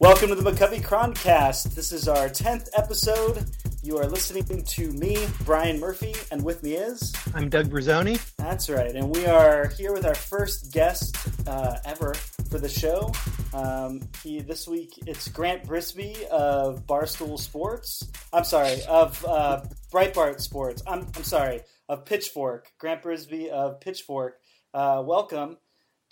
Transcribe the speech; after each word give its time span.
Welcome 0.00 0.30
to 0.30 0.34
the 0.34 0.50
McCovey 0.50 0.80
Chroncast. 0.80 1.74
This 1.74 1.92
is 1.92 2.08
our 2.08 2.30
10th 2.30 2.70
episode. 2.74 3.44
You 3.82 3.98
are 3.98 4.06
listening 4.06 4.64
to 4.64 4.92
me, 4.92 5.26
Brian 5.44 5.78
Murphy, 5.78 6.14
and 6.32 6.42
with 6.42 6.62
me 6.62 6.72
is. 6.72 7.12
I'm 7.34 7.50
Doug 7.50 7.68
Bruzzoni. 7.68 8.18
That's 8.36 8.70
right. 8.70 8.96
And 8.96 9.14
we 9.14 9.26
are 9.26 9.68
here 9.68 9.92
with 9.92 10.06
our 10.06 10.14
first 10.14 10.72
guest 10.72 11.18
uh, 11.46 11.76
ever 11.84 12.14
for 12.48 12.58
the 12.58 12.68
show. 12.68 13.12
Um, 13.52 14.00
he 14.24 14.40
This 14.40 14.66
week 14.66 14.94
it's 15.06 15.28
Grant 15.28 15.64
Brisbee 15.64 16.24
of 16.30 16.86
Barstool 16.86 17.38
Sports. 17.38 18.10
I'm 18.32 18.44
sorry, 18.44 18.82
of 18.88 19.22
uh, 19.26 19.64
Breitbart 19.92 20.40
Sports. 20.40 20.82
I'm, 20.86 21.08
I'm 21.14 21.24
sorry, 21.24 21.60
of 21.90 22.06
Pitchfork. 22.06 22.72
Grant 22.78 23.02
Brisbee 23.02 23.50
of 23.50 23.82
Pitchfork. 23.82 24.38
Uh, 24.72 25.02
welcome 25.04 25.58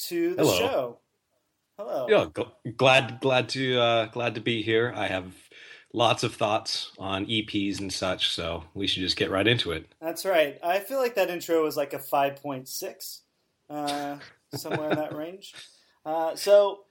to 0.09 0.35
the 0.35 0.43
Hello. 0.43 0.59
show. 0.59 0.99
Hello. 1.79 2.07
Yeah, 2.09 2.25
gl- 2.25 2.77
glad 2.77 3.21
glad 3.21 3.49
to 3.51 3.79
uh, 3.79 4.07
glad 4.07 4.35
to 4.35 4.41
be 4.41 4.63
here. 4.63 4.93
I 4.97 5.07
have 5.07 5.33
lots 5.93 6.25
of 6.25 6.35
thoughts 6.35 6.91
on 6.99 7.27
EPs 7.27 7.79
and 7.79 7.93
such, 7.93 8.31
so 8.31 8.65
we 8.75 8.89
should 8.89 9.03
just 9.03 9.17
get 9.17 9.31
right 9.31 9.47
into 9.47 9.71
it. 9.71 9.87
That's 10.01 10.25
right. 10.25 10.59
I 10.63 10.81
feel 10.81 10.99
like 10.99 11.15
that 11.15 11.31
intro 11.31 11.63
was 11.63 11.77
like 11.77 11.93
a 11.93 11.99
5.6, 11.99 13.21
uh, 13.71 14.17
somewhere 14.55 14.91
in 14.91 14.97
that 14.97 15.15
range. 15.15 15.55
Uh, 16.05 16.35
so, 16.35 16.85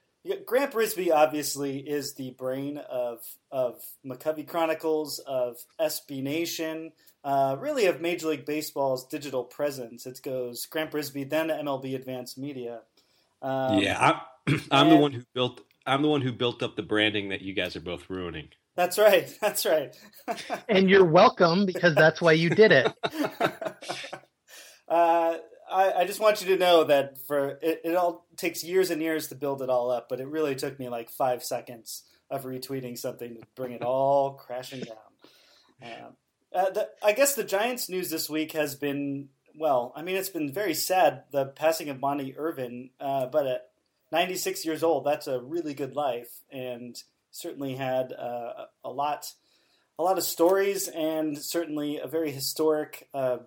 Grant 0.46 0.72
Brisbee 0.72 1.12
obviously 1.12 1.80
is 1.80 2.14
the 2.16 2.32
brain 2.32 2.78
of, 2.78 3.20
of 3.52 3.82
McCovey 4.06 4.48
Chronicles, 4.48 5.20
of 5.20 5.58
SB 5.80 6.24
Nation, 6.24 6.92
uh, 7.24 7.56
really 7.60 7.88
of 7.88 8.00
Major 8.00 8.28
League 8.28 8.46
Baseball's 8.46 9.06
digital 9.06 9.44
presence. 9.44 10.06
It 10.06 10.22
goes 10.24 10.66
Grant 10.66 10.92
Brisbee, 10.92 11.30
then 11.30 11.50
MLB 11.50 11.96
Advanced 11.96 12.38
Media. 12.38 12.82
Um, 13.42 13.80
yeah, 13.80 14.20
I'm, 14.48 14.62
I'm 14.72 14.90
the 14.90 14.98
one 14.98 15.12
who 15.12 15.24
built. 15.34 15.62
I'm 15.86 16.02
the 16.02 16.10
one 16.10 16.22
who 16.22 16.34
built 16.34 16.64
up 16.64 16.76
the 16.76 16.84
branding 16.84 17.30
that 17.30 17.42
you 17.42 17.54
guys 17.54 17.76
are 17.76 17.82
both 17.82 18.10
ruining. 18.10 18.50
That's 18.76 18.98
right. 18.98 19.36
That's 19.42 19.66
right. 19.66 19.96
And 20.70 20.90
you're 20.90 21.06
welcome 21.06 21.66
because 21.66 21.96
that's 21.96 22.22
why 22.22 22.34
you 22.34 22.50
did 22.50 22.74
it. 22.74 22.94
uh, 24.90 25.38
I, 25.72 25.94
I 25.94 26.06
just 26.06 26.20
want 26.20 26.42
you 26.42 26.48
to 26.50 26.58
know 26.58 26.84
that 26.84 27.18
for 27.26 27.58
it, 27.62 27.82
it 27.86 27.96
all 27.96 28.28
takes 28.36 28.64
years 28.64 28.92
and 28.92 29.02
years 29.02 29.30
to 29.30 29.36
build 29.36 29.62
it 29.62 29.70
all 29.70 29.90
up, 29.90 30.08
but 30.10 30.20
it 30.20 30.28
really 30.28 30.54
took 30.54 30.78
me 30.78 30.90
like 30.90 31.10
five 31.10 31.44
seconds 31.44 32.04
of 32.30 32.44
retweeting 32.44 32.98
something 32.98 33.36
to 33.36 33.42
bring 33.56 33.72
it 33.72 33.82
all 33.82 34.34
crashing 34.34 34.82
down. 34.82 34.98
Um, 35.82 36.16
uh, 36.54 36.70
the, 36.72 36.90
I 37.02 37.14
guess 37.14 37.36
the 37.36 37.46
Giants 37.46 37.88
news 37.90 38.10
this 38.10 38.30
week 38.30 38.52
has 38.52 38.76
been 38.76 39.30
well. 39.58 39.94
I 39.96 40.02
mean, 40.02 40.18
it's 40.18 40.30
been 40.30 40.52
very 40.52 40.74
sad 40.74 41.24
the 41.32 41.46
passing 41.46 41.90
of 41.90 42.02
Monte 42.02 42.36
Irvin, 42.38 42.90
uh, 43.00 43.28
but 43.28 43.48
at 43.48 43.70
96 44.12 44.66
years 44.66 44.84
old, 44.84 45.06
that's 45.06 45.28
a 45.28 45.40
really 45.40 45.74
good 45.74 45.96
life, 45.96 46.30
and 46.52 47.02
certainly 47.32 47.76
had 47.76 48.14
uh, 48.14 48.66
a 48.84 48.90
lot, 48.90 49.34
a 50.00 50.04
lot 50.04 50.18
of 50.18 50.24
stories, 50.24 50.88
and 50.88 51.38
certainly 51.38 51.98
a 51.98 52.08
very 52.08 52.32
historic 52.32 53.08
uh, 53.14 53.38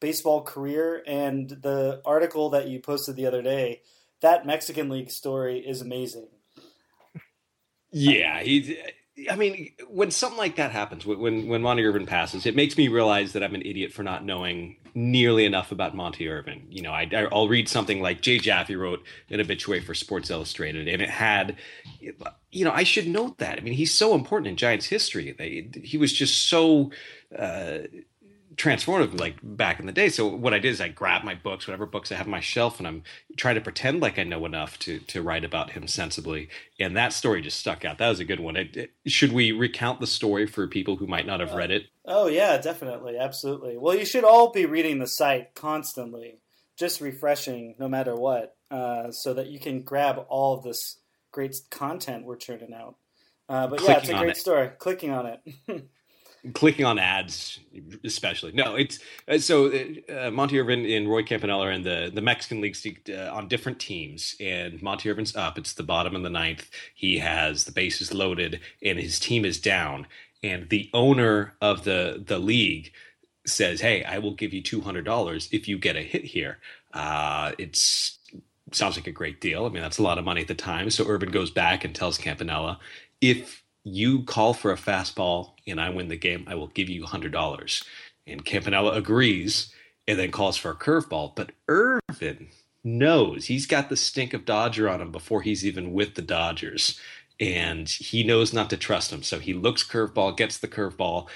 baseball 0.00 0.42
career. 0.42 1.02
And 1.06 1.48
the 1.48 2.02
article 2.04 2.50
that 2.50 2.68
you 2.68 2.80
posted 2.80 3.16
the 3.16 3.26
other 3.26 3.42
day, 3.42 3.82
that 4.20 4.46
Mexican 4.46 4.88
League 4.88 5.10
story 5.10 5.60
is 5.60 5.80
amazing. 5.80 6.28
Yeah, 7.90 8.40
he. 8.42 8.78
I 9.30 9.34
mean, 9.34 9.72
when 9.88 10.10
something 10.10 10.38
like 10.38 10.56
that 10.56 10.70
happens, 10.70 11.06
when 11.06 11.48
when 11.48 11.62
Monte 11.62 11.84
Irvin 11.84 12.06
passes, 12.06 12.46
it 12.46 12.54
makes 12.54 12.76
me 12.76 12.88
realize 12.88 13.32
that 13.32 13.42
I'm 13.42 13.54
an 13.54 13.62
idiot 13.62 13.92
for 13.92 14.02
not 14.02 14.24
knowing 14.24 14.76
nearly 14.98 15.44
enough 15.44 15.70
about 15.70 15.94
Monte 15.94 16.28
Irvin. 16.28 16.66
You 16.70 16.82
know, 16.82 16.90
I, 16.90 17.08
I'll 17.30 17.46
read 17.46 17.68
something 17.68 18.02
like 18.02 18.20
Jay 18.20 18.38
Jaffe 18.38 18.74
wrote 18.74 19.04
an 19.30 19.40
obituary 19.40 19.80
for 19.80 19.94
Sports 19.94 20.28
Illustrated, 20.28 20.88
and 20.88 21.00
it 21.00 21.08
had, 21.08 21.56
you 22.50 22.64
know, 22.64 22.72
I 22.72 22.82
should 22.82 23.06
note 23.06 23.38
that. 23.38 23.58
I 23.58 23.60
mean, 23.60 23.74
he's 23.74 23.94
so 23.94 24.14
important 24.16 24.48
in 24.48 24.56
Giants 24.56 24.86
history. 24.86 25.32
They, 25.38 25.68
he 25.82 25.96
was 25.98 26.12
just 26.12 26.48
so. 26.48 26.90
Uh, 27.36 27.78
transformative 28.58 29.18
like 29.18 29.36
back 29.42 29.78
in 29.80 29.86
the 29.86 29.92
day 29.92 30.08
so 30.08 30.26
what 30.26 30.52
i 30.52 30.58
did 30.58 30.70
is 30.70 30.80
i 30.80 30.88
grabbed 30.88 31.24
my 31.24 31.34
books 31.34 31.66
whatever 31.66 31.86
books 31.86 32.10
i 32.10 32.16
have 32.16 32.26
on 32.26 32.30
my 32.30 32.40
shelf 32.40 32.78
and 32.78 32.88
i'm 32.88 33.02
trying 33.36 33.54
to 33.54 33.60
pretend 33.60 34.00
like 34.02 34.18
i 34.18 34.24
know 34.24 34.44
enough 34.44 34.78
to 34.78 34.98
to 35.00 35.22
write 35.22 35.44
about 35.44 35.70
him 35.70 35.86
sensibly 35.86 36.48
and 36.80 36.96
that 36.96 37.12
story 37.12 37.40
just 37.40 37.60
stuck 37.60 37.84
out 37.84 37.98
that 37.98 38.08
was 38.08 38.20
a 38.20 38.24
good 38.24 38.40
one 38.40 38.56
it, 38.56 38.76
it- 38.76 38.90
should 39.06 39.32
we 39.32 39.52
recount 39.52 40.00
the 40.00 40.06
story 40.06 40.46
for 40.46 40.66
people 40.66 40.96
who 40.96 41.06
might 41.06 41.26
not 41.26 41.40
have 41.40 41.54
read 41.54 41.70
it 41.70 41.84
Oh 42.10 42.26
yeah, 42.26 42.56
definitely, 42.56 43.18
absolutely. 43.18 43.76
Well, 43.76 43.94
you 43.94 44.06
should 44.06 44.24
all 44.24 44.50
be 44.50 44.64
reading 44.64 44.98
the 44.98 45.06
site 45.06 45.54
constantly, 45.54 46.38
just 46.78 47.02
refreshing 47.02 47.74
no 47.78 47.86
matter 47.86 48.16
what, 48.16 48.56
uh, 48.70 49.10
so 49.10 49.34
that 49.34 49.48
you 49.48 49.60
can 49.60 49.82
grab 49.82 50.24
all 50.30 50.56
of 50.56 50.64
this 50.64 51.00
great 51.32 51.54
content 51.70 52.24
we're 52.24 52.36
churning 52.36 52.72
out. 52.72 52.96
Uh, 53.46 53.66
but 53.66 53.82
yeah, 53.82 53.98
it's 53.98 54.08
a 54.08 54.14
great 54.14 54.30
it. 54.30 54.36
story. 54.38 54.70
Clicking 54.78 55.10
on 55.10 55.26
it. 55.26 55.40
clicking 56.54 56.84
on 56.84 56.98
ads 56.98 57.60
especially. 58.04 58.52
No 58.52 58.74
it's 58.74 58.98
uh, 59.26 59.38
so 59.38 59.72
uh, 60.08 60.30
monte 60.30 60.58
irvin 60.58 60.84
and 60.84 61.08
roy 61.08 61.22
campanella 61.22 61.66
are 61.66 61.72
in 61.72 61.82
the 61.82 62.10
the 62.12 62.20
mexican 62.20 62.60
league 62.60 62.76
uh, 63.10 63.30
on 63.32 63.48
different 63.48 63.78
teams 63.78 64.36
and 64.40 64.80
monte 64.82 65.08
irvin's 65.08 65.34
up. 65.36 65.58
It's 65.58 65.72
the 65.72 65.82
bottom 65.82 66.14
of 66.14 66.22
the 66.22 66.30
ninth. 66.30 66.70
He 66.94 67.18
has 67.18 67.64
the 67.64 67.72
bases 67.72 68.12
loaded 68.14 68.60
and 68.82 68.98
his 68.98 69.18
team 69.18 69.44
is 69.44 69.60
down. 69.60 70.06
And 70.42 70.68
the 70.68 70.90
owner 70.94 71.54
of 71.60 71.84
the 71.84 72.22
the 72.24 72.38
league 72.38 72.92
says 73.46 73.80
hey 73.80 74.04
i 74.04 74.18
will 74.18 74.34
give 74.34 74.52
you 74.52 74.62
$200 74.62 75.48
if 75.52 75.68
you 75.68 75.78
get 75.78 75.96
a 75.96 76.02
hit 76.02 76.24
here. 76.24 76.58
Uh, 76.92 77.52
it's 77.58 78.18
sounds 78.72 78.96
like 78.96 79.06
a 79.06 79.12
great 79.12 79.40
deal. 79.40 79.66
I 79.66 79.70
mean 79.70 79.82
that's 79.82 79.98
a 79.98 80.02
lot 80.02 80.18
of 80.18 80.24
money 80.24 80.42
at 80.42 80.48
the 80.48 80.54
time. 80.54 80.90
So 80.90 81.06
irvin 81.06 81.30
goes 81.30 81.50
back 81.50 81.84
and 81.84 81.94
tells 81.94 82.18
campanella 82.18 82.78
if 83.20 83.64
you 83.94 84.22
call 84.24 84.54
for 84.54 84.70
a 84.72 84.76
fastball 84.76 85.52
and 85.66 85.80
I 85.80 85.90
win 85.90 86.08
the 86.08 86.16
game, 86.16 86.44
I 86.46 86.54
will 86.54 86.68
give 86.68 86.88
you 86.88 87.04
$100. 87.04 87.84
And 88.26 88.44
Campanella 88.44 88.92
agrees 88.92 89.72
and 90.06 90.18
then 90.18 90.30
calls 90.30 90.56
for 90.56 90.70
a 90.70 90.76
curveball. 90.76 91.34
But 91.36 91.52
Irvin 91.68 92.48
knows 92.84 93.46
he's 93.46 93.66
got 93.66 93.88
the 93.88 93.96
stink 93.96 94.32
of 94.34 94.44
Dodger 94.44 94.88
on 94.88 95.00
him 95.00 95.12
before 95.12 95.42
he's 95.42 95.64
even 95.66 95.92
with 95.92 96.14
the 96.14 96.22
Dodgers. 96.22 96.98
And 97.40 97.88
he 97.88 98.24
knows 98.24 98.52
not 98.52 98.68
to 98.70 98.76
trust 98.76 99.12
him. 99.12 99.22
So 99.22 99.38
he 99.38 99.54
looks 99.54 99.84
curveball, 99.86 100.36
gets 100.36 100.58
the 100.58 100.68
curveball, 100.68 101.28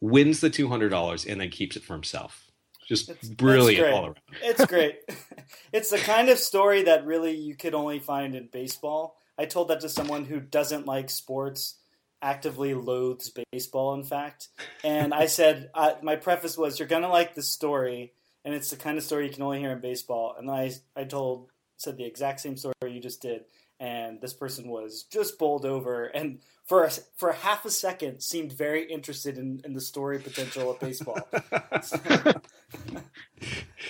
wins 0.00 0.40
the 0.40 0.50
$200, 0.50 1.30
and 1.30 1.40
then 1.40 1.50
keeps 1.50 1.76
it 1.76 1.82
for 1.82 1.92
himself. 1.94 2.46
Just 2.88 3.10
It's- 3.10 3.28
brilliant 3.28 3.92
all 3.92 4.04
around. 4.06 4.18
it's 4.42 4.64
great. 4.66 4.98
it's 5.72 5.90
the 5.90 5.98
kind 5.98 6.28
of 6.28 6.38
story 6.38 6.82
that 6.84 7.04
really 7.06 7.36
you 7.36 7.54
could 7.54 7.74
only 7.74 7.98
find 8.00 8.34
in 8.34 8.48
baseball. 8.52 9.16
I 9.38 9.44
told 9.44 9.68
that 9.68 9.80
to 9.80 9.88
someone 9.88 10.24
who 10.24 10.40
doesn't 10.40 10.86
like 10.86 11.08
sports, 11.08 11.76
actively 12.22 12.74
loathes 12.74 13.32
baseball, 13.52 13.94
in 13.94 14.04
fact. 14.04 14.48
And 14.84 15.12
I 15.14 15.26
said, 15.26 15.70
uh, 15.74 15.94
my 16.02 16.16
preface 16.16 16.56
was, 16.58 16.78
you're 16.78 16.88
going 16.88 17.02
to 17.02 17.08
like 17.08 17.34
the 17.34 17.42
story, 17.42 18.12
and 18.44 18.54
it's 18.54 18.70
the 18.70 18.76
kind 18.76 18.98
of 18.98 19.04
story 19.04 19.26
you 19.26 19.32
can 19.32 19.42
only 19.42 19.60
hear 19.60 19.72
in 19.72 19.80
baseball. 19.80 20.34
And 20.38 20.48
then 20.48 20.54
I, 20.56 20.72
I 20.96 21.04
told, 21.04 21.48
said 21.76 21.96
the 21.96 22.04
exact 22.04 22.40
same 22.40 22.56
story 22.56 22.74
you 22.88 23.00
just 23.00 23.22
did. 23.22 23.44
And 23.78 24.20
this 24.20 24.34
person 24.34 24.68
was 24.68 25.04
just 25.04 25.38
bowled 25.38 25.64
over, 25.64 26.04
and 26.04 26.40
for 26.66 26.84
a, 26.84 26.90
for 27.16 27.32
half 27.32 27.64
a 27.64 27.70
second 27.70 28.20
seemed 28.20 28.52
very 28.52 28.84
interested 28.92 29.38
in, 29.38 29.62
in 29.64 29.72
the 29.72 29.80
story 29.80 30.18
potential 30.18 30.70
of 30.70 30.78
baseball. 30.78 31.18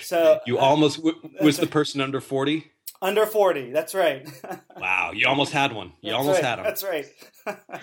so 0.03 0.41
You 0.47 0.59
uh, 0.59 0.61
almost 0.63 0.99
w- 0.99 1.19
was 1.41 1.57
the 1.59 1.67
person 1.67 2.01
under 2.01 2.21
40? 2.21 2.71
under 3.03 3.25
40 3.27 3.73
that's 3.73 3.95
right 3.95 4.29
Wow, 4.79 5.13
you 5.15 5.27
almost 5.27 5.53
had 5.53 5.73
one. 5.73 5.93
You 6.03 6.11
That's 6.13 6.19
almost 6.21 6.43
right, 6.43 6.45
had 6.45 6.59
him. 6.59 6.65
that's 6.65 6.85
right 6.85 7.07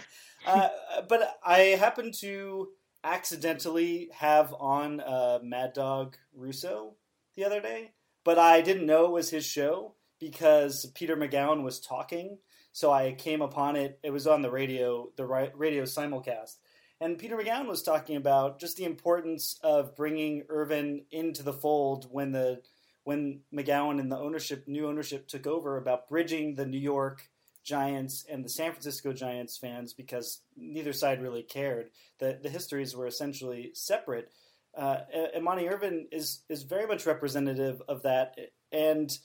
uh, 0.48 0.70
but 1.08 1.40
i 1.46 1.60
happened 1.60 2.14
to 2.14 2.70
accidentally 3.04 4.10
have 4.14 4.54
on 4.60 5.00
uh, 5.02 5.40
mad 5.44 5.74
dog 5.74 6.18
russo 6.34 6.96
the 7.36 7.46
other 7.46 7.62
day 7.62 7.92
but 8.24 8.40
i 8.40 8.62
didn't 8.62 8.86
know 8.86 9.06
it 9.06 9.12
was 9.12 9.30
his 9.30 9.46
show 9.46 9.94
because 10.20 10.92
peter 10.96 11.16
magowan 11.16 11.64
was 11.64 11.80
talking 11.80 12.38
so 12.72 12.92
i 12.92 13.12
came 13.14 13.42
upon 13.42 13.76
it. 13.76 14.00
It 14.04 14.12
was 14.12 14.28
on 14.28 14.44
the 14.44 14.52
radio 14.52 15.10
the 15.16 15.26
radio 15.26 15.84
simulcast. 15.84 16.58
And 17.02 17.18
peter 17.18 17.36
magowan 17.36 17.68
was 17.68 17.82
talking 17.82 18.18
about 18.18 18.60
just 18.60 18.78
the 18.78 18.86
importance 18.86 19.60
of 19.64 19.96
bringing 19.96 20.44
irvin 20.50 21.06
into 21.12 21.44
the 21.44 21.54
fold 21.54 22.08
when 22.12 22.32
the 22.32 22.62
when 23.08 23.40
Magowan 23.56 24.02
and 24.02 24.12
the 24.12 24.18
ownership, 24.18 24.66
new 24.68 24.86
ownership, 24.86 25.30
took 25.30 25.48
over 25.48 25.78
about 25.78 26.10
bridging 26.10 26.56
the 26.56 26.66
New 26.66 26.78
York 26.78 27.30
Giants 27.68 28.26
and 28.32 28.46
the 28.46 28.50
San 28.50 28.72
Francisco 28.72 29.12
Giants 29.12 29.58
fans 29.58 29.94
because 29.94 30.40
neither 30.56 30.94
side 30.94 31.22
really 31.22 31.44
cared. 31.44 31.90
The 32.20 32.40
the 32.42 32.50
histories 32.50 32.96
were 32.96 33.08
essentially 33.08 33.72
separate. 33.74 34.32
Uh, 34.76 35.00
and 35.36 35.44
Monty 35.44 35.68
Irvin 35.68 36.08
is 36.12 36.44
is 36.48 36.64
very 36.64 36.88
much 36.88 37.06
representative 37.06 37.82
of 37.90 38.04
that, 38.04 38.38
and 38.72 39.18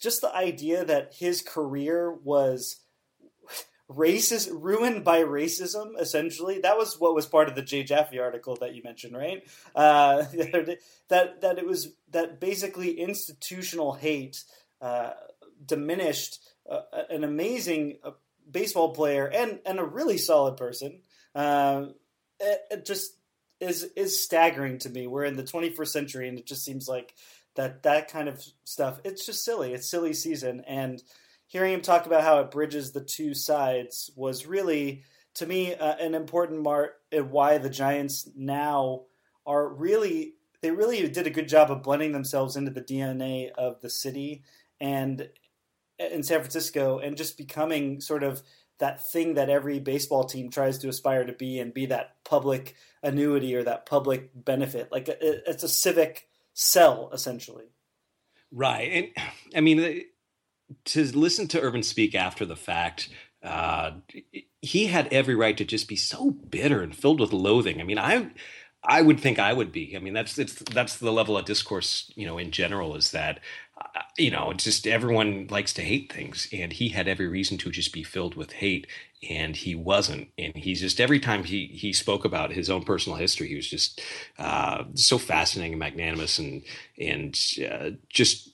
just 0.00 0.20
the 0.20 0.34
idea 0.34 0.84
that 0.84 1.14
his 1.14 1.42
career 1.42 2.12
was 2.12 2.80
racist 3.88 4.48
ruined 4.50 5.04
by 5.04 5.22
racism 5.22 5.92
essentially 6.00 6.58
that 6.58 6.76
was 6.76 6.98
what 6.98 7.14
was 7.14 7.24
part 7.24 7.48
of 7.48 7.54
the 7.54 7.62
jay 7.62 7.84
jaffe 7.84 8.18
article 8.18 8.56
that 8.56 8.74
you 8.74 8.82
mentioned 8.82 9.16
right 9.16 9.48
uh, 9.76 10.16
that 11.08 11.40
that 11.40 11.56
it 11.56 11.64
was 11.64 11.92
that 12.10 12.40
basically 12.40 12.98
institutional 12.98 13.92
hate 13.92 14.42
uh, 14.80 15.10
diminished 15.64 16.40
uh, 16.68 17.02
an 17.10 17.24
amazing 17.24 17.98
uh, 18.04 18.12
baseball 18.50 18.94
player 18.94 19.26
and 19.26 19.60
and 19.66 19.78
a 19.78 19.84
really 19.84 20.18
solid 20.18 20.56
person. 20.56 21.00
Uh, 21.34 21.86
it, 22.40 22.60
it 22.70 22.86
just 22.86 23.12
is 23.60 23.84
is 23.96 24.22
staggering 24.22 24.78
to 24.78 24.90
me. 24.90 25.06
We're 25.06 25.24
in 25.24 25.36
the 25.36 25.42
21st 25.42 25.88
century, 25.88 26.28
and 26.28 26.38
it 26.38 26.46
just 26.46 26.64
seems 26.64 26.88
like 26.88 27.14
that 27.54 27.82
that 27.84 28.10
kind 28.10 28.28
of 28.28 28.44
stuff. 28.64 29.00
It's 29.04 29.26
just 29.26 29.44
silly. 29.44 29.72
It's 29.72 29.88
silly 29.88 30.12
season, 30.12 30.62
and 30.66 31.02
hearing 31.46 31.74
him 31.74 31.80
talk 31.80 32.06
about 32.06 32.22
how 32.22 32.40
it 32.40 32.50
bridges 32.50 32.92
the 32.92 33.00
two 33.00 33.34
sides 33.34 34.10
was 34.16 34.46
really, 34.46 35.04
to 35.34 35.46
me, 35.46 35.74
uh, 35.74 35.94
an 35.96 36.14
important 36.14 36.64
part 36.64 36.94
in 37.12 37.30
why 37.30 37.58
the 37.58 37.70
Giants 37.70 38.28
now 38.36 39.02
are 39.46 39.68
really 39.68 40.34
they 40.62 40.70
really 40.70 41.06
did 41.08 41.26
a 41.26 41.30
good 41.30 41.48
job 41.48 41.70
of 41.70 41.82
blending 41.82 42.12
themselves 42.12 42.56
into 42.56 42.70
the 42.70 42.82
DNA 42.82 43.50
of 43.52 43.80
the 43.80 43.90
city 43.90 44.42
and 44.80 45.28
in 45.98 46.22
San 46.22 46.40
Francisco 46.40 46.98
and 46.98 47.16
just 47.16 47.38
becoming 47.38 48.00
sort 48.00 48.22
of 48.22 48.42
that 48.78 49.10
thing 49.10 49.34
that 49.34 49.48
every 49.48 49.78
baseball 49.78 50.24
team 50.24 50.50
tries 50.50 50.78
to 50.78 50.88
aspire 50.88 51.24
to 51.24 51.32
be 51.32 51.58
and 51.58 51.72
be 51.72 51.86
that 51.86 52.16
public 52.24 52.74
annuity 53.02 53.54
or 53.54 53.62
that 53.62 53.86
public 53.86 54.30
benefit. 54.34 54.92
Like 54.92 55.08
it's 55.08 55.62
a 55.62 55.68
civic 55.68 56.28
sell 56.52 57.10
essentially. 57.12 57.66
Right. 58.52 59.12
And 59.16 59.26
I 59.54 59.60
mean, 59.60 60.04
to 60.86 61.04
listen 61.04 61.48
to 61.48 61.60
Irvin 61.60 61.82
speak 61.82 62.14
after 62.14 62.44
the 62.44 62.56
fact, 62.56 63.08
uh, 63.42 63.92
he 64.60 64.86
had 64.86 65.08
every 65.12 65.34
right 65.34 65.56
to 65.56 65.64
just 65.64 65.88
be 65.88 65.96
so 65.96 66.30
bitter 66.30 66.82
and 66.82 66.94
filled 66.94 67.20
with 67.20 67.32
loathing. 67.32 67.80
I 67.80 67.84
mean, 67.84 67.98
I, 67.98 68.30
I 68.82 69.02
would 69.02 69.20
think 69.20 69.38
I 69.38 69.52
would 69.52 69.72
be. 69.72 69.96
I 69.96 70.00
mean, 70.00 70.14
that's 70.14 70.38
it's 70.38 70.54
that's 70.54 70.96
the 70.96 71.12
level 71.12 71.36
of 71.36 71.44
discourse, 71.44 72.10
you 72.14 72.26
know, 72.26 72.38
in 72.38 72.50
general 72.50 72.94
is 72.94 73.10
that 73.10 73.38
uh, 73.38 73.40
you 74.16 74.30
know, 74.30 74.50
it's 74.50 74.64
just 74.64 74.86
everyone 74.86 75.46
likes 75.50 75.72
to 75.74 75.82
hate 75.82 76.12
things, 76.12 76.48
and 76.52 76.72
he 76.72 76.88
had 76.88 77.08
every 77.08 77.28
reason 77.28 77.58
to 77.58 77.70
just 77.70 77.92
be 77.92 78.02
filled 78.02 78.34
with 78.34 78.52
hate, 78.52 78.86
and 79.28 79.54
he 79.56 79.74
wasn't. 79.74 80.28
And 80.38 80.56
he's 80.56 80.80
just 80.80 81.00
every 81.00 81.20
time 81.20 81.44
he 81.44 81.66
he 81.66 81.92
spoke 81.92 82.24
about 82.24 82.52
his 82.52 82.70
own 82.70 82.84
personal 82.84 83.18
history, 83.18 83.48
he 83.48 83.56
was 83.56 83.68
just 83.68 84.00
uh, 84.38 84.84
so 84.94 85.18
fascinating 85.18 85.74
and 85.74 85.80
magnanimous, 85.80 86.38
and 86.38 86.62
and 86.98 87.38
uh, 87.70 87.90
just 88.08 88.50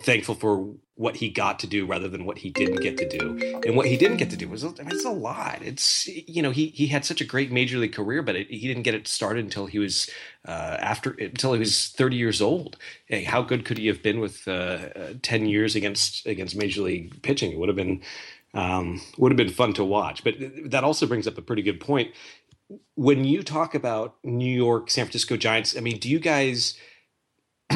thankful 0.00 0.34
for 0.34 0.74
what 1.02 1.16
he 1.16 1.28
got 1.28 1.58
to 1.58 1.66
do 1.66 1.84
rather 1.84 2.08
than 2.08 2.24
what 2.24 2.38
he 2.38 2.48
didn't 2.48 2.80
get 2.80 2.96
to 2.96 3.08
do. 3.08 3.60
And 3.66 3.76
what 3.76 3.86
he 3.86 3.96
didn't 3.96 4.18
get 4.18 4.30
to 4.30 4.36
do 4.36 4.48
was 4.48 4.64
I 4.64 4.68
mean, 4.68 4.92
it's 4.92 5.04
a 5.04 5.10
lot. 5.10 5.58
It's 5.60 6.06
you 6.06 6.40
know 6.40 6.52
he 6.52 6.68
he 6.68 6.86
had 6.86 7.04
such 7.04 7.20
a 7.20 7.24
great 7.24 7.50
major 7.50 7.78
league 7.78 7.92
career, 7.92 8.22
but 8.22 8.36
it, 8.36 8.48
he 8.48 8.68
didn't 8.68 8.84
get 8.84 8.94
it 8.94 9.08
started 9.08 9.44
until 9.44 9.66
he 9.66 9.80
was 9.80 10.08
uh, 10.46 10.76
after 10.80 11.10
until 11.10 11.54
he 11.54 11.58
was 11.58 11.88
30 11.88 12.16
years 12.16 12.40
old. 12.40 12.76
Hey, 13.06 13.24
how 13.24 13.42
good 13.42 13.64
could 13.64 13.78
he 13.78 13.88
have 13.88 14.00
been 14.00 14.20
with 14.20 14.46
uh, 14.46 14.78
uh 14.94 15.14
10 15.22 15.46
years 15.46 15.74
against 15.74 16.24
against 16.24 16.56
major 16.56 16.82
league 16.82 17.20
pitching? 17.22 17.50
It 17.50 17.58
would 17.58 17.68
have 17.68 17.76
been 17.76 18.00
um, 18.54 19.00
would 19.18 19.32
have 19.32 19.36
been 19.36 19.50
fun 19.50 19.72
to 19.74 19.84
watch. 19.84 20.22
But 20.22 20.36
that 20.66 20.84
also 20.84 21.06
brings 21.06 21.26
up 21.26 21.36
a 21.36 21.42
pretty 21.42 21.62
good 21.62 21.80
point. 21.80 22.12
When 22.94 23.24
you 23.24 23.42
talk 23.42 23.74
about 23.74 24.16
New 24.22 24.54
York, 24.54 24.88
San 24.88 25.06
Francisco 25.06 25.36
Giants, 25.36 25.76
I 25.76 25.80
mean, 25.80 25.98
do 25.98 26.08
you 26.08 26.20
guys? 26.20 26.78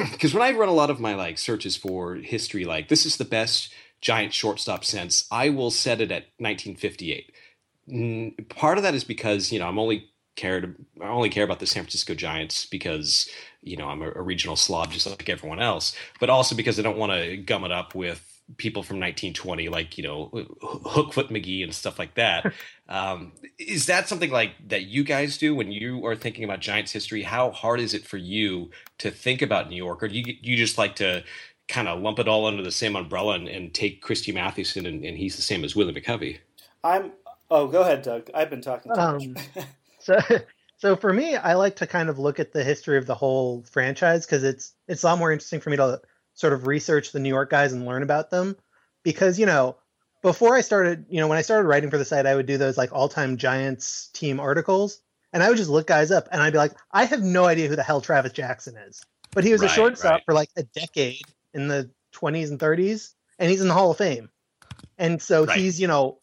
because 0.12 0.34
when 0.34 0.42
I 0.42 0.56
run 0.56 0.68
a 0.68 0.74
lot 0.74 0.90
of 0.90 1.00
my 1.00 1.14
like 1.14 1.38
searches 1.38 1.76
for 1.76 2.16
history, 2.16 2.64
like 2.64 2.88
this 2.88 3.06
is 3.06 3.16
the 3.16 3.24
best 3.24 3.72
giant 4.00 4.32
shortstop 4.32 4.84
since, 4.84 5.26
I 5.30 5.48
will 5.50 5.70
set 5.70 6.00
it 6.00 6.10
at 6.10 6.28
1958. 6.38 7.32
Mm, 7.88 8.48
part 8.48 8.78
of 8.78 8.84
that 8.84 8.94
is 8.94 9.04
because 9.04 9.52
you 9.52 9.58
know 9.58 9.68
I'm 9.68 9.78
only 9.78 10.10
cared 10.34 10.76
I 11.00 11.06
only 11.06 11.30
care 11.30 11.44
about 11.44 11.60
the 11.60 11.66
San 11.66 11.82
Francisco 11.82 12.14
Giants 12.14 12.66
because 12.66 13.28
you 13.62 13.76
know 13.76 13.88
I'm 13.88 14.02
a, 14.02 14.10
a 14.10 14.22
regional 14.22 14.56
slob 14.56 14.92
just 14.92 15.06
like 15.06 15.28
everyone 15.28 15.60
else, 15.60 15.94
but 16.20 16.30
also 16.30 16.54
because 16.54 16.78
I 16.78 16.82
don't 16.82 16.98
want 16.98 17.12
to 17.12 17.36
gum 17.36 17.64
it 17.64 17.72
up 17.72 17.94
with 17.94 18.35
people 18.56 18.82
from 18.82 18.96
1920, 18.96 19.68
like 19.68 19.98
you 19.98 20.04
know 20.04 20.30
Hookfoot 20.32 21.30
McGee 21.30 21.64
and 21.64 21.74
stuff 21.74 21.98
like 21.98 22.14
that. 22.14 22.52
um, 22.88 23.32
is 23.58 23.86
that 23.86 24.08
something 24.08 24.30
like 24.30 24.52
that 24.68 24.86
you 24.86 25.04
guys 25.04 25.36
do 25.38 25.54
when 25.54 25.72
you 25.72 26.04
are 26.06 26.16
thinking 26.16 26.44
about 26.44 26.60
Giants 26.60 26.92
history? 26.92 27.22
How 27.22 27.50
hard 27.50 27.80
is 27.80 27.94
it 27.94 28.06
for 28.06 28.16
you 28.16 28.70
to 28.98 29.10
think 29.10 29.42
about 29.42 29.68
New 29.68 29.76
York, 29.76 30.02
or 30.02 30.08
do 30.08 30.18
you 30.18 30.36
you 30.40 30.56
just 30.56 30.78
like 30.78 30.96
to 30.96 31.24
kind 31.68 31.88
of 31.88 32.00
lump 32.00 32.18
it 32.18 32.28
all 32.28 32.46
under 32.46 32.62
the 32.62 32.70
same 32.70 32.94
umbrella 32.94 33.34
and, 33.34 33.48
and 33.48 33.74
take 33.74 34.00
Christy 34.00 34.30
Mathewson 34.30 34.86
and, 34.86 35.04
and, 35.04 35.18
he's 35.18 35.34
the 35.34 35.42
same 35.42 35.64
as 35.64 35.74
Willie 35.74 35.92
McCovey? 35.92 36.38
I'm. 36.84 37.12
Oh, 37.50 37.66
go 37.66 37.82
ahead, 37.82 38.02
Doug. 38.02 38.30
I've 38.34 38.50
been 38.50 38.60
talking. 38.60 38.96
Um, 38.96 39.36
so. 39.98 40.20
So 40.78 40.94
for 40.94 41.10
me, 41.10 41.36
I 41.36 41.54
like 41.54 41.76
to 41.76 41.86
kind 41.86 42.10
of 42.10 42.18
look 42.18 42.38
at 42.38 42.52
the 42.52 42.62
history 42.62 42.98
of 42.98 43.06
the 43.06 43.14
whole 43.14 43.64
franchise 43.70 44.26
because 44.26 44.44
it's 44.44 44.74
it's 44.88 45.02
a 45.02 45.06
lot 45.06 45.18
more 45.18 45.32
interesting 45.32 45.58
for 45.58 45.70
me 45.70 45.76
to 45.78 46.02
sort 46.36 46.52
of 46.52 46.68
research 46.68 47.10
the 47.10 47.18
New 47.18 47.28
York 47.28 47.50
guys 47.50 47.72
and 47.72 47.84
learn 47.84 48.04
about 48.04 48.30
them 48.30 48.56
because 49.02 49.38
you 49.38 49.46
know 49.46 49.76
before 50.22 50.56
I 50.56 50.60
started, 50.60 51.06
you 51.08 51.20
know, 51.20 51.28
when 51.28 51.38
I 51.38 51.42
started 51.42 51.68
writing 51.68 51.90
for 51.90 51.98
the 51.98 52.04
site, 52.04 52.26
I 52.26 52.34
would 52.34 52.46
do 52.46 52.58
those 52.58 52.76
like 52.76 52.92
all-time 52.92 53.36
Giants 53.36 54.08
team 54.08 54.40
articles, 54.40 55.00
and 55.32 55.42
I 55.42 55.48
would 55.48 55.56
just 55.56 55.70
look 55.70 55.86
guys 55.86 56.10
up, 56.10 56.28
and 56.32 56.42
I'd 56.42 56.52
be 56.52 56.58
like, 56.58 56.72
I 56.90 57.04
have 57.04 57.22
no 57.22 57.44
idea 57.44 57.68
who 57.68 57.76
the 57.76 57.82
hell 57.82 58.00
Travis 58.00 58.32
Jackson 58.32 58.76
is, 58.76 59.04
but 59.32 59.44
he 59.44 59.52
was 59.52 59.62
right, 59.62 59.70
a 59.70 59.74
shortstop 59.74 60.12
right. 60.12 60.22
for 60.24 60.34
like 60.34 60.50
a 60.56 60.64
decade 60.64 61.22
in 61.54 61.68
the 61.68 61.90
20s 62.14 62.50
and 62.50 62.58
30s, 62.58 63.14
and 63.38 63.50
he's 63.50 63.60
in 63.60 63.68
the 63.68 63.74
Hall 63.74 63.92
of 63.92 63.98
Fame, 63.98 64.30
and 64.98 65.22
so 65.22 65.44
right. 65.44 65.56
he's 65.56 65.80
you 65.80 65.86
know 65.86 66.18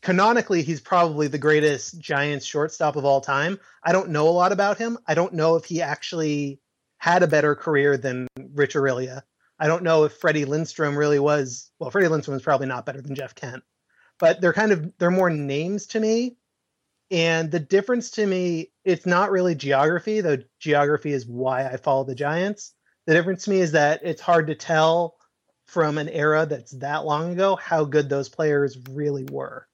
canonically 0.00 0.62
he's 0.62 0.80
probably 0.80 1.26
the 1.26 1.38
greatest 1.38 2.00
Giants 2.00 2.46
shortstop 2.46 2.96
of 2.96 3.04
all 3.04 3.20
time. 3.20 3.58
I 3.82 3.92
don't 3.92 4.10
know 4.10 4.28
a 4.28 4.30
lot 4.30 4.52
about 4.52 4.78
him. 4.78 4.98
I 5.06 5.14
don't 5.14 5.34
know 5.34 5.56
if 5.56 5.64
he 5.64 5.82
actually 5.82 6.60
had 6.98 7.22
a 7.22 7.28
better 7.28 7.54
career 7.54 7.96
than 7.96 8.28
Rich 8.54 8.74
Aurilia. 8.74 9.22
I 9.58 9.66
don't 9.66 9.82
know 9.82 10.04
if 10.04 10.12
Freddie 10.12 10.44
Lindstrom 10.44 10.96
really 10.96 11.18
was. 11.18 11.70
Well, 11.78 11.90
Freddie 11.90 12.08
Lindstrom 12.08 12.34
was 12.34 12.42
probably 12.42 12.66
not 12.66 12.86
better 12.86 13.00
than 13.00 13.14
Jeff 13.14 13.34
Kent, 13.34 13.62
but 14.18 14.40
they're 14.40 14.52
kind 14.52 14.72
of 14.72 14.92
they're 14.98 15.10
more 15.10 15.30
names 15.30 15.86
to 15.88 16.00
me. 16.00 16.36
And 17.10 17.50
the 17.50 17.60
difference 17.60 18.10
to 18.12 18.26
me, 18.26 18.70
it's 18.84 19.06
not 19.06 19.30
really 19.30 19.54
geography, 19.54 20.20
though 20.20 20.38
geography 20.60 21.12
is 21.12 21.26
why 21.26 21.66
I 21.66 21.78
follow 21.78 22.04
the 22.04 22.14
Giants. 22.14 22.74
The 23.06 23.14
difference 23.14 23.44
to 23.44 23.50
me 23.50 23.60
is 23.60 23.72
that 23.72 24.00
it's 24.04 24.20
hard 24.20 24.48
to 24.48 24.54
tell 24.54 25.16
from 25.64 25.98
an 25.98 26.08
era 26.08 26.46
that's 26.46 26.72
that 26.72 27.04
long 27.04 27.32
ago 27.32 27.56
how 27.56 27.84
good 27.84 28.08
those 28.08 28.28
players 28.28 28.76
really 28.90 29.24
were. 29.30 29.66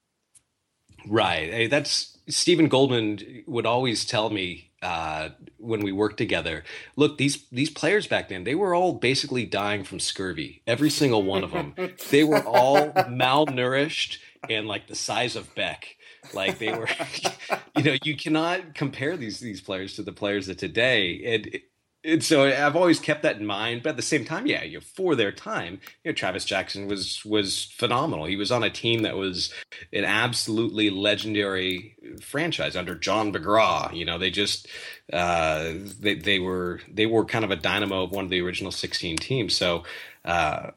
Right. 1.07 1.69
That's 1.69 2.14
Steven 2.27 2.67
Goldman 2.67 3.43
would 3.47 3.65
always 3.65 4.05
tell 4.05 4.29
me 4.29 4.71
uh, 4.81 5.29
when 5.57 5.81
we 5.81 5.91
worked 5.91 6.17
together. 6.17 6.63
Look, 6.95 7.17
these 7.17 7.45
these 7.51 7.69
players 7.69 8.07
back 8.07 8.29
then, 8.29 8.43
they 8.43 8.55
were 8.55 8.75
all 8.75 8.93
basically 8.93 9.45
dying 9.45 9.83
from 9.83 9.99
scurvy. 9.99 10.61
Every 10.67 10.89
single 10.89 11.23
one 11.23 11.43
of 11.43 11.51
them. 11.51 11.75
they 12.11 12.23
were 12.23 12.43
all 12.43 12.89
malnourished 12.91 14.17
and 14.49 14.67
like 14.67 14.87
the 14.87 14.95
size 14.95 15.35
of 15.35 15.53
Beck. 15.55 15.95
Like 16.33 16.59
they 16.59 16.71
were, 16.71 16.87
you 17.77 17.83
know, 17.83 17.97
you 18.03 18.15
cannot 18.15 18.75
compare 18.75 19.17
these 19.17 19.39
these 19.39 19.61
players 19.61 19.95
to 19.95 20.03
the 20.03 20.11
players 20.11 20.49
of 20.49 20.57
today. 20.57 21.35
And 21.35 21.61
and 22.05 22.23
so 22.23 22.45
I've 22.45 22.75
always 22.75 22.99
kept 22.99 23.23
that 23.23 23.37
in 23.37 23.45
mind. 23.45 23.83
But 23.83 23.91
at 23.91 23.95
the 23.95 24.01
same 24.01 24.25
time, 24.25 24.45
yeah, 24.45 24.63
you 24.63 24.77
know, 24.77 24.81
for 24.81 25.15
their 25.15 25.31
time, 25.31 25.79
you 26.03 26.11
know, 26.11 26.15
Travis 26.15 26.45
Jackson 26.45 26.87
was 26.87 27.23
was 27.25 27.65
phenomenal. 27.75 28.25
He 28.25 28.35
was 28.35 28.51
on 28.51 28.63
a 28.63 28.69
team 28.69 29.01
that 29.01 29.15
was 29.15 29.53
an 29.91 30.05
absolutely 30.05 30.89
legendary 30.89 31.95
franchise 32.21 32.75
under 32.75 32.95
John 32.95 33.33
McGraw. 33.33 33.93
You 33.95 34.05
know, 34.05 34.17
they 34.17 34.29
just 34.29 34.67
uh, 35.11 35.73
they 35.99 36.15
they 36.15 36.39
were 36.39 36.81
they 36.91 37.05
were 37.05 37.25
kind 37.25 37.43
of 37.45 37.51
a 37.51 37.55
dynamo 37.55 38.03
of 38.03 38.11
one 38.11 38.25
of 38.25 38.29
the 38.29 38.41
original 38.41 38.71
sixteen 38.71 39.17
teams. 39.17 39.55
So. 39.55 39.83
Uh, 40.23 40.71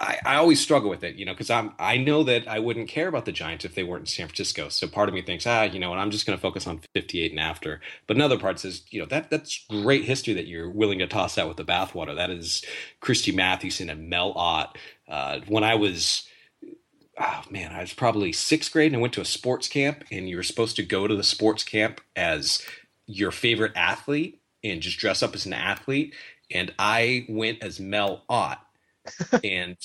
I, 0.00 0.18
I 0.24 0.36
always 0.36 0.58
struggle 0.58 0.88
with 0.88 1.04
it, 1.04 1.16
you 1.16 1.26
know, 1.26 1.32
because 1.32 1.50
I'm 1.50 1.72
I 1.78 1.98
know 1.98 2.24
that 2.24 2.48
I 2.48 2.58
wouldn't 2.58 2.88
care 2.88 3.06
about 3.06 3.26
the 3.26 3.32
Giants 3.32 3.66
if 3.66 3.74
they 3.74 3.82
weren't 3.82 4.02
in 4.02 4.06
San 4.06 4.26
Francisco. 4.26 4.70
So 4.70 4.88
part 4.88 5.10
of 5.10 5.14
me 5.14 5.20
thinks, 5.20 5.46
ah, 5.46 5.64
you 5.64 5.78
know, 5.78 5.92
and 5.92 6.00
I'm 6.00 6.10
just 6.10 6.26
going 6.26 6.38
to 6.38 6.40
focus 6.40 6.66
on 6.66 6.80
58 6.94 7.32
and 7.32 7.40
after. 7.40 7.80
But 8.06 8.16
another 8.16 8.38
part 8.38 8.58
says, 8.58 8.82
you 8.90 8.98
know, 8.98 9.06
that 9.06 9.28
that's 9.28 9.66
great 9.68 10.04
history 10.04 10.32
that 10.34 10.46
you're 10.46 10.70
willing 10.70 11.00
to 11.00 11.06
toss 11.06 11.36
out 11.36 11.48
with 11.48 11.58
the 11.58 11.64
bathwater. 11.64 12.16
That 12.16 12.30
is 12.30 12.64
Christy 13.00 13.30
Mathewson 13.30 13.90
and 13.90 14.08
Mel 14.08 14.32
Ott. 14.32 14.78
Uh, 15.06 15.40
when 15.48 15.64
I 15.64 15.74
was 15.74 16.26
oh 17.18 17.42
man, 17.50 17.72
I 17.72 17.82
was 17.82 17.92
probably 17.92 18.32
sixth 18.32 18.72
grade 18.72 18.92
and 18.92 18.96
I 18.96 19.02
went 19.02 19.12
to 19.14 19.20
a 19.20 19.26
sports 19.26 19.68
camp, 19.68 20.04
and 20.10 20.28
you 20.28 20.36
were 20.36 20.42
supposed 20.42 20.76
to 20.76 20.82
go 20.82 21.06
to 21.06 21.14
the 21.14 21.22
sports 21.22 21.62
camp 21.62 22.00
as 22.16 22.64
your 23.06 23.32
favorite 23.32 23.72
athlete 23.76 24.40
and 24.64 24.80
just 24.80 24.98
dress 24.98 25.22
up 25.22 25.34
as 25.34 25.44
an 25.44 25.52
athlete. 25.52 26.14
And 26.50 26.72
I 26.78 27.26
went 27.28 27.62
as 27.62 27.78
Mel 27.78 28.24
Ott 28.28 28.58
and 29.44 29.76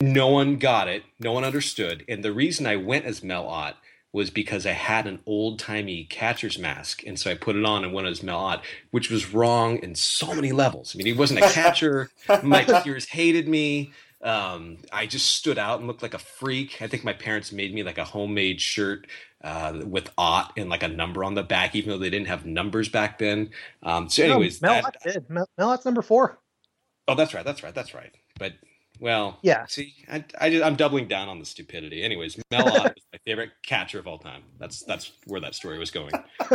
no 0.00 0.28
one 0.28 0.56
got 0.56 0.88
it. 0.88 1.02
No 1.18 1.32
one 1.32 1.44
understood. 1.44 2.04
And 2.08 2.24
the 2.24 2.32
reason 2.32 2.66
I 2.66 2.76
went 2.76 3.04
as 3.04 3.22
Mel 3.22 3.46
Ott 3.46 3.76
was 4.12 4.30
because 4.30 4.64
I 4.64 4.72
had 4.72 5.08
an 5.08 5.20
old 5.26 5.58
timey 5.58 6.04
catcher's 6.04 6.56
mask, 6.56 7.02
and 7.04 7.18
so 7.18 7.32
I 7.32 7.34
put 7.34 7.56
it 7.56 7.64
on 7.64 7.82
and 7.82 7.92
went 7.92 8.06
as 8.06 8.22
Mel 8.22 8.38
Ott, 8.38 8.64
which 8.92 9.10
was 9.10 9.34
wrong 9.34 9.78
in 9.78 9.96
so 9.96 10.32
many 10.32 10.52
levels. 10.52 10.94
I 10.94 10.98
mean, 10.98 11.06
he 11.06 11.12
wasn't 11.12 11.40
a 11.40 11.50
catcher. 11.50 12.10
My 12.44 12.62
peers 12.62 13.06
hated 13.06 13.48
me. 13.48 13.92
Um, 14.22 14.78
I 14.92 15.06
just 15.06 15.34
stood 15.34 15.58
out 15.58 15.80
and 15.80 15.88
looked 15.88 16.02
like 16.02 16.14
a 16.14 16.18
freak. 16.18 16.80
I 16.80 16.86
think 16.86 17.04
my 17.04 17.12
parents 17.12 17.52
made 17.52 17.74
me 17.74 17.82
like 17.82 17.98
a 17.98 18.04
homemade 18.04 18.58
shirt 18.58 19.06
uh, 19.42 19.80
with 19.84 20.10
Ott 20.16 20.54
and 20.56 20.70
like 20.70 20.82
a 20.82 20.88
number 20.88 21.22
on 21.22 21.34
the 21.34 21.42
back, 21.42 21.74
even 21.74 21.90
though 21.90 21.98
they 21.98 22.08
didn't 22.08 22.28
have 22.28 22.46
numbers 22.46 22.88
back 22.88 23.18
then. 23.18 23.50
Um, 23.82 24.08
so, 24.08 24.24
anyways, 24.24 24.62
no, 24.62 24.70
Mel 24.70 24.86
Ott 24.86 24.96
did. 25.04 25.28
Mel, 25.28 25.48
Mel 25.58 25.68
Ott's 25.68 25.84
number 25.84 26.00
four. 26.00 26.38
Oh, 27.06 27.14
that's 27.14 27.34
right. 27.34 27.44
That's 27.44 27.62
right. 27.62 27.74
That's 27.74 27.92
right. 27.92 28.14
But 28.38 28.54
well, 29.04 29.38
yeah. 29.42 29.66
See, 29.66 29.94
I, 30.10 30.24
I 30.40 30.46
am 30.46 30.76
doubling 30.76 31.08
down 31.08 31.28
on 31.28 31.38
the 31.38 31.44
stupidity. 31.44 32.02
Anyways, 32.02 32.40
Mel 32.50 32.66
Ott 32.66 32.94
was 32.94 33.04
my 33.12 33.18
favorite 33.26 33.50
catcher 33.62 33.98
of 33.98 34.06
all 34.06 34.16
time. 34.16 34.40
That's 34.58 34.82
that's 34.82 35.12
where 35.26 35.42
that 35.42 35.54
story 35.54 35.78
was 35.78 35.90
going. 35.90 36.14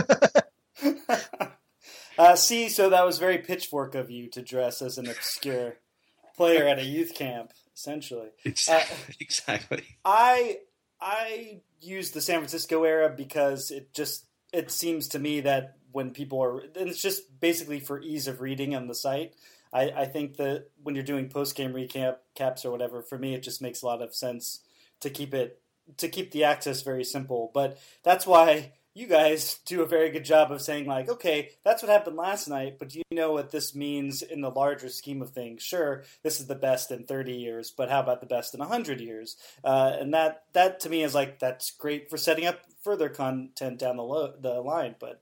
uh, 2.18 2.36
see, 2.36 2.70
so 2.70 2.90
that 2.90 3.06
was 3.06 3.20
very 3.20 3.38
pitchfork 3.38 3.94
of 3.94 4.10
you 4.10 4.28
to 4.32 4.42
dress 4.42 4.82
as 4.82 4.98
an 4.98 5.08
obscure 5.08 5.76
player 6.36 6.68
at 6.68 6.80
a 6.80 6.84
youth 6.84 7.14
camp, 7.14 7.52
essentially. 7.76 8.30
Exactly. 8.44 8.98
Uh, 8.98 9.14
exactly. 9.20 9.84
I 10.04 10.58
I 11.00 11.62
use 11.82 12.10
the 12.10 12.22
San 12.22 12.38
Francisco 12.38 12.84
era 12.84 13.14
because 13.16 13.70
it 13.70 13.94
just 13.94 14.26
it 14.52 14.72
seems 14.72 15.10
to 15.10 15.20
me 15.20 15.42
that 15.42 15.78
when 15.92 16.10
people 16.10 16.42
are, 16.42 16.62
and 16.62 16.90
it's 16.90 17.00
just 17.02 17.40
basically 17.40 17.80
for 17.80 18.02
ease 18.02 18.28
of 18.28 18.42
reading 18.42 18.74
on 18.74 18.88
the 18.88 18.96
site. 18.96 19.36
I, 19.72 19.92
I 19.92 20.06
think 20.06 20.38
that 20.38 20.70
when 20.82 20.96
you're 20.96 21.04
doing 21.04 21.30
post 21.30 21.56
game 21.56 21.74
recap 21.74 22.18
caps 22.36 22.66
or 22.66 22.72
whatever, 22.72 23.02
for 23.02 23.18
me 23.18 23.34
it 23.34 23.44
just 23.44 23.62
makes 23.62 23.82
a 23.82 23.86
lot 23.86 24.02
of 24.02 24.16
sense 24.16 24.62
to 25.02 25.10
keep 25.10 25.34
it 25.34 25.62
to 25.98 26.08
keep 26.08 26.32
the 26.32 26.44
access 26.44 26.82
very 26.82 27.04
simple. 27.04 27.52
But 27.54 27.80
that's 28.04 28.28
why 28.28 28.74
you 28.94 29.08
guys 29.08 29.60
do 29.66 29.82
a 29.82 29.88
very 29.88 30.10
good 30.10 30.26
job 30.26 30.52
of 30.52 30.62
saying 30.62 30.86
like, 30.86 31.10
okay, 31.10 31.50
that's 31.64 31.82
what 31.82 31.92
happened 31.92 32.18
last 32.18 32.48
night, 32.48 32.78
but 32.80 32.90
do 32.90 33.00
you 33.00 33.18
know 33.18 33.32
what 33.32 33.52
this 33.52 33.76
means 33.76 34.22
in 34.22 34.42
the 34.42 34.50
larger 34.50 34.90
scheme 34.90 35.22
of 35.22 35.32
things? 35.32 35.64
Sure, 35.64 36.04
this 36.24 36.40
is 36.40 36.48
the 36.48 36.56
best 36.56 36.92
in 36.92 37.06
30 37.06 37.34
years, 37.34 37.72
but 37.72 37.90
how 37.90 38.00
about 38.00 38.20
the 38.22 38.28
best 38.28 38.54
in 38.54 38.60
100 38.60 39.00
years? 39.00 39.38
Uh, 39.64 39.96
and 40.00 40.14
that 40.14 40.44
that 40.54 40.80
to 40.82 40.90
me 40.90 41.04
is 41.04 41.16
like 41.16 41.40
that's 41.40 41.72
great 41.72 42.10
for 42.10 42.18
setting 42.18 42.46
up 42.46 42.60
further 42.84 43.10
content 43.10 43.80
down 43.80 43.98
the 43.98 44.04
lo- 44.04 44.34
the 44.40 44.62
line, 44.62 44.96
but 45.00 45.22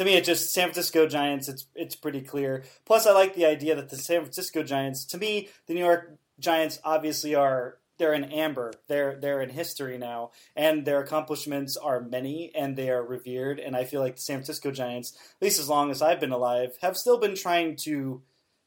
to 0.00 0.06
me, 0.06 0.14
it 0.14 0.24
just 0.24 0.50
San 0.50 0.68
Francisco 0.68 1.06
Giants. 1.06 1.46
It's 1.46 1.66
it's 1.74 1.94
pretty 1.94 2.22
clear. 2.22 2.64
Plus, 2.86 3.06
I 3.06 3.12
like 3.12 3.34
the 3.34 3.44
idea 3.44 3.76
that 3.76 3.90
the 3.90 3.98
San 3.98 4.22
Francisco 4.22 4.62
Giants. 4.62 5.04
To 5.04 5.18
me, 5.18 5.50
the 5.66 5.74
New 5.74 5.84
York 5.84 6.16
Giants 6.38 6.80
obviously 6.82 7.34
are 7.34 7.76
they're 7.98 8.14
in 8.14 8.24
amber. 8.24 8.72
They're 8.88 9.18
they're 9.20 9.42
in 9.42 9.50
history 9.50 9.98
now, 9.98 10.30
and 10.56 10.86
their 10.86 11.02
accomplishments 11.02 11.76
are 11.76 12.00
many 12.00 12.50
and 12.54 12.76
they 12.76 12.88
are 12.88 13.04
revered. 13.04 13.60
And 13.60 13.76
I 13.76 13.84
feel 13.84 14.00
like 14.00 14.16
the 14.16 14.22
San 14.22 14.38
Francisco 14.38 14.70
Giants, 14.70 15.12
at 15.36 15.42
least 15.44 15.60
as 15.60 15.68
long 15.68 15.90
as 15.90 16.00
I've 16.00 16.18
been 16.18 16.32
alive, 16.32 16.78
have 16.80 16.96
still 16.96 17.18
been 17.18 17.34
trying 17.34 17.76
to 17.84 18.22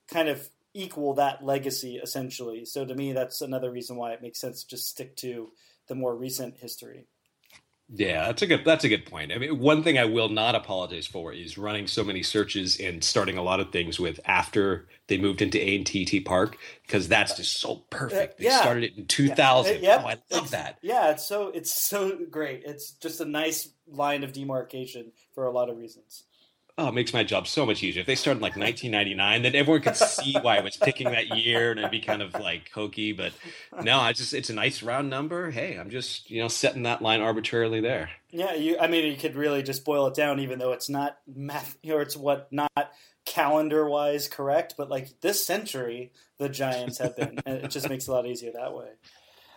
kind 0.08 0.30
of 0.30 0.52
equal 0.76 1.16
that 1.16 1.44
legacy 1.44 1.96
essentially. 1.96 2.64
So 2.64 2.86
to 2.86 2.94
me, 2.94 3.12
that's 3.12 3.42
another 3.42 3.72
reason 3.72 3.96
why 3.96 4.12
it 4.12 4.22
makes 4.22 4.40
sense 4.40 4.62
to 4.62 4.70
just 4.70 4.88
stick 4.88 5.16
to 5.16 5.50
the 5.88 5.96
more 5.96 6.16
recent 6.16 6.58
history. 6.58 7.08
Yeah, 7.96 8.26
that's 8.26 8.42
a 8.42 8.48
good 8.48 8.66
that's 8.66 8.84
a 8.84 8.90
good 8.90 9.06
point. 9.06 9.32
I 9.32 9.38
mean, 9.38 9.60
one 9.60 9.84
thing 9.84 10.00
I 10.00 10.06
will 10.06 10.30
not 10.30 10.56
apologize 10.56 11.06
for 11.06 11.32
is 11.32 11.60
running 11.60 11.86
so 11.86 12.04
many 12.04 12.24
searches 12.24 12.80
and 12.80 13.04
starting 13.04 13.38
a 13.38 13.44
lot 13.44 13.60
of 13.60 13.72
things 13.72 14.00
with 14.00 14.20
after 14.26 14.88
they 15.08 15.20
moved 15.20 15.44
into 15.44 15.62
A 15.62 15.76
and 15.76 15.86
T 15.86 16.20
Park 16.20 16.58
because 16.82 17.08
that's 17.08 17.36
just 17.36 17.60
so 17.60 17.84
perfect. 17.92 18.40
They 18.40 18.46
yeah. 18.46 18.62
started 18.62 18.84
it 18.86 18.98
in 18.98 19.06
2000. 19.06 19.76
Yeah. 19.76 19.80
Yep. 19.82 20.02
Oh, 20.04 20.08
I 20.08 20.36
love 20.36 20.52
that. 20.52 20.80
Yeah, 20.82 21.12
it's 21.12 21.28
so 21.28 21.50
it's 21.50 21.72
so 21.72 22.18
great. 22.32 22.64
It's 22.66 22.94
just 22.94 23.22
a 23.22 23.26
nice 23.26 23.70
line 23.88 24.24
of 24.24 24.34
demarcation 24.34 25.12
for 25.36 25.46
a 25.46 25.52
lot 25.52 25.70
of 25.70 25.78
reasons 25.78 26.24
oh, 26.78 26.88
it 26.88 26.94
makes 26.94 27.14
my 27.14 27.24
job 27.24 27.48
so 27.48 27.66
much 27.66 27.84
easier. 27.84 28.02
If 28.02 28.08
they 28.08 28.16
started 28.16 28.42
like 28.42 28.56
1999, 28.56 29.44
then 29.44 29.56
everyone 29.56 29.82
could 29.82 29.96
see 29.96 30.36
why 30.42 30.58
I 30.58 30.62
was 30.62 30.78
picking 30.78 31.12
that 31.12 31.38
year, 31.38 31.72
and 31.72 31.80
it'd 31.80 31.92
be 31.92 32.00
kind 32.00 32.22
of 32.22 32.34
like 32.34 32.72
hokey. 32.72 33.14
But 33.14 33.34
no, 33.82 34.00
I 34.00 34.14
just 34.14 34.34
it's 34.34 34.50
a 34.50 34.54
nice 34.54 34.84
round 34.84 35.10
number. 35.10 35.52
Hey, 35.52 35.78
I'm 35.78 35.90
just 35.90 36.30
you 36.30 36.42
know 36.42 36.48
setting 36.48 36.84
that 36.84 37.02
line 37.02 37.22
arbitrarily 37.22 37.82
there. 37.82 38.10
Yeah, 38.32 38.54
you. 38.56 38.78
I 38.80 38.88
mean, 38.88 39.06
you 39.06 39.18
could 39.18 39.36
really 39.36 39.64
just 39.64 39.86
boil 39.86 40.08
it 40.08 40.16
down, 40.16 40.40
even 40.40 40.60
though 40.60 40.74
it's 40.74 40.90
not 40.90 41.18
math, 41.28 41.78
or 41.88 42.02
it's 42.02 42.18
what 42.18 42.52
not 42.52 42.72
calendar 43.26 43.88
wise 43.88 44.28
correct, 44.28 44.76
but 44.78 44.90
like 44.90 45.22
this 45.22 45.46
century, 45.46 46.12
the 46.38 46.50
Giants 46.50 46.98
have 46.98 47.16
been. 47.16 47.40
it 47.46 47.70
just 47.70 47.90
makes 47.90 48.08
it 48.08 48.12
a 48.12 48.14
lot 48.14 48.26
easier 48.26 48.52
that 48.54 48.74
way. 48.74 48.90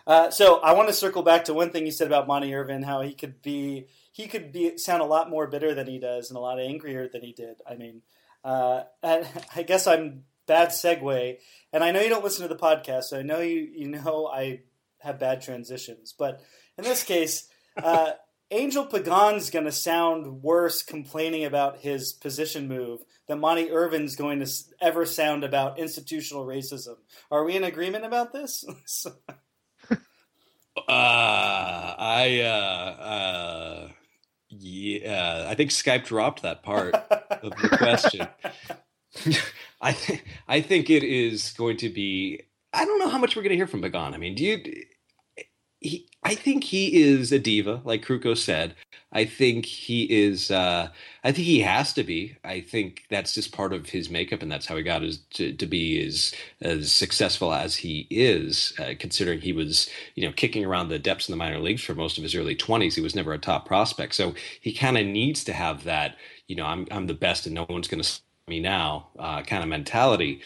Uh, 0.06 0.30
so 0.30 0.61
I 0.61 0.73
want 0.73 0.88
to 0.88 0.94
circle 0.94 1.23
back 1.23 1.46
to 1.46 1.54
one 1.54 1.70
thing 1.70 1.85
you 1.85 1.90
said 1.90 2.06
about 2.06 2.28
Monte 2.28 2.54
Irvin, 2.54 2.82
how 2.82 3.00
he 3.00 3.12
could 3.12 3.42
be 3.42 3.87
he 4.16 4.28
could 4.28 4.50
be 4.50 4.78
sound 4.78 5.02
a 5.02 5.06
lot 5.06 5.28
more 5.28 5.46
bitter 5.46 5.75
than 5.75 5.87
he 5.87 5.99
does 5.99 6.30
and 6.30 6.38
a 6.38 6.40
lot 6.40 6.58
angrier 6.58 7.06
than 7.06 7.20
he 7.20 7.35
did. 7.35 7.56
I 7.70 7.75
mean, 7.75 8.00
uh, 8.42 8.85
I 9.02 9.62
guess 9.66 9.87
I'm 9.87 10.25
bad 10.46 10.68
segue, 10.70 11.37
and 11.70 11.85
I 11.85 11.90
know 11.90 12.00
you 12.00 12.08
don't 12.08 12.25
listen 12.25 12.49
to 12.49 12.52
the 12.52 12.58
podcast, 12.58 13.04
so 13.04 13.18
I 13.18 13.23
know 13.23 13.40
you 13.40 13.68
you 13.75 13.88
know 13.88 14.26
I 14.26 14.62
have 15.00 15.20
bad 15.20 15.42
transitions, 15.42 16.14
but 16.18 16.40
in 16.78 16.85
this 16.85 17.04
case. 17.04 17.49
Uh, 17.76 18.12
Angel 18.52 18.87
Pagan's 18.87 19.50
going 19.50 19.64
to 19.64 19.73
sound 19.73 20.40
worse 20.40 20.80
complaining 20.80 21.44
about 21.44 21.78
his 21.78 22.12
position 22.12 22.68
move 22.68 23.00
than 23.26 23.40
Monte 23.40 23.73
Irvin's 23.73 24.14
going 24.14 24.38
to 24.38 24.49
ever 24.80 25.04
sound 25.04 25.42
about 25.42 25.80
institutional 25.80 26.46
racism. 26.46 26.94
Are 27.28 27.42
we 27.42 27.56
in 27.56 27.64
agreement 27.64 28.04
about 28.04 28.32
this? 28.32 28.64
uh, 29.90 29.96
I 30.87 32.40
uh, 32.44 33.02
uh, 33.02 33.88
yeah, 34.58 35.46
I 35.48 35.54
think 35.54 35.70
Skype 35.70 36.04
dropped 36.04 36.42
that 36.42 36.62
part 36.62 36.94
of 36.94 37.52
the 37.60 37.76
question. 37.76 38.28
I 39.80 39.92
th- 39.92 40.22
I 40.48 40.60
think 40.60 40.90
it 40.90 41.02
is 41.02 41.52
going 41.52 41.76
to 41.78 41.88
be. 41.88 42.42
I 42.72 42.84
don't 42.84 42.98
know 42.98 43.08
how 43.08 43.18
much 43.18 43.36
we're 43.36 43.42
going 43.42 43.50
to 43.50 43.56
hear 43.56 43.66
from 43.66 43.82
Pagan. 43.82 44.14
I 44.14 44.18
mean, 44.18 44.34
do 44.34 44.44
you? 44.44 44.84
He, 45.80 46.09
I 46.23 46.35
think 46.35 46.64
he 46.64 47.02
is 47.02 47.33
a 47.33 47.38
diva, 47.38 47.83
like 47.85 48.04
Krukow 48.04 48.37
said. 48.37 48.75
I 49.12 49.25
think 49.25 49.66
he 49.66 50.04
is. 50.04 50.50
Uh, 50.50 50.88
I 51.23 51.33
think 51.33 51.47
he 51.47 51.61
has 51.61 51.92
to 51.92 52.02
be. 52.02 52.37
I 52.45 52.61
think 52.61 53.04
that's 53.11 53.35
just 53.35 53.52
part 53.52 53.73
of 53.73 53.90
his 53.90 54.11
makeup, 54.11 54.42
and 54.42 54.50
that's 54.50 54.66
how 54.66 54.76
he 54.76 54.83
got 54.83 55.02
his, 55.02 55.18
to, 55.35 55.52
to 55.52 55.66
be 55.66 56.04
as 56.04 56.35
as 56.62 56.92
successful 56.92 57.52
as 57.52 57.76
he 57.76 58.06
is. 58.11 58.73
Uh, 58.78 58.95
considering 58.99 59.40
he 59.40 59.52
was, 59.52 59.88
you 60.14 60.26
know, 60.26 60.33
kicking 60.33 60.64
around 60.64 60.88
the 60.88 60.99
depths 60.99 61.28
in 61.28 61.33
the 61.33 61.37
minor 61.37 61.61
leagues 61.61 61.83
for 61.83 61.95
most 61.95 62.16
of 62.16 62.23
his 62.23 62.35
early 62.35 62.56
twenties, 62.56 62.97
he 62.97 63.02
was 63.02 63.14
never 63.14 63.33
a 63.33 63.38
top 63.38 63.66
prospect. 63.66 64.14
So 64.14 64.35
he 64.61 64.73
kind 64.73 64.99
of 64.99 65.06
needs 65.06 65.45
to 65.45 65.52
have 65.52 65.85
that. 65.85 66.16
You 66.49 66.56
know, 66.56 66.66
I'm 66.66 66.87
I'm 66.90 67.06
the 67.06 67.14
best, 67.14 67.47
and 67.47 67.54
no 67.54 67.66
one's 67.68 67.88
going 67.88 68.02
to 68.02 68.21
me 68.49 68.61
now 68.61 69.09
uh, 69.18 69.42
kind 69.42 69.62
of 69.62 69.68
mentality. 69.68 70.40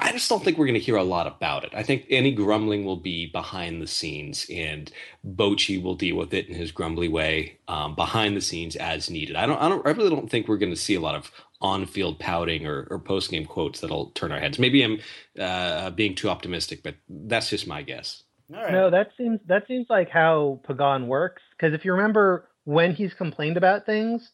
I 0.00 0.12
just 0.12 0.28
don't 0.28 0.44
think 0.44 0.56
we're 0.56 0.66
going 0.66 0.74
to 0.74 0.80
hear 0.80 0.96
a 0.96 1.02
lot 1.02 1.26
about 1.26 1.64
it. 1.64 1.72
I 1.74 1.82
think 1.82 2.06
any 2.08 2.30
grumbling 2.30 2.84
will 2.84 2.96
be 2.96 3.26
behind 3.26 3.82
the 3.82 3.88
scenes, 3.88 4.46
and 4.48 4.90
Bochy 5.26 5.82
will 5.82 5.96
deal 5.96 6.16
with 6.16 6.32
it 6.32 6.48
in 6.48 6.54
his 6.54 6.70
grumbly 6.70 7.08
way 7.08 7.58
um, 7.66 7.96
behind 7.96 8.36
the 8.36 8.40
scenes 8.40 8.76
as 8.76 9.10
needed. 9.10 9.34
I 9.34 9.46
don't, 9.46 9.60
I 9.60 9.68
don't, 9.68 9.84
I 9.84 9.90
really 9.90 10.10
don't 10.10 10.30
think 10.30 10.46
we're 10.46 10.56
going 10.56 10.72
to 10.72 10.76
see 10.76 10.94
a 10.94 11.00
lot 11.00 11.16
of 11.16 11.32
on-field 11.60 12.20
pouting 12.20 12.64
or, 12.64 12.86
or 12.90 13.00
post-game 13.00 13.44
quotes 13.44 13.80
that'll 13.80 14.10
turn 14.10 14.30
our 14.30 14.38
heads. 14.38 14.60
Maybe 14.60 14.84
I'm 14.84 15.00
uh, 15.38 15.90
being 15.90 16.14
too 16.14 16.28
optimistic, 16.28 16.84
but 16.84 16.94
that's 17.08 17.50
just 17.50 17.66
my 17.66 17.82
guess. 17.82 18.22
No, 18.48 18.90
that 18.90 19.10
seems 19.18 19.40
that 19.46 19.66
seems 19.66 19.86
like 19.90 20.08
how 20.08 20.60
Pagan 20.66 21.06
works. 21.06 21.42
Because 21.56 21.74
if 21.74 21.84
you 21.84 21.92
remember 21.92 22.48
when 22.64 22.94
he's 22.94 23.12
complained 23.12 23.58
about 23.58 23.84
things, 23.84 24.30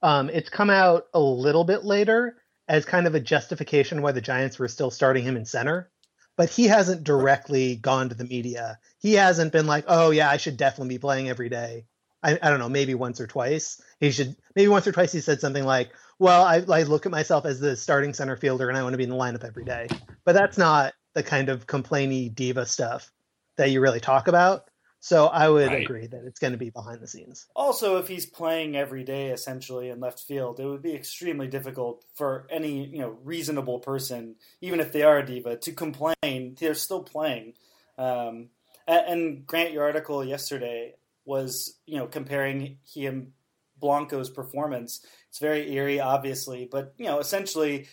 um, 0.00 0.30
it's 0.30 0.48
come 0.48 0.70
out 0.70 1.06
a 1.12 1.20
little 1.20 1.64
bit 1.64 1.84
later 1.84 2.36
as 2.68 2.84
kind 2.84 3.06
of 3.06 3.14
a 3.14 3.20
justification 3.20 4.02
why 4.02 4.12
the 4.12 4.20
Giants 4.20 4.58
were 4.58 4.68
still 4.68 4.90
starting 4.90 5.24
him 5.24 5.36
in 5.36 5.44
center. 5.44 5.90
But 6.36 6.50
he 6.50 6.68
hasn't 6.68 7.02
directly 7.02 7.74
gone 7.74 8.10
to 8.10 8.14
the 8.14 8.24
media. 8.24 8.78
He 8.98 9.14
hasn't 9.14 9.52
been 9.52 9.66
like, 9.66 9.84
"Oh 9.88 10.10
yeah, 10.10 10.30
I 10.30 10.36
should 10.36 10.56
definitely 10.56 10.94
be 10.94 11.00
playing 11.00 11.28
every 11.28 11.48
day." 11.48 11.86
I, 12.22 12.38
I 12.40 12.50
don't 12.50 12.58
know, 12.58 12.68
maybe 12.68 12.94
once 12.94 13.20
or 13.20 13.26
twice. 13.26 13.80
He 14.00 14.10
should 14.10 14.36
maybe 14.54 14.68
once 14.68 14.86
or 14.86 14.92
twice 14.92 15.12
he 15.12 15.20
said 15.20 15.40
something 15.40 15.64
like, 15.64 15.90
"Well, 16.18 16.44
I, 16.44 16.64
I 16.68 16.82
look 16.84 17.06
at 17.06 17.12
myself 17.12 17.44
as 17.44 17.58
the 17.58 17.76
starting 17.76 18.14
center 18.14 18.36
fielder, 18.36 18.68
and 18.68 18.78
I 18.78 18.82
want 18.82 18.92
to 18.92 18.98
be 18.98 19.04
in 19.04 19.10
the 19.10 19.16
lineup 19.16 19.44
every 19.44 19.64
day." 19.64 19.88
But 20.24 20.34
that's 20.34 20.58
not 20.58 20.94
the 21.14 21.22
kind 21.24 21.48
of 21.48 21.66
complainy 21.66 22.32
diva 22.32 22.66
stuff 22.66 23.10
that 23.56 23.70
you 23.70 23.80
really 23.80 24.00
talk 24.00 24.28
about. 24.28 24.67
So 25.00 25.26
I 25.26 25.48
would 25.48 25.68
right. 25.68 25.82
agree 25.82 26.06
that 26.08 26.24
it's 26.24 26.40
going 26.40 26.52
to 26.52 26.58
be 26.58 26.70
behind 26.70 27.00
the 27.00 27.06
scenes. 27.06 27.46
Also, 27.54 27.98
if 27.98 28.08
he's 28.08 28.26
playing 28.26 28.76
every 28.76 29.04
day 29.04 29.30
essentially 29.30 29.90
in 29.90 30.00
left 30.00 30.20
field, 30.20 30.58
it 30.58 30.66
would 30.66 30.82
be 30.82 30.94
extremely 30.94 31.46
difficult 31.46 32.04
for 32.14 32.46
any 32.50 32.84
you 32.86 32.98
know 32.98 33.16
reasonable 33.22 33.78
person, 33.78 34.34
even 34.60 34.80
if 34.80 34.92
they 34.92 35.02
are 35.02 35.18
a 35.18 35.26
diva, 35.26 35.56
to 35.56 35.72
complain. 35.72 36.56
They're 36.58 36.74
still 36.74 37.02
playing. 37.02 37.54
Um, 37.96 38.48
and 38.86 39.46
Grant, 39.46 39.72
your 39.72 39.84
article 39.84 40.24
yesterday 40.24 40.94
was 41.24 41.78
you 41.86 41.98
know 41.98 42.06
comparing 42.06 42.78
him 42.92 43.34
Blanco's 43.80 44.30
performance. 44.30 45.04
It's 45.28 45.38
very 45.38 45.72
eerie, 45.72 46.00
obviously, 46.00 46.68
but 46.70 46.94
you 46.98 47.06
know 47.06 47.20
essentially 47.20 47.86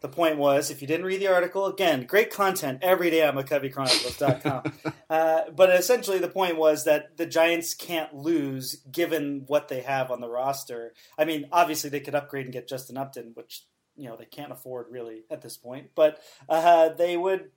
the 0.00 0.08
point 0.08 0.38
was, 0.38 0.70
if 0.70 0.80
you 0.80 0.88
didn't 0.88 1.06
read 1.06 1.20
the 1.20 1.26
article, 1.26 1.66
again, 1.66 2.06
great 2.06 2.30
content 2.30 2.78
every 2.82 3.10
day 3.10 3.26
on 3.26 3.34
McCoveyChronicles.com. 3.34 4.72
uh, 5.10 5.50
but 5.54 5.70
essentially, 5.70 6.18
the 6.18 6.28
point 6.28 6.56
was 6.56 6.84
that 6.84 7.16
the 7.16 7.26
Giants 7.26 7.74
can't 7.74 8.14
lose 8.14 8.76
given 8.90 9.44
what 9.46 9.68
they 9.68 9.82
have 9.82 10.10
on 10.10 10.20
the 10.20 10.28
roster. 10.28 10.94
I 11.18 11.24
mean, 11.24 11.48
obviously, 11.52 11.90
they 11.90 12.00
could 12.00 12.14
upgrade 12.14 12.46
and 12.46 12.52
get 12.52 12.68
Justin 12.68 12.96
Upton, 12.96 13.32
which 13.34 13.64
you 13.96 14.08
know 14.08 14.16
they 14.16 14.24
can't 14.24 14.52
afford 14.52 14.86
really 14.90 15.24
at 15.30 15.42
this 15.42 15.56
point. 15.56 15.90
But 15.94 16.20
uh, 16.48 16.90
they 16.90 17.16
would 17.16 17.50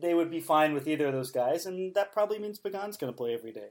they 0.00 0.14
would 0.14 0.30
be 0.30 0.40
fine 0.40 0.74
with 0.74 0.88
either 0.88 1.06
of 1.06 1.12
those 1.12 1.30
guys, 1.30 1.66
and 1.66 1.94
that 1.94 2.12
probably 2.12 2.38
means 2.38 2.58
Pagan's 2.58 2.96
going 2.96 3.12
to 3.12 3.16
play 3.16 3.34
every 3.34 3.52
day. 3.52 3.68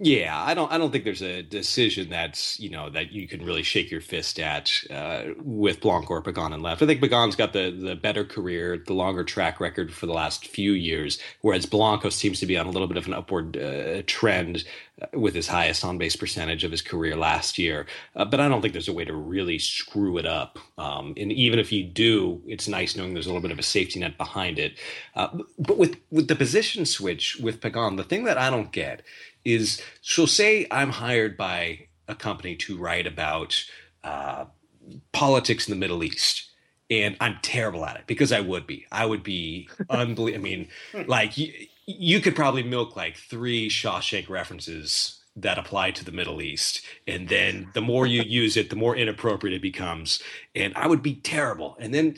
Yeah, 0.00 0.40
I 0.40 0.54
don't. 0.54 0.70
I 0.70 0.78
don't 0.78 0.92
think 0.92 1.02
there's 1.02 1.22
a 1.22 1.42
decision 1.42 2.08
that's 2.08 2.60
you 2.60 2.70
know 2.70 2.88
that 2.90 3.10
you 3.10 3.26
can 3.26 3.44
really 3.44 3.64
shake 3.64 3.90
your 3.90 4.00
fist 4.00 4.38
at 4.38 4.70
uh, 4.90 5.34
with 5.42 5.80
Blanc 5.80 6.08
or 6.08 6.22
Pagan 6.22 6.52
and 6.52 6.62
left. 6.62 6.82
I 6.82 6.86
think 6.86 7.00
Pagan's 7.00 7.34
got 7.34 7.52
the 7.52 7.72
the 7.72 7.96
better 7.96 8.24
career, 8.24 8.78
the 8.86 8.92
longer 8.92 9.24
track 9.24 9.58
record 9.58 9.92
for 9.92 10.06
the 10.06 10.12
last 10.12 10.46
few 10.46 10.70
years, 10.70 11.18
whereas 11.40 11.66
Blanco 11.66 12.10
seems 12.10 12.38
to 12.38 12.46
be 12.46 12.56
on 12.56 12.66
a 12.66 12.70
little 12.70 12.86
bit 12.86 12.96
of 12.96 13.08
an 13.08 13.14
upward 13.14 13.56
uh, 13.56 14.02
trend 14.06 14.62
uh, 15.02 15.06
with 15.18 15.34
his 15.34 15.48
highest 15.48 15.84
on 15.84 15.98
base 15.98 16.14
percentage 16.14 16.62
of 16.62 16.70
his 16.70 16.80
career 16.82 17.16
last 17.16 17.58
year. 17.58 17.84
Uh, 18.14 18.24
but 18.24 18.38
I 18.38 18.48
don't 18.48 18.62
think 18.62 18.74
there's 18.74 18.86
a 18.86 18.92
way 18.92 19.04
to 19.04 19.14
really 19.14 19.58
screw 19.58 20.16
it 20.16 20.26
up. 20.26 20.60
Um, 20.78 21.14
and 21.16 21.32
even 21.32 21.58
if 21.58 21.72
you 21.72 21.82
do, 21.82 22.40
it's 22.46 22.68
nice 22.68 22.94
knowing 22.94 23.14
there's 23.14 23.26
a 23.26 23.30
little 23.30 23.42
bit 23.42 23.50
of 23.50 23.58
a 23.58 23.64
safety 23.64 23.98
net 23.98 24.16
behind 24.16 24.60
it. 24.60 24.78
Uh, 25.16 25.38
but 25.58 25.76
with 25.76 25.96
with 26.12 26.28
the 26.28 26.36
position 26.36 26.86
switch 26.86 27.36
with 27.42 27.60
Pagan, 27.60 27.96
the 27.96 28.04
thing 28.04 28.22
that 28.22 28.38
I 28.38 28.48
don't 28.48 28.70
get 28.70 29.02
is 29.44 29.80
so 30.00 30.26
say 30.26 30.66
I'm 30.70 30.90
hired 30.90 31.36
by 31.36 31.88
a 32.06 32.14
company 32.14 32.56
to 32.56 32.76
write 32.76 33.06
about 33.06 33.64
uh, 34.02 34.46
politics 35.12 35.68
in 35.68 35.72
the 35.72 35.78
Middle 35.78 36.02
East. 36.02 36.44
And 36.90 37.16
I'm 37.20 37.36
terrible 37.42 37.84
at 37.84 37.96
it 37.96 38.06
because 38.06 38.32
I 38.32 38.40
would 38.40 38.66
be. 38.66 38.86
I 38.90 39.04
would 39.04 39.22
be 39.22 39.68
unbelievable. 39.90 40.40
I 40.40 40.50
mean, 40.50 40.68
like 41.06 41.36
you, 41.36 41.52
you 41.86 42.20
could 42.20 42.34
probably 42.34 42.62
milk 42.62 42.96
like 42.96 43.16
three 43.16 43.68
Shawshank 43.68 44.28
references 44.30 45.22
that 45.36 45.58
apply 45.58 45.90
to 45.92 46.04
the 46.04 46.12
Middle 46.12 46.42
East. 46.42 46.80
And 47.06 47.28
then 47.28 47.68
the 47.74 47.80
more 47.80 48.06
you 48.06 48.22
use 48.26 48.56
it, 48.56 48.70
the 48.70 48.76
more 48.76 48.96
inappropriate 48.96 49.54
it 49.54 49.62
becomes. 49.62 50.22
And 50.54 50.74
I 50.76 50.86
would 50.86 51.02
be 51.02 51.16
terrible. 51.16 51.76
And 51.78 51.94
then 51.94 52.16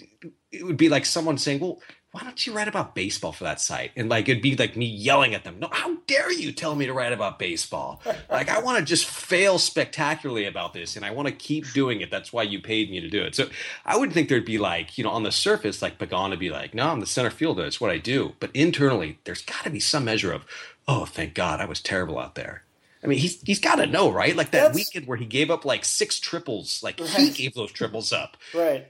it 0.52 0.64
would 0.64 0.76
be 0.76 0.88
like 0.88 1.04
someone 1.04 1.36
saying, 1.36 1.60
well, 1.60 1.80
why 2.12 2.22
don't 2.22 2.44
you 2.44 2.52
write 2.52 2.66
about 2.66 2.94
baseball 2.94 3.30
for 3.30 3.44
that 3.44 3.60
site? 3.60 3.92
And 3.96 4.08
like 4.08 4.28
it'd 4.28 4.42
be 4.42 4.56
like 4.56 4.76
me 4.76 4.86
yelling 4.86 5.34
at 5.34 5.44
them, 5.44 5.60
no, 5.60 5.68
how 5.70 5.96
dare 6.08 6.32
you 6.32 6.50
tell 6.50 6.74
me 6.74 6.86
to 6.86 6.92
write 6.92 7.12
about 7.12 7.38
baseball? 7.38 8.02
like 8.30 8.48
I 8.48 8.60
want 8.60 8.78
to 8.78 8.84
just 8.84 9.06
fail 9.06 9.58
spectacularly 9.58 10.46
about 10.46 10.72
this 10.72 10.96
and 10.96 11.04
I 11.04 11.12
want 11.12 11.28
to 11.28 11.34
keep 11.34 11.72
doing 11.72 12.00
it. 12.00 12.10
That's 12.10 12.32
why 12.32 12.42
you 12.42 12.60
paid 12.60 12.90
me 12.90 13.00
to 13.00 13.08
do 13.08 13.22
it. 13.22 13.36
So 13.36 13.48
I 13.84 13.96
would 13.96 14.12
think 14.12 14.28
there'd 14.28 14.44
be 14.44 14.58
like, 14.58 14.98
you 14.98 15.04
know, 15.04 15.10
on 15.10 15.22
the 15.22 15.30
surface, 15.30 15.82
like 15.82 15.98
Pagan 15.98 16.30
would 16.30 16.40
be 16.40 16.50
like, 16.50 16.74
no, 16.74 16.88
I'm 16.88 17.00
the 17.00 17.06
center 17.06 17.30
fielder. 17.30 17.64
It's 17.64 17.80
what 17.80 17.90
I 17.90 17.98
do. 17.98 18.34
But 18.40 18.50
internally, 18.54 19.18
there's 19.24 19.42
got 19.42 19.62
to 19.64 19.70
be 19.70 19.80
some 19.80 20.04
measure 20.04 20.32
of, 20.32 20.44
oh, 20.88 21.04
thank 21.04 21.34
God, 21.34 21.60
I 21.60 21.66
was 21.66 21.80
terrible 21.80 22.18
out 22.18 22.34
there. 22.34 22.64
I 23.02 23.06
mean, 23.06 23.18
he's 23.18 23.40
he's 23.40 23.60
got 23.60 23.76
to 23.76 23.86
know, 23.86 24.10
right? 24.10 24.36
Like 24.36 24.50
that 24.50 24.60
That's... 24.60 24.74
weekend 24.74 25.06
where 25.06 25.16
he 25.16 25.24
gave 25.24 25.50
up 25.50 25.64
like 25.64 25.86
six 25.86 26.20
triples, 26.20 26.82
like 26.82 27.00
right. 27.00 27.08
he 27.08 27.30
gave 27.30 27.54
those 27.54 27.72
triples 27.72 28.12
up. 28.12 28.36
Right. 28.52 28.88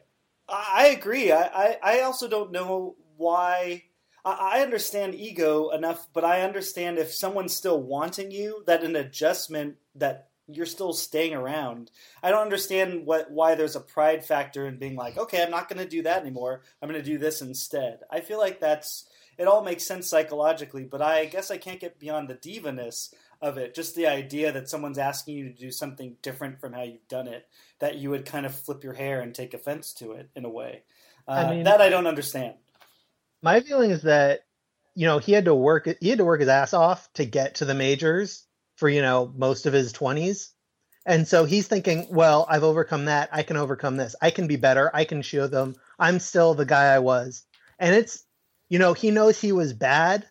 I 0.49 0.89
agree. 0.89 1.31
I, 1.31 1.43
I, 1.43 1.79
I 1.83 2.01
also 2.01 2.27
don't 2.27 2.51
know 2.51 2.97
why 3.21 3.85
I 4.25 4.61
understand 4.61 5.15
ego 5.15 5.71
enough, 5.71 6.09
but 6.13 6.25
I 6.25 6.43
understand 6.43 6.99
if 6.99 7.13
someone's 7.13 7.57
still 7.57 7.81
wanting 7.81 8.31
you, 8.31 8.63
that 8.67 8.83
an 8.83 8.97
adjustment 8.97 9.77
that 9.95 10.29
you're 10.47 10.67
still 10.67 10.93
staying 10.93 11.33
around. 11.33 11.91
I 12.23 12.31
don't 12.31 12.43
understand 12.43 13.07
what 13.07 13.31
why 13.31 13.55
there's 13.55 13.77
a 13.77 13.81
pride 13.81 14.25
factor 14.25 14.67
in 14.67 14.79
being 14.79 14.97
like, 14.97 15.17
okay, 15.17 15.43
I'm 15.43 15.51
not 15.51 15.69
going 15.69 15.83
to 15.83 15.89
do 15.89 16.03
that 16.03 16.21
anymore. 16.21 16.63
I'm 16.83 16.89
going 16.89 17.03
to 17.03 17.11
do 17.11 17.19
this 17.19 17.41
instead. 17.41 18.01
I 18.11 18.21
feel 18.21 18.39
like 18.39 18.61
that's 18.61 19.09
it 19.39 19.47
all 19.47 19.63
makes 19.63 19.87
sense 19.87 20.09
psychologically, 20.09 20.85
but 20.85 21.01
I 21.01 21.25
guess 21.27 21.51
I 21.51 21.57
can't 21.57 21.81
get 21.81 21.99
beyond 21.99 22.29
the 22.29 22.35
divaness 22.35 23.15
of 23.41 23.57
it. 23.57 23.75
Just 23.75 23.95
the 23.95 24.07
idea 24.07 24.53
that 24.53 24.69
someone's 24.69 24.99
asking 24.99 25.37
you 25.37 25.45
to 25.45 25.55
do 25.55 25.71
something 25.71 26.17
different 26.21 26.61
from 26.61 26.75
how 26.75 26.83
you've 26.83 27.09
done 27.09 27.27
it, 27.27 27.49
that 27.79 27.97
you 27.97 28.11
would 28.11 28.27
kind 28.27 28.45
of 28.45 28.55
flip 28.55 28.85
your 28.85 28.95
hair 28.95 29.21
and 29.21 29.35
take 29.35 29.55
offense 29.55 29.95
to 29.95 30.13
it 30.13 30.29
in 30.37 30.45
a 30.45 30.51
way. 30.51 30.83
Uh, 31.27 31.45
I 31.47 31.51
mean, 31.51 31.65
that 31.65 31.81
I 31.81 31.89
don't 31.89 32.07
understand 32.07 32.55
my 33.43 33.61
feeling 33.61 33.91
is 33.91 34.03
that 34.03 34.41
you 34.95 35.07
know 35.07 35.19
he 35.19 35.33
had 35.33 35.45
to 35.47 35.55
work 35.55 35.89
he 36.01 36.09
had 36.09 36.19
to 36.19 36.25
work 36.25 36.41
his 36.41 36.49
ass 36.49 36.75
off 36.75 37.09
to 37.15 37.25
get 37.25 37.57
to 37.57 37.65
the 37.65 37.75
majors 37.75 38.47
for 38.77 38.89
you 38.89 39.03
know 39.03 39.33
most 39.37 39.67
of 39.67 39.73
his 39.73 39.93
20s 39.93 40.49
and 41.07 41.27
so 41.27 41.45
he's 41.45 41.67
thinking 41.67 42.07
well 42.11 42.47
i've 42.49 42.65
overcome 42.65 43.07
that. 43.07 43.29
I 43.33 43.43
can 43.43 43.57
overcome 43.57 43.97
this. 43.97 44.15
I 44.21 44.31
can 44.31 44.47
be 44.47 44.57
better. 44.57 44.91
I 44.95 45.05
can 45.05 45.23
show 45.23 45.47
them 45.47 45.77
i'm 45.99 46.19
still 46.19 46.55
the 46.55 46.67
guy 46.67 46.87
i 46.87 46.99
was. 46.99 47.45
And 47.79 47.95
it's 47.95 48.25
you 48.69 48.79
know 48.79 48.93
he 48.93 49.11
knows 49.11 49.41
he 49.41 49.53
was 49.53 49.73
bad 49.73 50.27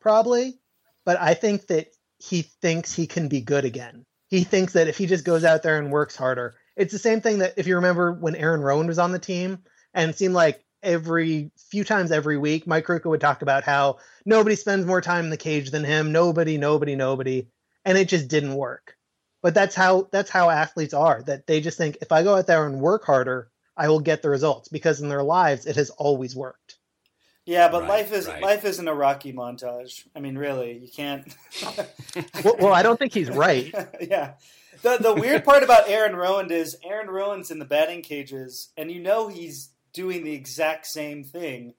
probably 0.00 0.58
but 1.04 1.18
i 1.20 1.34
think 1.34 1.66
that 1.68 1.88
he 2.18 2.42
thinks 2.42 2.94
he 2.94 3.06
can 3.06 3.28
be 3.28 3.40
good 3.40 3.64
again. 3.64 4.06
He 4.28 4.44
thinks 4.44 4.72
that 4.72 4.88
if 4.88 4.96
he 4.96 5.06
just 5.06 5.24
goes 5.24 5.44
out 5.44 5.62
there 5.62 5.78
and 5.78 5.92
works 5.92 6.16
harder. 6.16 6.54
It's 6.76 6.92
the 6.92 6.98
same 6.98 7.20
thing 7.20 7.38
that 7.38 7.54
if 7.56 7.66
you 7.66 7.76
remember 7.76 8.12
when 8.12 8.34
aaron 8.34 8.62
rowand 8.62 8.86
was 8.86 8.98
on 8.98 9.12
the 9.12 9.18
team 9.18 9.58
and 9.92 10.10
it 10.10 10.18
seemed 10.18 10.34
like 10.34 10.64
every 10.84 11.50
few 11.70 11.82
times 11.82 12.12
every 12.12 12.38
week, 12.38 12.66
Mike 12.66 12.86
Krukow 12.86 13.10
would 13.10 13.20
talk 13.20 13.42
about 13.42 13.64
how 13.64 13.98
nobody 14.24 14.54
spends 14.54 14.86
more 14.86 15.00
time 15.00 15.24
in 15.24 15.30
the 15.30 15.36
cage 15.36 15.70
than 15.70 15.84
him. 15.84 16.12
Nobody, 16.12 16.58
nobody, 16.58 16.94
nobody, 16.94 17.48
and 17.84 17.98
it 17.98 18.08
just 18.08 18.28
didn't 18.28 18.54
work. 18.54 18.96
But 19.42 19.54
that's 19.54 19.74
how 19.74 20.08
that's 20.10 20.30
how 20.30 20.50
athletes 20.50 20.94
are. 20.94 21.22
That 21.22 21.46
they 21.46 21.60
just 21.60 21.76
think 21.76 21.98
if 22.00 22.12
I 22.12 22.22
go 22.22 22.36
out 22.36 22.46
there 22.46 22.66
and 22.66 22.80
work 22.80 23.04
harder, 23.04 23.50
I 23.76 23.88
will 23.88 24.00
get 24.00 24.22
the 24.22 24.30
results 24.30 24.68
because 24.68 25.00
in 25.00 25.08
their 25.08 25.22
lives 25.22 25.66
it 25.66 25.76
has 25.76 25.90
always 25.90 26.36
worked. 26.36 26.78
Yeah, 27.46 27.68
but 27.68 27.82
right, 27.82 27.88
life 27.88 28.12
is 28.12 28.26
right. 28.26 28.42
life 28.42 28.64
isn't 28.64 28.88
a 28.88 28.94
Rocky 28.94 29.32
montage. 29.32 30.06
I 30.16 30.20
mean, 30.20 30.38
really, 30.38 30.78
you 30.78 30.88
can't. 30.88 31.34
well, 32.44 32.56
well, 32.58 32.72
I 32.72 32.82
don't 32.82 32.98
think 32.98 33.12
he's 33.12 33.28
right. 33.28 33.74
yeah. 34.00 34.34
The 34.80 34.96
the 34.98 35.14
weird 35.14 35.44
part 35.44 35.62
about 35.62 35.88
Aaron 35.88 36.14
Rowand 36.14 36.50
is 36.50 36.78
Aaron 36.82 37.08
Rowand's 37.08 37.50
in 37.50 37.58
the 37.58 37.66
batting 37.66 38.00
cages, 38.00 38.70
and 38.78 38.90
you 38.90 39.00
know 39.00 39.28
he's 39.28 39.73
doing 39.94 40.24
the 40.24 40.34
exact 40.34 40.86
same 40.86 41.24
thing 41.24 41.72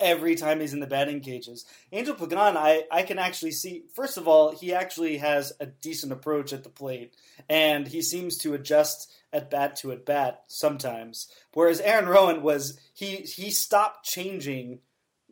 every 0.00 0.34
time 0.34 0.60
he's 0.60 0.72
in 0.72 0.80
the 0.80 0.86
batting 0.86 1.20
cages. 1.20 1.64
Angel 1.92 2.14
Pagan, 2.14 2.56
I, 2.56 2.82
I 2.90 3.02
can 3.02 3.18
actually 3.18 3.52
see, 3.52 3.84
first 3.94 4.16
of 4.16 4.26
all, 4.26 4.50
he 4.50 4.72
actually 4.74 5.18
has 5.18 5.52
a 5.60 5.66
decent 5.66 6.12
approach 6.12 6.52
at 6.52 6.62
the 6.62 6.68
plate, 6.68 7.14
and 7.48 7.86
he 7.88 8.02
seems 8.02 8.36
to 8.38 8.54
adjust 8.54 9.12
at 9.32 9.50
bat 9.50 9.76
to 9.76 9.92
at 9.92 10.04
bat 10.04 10.42
sometimes. 10.46 11.28
Whereas 11.52 11.80
Aaron 11.80 12.06
Rowand 12.06 12.42
was, 12.42 12.78
he, 12.92 13.16
he 13.16 13.50
stopped 13.50 14.04
changing 14.04 14.80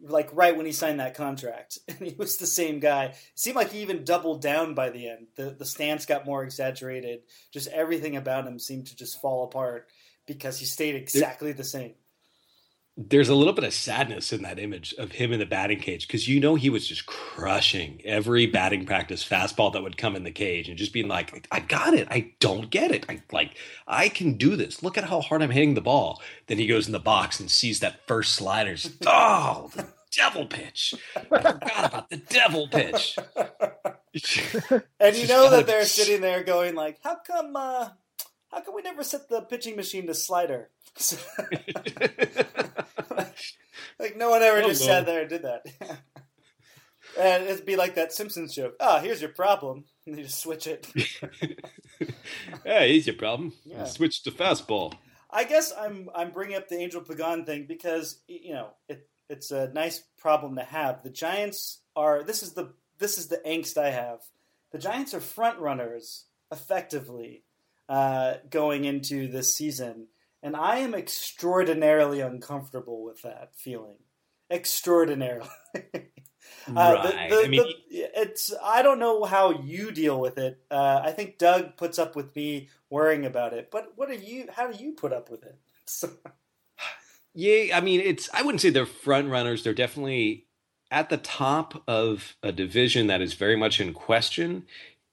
like 0.02 0.28
right 0.32 0.56
when 0.56 0.66
he 0.66 0.72
signed 0.72 1.00
that 1.00 1.14
contract, 1.14 1.78
and 1.88 1.98
he 1.98 2.14
was 2.16 2.36
the 2.36 2.46
same 2.46 2.78
guy. 2.78 3.06
It 3.06 3.16
seemed 3.34 3.56
like 3.56 3.72
he 3.72 3.82
even 3.82 4.04
doubled 4.04 4.42
down 4.42 4.74
by 4.74 4.90
the 4.90 5.08
end. 5.08 5.28
The 5.36 5.50
the 5.50 5.64
stance 5.64 6.04
got 6.04 6.26
more 6.26 6.42
exaggerated. 6.42 7.22
Just 7.52 7.68
everything 7.68 8.16
about 8.16 8.46
him 8.46 8.58
seemed 8.58 8.88
to 8.88 8.96
just 8.96 9.20
fall 9.20 9.44
apart 9.44 9.88
because 10.26 10.58
he 10.58 10.66
stayed 10.66 10.94
exactly 10.94 11.52
the 11.52 11.64
same. 11.64 11.94
There's 12.96 13.28
a 13.28 13.34
little 13.34 13.52
bit 13.52 13.64
of 13.64 13.74
sadness 13.74 14.32
in 14.32 14.42
that 14.42 14.60
image 14.60 14.94
of 14.98 15.10
him 15.10 15.32
in 15.32 15.40
the 15.40 15.46
batting 15.46 15.80
cage 15.80 16.06
because 16.06 16.28
you 16.28 16.38
know 16.38 16.54
he 16.54 16.70
was 16.70 16.86
just 16.86 17.06
crushing 17.06 18.00
every 18.04 18.46
batting 18.46 18.86
practice 18.86 19.28
fastball 19.28 19.72
that 19.72 19.82
would 19.82 19.96
come 19.96 20.14
in 20.14 20.22
the 20.22 20.30
cage 20.30 20.68
and 20.68 20.78
just 20.78 20.92
being 20.92 21.08
like, 21.08 21.48
"I 21.50 21.58
got 21.58 21.94
it. 21.94 22.06
I 22.08 22.34
don't 22.38 22.70
get 22.70 22.92
it. 22.92 23.04
I 23.08 23.20
like 23.32 23.58
I 23.88 24.08
can 24.08 24.34
do 24.34 24.54
this. 24.54 24.80
Look 24.80 24.96
at 24.96 25.04
how 25.04 25.20
hard 25.20 25.42
I'm 25.42 25.50
hitting 25.50 25.74
the 25.74 25.80
ball." 25.80 26.22
Then 26.46 26.58
he 26.58 26.68
goes 26.68 26.86
in 26.86 26.92
the 26.92 27.00
box 27.00 27.40
and 27.40 27.50
sees 27.50 27.80
that 27.80 28.06
first 28.06 28.36
slider. 28.36 28.76
oh, 29.06 29.70
the 29.74 29.88
devil 30.12 30.46
pitch! 30.46 30.94
I 31.16 31.20
forgot 31.20 31.86
about 31.86 32.10
the 32.10 32.18
devil 32.18 32.68
pitch. 32.68 33.18
and 35.00 35.16
you 35.16 35.26
know 35.26 35.50
that 35.50 35.66
they're 35.66 35.84
sitting 35.84 36.20
there 36.20 36.44
going 36.44 36.76
like, 36.76 36.98
"How 37.02 37.16
come?" 37.26 37.56
Uh 37.56 37.88
how 38.54 38.60
come 38.60 38.74
we 38.74 38.82
never 38.82 39.02
set 39.02 39.28
the 39.28 39.40
pitching 39.40 39.74
machine 39.74 40.06
to 40.06 40.14
slider? 40.14 40.70
like 43.98 44.16
no 44.16 44.30
one 44.30 44.42
ever 44.42 44.62
oh, 44.62 44.68
just 44.68 44.84
sat 44.84 45.06
there 45.06 45.22
and 45.22 45.28
did 45.28 45.42
that. 45.42 45.66
and 47.18 47.44
it'd 47.44 47.66
be 47.66 47.74
like 47.74 47.96
that 47.96 48.12
Simpsons 48.12 48.54
joke. 48.54 48.76
Ah, 48.80 48.98
oh, 48.98 49.00
here's 49.02 49.20
your 49.20 49.30
problem. 49.30 49.84
And 50.06 50.16
you 50.16 50.22
just 50.22 50.40
switch 50.40 50.68
it. 50.68 50.86
hey, 52.64 52.92
here's 52.92 53.08
your 53.08 53.16
problem. 53.16 53.52
Yeah. 53.64 53.84
Switch 53.84 54.22
to 54.22 54.30
fastball. 54.30 54.94
I 55.30 55.42
guess 55.42 55.72
I'm 55.76 56.08
I'm 56.14 56.30
bringing 56.30 56.56
up 56.56 56.68
the 56.68 56.76
Angel 56.76 57.00
Pagan 57.00 57.44
thing 57.44 57.66
because 57.66 58.20
you 58.28 58.52
know 58.52 58.68
it 58.88 59.08
it's 59.28 59.50
a 59.50 59.72
nice 59.72 60.04
problem 60.16 60.54
to 60.56 60.62
have. 60.62 61.02
The 61.02 61.10
Giants 61.10 61.80
are 61.96 62.22
this 62.22 62.44
is 62.44 62.52
the 62.52 62.72
this 62.98 63.18
is 63.18 63.26
the 63.26 63.38
angst 63.44 63.76
I 63.76 63.90
have. 63.90 64.20
The 64.70 64.78
Giants 64.78 65.12
are 65.12 65.20
front 65.20 65.58
runners 65.58 66.26
effectively 66.52 67.42
uh, 67.88 68.34
going 68.50 68.84
into 68.84 69.28
this 69.28 69.54
season, 69.54 70.08
and 70.42 70.56
I 70.56 70.78
am 70.78 70.94
extraordinarily 70.94 72.20
uncomfortable 72.20 73.04
with 73.04 73.22
that 73.22 73.52
feeling. 73.56 73.96
Extraordinarily. 74.50 75.48
Uh, 76.66 76.72
right. 76.72 77.30
The, 77.30 77.36
the, 77.36 77.42
I 77.42 77.48
mean, 77.48 77.62
the, 77.90 78.20
it's 78.20 78.52
I 78.62 78.82
don't 78.82 78.98
know 78.98 79.24
how 79.24 79.50
you 79.62 79.90
deal 79.90 80.18
with 80.18 80.38
it. 80.38 80.58
Uh, 80.70 81.00
I 81.04 81.12
think 81.12 81.38
Doug 81.38 81.76
puts 81.76 81.98
up 81.98 82.16
with 82.16 82.34
me 82.34 82.68
worrying 82.90 83.26
about 83.26 83.52
it. 83.52 83.70
But 83.70 83.92
what 83.96 84.10
are 84.10 84.14
you? 84.14 84.48
How 84.50 84.70
do 84.70 84.82
you 84.82 84.92
put 84.92 85.12
up 85.12 85.30
with 85.30 85.42
it? 85.42 85.58
So. 85.86 86.10
yeah, 87.34 87.76
I 87.76 87.80
mean, 87.80 88.00
it's 88.00 88.30
I 88.32 88.42
wouldn't 88.42 88.62
say 88.62 88.70
they're 88.70 88.86
front 88.86 89.28
runners. 89.28 89.62
They're 89.62 89.74
definitely 89.74 90.46
at 90.90 91.10
the 91.10 91.16
top 91.18 91.82
of 91.86 92.36
a 92.42 92.52
division 92.52 93.08
that 93.08 93.20
is 93.20 93.34
very 93.34 93.56
much 93.56 93.80
in 93.80 93.92
question 93.92 94.64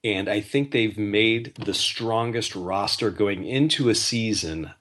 and 0.04 0.28
I 0.28 0.40
think 0.40 0.70
they've 0.70 0.98
made 0.98 1.54
the 1.56 1.74
strongest 1.74 2.54
roster 2.54 3.10
going 3.10 3.44
into 3.44 3.88
a 3.88 3.94
season 3.94 4.72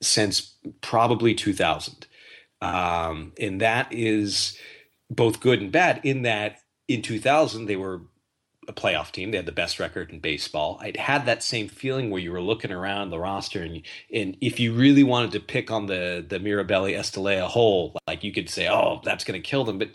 since 0.00 0.54
probably 0.80 1.34
2000. 1.34 2.06
Um, 2.60 3.32
and 3.38 3.60
that 3.60 3.92
is 3.92 4.58
both 5.10 5.40
good 5.40 5.60
and 5.60 5.72
bad 5.72 6.00
in 6.02 6.22
that 6.22 6.58
in 6.88 7.02
2000 7.02 7.66
they 7.66 7.76
were 7.76 8.02
a 8.68 8.72
playoff 8.72 9.10
team. 9.10 9.30
They 9.30 9.38
had 9.38 9.46
the 9.46 9.52
best 9.52 9.80
record 9.80 10.10
in 10.10 10.20
baseball. 10.20 10.78
I'd 10.80 10.98
had 10.98 11.24
that 11.26 11.42
same 11.42 11.68
feeling 11.68 12.10
where 12.10 12.20
you 12.20 12.30
were 12.30 12.42
looking 12.42 12.70
around 12.70 13.10
the 13.10 13.18
roster, 13.18 13.62
and 13.62 13.82
and 14.12 14.36
if 14.40 14.60
you 14.60 14.74
really 14.74 15.02
wanted 15.02 15.32
to 15.32 15.40
pick 15.40 15.70
on 15.70 15.86
the 15.86 16.24
the 16.28 16.38
Mirabelli 16.38 16.94
Estalella 16.94 17.46
hole, 17.46 17.96
like 18.06 18.22
you 18.22 18.32
could 18.32 18.50
say, 18.50 18.68
oh, 18.68 19.00
that's 19.02 19.24
going 19.24 19.40
to 19.40 19.48
kill 19.48 19.64
them. 19.64 19.78
But 19.78 19.90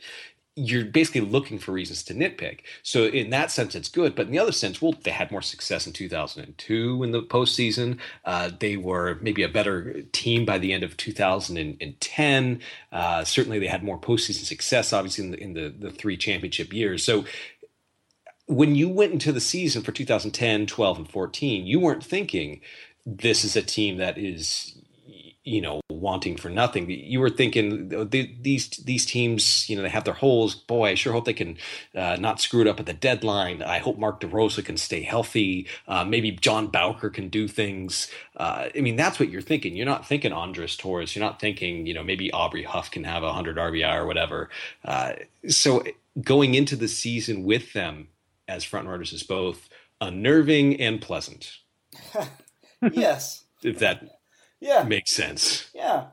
you're 0.55 0.85
basically 0.85 1.21
looking 1.21 1.57
for 1.57 1.71
reasons 1.71 2.03
to 2.03 2.13
nitpick. 2.13 2.59
So 2.83 3.05
in 3.05 3.31
that 3.31 3.49
sense, 3.49 3.73
it's 3.73 3.89
good. 3.89 4.15
But 4.15 4.27
in 4.27 4.31
the 4.31 4.39
other 4.39 4.51
sense, 4.51 4.81
well, 4.81 4.93
they 5.03 5.11
had 5.11 5.31
more 5.31 5.41
success 5.41 5.87
in 5.87 5.93
2002 5.93 7.03
in 7.03 7.11
the 7.11 7.23
postseason. 7.23 7.97
Uh, 8.23 8.51
they 8.59 8.77
were 8.77 9.17
maybe 9.21 9.41
a 9.41 9.49
better 9.49 10.03
team 10.11 10.45
by 10.45 10.59
the 10.59 10.71
end 10.71 10.83
of 10.83 10.95
2010. 10.95 12.59
Uh, 12.91 13.23
certainly, 13.23 13.57
they 13.57 13.67
had 13.67 13.83
more 13.83 13.99
postseason 13.99 14.45
success, 14.45 14.93
obviously 14.93 15.25
in 15.25 15.31
the, 15.31 15.39
in 15.39 15.53
the 15.53 15.69
the 15.69 15.91
three 15.91 16.17
championship 16.17 16.71
years. 16.71 17.03
So 17.03 17.25
when 18.45 18.75
you 18.75 18.89
went 18.89 19.13
into 19.13 19.31
the 19.31 19.41
season 19.41 19.81
for 19.81 19.91
2010, 19.91 20.67
12, 20.67 20.97
and 20.97 21.09
14, 21.09 21.65
you 21.65 21.79
weren't 21.79 22.03
thinking 22.03 22.61
this 23.05 23.43
is 23.43 23.55
a 23.55 23.61
team 23.61 23.97
that 23.97 24.17
is 24.17 24.77
you 25.43 25.61
know 25.61 25.81
wanting 25.89 26.37
for 26.37 26.49
nothing. 26.49 26.89
You 26.89 27.19
were 27.19 27.29
thinking 27.29 28.09
these 28.09 28.69
these 28.69 29.05
teams 29.05 29.69
you 29.69 29.75
know 29.75 29.81
they 29.81 29.89
have 29.89 30.05
their 30.05 30.13
holes. 30.13 30.55
Boy 30.55 30.91
i 30.91 30.95
sure 30.95 31.13
hope 31.13 31.25
they 31.25 31.33
can 31.33 31.57
uh, 31.95 32.17
not 32.19 32.39
screw 32.39 32.61
it 32.61 32.67
up 32.67 32.79
at 32.79 32.85
the 32.85 32.93
deadline. 32.93 33.61
I 33.61 33.79
hope 33.79 33.97
mark 33.97 34.21
derosa 34.21 34.63
can 34.63 34.77
stay 34.77 35.01
healthy. 35.01 35.67
Uh, 35.87 36.03
maybe 36.03 36.31
john 36.31 36.67
bowker 36.67 37.09
can 37.09 37.29
do 37.29 37.47
things. 37.47 38.09
Uh, 38.37 38.69
i 38.75 38.81
mean 38.81 38.95
that's 38.95 39.19
what 39.19 39.29
you're 39.29 39.41
thinking. 39.41 39.75
You're 39.75 39.85
not 39.85 40.07
thinking 40.07 40.31
andres 40.31 40.77
torres. 40.77 41.15
You're 41.15 41.25
not 41.25 41.39
thinking 41.39 41.85
you 41.85 41.93
know 41.93 42.03
maybe 42.03 42.31
aubrey 42.31 42.63
huff 42.63 42.89
can 42.91 43.03
have 43.03 43.23
a 43.23 43.27
100 43.27 43.57
rbi 43.57 43.97
or 43.97 44.05
whatever. 44.05 44.49
Uh, 44.85 45.13
so 45.47 45.83
going 46.21 46.55
into 46.55 46.75
the 46.75 46.87
season 46.87 47.43
with 47.43 47.73
them 47.73 48.07
as 48.47 48.63
front 48.63 48.87
runners 48.87 49.13
is 49.13 49.23
both 49.23 49.69
unnerving 49.99 50.79
and 50.79 51.01
pleasant. 51.01 51.57
Yes. 52.91 53.45
If 53.63 53.79
that 53.79 54.22
yeah. 54.63 54.83
Makes 54.83 55.11
sense. 55.11 55.69
Yeah. 55.73 56.07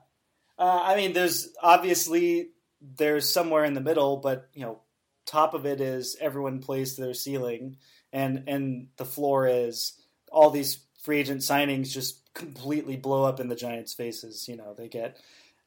Uh, 0.58 0.82
i 0.84 0.94
mean 0.94 1.14
there's 1.14 1.48
obviously 1.62 2.50
there's 2.82 3.26
somewhere 3.26 3.64
in 3.64 3.72
the 3.72 3.80
middle 3.80 4.18
but 4.18 4.50
you 4.52 4.60
know 4.60 4.78
top 5.24 5.54
of 5.54 5.64
it 5.64 5.80
is 5.80 6.18
everyone 6.20 6.60
plays 6.60 6.94
to 6.94 7.00
their 7.00 7.14
ceiling 7.14 7.78
and 8.12 8.44
and 8.46 8.88
the 8.98 9.06
floor 9.06 9.46
is 9.46 9.94
all 10.30 10.50
these 10.50 10.84
free 11.02 11.18
agent 11.18 11.40
signings 11.40 11.90
just 11.90 12.20
completely 12.34 12.96
blow 12.96 13.24
up 13.24 13.40
in 13.40 13.48
the 13.48 13.56
giants 13.56 13.94
faces. 13.94 14.48
You 14.48 14.56
know 14.56 14.74
they 14.74 14.88
get 14.88 15.18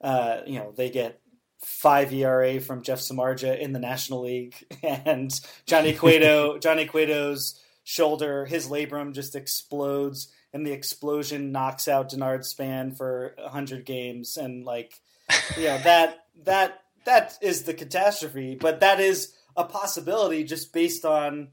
uh, 0.02 0.42
you 0.46 0.60
know 0.60 0.74
they 0.76 0.90
get 0.90 1.20
five 1.60 2.14
ERA 2.14 2.60
from 2.60 2.84
Jeff 2.84 3.00
Samardzija 3.00 3.60
in 3.60 3.74
the 3.74 3.80
National 3.80 4.22
League, 4.22 4.56
and 4.84 5.40
Johnny 5.66 5.94
Cueto, 5.94 6.58
Johnny 6.60 6.86
Cueto's 6.86 7.60
shoulder, 7.84 8.46
his 8.46 8.68
labrum 8.68 9.14
just 9.14 9.36
explodes, 9.36 10.32
and 10.54 10.66
the 10.66 10.72
explosion 10.72 11.52
knocks 11.52 11.88
out 11.88 12.12
Denard 12.12 12.46
Span 12.46 12.94
for 12.94 13.36
hundred 13.40 13.86
games, 13.86 14.38
and 14.38 14.64
like, 14.64 15.02
yeah, 15.58 15.78
that 15.84 16.26
that 16.44 16.82
that 17.06 17.38
is 17.42 17.64
the 17.64 17.74
catastrophe, 17.74 18.56
but 18.60 18.80
that 18.80 19.00
is 19.00 19.34
a 19.56 19.66
possibility 19.66 20.44
just 20.44 20.74
based 20.74 21.06
on 21.06 21.50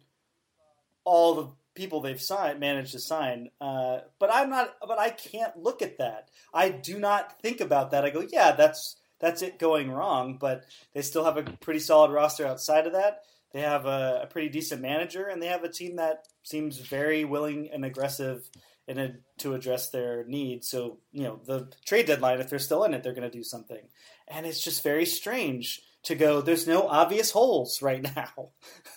all 1.04 1.34
the 1.34 1.48
people 1.74 2.00
they've 2.00 2.20
signed 2.20 2.60
managed 2.60 2.92
to 2.92 2.98
sign. 2.98 3.50
Uh, 3.60 4.00
but 4.18 4.30
I'm 4.32 4.50
not. 4.50 4.76
But 4.86 4.98
I 4.98 5.10
can't 5.10 5.56
look 5.56 5.82
at 5.82 5.98
that. 5.98 6.28
I 6.52 6.68
do 6.68 6.98
not 6.98 7.40
think 7.40 7.60
about 7.60 7.90
that. 7.90 8.04
I 8.04 8.10
go, 8.10 8.26
yeah, 8.28 8.52
that's 8.52 8.96
that's 9.18 9.42
it 9.42 9.58
going 9.58 9.90
wrong. 9.90 10.36
But 10.38 10.64
they 10.92 11.02
still 11.02 11.24
have 11.24 11.36
a 11.36 11.42
pretty 11.42 11.80
solid 11.80 12.10
roster 12.10 12.46
outside 12.46 12.86
of 12.86 12.92
that. 12.92 13.22
They 13.52 13.62
have 13.62 13.86
a, 13.86 14.20
a 14.22 14.26
pretty 14.26 14.48
decent 14.48 14.80
manager, 14.80 15.26
and 15.26 15.42
they 15.42 15.48
have 15.48 15.64
a 15.64 15.68
team 15.68 15.96
that 15.96 16.26
seems 16.42 16.78
very 16.78 17.24
willing 17.24 17.68
and 17.72 17.84
aggressive 17.84 18.48
in 18.90 18.98
a, 18.98 19.14
to 19.38 19.54
address 19.54 19.90
their 19.90 20.24
needs. 20.26 20.68
So 20.68 20.98
you 21.12 21.22
know, 21.22 21.40
the 21.46 21.72
trade 21.86 22.06
deadline, 22.06 22.40
if 22.40 22.50
they're 22.50 22.58
still 22.58 22.82
in 22.84 22.92
it, 22.92 23.02
they're 23.02 23.14
going 23.14 23.30
to 23.30 23.36
do 23.36 23.44
something. 23.44 23.82
And 24.26 24.44
it's 24.46 24.62
just 24.62 24.82
very 24.82 25.06
strange 25.06 25.80
to 26.04 26.16
go. 26.16 26.40
There's 26.40 26.66
no 26.66 26.88
obvious 26.88 27.30
holes 27.30 27.80
right 27.80 28.02
now. 28.02 28.50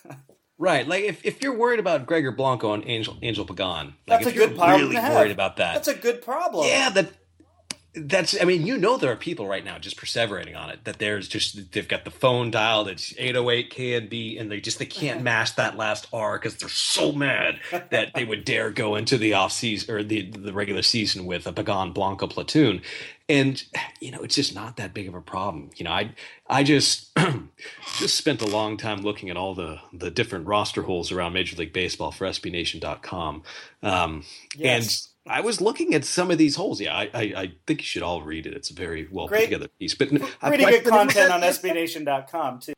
Right, 0.59 0.87
like 0.87 1.03
if, 1.03 1.25
if 1.25 1.41
you're 1.41 1.57
worried 1.57 1.79
about 1.79 2.05
Gregor 2.05 2.31
Blanco 2.31 2.73
and 2.73 2.87
Angel 2.87 3.17
Angel 3.23 3.43
Pagan, 3.43 3.95
like 4.07 4.19
That's 4.23 4.27
if 4.27 4.33
a 4.33 4.37
good 4.37 4.49
you're 4.51 4.57
problem 4.59 4.81
really 4.81 4.95
to 4.95 5.01
have. 5.01 5.15
worried 5.15 5.31
about 5.31 5.57
that, 5.57 5.73
That's 5.73 5.87
a 5.87 5.95
good 5.95 6.21
problem. 6.21 6.67
yeah, 6.67 6.89
that 6.91 7.11
that's. 7.95 8.39
I 8.41 8.45
mean, 8.45 8.65
you 8.65 8.77
know, 8.77 8.97
there 8.97 9.11
are 9.11 9.15
people 9.15 9.47
right 9.47 9.63
now 9.63 9.77
just 9.77 9.97
perseverating 9.97 10.57
on 10.57 10.69
it. 10.69 10.83
That 10.85 10.99
there's 10.99 11.27
just 11.27 11.71
they've 11.73 11.87
got 11.87 12.05
the 12.05 12.11
phone 12.11 12.51
dialed. 12.51 12.87
It's 12.87 13.13
808 13.17 13.71
KNB, 13.71 14.39
and 14.41 14.51
they 14.51 14.59
just 14.59 14.79
they 14.79 14.85
can't 14.85 15.21
mash 15.21 15.51
that 15.51 15.77
last 15.77 16.07
R 16.11 16.37
because 16.39 16.55
they're 16.57 16.69
so 16.69 17.11
mad 17.11 17.59
that 17.91 18.13
they 18.15 18.25
would 18.25 18.45
dare 18.45 18.71
go 18.71 18.95
into 18.95 19.17
the 19.17 19.33
off 19.33 19.51
season 19.51 19.93
or 19.95 20.03
the 20.03 20.29
the 20.31 20.53
regular 20.53 20.81
season 20.81 21.25
with 21.25 21.45
a 21.47 21.53
Pagan 21.53 21.91
Blanco 21.93 22.27
platoon. 22.27 22.81
And 23.29 23.63
you 24.01 24.11
know, 24.11 24.21
it's 24.21 24.35
just 24.35 24.53
not 24.55 24.77
that 24.77 24.93
big 24.93 25.07
of 25.07 25.13
a 25.15 25.21
problem. 25.21 25.69
You 25.75 25.85
know, 25.85 25.91
I 25.91 26.11
I 26.47 26.63
just 26.63 27.11
just 27.97 28.15
spent 28.17 28.41
a 28.41 28.47
long 28.47 28.75
time 28.77 29.01
looking 29.01 29.29
at 29.29 29.37
all 29.37 29.55
the 29.55 29.79
the 29.93 30.11
different 30.11 30.47
roster 30.47 30.81
holes 30.83 31.11
around 31.11 31.33
Major 31.33 31.55
League 31.55 31.73
Baseball 31.73 32.11
for 32.11 32.25
SBNation.com. 32.27 33.43
Um, 33.81 34.23
Yes. 34.55 35.07
and 35.09 35.12
I 35.25 35.39
was 35.41 35.61
looking 35.61 35.93
at 35.93 36.03
some 36.03 36.31
of 36.31 36.37
these 36.37 36.55
holes. 36.57 36.81
Yeah, 36.81 36.95
I, 36.95 37.09
I, 37.13 37.21
I 37.37 37.51
think 37.65 37.79
you 37.79 37.85
should 37.85 38.03
all 38.03 38.21
read 38.21 38.45
it. 38.45 38.53
It's 38.53 38.69
a 38.69 38.73
very 38.73 39.07
well 39.09 39.27
Great. 39.27 39.39
put 39.39 39.45
together 39.45 39.67
piece. 39.79 39.95
But 39.95 40.09
Pretty 40.09 40.65
I- 40.65 40.71
good 40.71 40.85
content 40.85 41.31
on 41.31 41.41
SBNation.com 41.41 42.59
too, 42.59 42.73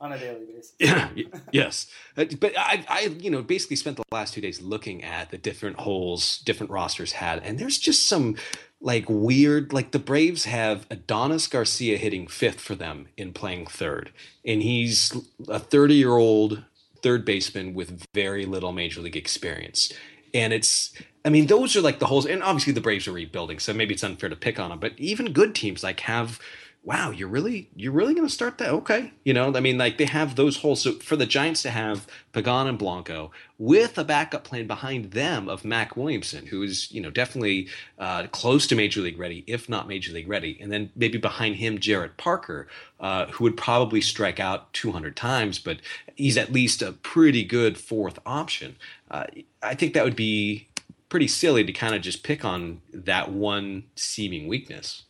on 0.00 0.12
a 0.12 0.18
daily 0.18 0.44
basis. 0.44 0.74
Yeah, 0.78 1.08
yes, 1.50 1.86
Uh, 2.16 2.26
but 2.38 2.52
I, 2.58 2.84
I, 2.88 3.00
you 3.18 3.30
know, 3.30 3.42
basically 3.42 3.76
spent 3.76 3.96
the 3.96 4.04
last 4.12 4.34
two 4.34 4.40
days 4.40 4.60
looking 4.60 5.02
at 5.02 5.30
the 5.30 5.38
different 5.38 5.80
holes 5.80 6.38
different 6.40 6.70
rosters 6.70 7.12
had, 7.12 7.42
and 7.42 7.58
there's 7.58 7.78
just 7.78 8.06
some 8.06 8.36
like 8.80 9.06
weird. 9.08 9.72
Like 9.72 9.92
the 9.92 9.98
Braves 9.98 10.44
have 10.44 10.86
Adonis 10.90 11.46
Garcia 11.46 11.96
hitting 11.96 12.26
fifth 12.26 12.60
for 12.60 12.74
them 12.74 13.08
in 13.16 13.32
playing 13.32 13.66
third, 13.66 14.12
and 14.44 14.62
he's 14.62 15.16
a 15.48 15.58
30 15.58 15.94
year 15.94 16.16
old 16.16 16.64
third 17.02 17.24
baseman 17.24 17.72
with 17.74 18.04
very 18.12 18.44
little 18.44 18.72
major 18.72 19.00
league 19.00 19.16
experience, 19.16 19.90
and 20.34 20.52
it's. 20.52 20.92
I 21.24 21.30
mean, 21.30 21.46
those 21.46 21.76
are 21.76 21.80
like 21.80 21.98
the 21.98 22.06
holes, 22.06 22.26
and 22.26 22.42
obviously 22.42 22.72
the 22.72 22.80
Braves 22.80 23.08
are 23.08 23.12
rebuilding, 23.12 23.58
so 23.58 23.72
maybe 23.72 23.94
it's 23.94 24.04
unfair 24.04 24.28
to 24.28 24.36
pick 24.36 24.58
on 24.58 24.70
them. 24.70 24.78
But 24.78 24.92
even 24.98 25.32
good 25.32 25.54
teams 25.54 25.82
like 25.82 26.00
have 26.00 26.40
wow, 26.88 27.10
you're 27.10 27.28
really 27.28 27.68
you're 27.76 27.92
really 27.92 28.14
going 28.14 28.26
to 28.26 28.32
start 28.32 28.56
that? 28.58 28.70
Okay, 28.70 29.12
you 29.22 29.34
know, 29.34 29.54
I 29.54 29.60
mean, 29.60 29.76
like 29.76 29.98
they 29.98 30.06
have 30.06 30.36
those 30.36 30.58
holes. 30.58 30.82
So 30.82 30.92
for 30.92 31.16
the 31.16 31.26
Giants 31.26 31.60
to 31.62 31.70
have 31.70 32.06
Pagan 32.32 32.66
and 32.66 32.78
Blanco 32.78 33.30
with 33.58 33.98
a 33.98 34.04
backup 34.04 34.44
plan 34.44 34.66
behind 34.66 35.10
them 35.10 35.48
of 35.48 35.64
Mac 35.64 35.96
Williamson, 35.96 36.46
who 36.46 36.62
is 36.62 36.90
you 36.90 37.00
know 37.00 37.10
definitely 37.10 37.68
uh, 37.98 38.26
close 38.28 38.66
to 38.68 38.74
major 38.74 39.00
league 39.00 39.18
ready, 39.18 39.44
if 39.46 39.68
not 39.68 39.88
major 39.88 40.12
league 40.12 40.28
ready, 40.28 40.56
and 40.60 40.72
then 40.72 40.90
maybe 40.96 41.18
behind 41.18 41.56
him 41.56 41.78
Jarrett 41.78 42.16
Parker, 42.16 42.68
uh, 43.00 43.26
who 43.26 43.44
would 43.44 43.56
probably 43.56 44.00
strike 44.00 44.40
out 44.40 44.72
200 44.72 45.14
times, 45.14 45.58
but 45.58 45.80
he's 46.14 46.38
at 46.38 46.52
least 46.52 46.80
a 46.80 46.92
pretty 46.92 47.44
good 47.44 47.76
fourth 47.76 48.18
option. 48.24 48.76
Uh, 49.10 49.24
I 49.62 49.74
think 49.74 49.94
that 49.94 50.04
would 50.04 50.16
be 50.16 50.67
pretty 51.08 51.28
silly 51.28 51.64
to 51.64 51.72
kind 51.72 51.94
of 51.94 52.02
just 52.02 52.22
pick 52.22 52.44
on 52.44 52.80
that 52.92 53.32
one 53.32 53.84
seeming 53.96 54.46
weakness. 54.48 55.04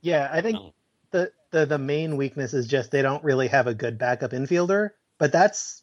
Yeah, 0.00 0.28
I 0.32 0.40
think 0.40 0.58
Oh. 0.58 0.74
the, 1.10 1.32
the 1.50 1.66
the 1.66 1.78
main 1.78 2.16
weakness 2.16 2.52
is 2.54 2.66
just 2.66 2.90
they 2.90 3.02
don't 3.02 3.24
really 3.24 3.48
have 3.48 3.66
a 3.66 3.74
good 3.74 3.98
backup 3.98 4.32
infielder. 4.32 4.90
But 5.18 5.32
that's 5.32 5.82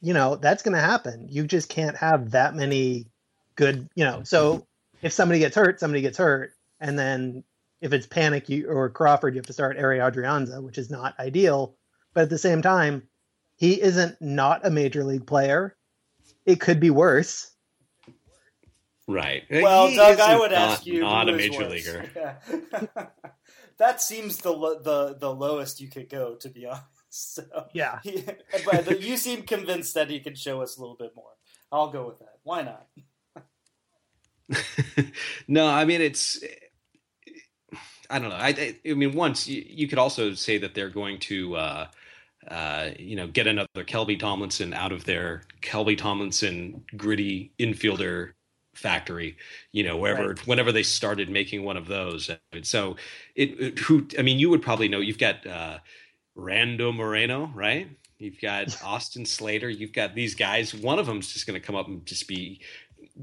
you 0.00 0.12
know 0.14 0.36
that's 0.36 0.62
going 0.62 0.74
to 0.74 0.80
happen. 0.80 1.26
You 1.30 1.46
just 1.46 1.68
can't 1.68 1.96
have 1.96 2.30
that 2.32 2.54
many 2.54 3.06
good. 3.56 3.88
You 3.94 4.04
know, 4.04 4.22
so 4.24 4.66
if 5.02 5.12
somebody 5.12 5.40
gets 5.40 5.56
hurt, 5.56 5.80
somebody 5.80 6.02
gets 6.02 6.18
hurt, 6.18 6.52
and 6.80 6.98
then 6.98 7.42
if 7.80 7.92
it's 7.92 8.06
Panik 8.06 8.48
you, 8.48 8.68
or 8.68 8.88
Crawford, 8.90 9.34
you 9.34 9.38
have 9.38 9.46
to 9.46 9.52
start 9.52 9.78
Ari 9.78 9.98
Adrianza, 9.98 10.62
which 10.62 10.78
is 10.78 10.90
not 10.90 11.18
ideal. 11.18 11.74
But 12.14 12.22
at 12.22 12.30
the 12.30 12.38
same 12.38 12.62
time, 12.62 13.02
he 13.56 13.80
isn't 13.80 14.20
not 14.20 14.64
a 14.66 14.70
major 14.70 15.04
league 15.04 15.26
player. 15.26 15.76
It 16.46 16.60
could 16.60 16.80
be 16.80 16.90
worse. 16.90 17.50
Right. 19.08 19.44
Well, 19.50 19.88
He 19.88 19.96
Doug, 19.96 20.18
I 20.18 20.36
would 20.38 20.50
not- 20.50 20.70
ask 20.70 20.86
you 20.86 21.00
Not 21.00 21.28
who 21.28 21.34
a 21.34 21.36
is 21.38 21.50
major 21.50 21.62
worse. 21.62 21.70
leaguer. 21.72 22.10
Yeah. 22.16 23.06
that 23.78 24.02
seems 24.02 24.38
the 24.38 24.50
lo- 24.52 24.80
the 24.80 25.16
the 25.18 25.32
lowest 25.32 25.80
you 25.80 25.88
could 25.88 26.08
go, 26.08 26.34
to 26.36 26.48
be 26.48 26.66
honest. 26.66 26.84
So, 27.10 27.42
Yeah. 27.72 28.00
he, 28.02 28.24
but 28.64 29.00
you 29.00 29.16
seem 29.16 29.42
convinced 29.42 29.94
that 29.94 30.10
he 30.10 30.18
can 30.20 30.34
show 30.34 30.60
us 30.60 30.76
a 30.76 30.80
little 30.80 30.96
bit 30.96 31.12
more. 31.14 31.30
I'll 31.72 31.90
go 31.90 32.06
with 32.08 32.18
that. 32.18 32.38
Why 32.42 32.62
not? 32.62 32.86
no, 35.48 35.66
I 35.66 35.84
mean 35.84 36.00
it's. 36.00 36.42
I 38.08 38.18
don't 38.20 38.28
know. 38.28 38.36
I, 38.36 38.48
I, 38.48 38.76
I 38.88 38.94
mean, 38.94 39.14
once 39.14 39.48
you, 39.48 39.64
you 39.66 39.88
could 39.88 39.98
also 39.98 40.34
say 40.34 40.58
that 40.58 40.74
they're 40.76 40.90
going 40.90 41.18
to, 41.20 41.56
uh, 41.56 41.86
uh, 42.46 42.90
you 43.00 43.16
know, 43.16 43.26
get 43.26 43.48
another 43.48 43.66
Kelby 43.78 44.16
Tomlinson 44.18 44.72
out 44.72 44.92
of 44.92 45.04
their 45.04 45.42
Kelby 45.60 45.98
Tomlinson 45.98 46.84
gritty 46.96 47.52
infielder 47.58 48.32
factory. 48.76 49.36
You 49.72 49.84
know, 49.84 49.96
wherever 49.96 50.28
Right. 50.28 50.46
whenever 50.46 50.72
they 50.72 50.82
started 50.82 51.28
making 51.30 51.64
one 51.64 51.76
of 51.76 51.86
those. 51.86 52.30
And 52.52 52.66
so 52.66 52.96
it, 53.34 53.60
it- 53.60 53.78
who 53.80 54.06
I 54.18 54.22
mean, 54.22 54.38
you 54.38 54.50
would 54.50 54.62
probably 54.62 54.88
know. 54.88 55.00
You've 55.00 55.18
got 55.18 55.46
uh, 55.46 55.78
Rando 56.36 56.94
Moreno, 56.94 57.50
right? 57.54 57.88
You've 58.18 58.40
got 58.40 58.80
Austin 58.84 59.26
Slater. 59.26 59.68
You've 59.68 59.92
got 59.92 60.14
these 60.14 60.34
guys. 60.34 60.74
One 60.74 60.98
of 60.98 61.06
them's 61.06 61.32
just 61.32 61.46
going 61.46 61.60
to 61.60 61.64
come 61.66 61.76
up 61.76 61.86
and 61.88 62.04
just 62.06 62.26
be 62.28 62.60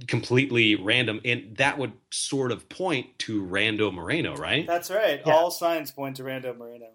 completely 0.07 0.75
random, 0.75 1.21
and 1.25 1.55
that 1.57 1.77
would 1.77 1.93
sort 2.11 2.51
of 2.51 2.67
point 2.69 3.19
to 3.19 3.43
Rando 3.45 3.93
Moreno, 3.93 4.35
right? 4.35 4.65
That's 4.65 4.89
right. 4.89 5.21
Yeah. 5.25 5.33
All 5.33 5.51
signs 5.51 5.91
point 5.91 6.15
to 6.17 6.23
Rando 6.23 6.57
Moreno. 6.57 6.87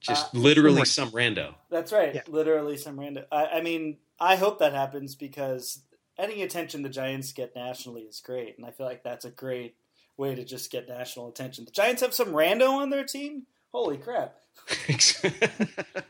just 0.00 0.34
uh, 0.34 0.38
literally 0.38 0.84
some 0.84 1.10
rando. 1.10 1.54
That's 1.70 1.92
right. 1.92 2.14
Yeah. 2.14 2.22
Literally 2.28 2.76
some 2.76 2.96
rando. 2.96 3.24
I, 3.30 3.46
I 3.46 3.60
mean, 3.62 3.98
I 4.20 4.36
hope 4.36 4.58
that 4.58 4.74
happens 4.74 5.14
because 5.14 5.82
any 6.18 6.42
attention 6.42 6.82
the 6.82 6.88
Giants 6.88 7.32
get 7.32 7.56
nationally 7.56 8.02
is 8.02 8.20
great, 8.20 8.58
and 8.58 8.66
I 8.66 8.70
feel 8.70 8.86
like 8.86 9.02
that's 9.02 9.24
a 9.24 9.30
great 9.30 9.76
way 10.16 10.34
to 10.34 10.44
just 10.44 10.70
get 10.70 10.88
national 10.88 11.28
attention. 11.28 11.64
The 11.64 11.70
Giants 11.70 12.02
have 12.02 12.12
some 12.12 12.28
rando 12.28 12.72
on 12.72 12.90
their 12.90 13.04
team. 13.04 13.46
Holy 13.72 13.96
crap! 13.96 14.36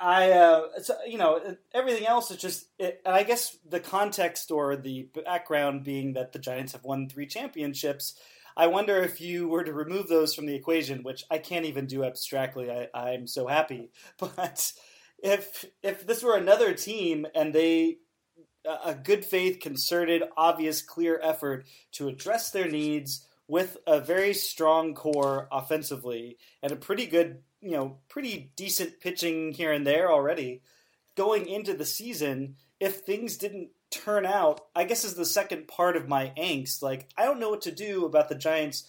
I, 0.00 0.32
uh, 0.32 0.68
you 1.06 1.18
know, 1.18 1.56
everything 1.72 2.06
else 2.06 2.30
is 2.30 2.36
just, 2.38 2.66
it, 2.78 3.00
I 3.06 3.22
guess 3.22 3.56
the 3.68 3.80
context 3.80 4.50
or 4.50 4.76
the 4.76 5.08
background 5.24 5.84
being 5.84 6.14
that 6.14 6.32
the 6.32 6.38
Giants 6.38 6.72
have 6.72 6.84
won 6.84 7.08
three 7.08 7.26
championships. 7.26 8.18
I 8.56 8.68
wonder 8.68 8.96
if 9.02 9.20
you 9.20 9.48
were 9.48 9.64
to 9.64 9.72
remove 9.72 10.08
those 10.08 10.34
from 10.34 10.46
the 10.46 10.54
equation, 10.54 11.02
which 11.02 11.24
I 11.30 11.38
can't 11.38 11.66
even 11.66 11.86
do 11.86 12.04
abstractly. 12.04 12.70
I, 12.70 12.88
I'm 12.94 13.26
so 13.26 13.46
happy, 13.46 13.90
but 14.18 14.72
if 15.22 15.64
if 15.82 16.06
this 16.06 16.22
were 16.22 16.36
another 16.36 16.74
team 16.74 17.26
and 17.34 17.52
they 17.52 17.98
a 18.64 18.94
good 18.94 19.24
faith, 19.24 19.60
concerted, 19.60 20.22
obvious, 20.36 20.82
clear 20.82 21.20
effort 21.22 21.66
to 21.92 22.08
address 22.08 22.50
their 22.50 22.68
needs 22.68 23.26
with 23.46 23.76
a 23.86 24.00
very 24.00 24.32
strong 24.32 24.94
core 24.94 25.48
offensively 25.52 26.38
and 26.62 26.72
a 26.72 26.76
pretty 26.76 27.06
good, 27.06 27.42
you 27.64 27.72
know, 27.72 27.96
pretty 28.08 28.52
decent 28.56 29.00
pitching 29.00 29.52
here 29.52 29.72
and 29.72 29.86
there 29.86 30.12
already. 30.12 30.62
Going 31.16 31.48
into 31.48 31.74
the 31.74 31.86
season, 31.86 32.56
if 32.78 32.96
things 32.96 33.36
didn't 33.36 33.70
turn 33.90 34.26
out, 34.26 34.60
I 34.76 34.84
guess 34.84 35.04
is 35.04 35.14
the 35.14 35.24
second 35.24 35.66
part 35.68 35.96
of 35.96 36.08
my 36.08 36.32
angst. 36.36 36.82
Like, 36.82 37.08
I 37.16 37.24
don't 37.24 37.40
know 37.40 37.50
what 37.50 37.62
to 37.62 37.72
do 37.72 38.04
about 38.04 38.28
the 38.28 38.34
Giants 38.34 38.88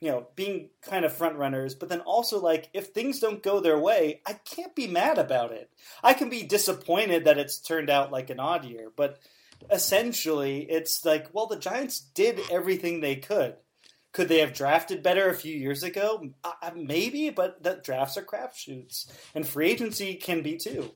you 0.00 0.08
know, 0.08 0.26
being 0.34 0.68
kind 0.82 1.04
of 1.04 1.12
front 1.12 1.36
runners, 1.36 1.76
but 1.76 1.88
then 1.88 2.00
also 2.00 2.40
like 2.40 2.68
if 2.74 2.88
things 2.88 3.20
don't 3.20 3.40
go 3.40 3.60
their 3.60 3.78
way, 3.78 4.20
I 4.26 4.32
can't 4.32 4.74
be 4.74 4.88
mad 4.88 5.16
about 5.16 5.52
it. 5.52 5.70
I 6.02 6.12
can 6.12 6.28
be 6.28 6.42
disappointed 6.42 7.24
that 7.24 7.38
it's 7.38 7.58
turned 7.58 7.88
out 7.88 8.10
like 8.10 8.28
an 8.28 8.40
odd 8.40 8.64
year, 8.64 8.90
but 8.96 9.20
essentially 9.70 10.62
it's 10.68 11.04
like, 11.04 11.28
well, 11.32 11.46
the 11.46 11.56
Giants 11.56 12.00
did 12.00 12.40
everything 12.50 13.00
they 13.00 13.14
could. 13.14 13.54
Could 14.12 14.28
they 14.28 14.40
have 14.40 14.52
drafted 14.52 15.02
better 15.02 15.28
a 15.28 15.34
few 15.34 15.56
years 15.56 15.82
ago? 15.82 16.30
Uh, 16.44 16.70
maybe, 16.76 17.30
but 17.30 17.62
the 17.62 17.80
drafts 17.82 18.18
are 18.18 18.22
crapshoots, 18.22 19.10
and 19.34 19.46
free 19.46 19.70
agency 19.70 20.14
can 20.14 20.42
be 20.42 20.56
too. 20.56 20.92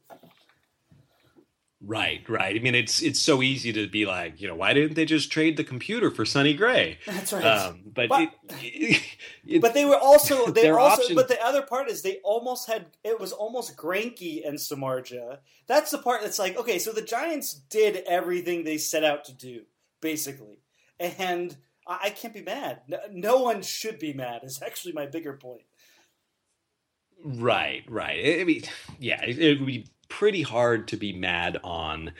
Right, 1.80 2.26
right. 2.28 2.56
I 2.56 2.58
mean, 2.58 2.74
it's 2.74 3.02
it's 3.02 3.20
so 3.20 3.42
easy 3.42 3.72
to 3.74 3.86
be 3.86 4.06
like, 4.06 4.40
you 4.40 4.48
know, 4.48 4.54
why 4.54 4.72
didn't 4.72 4.94
they 4.94 5.04
just 5.04 5.30
trade 5.30 5.56
the 5.56 5.64
computer 5.64 6.10
for 6.10 6.24
Sonny 6.24 6.52
Gray? 6.54 6.98
That's 7.06 7.32
right. 7.32 7.44
Um, 7.44 7.82
but 7.94 8.08
but, 8.08 8.32
it, 8.60 9.02
it, 9.46 9.62
but, 9.62 9.74
they 9.74 9.84
were 9.84 9.98
also 9.98 10.46
they 10.50 10.70
were 10.70 10.78
also. 10.78 11.02
Option... 11.02 11.16
But 11.16 11.28
the 11.28 11.40
other 11.44 11.62
part 11.62 11.88
is 11.88 12.02
they 12.02 12.18
almost 12.24 12.66
had 12.66 12.86
it 13.04 13.20
was 13.20 13.32
almost 13.32 13.76
Greinke 13.76 14.46
and 14.46 14.58
Samardzija. 14.58 15.38
That's 15.66 15.90
the 15.90 15.98
part 15.98 16.22
that's 16.22 16.38
like, 16.38 16.58
okay, 16.58 16.78
so 16.78 16.92
the 16.92 17.02
Giants 17.02 17.54
did 17.54 18.02
everything 18.06 18.64
they 18.64 18.78
set 18.78 19.04
out 19.04 19.24
to 19.26 19.32
do, 19.32 19.62
basically, 20.00 20.58
and 20.98 21.56
I, 21.86 22.10
can't 22.10 22.34
be 22.34 22.42
mad. 22.42 22.80
No, 22.88 22.98
no 23.12 23.42
one 23.42 23.62
should 23.62 23.98
be 23.98 24.12
mad. 24.12 24.40
Is 24.42 24.60
actually 24.60 24.92
my 24.92 25.06
bigger 25.06 25.34
point. 25.34 25.62
Right, 27.24 27.84
right. 27.88 28.40
I 28.40 28.44
mean, 28.44 28.62
yeah, 28.98 29.24
it 29.24 29.58
would 29.58 29.66
be 29.66 29.86
pretty 30.08 30.42
hard 30.42 30.88
to 30.88 30.96
be 30.96 31.12
mad 31.12 31.58
on 31.64 32.12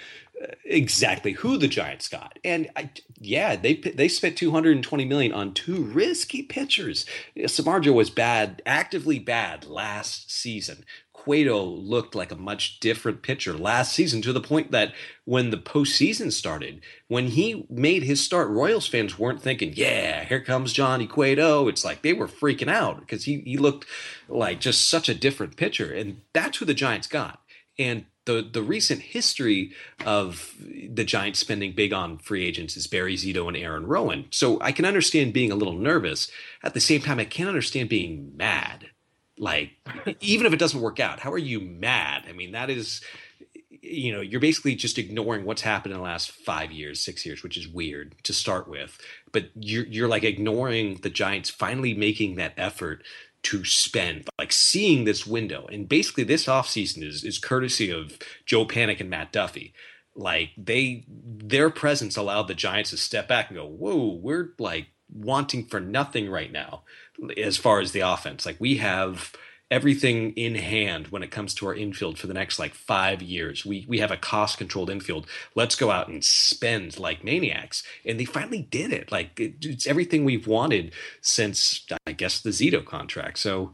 uh, 0.42 0.46
exactly 0.64 1.32
who 1.32 1.56
the 1.56 1.68
Giants 1.68 2.08
got. 2.08 2.38
And 2.44 2.68
I, 2.76 2.90
yeah, 3.18 3.56
they 3.56 3.74
they 3.74 4.08
spent 4.08 4.36
220 4.36 5.04
million 5.04 5.32
on 5.32 5.54
two 5.54 5.82
risky 5.82 6.42
pitchers. 6.42 7.06
Samardzija 7.36 7.94
was 7.94 8.10
bad, 8.10 8.62
actively 8.66 9.18
bad 9.18 9.66
last 9.66 10.30
season. 10.30 10.84
Cueto 11.26 11.64
looked 11.64 12.14
like 12.14 12.30
a 12.30 12.36
much 12.36 12.78
different 12.78 13.20
pitcher 13.20 13.52
last 13.52 13.92
season 13.92 14.22
to 14.22 14.32
the 14.32 14.40
point 14.40 14.70
that 14.70 14.94
when 15.24 15.50
the 15.50 15.56
postseason 15.56 16.30
started, 16.30 16.80
when 17.08 17.26
he 17.26 17.66
made 17.68 18.04
his 18.04 18.22
start, 18.22 18.48
Royals 18.48 18.86
fans 18.86 19.18
weren't 19.18 19.42
thinking, 19.42 19.72
yeah, 19.74 20.22
here 20.22 20.38
comes 20.38 20.72
Johnny 20.72 21.08
Cueto. 21.08 21.66
It's 21.66 21.84
like 21.84 22.02
they 22.02 22.12
were 22.12 22.28
freaking 22.28 22.70
out 22.70 23.00
because 23.00 23.24
he, 23.24 23.40
he 23.40 23.56
looked 23.56 23.86
like 24.28 24.60
just 24.60 24.88
such 24.88 25.08
a 25.08 25.16
different 25.16 25.56
pitcher. 25.56 25.92
And 25.92 26.20
that's 26.32 26.58
who 26.58 26.64
the 26.64 26.74
Giants 26.74 27.08
got. 27.08 27.40
And 27.76 28.04
the 28.24 28.48
the 28.48 28.62
recent 28.62 29.02
history 29.02 29.72
of 30.04 30.54
the 30.60 31.04
Giants 31.04 31.40
spending 31.40 31.72
big 31.72 31.92
on 31.92 32.18
free 32.18 32.46
agents 32.46 32.76
is 32.76 32.86
Barry 32.86 33.16
Zito 33.16 33.48
and 33.48 33.56
Aaron 33.56 33.86
Rowand. 33.86 34.32
So 34.32 34.60
I 34.60 34.70
can 34.70 34.84
understand 34.84 35.32
being 35.32 35.50
a 35.50 35.56
little 35.56 35.76
nervous. 35.76 36.30
At 36.62 36.74
the 36.74 36.80
same 36.80 37.02
time, 37.02 37.18
I 37.18 37.24
can't 37.24 37.48
understand 37.48 37.88
being 37.88 38.32
mad. 38.36 38.90
Like 39.38 39.70
even 40.20 40.46
if 40.46 40.52
it 40.52 40.58
doesn't 40.58 40.80
work 40.80 41.00
out, 41.00 41.20
how 41.20 41.32
are 41.32 41.38
you 41.38 41.60
mad? 41.60 42.24
I 42.28 42.32
mean, 42.32 42.52
that 42.52 42.70
is 42.70 43.00
you 43.88 44.12
know, 44.12 44.20
you're 44.20 44.40
basically 44.40 44.74
just 44.74 44.98
ignoring 44.98 45.44
what's 45.44 45.62
happened 45.62 45.92
in 45.92 45.98
the 45.98 46.04
last 46.04 46.30
five 46.30 46.72
years, 46.72 47.00
six 47.00 47.24
years, 47.24 47.42
which 47.42 47.56
is 47.56 47.68
weird 47.68 48.14
to 48.24 48.32
start 48.32 48.68
with. 48.68 48.98
But 49.32 49.50
you're 49.54 49.86
you're 49.86 50.08
like 50.08 50.24
ignoring 50.24 50.96
the 50.96 51.10
Giants 51.10 51.50
finally 51.50 51.94
making 51.94 52.36
that 52.36 52.54
effort 52.56 53.04
to 53.44 53.64
spend, 53.64 54.28
like 54.38 54.52
seeing 54.52 55.04
this 55.04 55.26
window. 55.26 55.66
And 55.70 55.88
basically, 55.88 56.24
this 56.24 56.46
offseason 56.46 57.04
is, 57.04 57.22
is 57.22 57.38
courtesy 57.38 57.90
of 57.90 58.18
Joe 58.44 58.66
Panik 58.66 59.00
and 59.00 59.10
Matt 59.10 59.32
Duffy. 59.32 59.72
Like 60.14 60.50
they, 60.56 61.04
their 61.08 61.70
presence 61.70 62.16
allowed 62.16 62.48
the 62.48 62.54
Giants 62.54 62.90
to 62.90 62.96
step 62.96 63.28
back 63.28 63.50
and 63.50 63.58
go, 63.58 63.66
"Whoa, 63.66 64.18
we're 64.20 64.54
like 64.58 64.88
wanting 65.12 65.66
for 65.66 65.78
nothing 65.78 66.28
right 66.28 66.50
now, 66.50 66.82
as 67.36 67.56
far 67.56 67.80
as 67.80 67.92
the 67.92 68.00
offense. 68.00 68.46
Like 68.46 68.56
we 68.60 68.76
have." 68.76 69.32
everything 69.70 70.32
in 70.34 70.54
hand 70.54 71.08
when 71.08 71.22
it 71.22 71.30
comes 71.30 71.52
to 71.52 71.66
our 71.66 71.74
infield 71.74 72.18
for 72.18 72.26
the 72.26 72.34
next 72.34 72.58
like 72.58 72.74
five 72.74 73.20
years. 73.20 73.66
We 73.66 73.84
we 73.88 73.98
have 73.98 74.10
a 74.10 74.16
cost 74.16 74.58
controlled 74.58 74.90
infield. 74.90 75.26
Let's 75.54 75.74
go 75.74 75.90
out 75.90 76.08
and 76.08 76.24
spend 76.24 76.98
like 76.98 77.24
maniacs. 77.24 77.82
And 78.04 78.18
they 78.20 78.24
finally 78.24 78.62
did 78.62 78.92
it. 78.92 79.10
Like 79.10 79.38
it, 79.40 79.54
it's 79.62 79.86
everything 79.86 80.24
we've 80.24 80.46
wanted 80.46 80.92
since 81.20 81.84
I 82.06 82.12
guess 82.12 82.40
the 82.40 82.50
Zito 82.50 82.84
contract. 82.84 83.38
So 83.38 83.72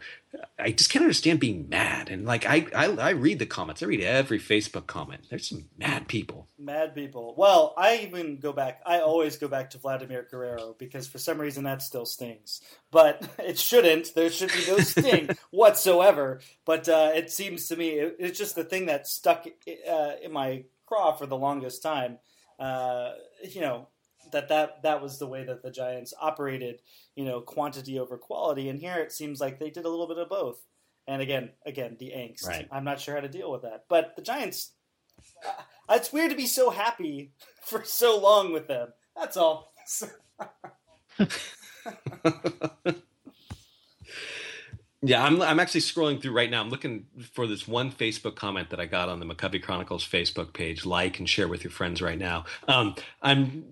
I 0.59 0.71
just 0.71 0.91
can't 0.91 1.03
understand 1.03 1.41
being 1.41 1.69
mad. 1.69 2.09
And 2.09 2.25
like 2.25 2.47
I, 2.47 2.67
I, 2.75 2.87
I 2.87 3.11
read 3.11 3.39
the 3.39 3.47
comments. 3.47 3.83
I 3.83 3.87
read 3.87 4.01
every 4.01 4.39
Facebook 4.39 4.87
comment. 4.87 5.27
There's 5.29 5.49
some 5.49 5.67
mad 5.77 6.09
people. 6.09 6.49
Mad 6.59 6.95
people. 6.95 7.35
Well, 7.37 7.75
I 7.77 7.99
even 7.99 8.39
go 8.39 8.53
back. 8.53 8.81
I 8.87 9.01
always 9.01 9.37
go 9.37 9.49
back 9.49 9.71
to 9.71 9.79
Vladimir 9.79 10.27
Guerrero 10.31 10.75
because 10.79 11.07
for 11.07 11.19
some 11.19 11.41
reason 11.41 11.65
that 11.65 11.83
still 11.83 12.07
stings. 12.07 12.61
But 12.91 13.29
it 13.39 13.59
shouldn't. 13.59 14.15
There 14.15 14.31
should 14.31 14.53
be 14.53 14.65
no 14.69 14.79
sting 14.79 15.31
whatsoever. 15.51 16.41
But 16.65 16.89
uh, 16.89 17.11
it 17.15 17.31
seems 17.31 17.69
to 17.69 17.77
me 17.77 17.91
it, 17.91 18.17
it's 18.19 18.39
just 18.39 18.55
the 18.55 18.65
thing 18.65 18.87
that 18.87 19.07
stuck 19.07 19.47
uh, 19.91 20.11
in 20.23 20.33
my 20.33 20.65
craw 20.87 21.13
for 21.13 21.27
the 21.27 21.37
longest 21.37 21.83
time. 21.83 22.19
Uh, 22.59 23.13
you 23.43 23.61
know, 23.61 23.89
that 24.33 24.49
that 24.49 24.83
that 24.83 25.01
was 25.03 25.19
the 25.19 25.27
way 25.27 25.45
that 25.45 25.63
the 25.63 25.71
Giants 25.71 26.13
operated, 26.21 26.81
you 27.15 27.25
know, 27.25 27.41
quantity 27.41 27.99
over 27.99 28.19
quality. 28.19 28.69
And 28.69 28.79
here 28.79 28.99
it 28.99 29.13
seems 29.13 29.41
like 29.41 29.59
they 29.59 29.71
did 29.71 29.85
a 29.85 29.89
little 29.89 30.09
bit 30.09 30.19
of 30.19 30.29
both. 30.29 30.61
And 31.07 31.23
again, 31.23 31.51
again, 31.67 31.97
the 31.99 32.13
angst. 32.15 32.47
Right. 32.47 32.69
I'm 32.71 32.85
not 32.85 33.01
sure 33.01 33.15
how 33.15 33.21
to 33.21 33.29
deal 33.29 33.51
with 33.51 33.63
that. 33.63 33.85
But 33.89 34.15
the 34.17 34.23
Giants, 34.23 34.73
uh, 35.47 35.63
it's 35.91 36.13
weird 36.13 36.31
to 36.31 36.37
be 36.37 36.47
so 36.47 36.71
happy 36.71 37.33
for 37.63 37.85
so 37.85 38.19
long 38.19 38.53
with 38.53 38.69
them. 38.69 38.89
That's 39.17 39.37
all. 39.37 39.73
Yeah, 45.05 45.25
I'm 45.25 45.43
I'm 45.43 45.59
actually 45.59 45.81
scrolling 45.81 46.23
through 46.23 46.33
right 46.33 46.49
now. 46.49 46.61
I'm 46.61 46.71
looking 46.71 47.07
for 47.33 47.49
this 47.49 47.67
one 47.67 47.91
Facebook 47.91 48.37
comment 48.37 48.71
that 48.71 48.79
I 48.79 48.87
got 48.87 49.09
on 49.09 49.19
the 49.19 49.27
McCovey 49.27 49.61
Chronicles 49.61 50.07
Facebook 50.07 50.53
page. 50.53 50.87
Like 50.87 51.19
and 51.19 51.29
share 51.29 51.49
with 51.49 51.65
your 51.65 51.73
friends 51.73 52.01
right 52.01 52.19
now. 52.19 52.45
Um, 52.69 52.95
I'm 53.21 53.65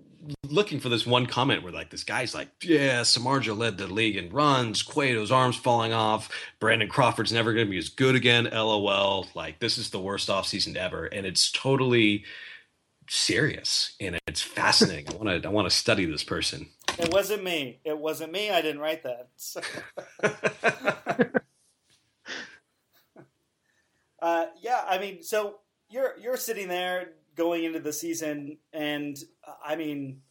looking 0.47 0.79
for 0.79 0.89
this 0.89 1.05
one 1.05 1.25
comment 1.25 1.63
where 1.63 1.71
like 1.71 1.89
this 1.89 2.03
guy's 2.03 2.35
like, 2.35 2.49
yeah, 2.63 3.01
Samardzija 3.01 3.57
led 3.57 3.77
the 3.77 3.87
league 3.87 4.17
in 4.17 4.29
runs, 4.29 4.83
Cueto's 4.83 5.31
arms 5.31 5.55
falling 5.55 5.93
off, 5.93 6.29
Brandon 6.59 6.89
Crawford's 6.89 7.31
never 7.31 7.53
going 7.53 7.67
to 7.67 7.71
be 7.71 7.77
as 7.77 7.89
good 7.89 8.15
again. 8.15 8.49
LOL. 8.51 9.27
Like 9.33 9.59
this 9.59 9.77
is 9.77 9.89
the 9.89 9.99
worst 9.99 10.29
offseason 10.29 10.75
ever, 10.75 11.05
and 11.05 11.25
it's 11.25 11.51
totally 11.51 12.25
serious 13.09 13.93
and 13.99 14.17
it's 14.27 14.41
fascinating. 14.41 15.13
I 15.13 15.17
want 15.17 15.43
to 15.43 15.47
I 15.47 15.51
want 15.51 15.69
to 15.69 15.75
study 15.75 16.05
this 16.05 16.23
person. 16.23 16.67
It 16.99 17.11
wasn't 17.11 17.43
me. 17.43 17.79
It 17.83 17.97
wasn't 17.97 18.31
me. 18.31 18.51
I 18.51 18.61
didn't 18.61 18.81
write 18.81 19.03
that. 19.03 19.27
uh, 24.21 24.45
yeah, 24.61 24.81
I 24.87 24.99
mean, 24.99 25.23
so 25.23 25.59
you're 25.89 26.15
you're 26.21 26.37
sitting 26.37 26.67
there 26.67 27.09
going 27.35 27.63
into 27.63 27.79
the 27.79 27.93
season, 27.93 28.57
and 28.73 29.17
I 29.63 29.75
mean, 29.75 30.21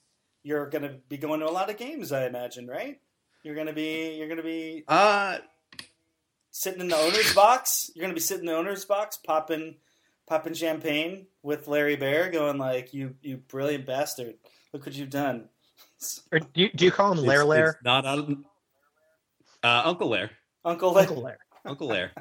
you're 0.43 0.69
going 0.69 0.83
to 0.83 0.97
be 1.09 1.17
going 1.19 1.41
to 1.41 1.47
a 1.47 1.51
lot 1.51 1.71
of 1.71 1.77
games, 1.77 2.13
I 2.13 2.27
imagine, 2.27 2.67
right? 2.67 3.01
You're 3.43 3.55
going 3.55 3.67
to 3.69 3.73
be 3.73 4.17
you're 4.17 4.27
going 4.29 4.37
to 4.39 4.43
be 4.43 4.85
Uh, 4.89 5.39
sitting 6.51 6.81
in 6.81 6.89
the 6.89 6.97
owner's 6.97 7.35
box. 7.35 7.91
You're 7.95 8.03
going 8.03 8.11
to 8.11 8.15
be 8.15 8.21
sitting 8.21 8.43
in 8.45 8.53
the 8.53 8.57
owner's 8.59 8.85
box, 8.85 9.17
popping 9.17 9.77
popping 10.27 10.55
champagne 10.55 11.27
with 11.43 11.67
Larry 11.69 11.97
Baer, 11.97 12.31
going 12.31 12.59
like, 12.59 12.93
"You 12.95 13.15
you 13.23 13.39
brilliant 13.39 13.87
bastard! 13.87 14.35
Look 14.73 14.85
what 14.87 14.95
you've 14.95 15.11
done." 15.11 15.49
Or 16.33 16.39
do 16.39 16.47
you, 16.63 16.71
do 16.75 16.85
you 16.85 16.91
call 16.91 17.13
him 17.13 17.19
it's- 17.19 17.29
Lair 17.29 17.45
Lair? 17.45 17.71
it's 17.71 17.85
not 17.85 18.07
out 18.07 18.29
uh, 19.63 19.83
Uncle 19.85 20.09
Lair. 20.09 20.31
Uncle, 20.65 20.93
Larry. 20.93 21.07
Uncle 21.09 21.23
Lair. 21.23 21.39
Uncle 21.65 21.87
Lair. 21.89 22.13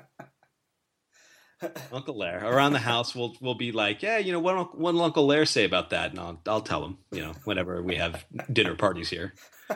Uncle 1.91 2.17
Lair. 2.17 2.43
Around 2.43 2.73
the 2.73 2.79
house, 2.79 3.15
we'll 3.15 3.35
we'll 3.41 3.55
be 3.55 3.71
like, 3.71 4.01
yeah, 4.01 4.17
you 4.17 4.31
know, 4.31 4.39
what 4.39 4.77
what 4.77 4.93
will 4.93 5.03
Uncle 5.03 5.25
Lair 5.25 5.45
say 5.45 5.65
about 5.65 5.89
that? 5.91 6.11
And 6.11 6.19
I'll 6.19 6.41
I'll 6.47 6.61
tell 6.61 6.83
him, 6.85 6.97
you 7.11 7.21
know, 7.21 7.33
whenever 7.43 7.81
we 7.81 7.95
have 7.95 8.25
dinner 8.51 8.75
parties 8.75 9.09
here. 9.09 9.33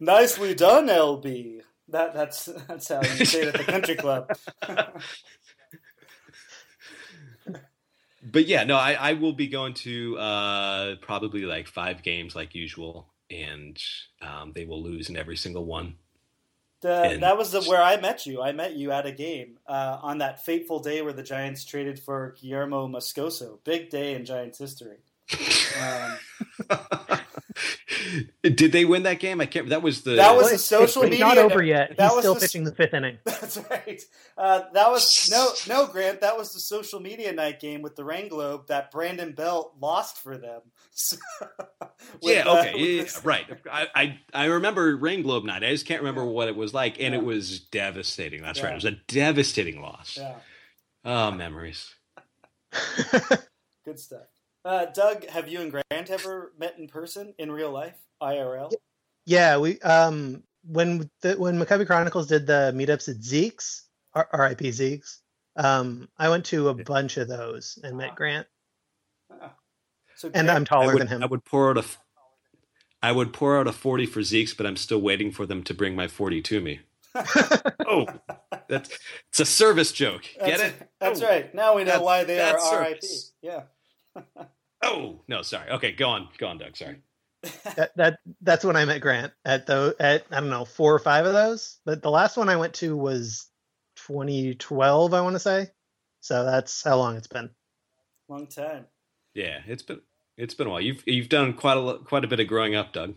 Nicely 0.00 0.54
done, 0.54 0.86
LB. 0.88 1.60
That 1.88 2.14
that's 2.14 2.46
that's 2.68 2.88
how 2.88 3.02
you 3.02 3.24
say 3.24 3.42
it 3.42 3.54
at 3.54 3.66
the 3.66 3.72
country 3.72 3.96
club. 3.96 4.30
But 8.26 8.46
yeah, 8.46 8.64
no, 8.64 8.76
I, 8.76 8.94
I 8.94 9.12
will 9.12 9.34
be 9.34 9.48
going 9.48 9.74
to 9.74 10.16
uh, 10.16 10.96
probably 11.02 11.42
like 11.42 11.68
five 11.68 12.02
games 12.02 12.34
like 12.34 12.54
usual, 12.54 13.12
and 13.30 13.78
um, 14.22 14.52
they 14.54 14.64
will 14.64 14.82
lose 14.82 15.10
in 15.10 15.16
every 15.16 15.36
single 15.36 15.66
one. 15.66 15.96
The, 16.84 17.02
And- 17.12 17.22
that 17.22 17.38
was 17.38 17.50
the, 17.50 17.62
where 17.62 17.80
I 17.82 17.98
met 17.98 18.26
you. 18.26 18.42
I 18.42 18.52
met 18.52 18.74
you 18.76 18.90
at 18.92 19.06
a 19.06 19.10
game 19.12 19.56
uh, 19.66 19.98
on 20.02 20.18
that 20.18 20.44
fateful 20.44 20.80
day 20.80 21.00
where 21.00 21.14
the 21.14 21.22
Giants 21.22 21.64
traded 21.64 21.98
for 21.98 22.36
Guillermo 22.38 22.86
Moscoso. 22.88 23.58
Big 23.64 23.88
day 23.88 24.14
in 24.14 24.26
Giants 24.26 24.58
history. 24.58 24.98
Um, 25.80 26.18
Did 28.42 28.72
they 28.72 28.84
win 28.84 29.04
that 29.04 29.18
game? 29.20 29.40
I 29.40 29.46
can't. 29.46 29.70
That 29.70 29.80
was 29.82 30.02
the. 30.02 30.16
That 30.16 30.32
was 30.36 30.42
Well, 30.44 30.50
a 30.50 30.54
it's- 30.54 30.64
social 30.64 31.02
it's 31.02 31.10
media- 31.12 31.24
not 31.24 31.38
over 31.38 31.62
yet. 31.62 31.96
that 31.96 32.08
He's 32.08 32.12
was 32.16 32.22
still 32.24 32.34
the- 32.34 32.40
pitching 32.40 32.64
the 32.64 32.72
fifth 32.74 32.92
inning. 32.92 33.16
That's 33.24 33.58
right. 33.70 34.02
Uh, 34.36 34.62
that 34.74 34.90
was 34.90 35.30
no, 35.30 35.48
no, 35.66 35.86
Grant. 35.86 36.20
That 36.20 36.36
was 36.36 36.52
the 36.52 36.60
social 36.60 37.00
media 37.00 37.32
night 37.32 37.60
game 37.60 37.80
with 37.80 37.96
the 37.96 38.04
Rain 38.04 38.28
Globe 38.28 38.66
that 38.66 38.90
Brandon 38.90 39.32
Belt 39.32 39.74
lost 39.80 40.18
for 40.18 40.36
them. 40.36 40.60
So- 40.96 41.16
yeah. 42.22 42.44
Okay. 42.46 42.72
with 42.74 42.80
yeah, 42.82 43.02
yeah, 43.02 43.20
right. 43.24 43.46
I, 43.70 43.86
I 43.94 44.18
I 44.32 44.44
remember 44.46 44.96
Rain 44.96 45.22
Globe 45.22 45.44
night. 45.44 45.64
I 45.64 45.70
just 45.70 45.86
can't 45.86 46.00
remember 46.02 46.24
what 46.24 46.48
it 46.48 46.54
was 46.56 46.72
like, 46.72 47.00
and 47.00 47.12
Yeah. 47.14 47.20
it 47.20 47.24
was 47.24 47.60
devastating. 47.60 48.42
That's 48.42 48.62
right. 48.62 48.72
It 48.72 48.76
was 48.76 48.84
a 48.84 48.92
devastating 49.08 49.80
loss. 49.82 50.16
Yeah, 50.20 50.36
Oh, 51.04 51.30
memories. 51.32 51.92
good 53.84 53.98
stuff. 53.98 54.22
Uh, 54.64 54.86
Doug, 54.86 55.26
have 55.28 55.48
you 55.48 55.60
and 55.60 55.70
Grant 55.70 56.10
ever 56.10 56.52
met 56.58 56.78
in 56.78 56.86
person 56.88 57.34
in 57.38 57.50
real 57.50 57.70
life, 57.70 57.96
IRL? 58.22 58.72
Yeah, 59.26 59.58
we 59.58 59.80
um 59.80 60.42
when 60.66 61.10
the 61.22 61.34
when 61.34 61.58
McCovey 61.58 61.86
Chronicles 61.86 62.26
did 62.28 62.46
the 62.46 62.72
meetups 62.74 63.08
at 63.08 63.22
Zeke's, 63.22 63.86
R- 64.14 64.28
R.I.P. 64.32 64.70
Zeke's. 64.70 65.20
Um, 65.56 66.08
I 66.18 66.28
went 66.30 66.46
to 66.46 66.68
a 66.68 66.74
bunch 66.74 67.16
of 67.16 67.28
those 67.28 67.78
and 67.82 67.96
met 67.98 68.14
Grant, 68.16 68.46
So 70.16 70.28
and 70.28 70.46
Grant- 70.46 70.50
I'm 70.50 70.64
taller 70.64 70.92
would, 70.94 71.00
than 71.00 71.08
him. 71.08 71.22
I 71.22 71.26
would 71.26 71.44
pour 71.44 71.70
out 71.70 71.76
a. 71.76 71.80
f- 71.80 71.98
I 73.02 73.12
would 73.12 73.32
pour 73.32 73.58
out 73.58 73.66
a 73.66 73.72
forty 73.72 74.06
for 74.06 74.22
Zeke's, 74.22 74.54
but 74.54 74.66
I'm 74.66 74.76
still 74.76 75.00
waiting 75.00 75.30
for 75.30 75.44
them 75.46 75.62
to 75.64 75.74
bring 75.74 75.94
my 75.96 76.08
forty 76.08 76.40
to 76.42 76.60
me. 76.60 76.80
oh, 77.86 78.06
that's 78.68 78.90
it's 79.28 79.40
a 79.40 79.44
service 79.44 79.92
joke. 79.92 80.22
Get 80.38 80.58
That's- 80.58 80.60
it? 80.80 80.90
That's 81.00 81.22
Oh. 81.22 81.26
right. 81.26 81.54
Now 81.54 81.76
we 81.76 81.84
know 81.84 82.00
why 82.02 82.24
they 82.24 82.40
are 82.40 82.52
that's 82.52 82.72
RIP. 82.72 83.02
service. 83.02 83.32
Yeah. 83.42 83.62
Oh 84.82 85.22
no, 85.28 85.40
sorry. 85.40 85.70
Okay, 85.70 85.92
go 85.92 86.10
on, 86.10 86.28
go 86.36 86.46
on, 86.46 86.58
Doug. 86.58 86.76
Sorry. 86.76 87.00
that, 87.76 87.92
that 87.96 88.18
that's 88.42 88.66
when 88.66 88.76
I 88.76 88.84
met 88.84 89.00
Grant 89.00 89.32
at 89.42 89.66
the 89.66 89.96
at 89.98 90.26
I 90.30 90.40
don't 90.40 90.50
know 90.50 90.66
four 90.66 90.94
or 90.94 90.98
five 90.98 91.24
of 91.24 91.32
those. 91.32 91.78
But 91.86 92.02
the 92.02 92.10
last 92.10 92.36
one 92.36 92.50
I 92.50 92.56
went 92.56 92.74
to 92.74 92.94
was 92.94 93.46
2012, 93.96 95.14
I 95.14 95.20
want 95.22 95.36
to 95.36 95.40
say. 95.40 95.68
So 96.20 96.44
that's 96.44 96.82
how 96.82 96.98
long 96.98 97.16
it's 97.16 97.26
been. 97.28 97.48
Long 98.28 98.46
time. 98.46 98.84
Yeah, 99.34 99.60
it's 99.66 99.82
been 99.82 100.00
it's 100.36 100.54
been 100.54 100.66
a 100.66 100.70
while. 100.70 100.80
You've 100.80 101.02
you've 101.06 101.28
done 101.28 101.52
quite 101.54 101.76
a 101.76 101.98
quite 102.04 102.24
a 102.24 102.28
bit 102.28 102.40
of 102.40 102.46
growing 102.46 102.74
up, 102.74 102.92
Doug. 102.92 103.14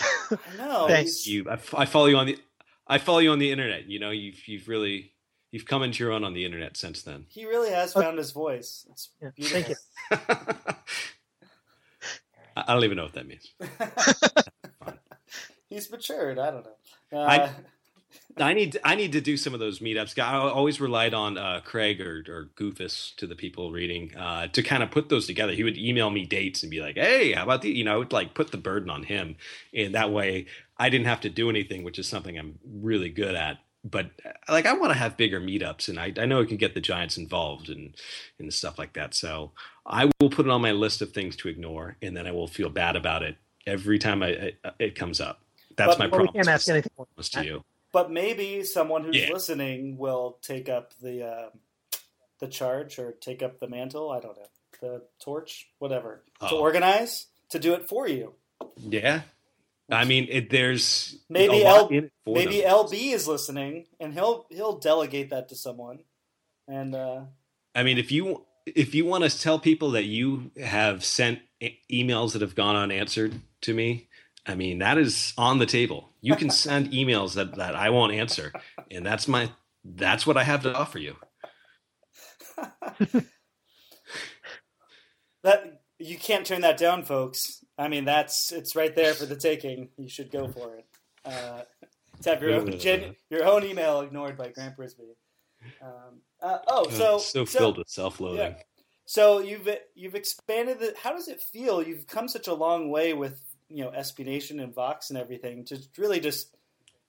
I 0.00 0.56
know. 0.56 0.86
Thanks. 0.88 1.24
he's- 1.24 1.26
You, 1.26 1.48
I, 1.50 1.54
f- 1.54 1.74
I 1.74 1.84
follow 1.86 2.06
you 2.06 2.16
on 2.16 2.26
the 2.26 2.38
I 2.86 2.98
follow 2.98 3.18
you 3.18 3.30
on 3.32 3.38
the 3.38 3.50
internet. 3.50 3.86
You 3.88 3.98
know, 3.98 4.10
you've 4.10 4.46
you've 4.48 4.68
really 4.68 5.12
you've 5.50 5.66
come 5.66 5.82
into 5.82 6.02
your 6.04 6.12
own 6.12 6.24
on 6.24 6.32
the 6.34 6.44
internet 6.44 6.76
since 6.76 7.02
then. 7.02 7.26
He 7.28 7.44
really 7.46 7.70
has 7.70 7.92
found 7.92 8.18
his 8.18 8.30
voice. 8.32 8.86
It's 8.90 9.10
Yeah, 9.20 9.30
beautiful. 9.34 9.74
thank 10.10 10.28
you. 10.68 10.74
I 12.56 12.64
I 12.68 12.74
don't 12.74 12.84
even 12.84 12.96
know 12.96 13.04
what 13.04 13.14
that 13.14 13.26
means. 13.26 13.52
He's 15.68 15.90
matured. 15.90 16.38
I 16.38 16.50
don't 16.50 16.64
know. 16.64 17.18
Uh, 17.18 17.24
I- 17.24 17.50
I 18.36 18.52
need 18.52 18.78
I 18.84 18.94
need 18.94 19.12
to 19.12 19.20
do 19.20 19.36
some 19.36 19.54
of 19.54 19.60
those 19.60 19.80
meetups. 19.80 20.18
I 20.18 20.36
always 20.36 20.80
relied 20.80 21.14
on 21.14 21.36
uh, 21.36 21.60
Craig 21.64 22.00
or, 22.00 22.24
or 22.28 22.50
Goofus 22.56 23.14
to 23.16 23.26
the 23.26 23.34
people 23.34 23.72
reading 23.72 24.14
uh, 24.16 24.46
to 24.48 24.62
kind 24.62 24.82
of 24.82 24.90
put 24.90 25.08
those 25.08 25.26
together. 25.26 25.52
He 25.52 25.64
would 25.64 25.76
email 25.76 26.10
me 26.10 26.24
dates 26.26 26.62
and 26.62 26.70
be 26.70 26.80
like, 26.80 26.96
"Hey, 26.96 27.32
how 27.32 27.44
about 27.44 27.62
the?" 27.62 27.70
You 27.70 27.84
know, 27.84 27.94
I 27.94 27.96
would 27.96 28.12
like 28.12 28.34
put 28.34 28.52
the 28.52 28.56
burden 28.58 28.88
on 28.90 29.02
him, 29.04 29.36
and 29.74 29.94
that 29.94 30.12
way 30.12 30.46
I 30.78 30.88
didn't 30.90 31.06
have 31.06 31.20
to 31.22 31.30
do 31.30 31.50
anything, 31.50 31.82
which 31.82 31.98
is 31.98 32.08
something 32.08 32.38
I'm 32.38 32.58
really 32.64 33.08
good 33.10 33.34
at. 33.34 33.58
But 33.82 34.10
uh, 34.24 34.30
like, 34.48 34.66
I 34.66 34.74
want 34.74 34.92
to 34.92 34.98
have 34.98 35.16
bigger 35.16 35.40
meetups, 35.40 35.88
and 35.88 35.98
I, 35.98 36.12
I 36.18 36.26
know 36.26 36.40
I 36.42 36.44
can 36.44 36.56
get 36.56 36.74
the 36.74 36.80
Giants 36.80 37.16
involved 37.16 37.68
and 37.68 37.94
and 38.38 38.52
stuff 38.52 38.78
like 38.78 38.92
that. 38.92 39.14
So 39.14 39.52
I 39.86 40.10
will 40.20 40.30
put 40.30 40.46
it 40.46 40.50
on 40.50 40.60
my 40.62 40.72
list 40.72 41.02
of 41.02 41.12
things 41.12 41.34
to 41.36 41.48
ignore, 41.48 41.96
and 42.00 42.16
then 42.16 42.26
I 42.26 42.32
will 42.32 42.48
feel 42.48 42.68
bad 42.70 42.94
about 42.94 43.22
it 43.22 43.36
every 43.66 43.98
time 43.98 44.22
I, 44.22 44.52
I 44.64 44.70
it 44.78 44.94
comes 44.94 45.20
up. 45.20 45.42
That's 45.76 45.96
But- 45.96 46.10
my 46.10 46.16
Well, 46.16 46.26
we 46.26 46.32
can't 46.32 46.48
ask 46.48 46.68
anything 46.68 46.92
more. 46.96 47.06
to 47.18 47.44
you. 47.44 47.64
But 47.92 48.10
maybe 48.10 48.62
someone 48.64 49.04
who's 49.04 49.16
Yeah. 49.16 49.32
listening 49.32 49.96
will 49.98 50.38
take 50.42 50.68
up 50.68 50.94
the 51.00 51.26
uh, 51.26 51.50
the 52.38 52.48
charge 52.48 52.98
or 52.98 53.12
take 53.12 53.42
up 53.42 53.58
the 53.60 53.68
mantle. 53.68 54.10
I 54.10 54.20
don't 54.20 54.36
know 54.36 54.46
the 54.80 55.02
torch, 55.22 55.68
whatever, 55.78 56.22
to 56.40 56.54
Oh. 56.54 56.60
organize 56.60 57.26
to 57.50 57.58
do 57.58 57.74
it 57.74 57.86
for 57.86 58.08
you. 58.08 58.34
Yeah. 58.76 59.22
I 59.90 60.04
mean, 60.04 60.26
it, 60.30 60.48
there's 60.50 61.18
Maybe 61.28 61.64
L- 61.64 61.88
in 61.88 62.04
it 62.04 62.12
for 62.24 62.34
Maybe 62.34 62.60
them. 62.62 62.70
LB 62.70 63.12
is 63.12 63.26
listening, 63.28 63.86
and 63.98 64.14
he'll 64.14 64.46
he'll 64.50 64.78
delegate 64.78 65.30
that 65.30 65.48
to 65.50 65.56
someone. 65.56 65.98
And 66.68 66.94
uh, 66.94 67.22
I 67.74 67.82
mean, 67.82 67.98
if 67.98 68.10
you 68.12 68.46
if 68.66 68.94
you 68.94 69.04
want 69.04 69.24
to 69.24 69.38
tell 69.38 69.58
people 69.58 69.90
that 69.92 70.04
you 70.04 70.50
have 70.62 71.04
sent 71.04 71.40
e- 71.60 71.78
emails 71.92 72.32
that 72.32 72.40
have 72.42 72.54
gone 72.54 72.76
unanswered 72.76 73.34
to 73.62 73.74
me, 73.74 74.08
I 74.46 74.54
mean 74.54 74.78
that 74.78 74.98
is 74.98 75.34
on 75.36 75.58
the 75.58 75.66
table. 75.66 76.10
You 76.20 76.36
can 76.36 76.50
send 76.50 76.90
emails 76.92 77.34
that 77.34 77.56
that 77.56 77.74
I 77.74 77.90
won't 77.90 78.12
answer, 78.12 78.52
and 78.90 79.04
that's 79.04 79.28
my 79.28 79.50
that's 79.84 80.26
what 80.26 80.36
I 80.36 80.44
have 80.44 80.62
to 80.62 80.74
offer 80.74 80.98
you. 80.98 81.16
that 85.42 85.82
you 85.98 86.16
can't 86.16 86.46
turn 86.46 86.62
that 86.62 86.78
down, 86.78 87.04
folks. 87.04 87.64
I 87.78 87.88
mean, 87.88 88.04
that's 88.04 88.52
it's 88.52 88.76
right 88.76 88.94
there 88.94 89.14
for 89.14 89.26
the 89.26 89.36
taking. 89.36 89.88
You 89.96 90.08
should 90.08 90.30
go 90.30 90.48
for 90.48 90.76
it. 90.76 90.86
Uh, 91.24 91.62
to 92.22 92.30
have 92.30 92.42
your 92.42 92.54
own 92.54 92.78
gen, 92.78 93.16
your 93.30 93.44
own 93.44 93.64
email 93.64 94.00
ignored 94.00 94.36
by 94.36 94.48
Grant 94.48 94.76
Brisbee. 94.76 95.14
Um, 95.82 96.20
uh, 96.42 96.58
oh, 96.68 96.88
so 96.90 97.18
so 97.18 97.44
filled 97.46 97.78
with 97.78 97.88
self-loathing. 97.88 98.56
So 99.06 99.40
you've 99.40 99.68
you've 99.94 100.14
expanded 100.14 100.80
the. 100.80 100.94
How 101.02 101.12
does 101.12 101.28
it 101.28 101.42
feel? 101.52 101.82
You've 101.82 102.06
come 102.06 102.28
such 102.28 102.48
a 102.48 102.54
long 102.54 102.90
way 102.90 103.12
with 103.12 103.40
you 103.70 103.84
know 103.84 103.90
SB 103.90 104.24
Nation 104.26 104.60
and 104.60 104.74
Vox 104.74 105.10
and 105.10 105.18
everything 105.18 105.64
to 105.66 105.78
really 105.96 106.20
just 106.20 106.56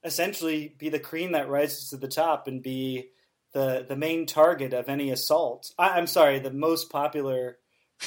essentially 0.04 0.76
be 0.78 0.90
the 0.90 1.00
cream 1.00 1.34
that 1.34 1.50
rises 1.50 1.90
to 1.90 1.98
the 1.98 2.08
top 2.08 2.48
and 2.48 2.64
be 2.64 3.10
the 3.54 3.86
the 3.88 3.96
main 3.96 4.26
target 4.26 4.74
of 4.74 4.90
any 4.90 5.12
assault. 5.12 5.74
I, 5.78 5.98
I'm 5.98 6.08
sorry, 6.08 6.40
the 6.40 6.52
most 6.52 6.90
popular 6.90 7.58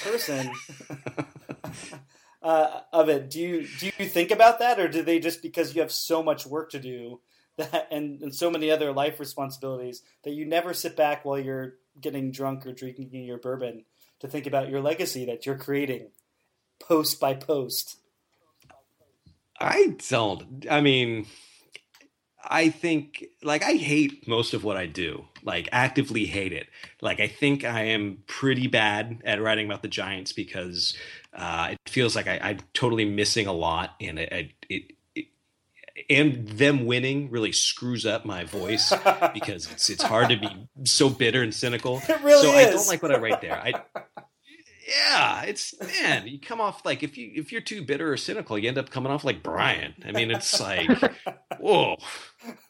person 0.03 0.51
uh, 2.43 2.81
of 2.93 3.09
it. 3.09 3.31
Do 3.31 3.41
you 3.41 3.67
do 3.79 3.91
you 3.99 4.07
think 4.07 4.31
about 4.31 4.59
that, 4.61 4.81
or 4.81 4.89
do 4.89 5.03
they 5.03 5.19
just 5.19 5.43
because 5.43 5.75
you 5.75 5.83
have 5.83 5.93
so 5.93 6.23
much 6.23 6.47
work 6.47 6.71
to 6.71 6.79
do 6.79 7.21
that 7.57 7.89
and, 7.91 8.23
and 8.23 8.35
so 8.35 8.51
many 8.51 8.71
other 8.71 8.93
life 8.93 9.21
responsibilities 9.21 10.03
that 10.25 10.33
you 10.33 10.45
never 10.45 10.75
sit 10.75 10.97
back 10.97 11.25
while 11.25 11.39
you're 11.39 11.75
getting 12.01 12.33
drunk 12.33 12.67
or 12.67 12.73
drinking 12.73 13.11
your 13.13 13.39
bourbon 13.39 13.85
to 14.21 14.29
think 14.29 14.47
about 14.47 14.69
your 14.69 14.81
legacy 14.81 15.27
that 15.27 15.47
you're 15.47 15.59
creating 15.59 16.09
post 16.81 17.21
by 17.21 17.35
post? 17.35 17.99
I 19.61 19.97
don't. 20.09 20.67
I 20.71 20.81
mean, 20.81 21.27
I 22.43 22.69
think 22.69 23.25
like 23.43 23.63
I 23.63 23.73
hate 23.73 24.27
most 24.29 24.55
of 24.55 24.65
what 24.65 24.77
I 24.77 24.87
do. 24.87 25.25
Like 25.43 25.69
actively 25.73 26.27
hate 26.27 26.53
it. 26.53 26.69
Like 27.01 27.21
I 27.21 27.29
think 27.29 27.65
I 27.65 27.83
am 27.85 28.19
pretty 28.27 28.67
bad 28.67 29.23
at 29.25 29.41
writing 29.41 29.67
about 29.67 29.83
the 29.83 29.89
Giants 29.89 30.33
because 30.33 30.97
uh, 31.35 31.69
it 31.73 31.79
feels 31.87 32.17
like 32.17 32.27
I, 32.27 32.39
I'm 32.43 32.59
totally 32.73 33.05
missing 33.05 33.47
a 33.47 33.53
lot, 33.53 33.95
and 34.01 34.19
it, 34.19 34.53
it, 34.69 34.93
it 35.15 35.27
and 36.11 36.49
them 36.49 36.87
winning 36.87 37.31
really 37.31 37.53
screws 37.53 38.05
up 38.05 38.25
my 38.25 38.45
voice 38.45 38.93
because 39.33 39.71
it's 39.71 39.91
it's 39.91 40.03
hard 40.03 40.29
to 40.31 40.37
be 40.37 40.49
so 40.85 41.09
bitter 41.09 41.43
and 41.43 41.55
cynical. 41.55 42.03
It 42.09 42.23
really 42.23 42.43
so 42.43 42.59
is. 42.59 42.67
I 42.67 42.71
don't 42.71 42.89
like 42.89 43.03
what 43.03 43.13
I 43.13 43.19
write 43.19 43.41
there. 43.41 43.57
I 43.57 43.75
yeah, 44.87 45.43
it's 45.45 45.75
man, 45.81 46.27
you 46.27 46.39
come 46.39 46.61
off 46.61 46.85
like 46.85 47.03
if 47.03 47.17
you 47.17 47.31
if 47.35 47.53
you're 47.53 47.61
too 47.61 47.83
bitter 47.83 48.13
or 48.13 48.17
cynical, 48.17 48.59
you 48.59 48.69
end 48.69 48.79
up 48.79 48.91
coming 48.91 49.11
off 49.11 49.25
like 49.25 49.43
Brian. 49.43 49.95
I 50.05 50.13
mean, 50.13 50.31
it's 50.31 50.61
like 50.61 50.91
whoa, 51.59 51.97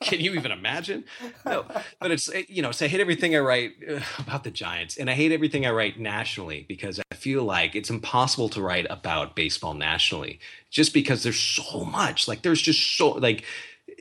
can 0.01 0.21
you 0.21 0.35
even 0.35 0.53
imagine? 0.53 1.05
No, 1.45 1.67
but 2.01 2.11
it's 2.11 2.33
eh, 2.33 2.45
you 2.49 2.63
know, 2.63 2.71
so 2.71 2.85
I 2.85 2.89
hate 2.89 3.01
everything 3.01 3.35
I 3.35 3.41
write 3.41 3.73
about 4.19 4.45
the 4.45 4.51
Giants, 4.51 4.97
and 4.97 5.11
I 5.11 5.15
hate 5.15 5.33
everything 5.33 5.67
I 5.67 5.71
write 5.71 5.99
nationally 5.99 6.65
because 6.69 7.01
I 7.11 7.15
feel 7.15 7.43
like 7.43 7.75
it's 7.75 7.91
impossible 7.91 8.49
to 8.51 8.63
write 8.63 8.87
about 8.91 9.35
baseball 9.35 9.75
nationally, 9.75 10.39
just 10.71 10.95
because 10.95 11.23
there's 11.23 11.41
so 11.41 11.85
much. 11.85 12.29
Like 12.29 12.43
there's 12.43 12.63
just 12.63 12.97
so 12.97 13.11
like 13.11 13.45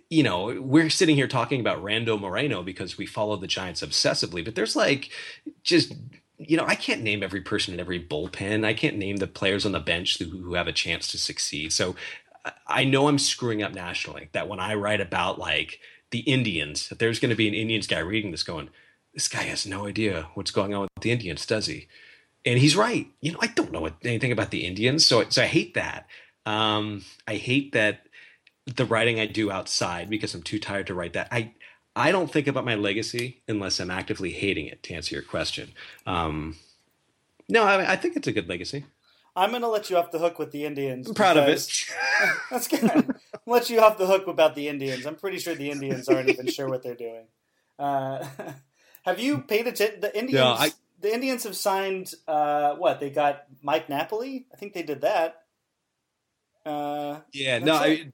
you 0.10 0.22
know, 0.22 0.62
we're 0.62 0.92
sitting 0.92 1.16
here 1.16 1.28
talking 1.28 1.60
about 1.60 1.84
Rando 1.84 2.20
Moreno 2.20 2.62
because 2.62 2.98
we 2.98 3.08
follow 3.08 3.36
the 3.36 3.48
Giants 3.48 3.82
obsessively, 3.82 4.46
but 4.46 4.54
there's 4.54 4.76
like 4.76 5.10
just 5.64 5.94
you 6.48 6.58
know, 6.58 6.66
I 6.66 6.76
can't 6.76 7.02
name 7.02 7.24
every 7.24 7.42
person 7.42 7.74
in 7.74 7.80
every 7.80 8.04
bullpen. 8.04 8.66
I 8.66 8.74
can't 8.74 8.98
name 8.98 9.18
the 9.18 9.28
players 9.28 9.66
on 9.66 9.72
the 9.72 9.80
bench 9.80 10.20
who, 10.20 10.26
who 10.26 10.54
have 10.54 10.68
a 10.68 10.74
chance 10.74 11.08
to 11.08 11.18
succeed. 11.18 11.74
So 11.74 11.96
I 12.68 12.84
know 12.84 13.08
I'm 13.08 13.20
screwing 13.20 13.64
up 13.64 13.74
nationally. 13.74 14.30
That 14.34 14.48
when 14.48 14.60
I 14.60 14.74
write 14.76 15.02
about 15.02 15.40
like 15.40 15.80
the 16.12 16.20
Indians, 16.20 16.90
that 16.90 17.00
there's 17.00 17.20
going 17.20 17.30
to 17.30 17.36
be 17.36 17.48
an 17.48 17.54
Indians 17.54 17.88
guy 17.88 18.00
reading 18.00 18.32
this 18.32 18.44
going, 18.44 18.70
this 19.14 19.28
guy 19.28 19.44
has 19.44 19.66
no 19.66 19.88
idea 19.88 20.28
what's 20.34 20.52
going 20.52 20.74
on 20.74 20.82
with 20.82 20.90
the 21.02 21.12
Indians, 21.12 21.46
does 21.46 21.68
he? 21.68 21.88
And 22.46 22.60
he's 22.60 22.76
right. 22.76 23.08
You 23.22 23.32
know, 23.32 23.40
I 23.42 23.48
don't 23.48 23.72
know 23.72 23.90
anything 24.04 24.32
about 24.32 24.52
the 24.52 24.66
Indians, 24.66 25.06
so 25.06 25.28
so 25.30 25.44
I 25.44 25.46
hate 25.48 25.76
that. 25.76 26.08
Um, 26.46 27.06
I 27.28 27.36
hate 27.36 27.72
that 27.72 28.08
the 28.66 28.86
writing 28.86 29.20
I 29.20 29.28
do 29.28 29.52
outside 29.52 30.10
because 30.10 30.34
I'm 30.34 30.44
too 30.44 30.60
tired 30.60 30.88
to 30.88 30.94
write 30.94 31.14
that. 31.14 31.30
I 31.32 31.54
I 31.96 32.12
don't 32.12 32.32
think 32.32 32.48
about 32.48 32.66
my 32.66 32.76
legacy 32.76 33.42
unless 33.48 33.80
I'm 33.80 33.92
actively 33.92 34.32
hating 34.32 34.66
it. 34.66 34.84
To 34.84 34.94
answer 34.94 35.16
your 35.16 35.24
question, 35.24 35.74
um, 36.08 36.56
no, 37.48 37.64
I, 37.64 37.94
I, 37.94 37.96
think 37.96 38.16
it's 38.16 38.28
a 38.28 38.32
good 38.32 38.50
legacy. 38.50 38.86
I'm 39.36 39.50
going 39.50 39.62
to 39.62 39.68
let 39.68 39.90
you 39.90 39.98
off 39.98 40.12
the 40.12 40.20
hook 40.20 40.40
with 40.40 40.52
the 40.52 40.66
Indians. 40.66 41.08
I'm 41.08 41.16
proud 41.16 41.38
of 41.38 41.48
it. 41.48 41.68
That's 42.52 42.68
good. 42.68 43.16
Let 43.46 43.70
you 43.70 43.80
off 43.80 43.98
the 43.98 44.06
hook 44.06 44.28
about 44.28 44.56
the 44.56 44.68
Indians. 44.68 45.06
I'm 45.06 45.16
pretty 45.16 45.40
sure 45.40 45.56
the 45.56 45.70
Indians 45.70 46.08
aren't 46.08 46.30
even 46.30 46.48
sure 46.48 46.70
what 46.70 46.84
they're 46.84 46.96
doing. 46.96 47.26
Uh, 47.78 48.26
have 49.04 49.20
you 49.20 49.40
paid 49.40 49.68
attention? 49.68 50.02
The 50.02 50.18
Indians. 50.18 50.40
No, 50.40 50.48
I, 50.48 50.72
the 51.02 51.14
Indians 51.14 51.44
have 51.44 51.56
signed. 51.56 52.14
Uh, 52.28 52.76
what 52.76 53.00
they 53.00 53.10
got? 53.10 53.46
Mike 53.62 53.90
Napoli. 53.90 54.46
I 54.54 54.58
think 54.58 54.74
they 54.74 54.84
did 54.84 55.02
that. 55.02 55.44
Uh, 56.66 57.20
yeah. 57.34 57.60
No. 57.60 57.74
I, 57.76 58.12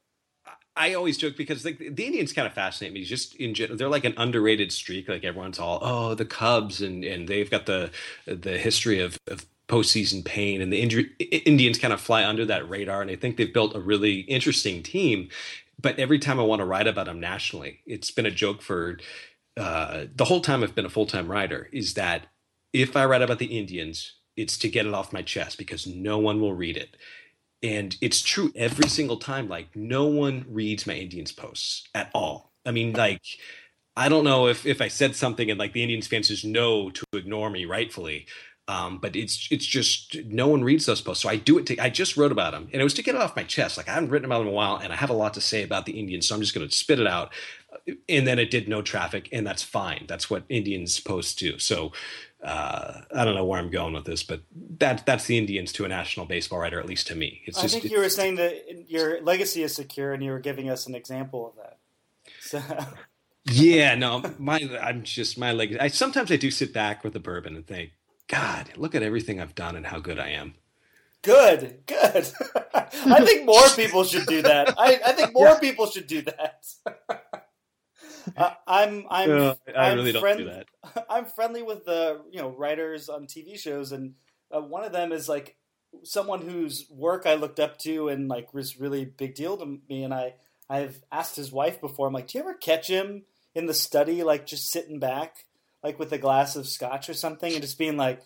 I 0.80 0.94
always 0.94 1.18
joke 1.18 1.36
because 1.36 1.64
the, 1.64 1.76
Indians 1.78 2.32
kind 2.32 2.48
of 2.48 2.54
fascinate 2.54 2.94
me. 2.94 3.04
Just 3.04 3.36
in 3.36 3.54
general, 3.54 3.78
they're 3.78 3.90
like 3.90 4.06
an 4.06 4.14
underrated 4.16 4.72
streak. 4.72 5.10
Like 5.10 5.26
everyone's 5.26 5.60
all, 5.60 5.80
oh, 5.82 6.16
the 6.16 6.26
Cubs, 6.26 6.82
and 6.82 7.04
and 7.04 7.28
they've 7.28 7.52
got 7.52 7.66
the 7.66 7.92
the 8.26 8.58
history 8.58 9.02
of, 9.02 9.18
of 9.28 9.46
postseason 9.68 10.24
pain, 10.24 10.62
and 10.62 10.72
the 10.72 10.82
injury, 10.82 11.12
Indians 11.20 11.78
kind 11.78 11.94
of 11.94 12.00
fly 12.00 12.24
under 12.24 12.46
that 12.46 12.68
radar. 12.68 13.02
And 13.02 13.12
I 13.12 13.18
think 13.18 13.36
they've 13.36 13.54
built 13.54 13.76
a 13.76 13.80
really 13.82 14.22
interesting 14.22 14.82
team. 14.82 15.28
But 15.82 16.00
every 16.00 16.18
time 16.18 16.40
I 16.40 16.44
want 16.44 16.62
to 16.62 16.66
write 16.66 16.88
about 16.88 17.06
them 17.06 17.20
nationally, 17.20 17.82
it's 17.86 18.12
been 18.12 18.26
a 18.26 18.32
joke 18.32 18.62
for 18.62 19.00
uh, 19.58 20.06
the 20.16 20.26
whole 20.26 20.42
time 20.42 20.64
I've 20.64 20.76
been 20.76 20.86
a 20.86 20.90
full 20.90 21.06
time 21.06 21.30
writer. 21.30 21.68
Is 21.74 21.96
that 21.96 22.28
if 22.72 22.96
I 22.96 23.04
write 23.04 23.22
about 23.22 23.40
the 23.40 23.58
Indians, 23.58 24.14
it's 24.38 24.58
to 24.60 24.70
get 24.70 24.86
it 24.86 24.94
off 24.94 25.12
my 25.12 25.24
chest 25.24 25.58
because 25.58 25.86
no 25.86 26.18
one 26.18 26.40
will 26.40 26.54
read 26.54 26.78
it 26.78 26.96
and 27.62 27.98
it's 28.02 28.22
true 28.22 28.52
every 28.56 28.88
single 28.88 29.18
time 29.18 29.48
like 29.48 29.76
no 29.76 30.06
one 30.06 30.46
reads 30.50 30.88
my 30.88 30.94
indians 30.94 31.32
posts 31.32 31.88
at 31.94 32.10
all 32.14 32.52
i 32.66 32.72
mean 32.72 32.94
like 32.94 33.22
i 33.96 34.08
don't 34.08 34.24
know 34.24 34.48
if 34.48 34.66
if 34.66 34.82
i 34.82 34.88
said 34.88 35.16
something 35.16 35.50
and 35.50 35.60
like 35.60 35.74
the 35.74 35.84
indians 35.84 36.08
fans 36.08 36.28
just 36.28 36.46
know 36.46 36.90
to 36.90 37.04
ignore 37.14 37.50
me 37.50 37.66
rightfully 37.66 38.26
um, 38.70 39.00
but 39.00 39.16
it's 39.16 39.48
it's 39.50 39.66
just 39.66 40.16
no 40.28 40.48
one 40.48 40.64
reads 40.64 40.86
those 40.86 41.02
posts, 41.02 41.24
so 41.24 41.30
I 41.30 41.38
do 41.38 41.58
it. 41.58 41.66
To, 41.66 41.78
I 41.80 41.90
just 41.90 42.16
wrote 42.16 42.32
about 42.32 42.52
them, 42.52 42.70
and 42.72 42.80
it 42.80 42.84
was 42.84 42.94
to 42.94 43.02
get 43.02 43.16
it 43.16 43.22
off 43.22 43.36
my 43.36 43.42
chest. 43.42 43.78
Like 43.78 43.90
I 43.90 43.94
haven't 43.96 44.12
written 44.12 44.28
about 44.28 44.40
them 44.40 44.48
in 44.48 44.54
a 44.54 44.56
while, 44.56 44.76
and 44.76 44.94
I 44.94 44.96
have 44.96 45.10
a 45.10 45.14
lot 45.14 45.34
to 45.34 45.42
say 45.42 45.64
about 45.64 45.88
the 45.88 46.00
Indians, 46.00 46.28
so 46.28 46.36
I'm 46.36 46.42
just 46.42 46.54
going 46.54 46.70
to 46.70 46.76
spit 46.76 47.00
it 47.00 47.08
out. 47.08 47.34
And 48.08 48.28
then 48.28 48.38
it 48.38 48.52
did 48.52 48.68
no 48.68 48.84
traffic, 48.84 49.28
and 49.32 49.46
that's 49.46 49.64
fine. 49.64 50.06
That's 50.08 50.30
what 50.30 50.44
Indians 50.50 51.00
posts 51.00 51.34
do. 51.34 51.58
So 51.58 51.94
uh, 52.44 53.02
I 53.14 53.26
don't 53.26 53.36
know 53.36 53.46
where 53.46 53.60
I'm 53.60 53.70
going 53.70 53.94
with 53.94 54.06
this, 54.06 54.24
but 54.24 54.42
that 54.80 55.06
that's 55.06 55.26
the 55.26 55.38
Indians 55.38 55.74
to 55.74 55.86
a 55.86 55.88
national 55.88 56.26
baseball 56.26 56.60
writer, 56.60 56.80
at 56.80 56.86
least 56.86 57.08
to 57.08 57.16
me. 57.16 57.42
It's 57.46 57.58
I 57.58 57.64
just, 57.64 57.74
think 57.74 57.92
you 57.92 58.00
were 58.00 58.10
saying 58.10 58.36
that 58.36 58.90
your 58.90 59.22
legacy 59.22 59.64
is 59.64 59.76
secure, 59.76 60.14
and 60.14 60.24
you 60.24 60.32
were 60.32 60.40
giving 60.40 60.70
us 60.70 60.88
an 60.88 60.96
example 60.96 61.48
of 61.48 61.56
that. 61.58 61.78
So. 62.40 62.62
yeah, 63.46 63.96
no, 63.96 64.24
my 64.38 64.60
I'm 64.82 65.04
just 65.04 65.38
my 65.38 65.52
legacy. 65.52 65.80
I 65.80 65.88
sometimes 65.90 66.32
I 66.32 66.38
do 66.38 66.50
sit 66.50 66.74
back 66.74 67.04
with 67.04 67.16
a 67.16 67.20
bourbon 67.20 67.56
and 67.56 67.68
think, 67.68 67.92
God, 68.28 68.72
look 68.78 68.96
at 68.96 69.04
everything 69.04 69.42
I've 69.42 69.56
done 69.56 69.76
and 69.76 69.86
how 69.86 70.00
good 70.00 70.20
I 70.20 70.30
am. 70.30 70.56
Good, 71.22 71.80
good. 71.86 72.30
I 72.74 73.26
think 73.26 73.46
more 73.46 73.68
people 73.76 74.06
should 74.06 74.26
do 74.26 74.42
that. 74.42 74.76
I, 74.78 75.00
I 75.06 75.12
think 75.12 75.34
more 75.34 75.48
yeah. 75.48 75.60
people 75.60 75.88
should 75.88 76.08
do 76.08 76.22
that. 76.22 76.66
Uh, 78.36 78.52
I'm 78.68 79.06
I'm 79.10 79.32
uh, 79.32 79.56
I 79.76 79.92
I'm 79.92 79.98
really 79.98 80.14
friend, 80.14 80.40
don't 80.40 80.48
do 80.48 80.54
that. 80.94 81.06
I'm 81.10 81.26
friendly 81.26 81.64
with 81.64 81.86
the 81.86 82.22
you 82.32 82.42
know 82.42 82.50
writers 82.50 83.10
on 83.10 83.26
TV 83.26 83.58
shows, 83.58 83.92
and 83.92 84.14
uh, 84.56 84.62
one 84.62 84.84
of 84.84 84.92
them 84.92 85.12
is 85.12 85.30
like 85.30 85.56
someone 86.04 86.42
whose 86.42 86.86
work 86.90 87.26
I 87.26 87.36
looked 87.36 87.60
up 87.60 87.78
to 87.80 88.10
and 88.10 88.28
like 88.28 88.54
was 88.54 88.80
really 88.80 89.06
big 89.06 89.36
deal 89.36 89.58
to 89.58 89.80
me. 89.90 90.04
And 90.04 90.14
I 90.14 90.36
I've 90.70 91.02
asked 91.12 91.36
his 91.36 91.52
wife 91.52 91.82
before. 91.82 92.08
I'm 92.08 92.14
like, 92.14 92.28
do 92.28 92.38
you 92.38 92.44
ever 92.44 92.54
catch 92.54 92.88
him 92.88 93.24
in 93.56 93.66
the 93.66 93.74
study, 93.74 94.24
like 94.24 94.46
just 94.46 94.72
sitting 94.72 95.00
back, 95.00 95.46
like 95.84 95.98
with 95.98 96.12
a 96.12 96.18
glass 96.18 96.56
of 96.56 96.68
scotch 96.68 97.10
or 97.10 97.14
something, 97.14 97.52
and 97.52 97.62
just 97.62 97.78
being 97.78 97.98
like, 97.98 98.22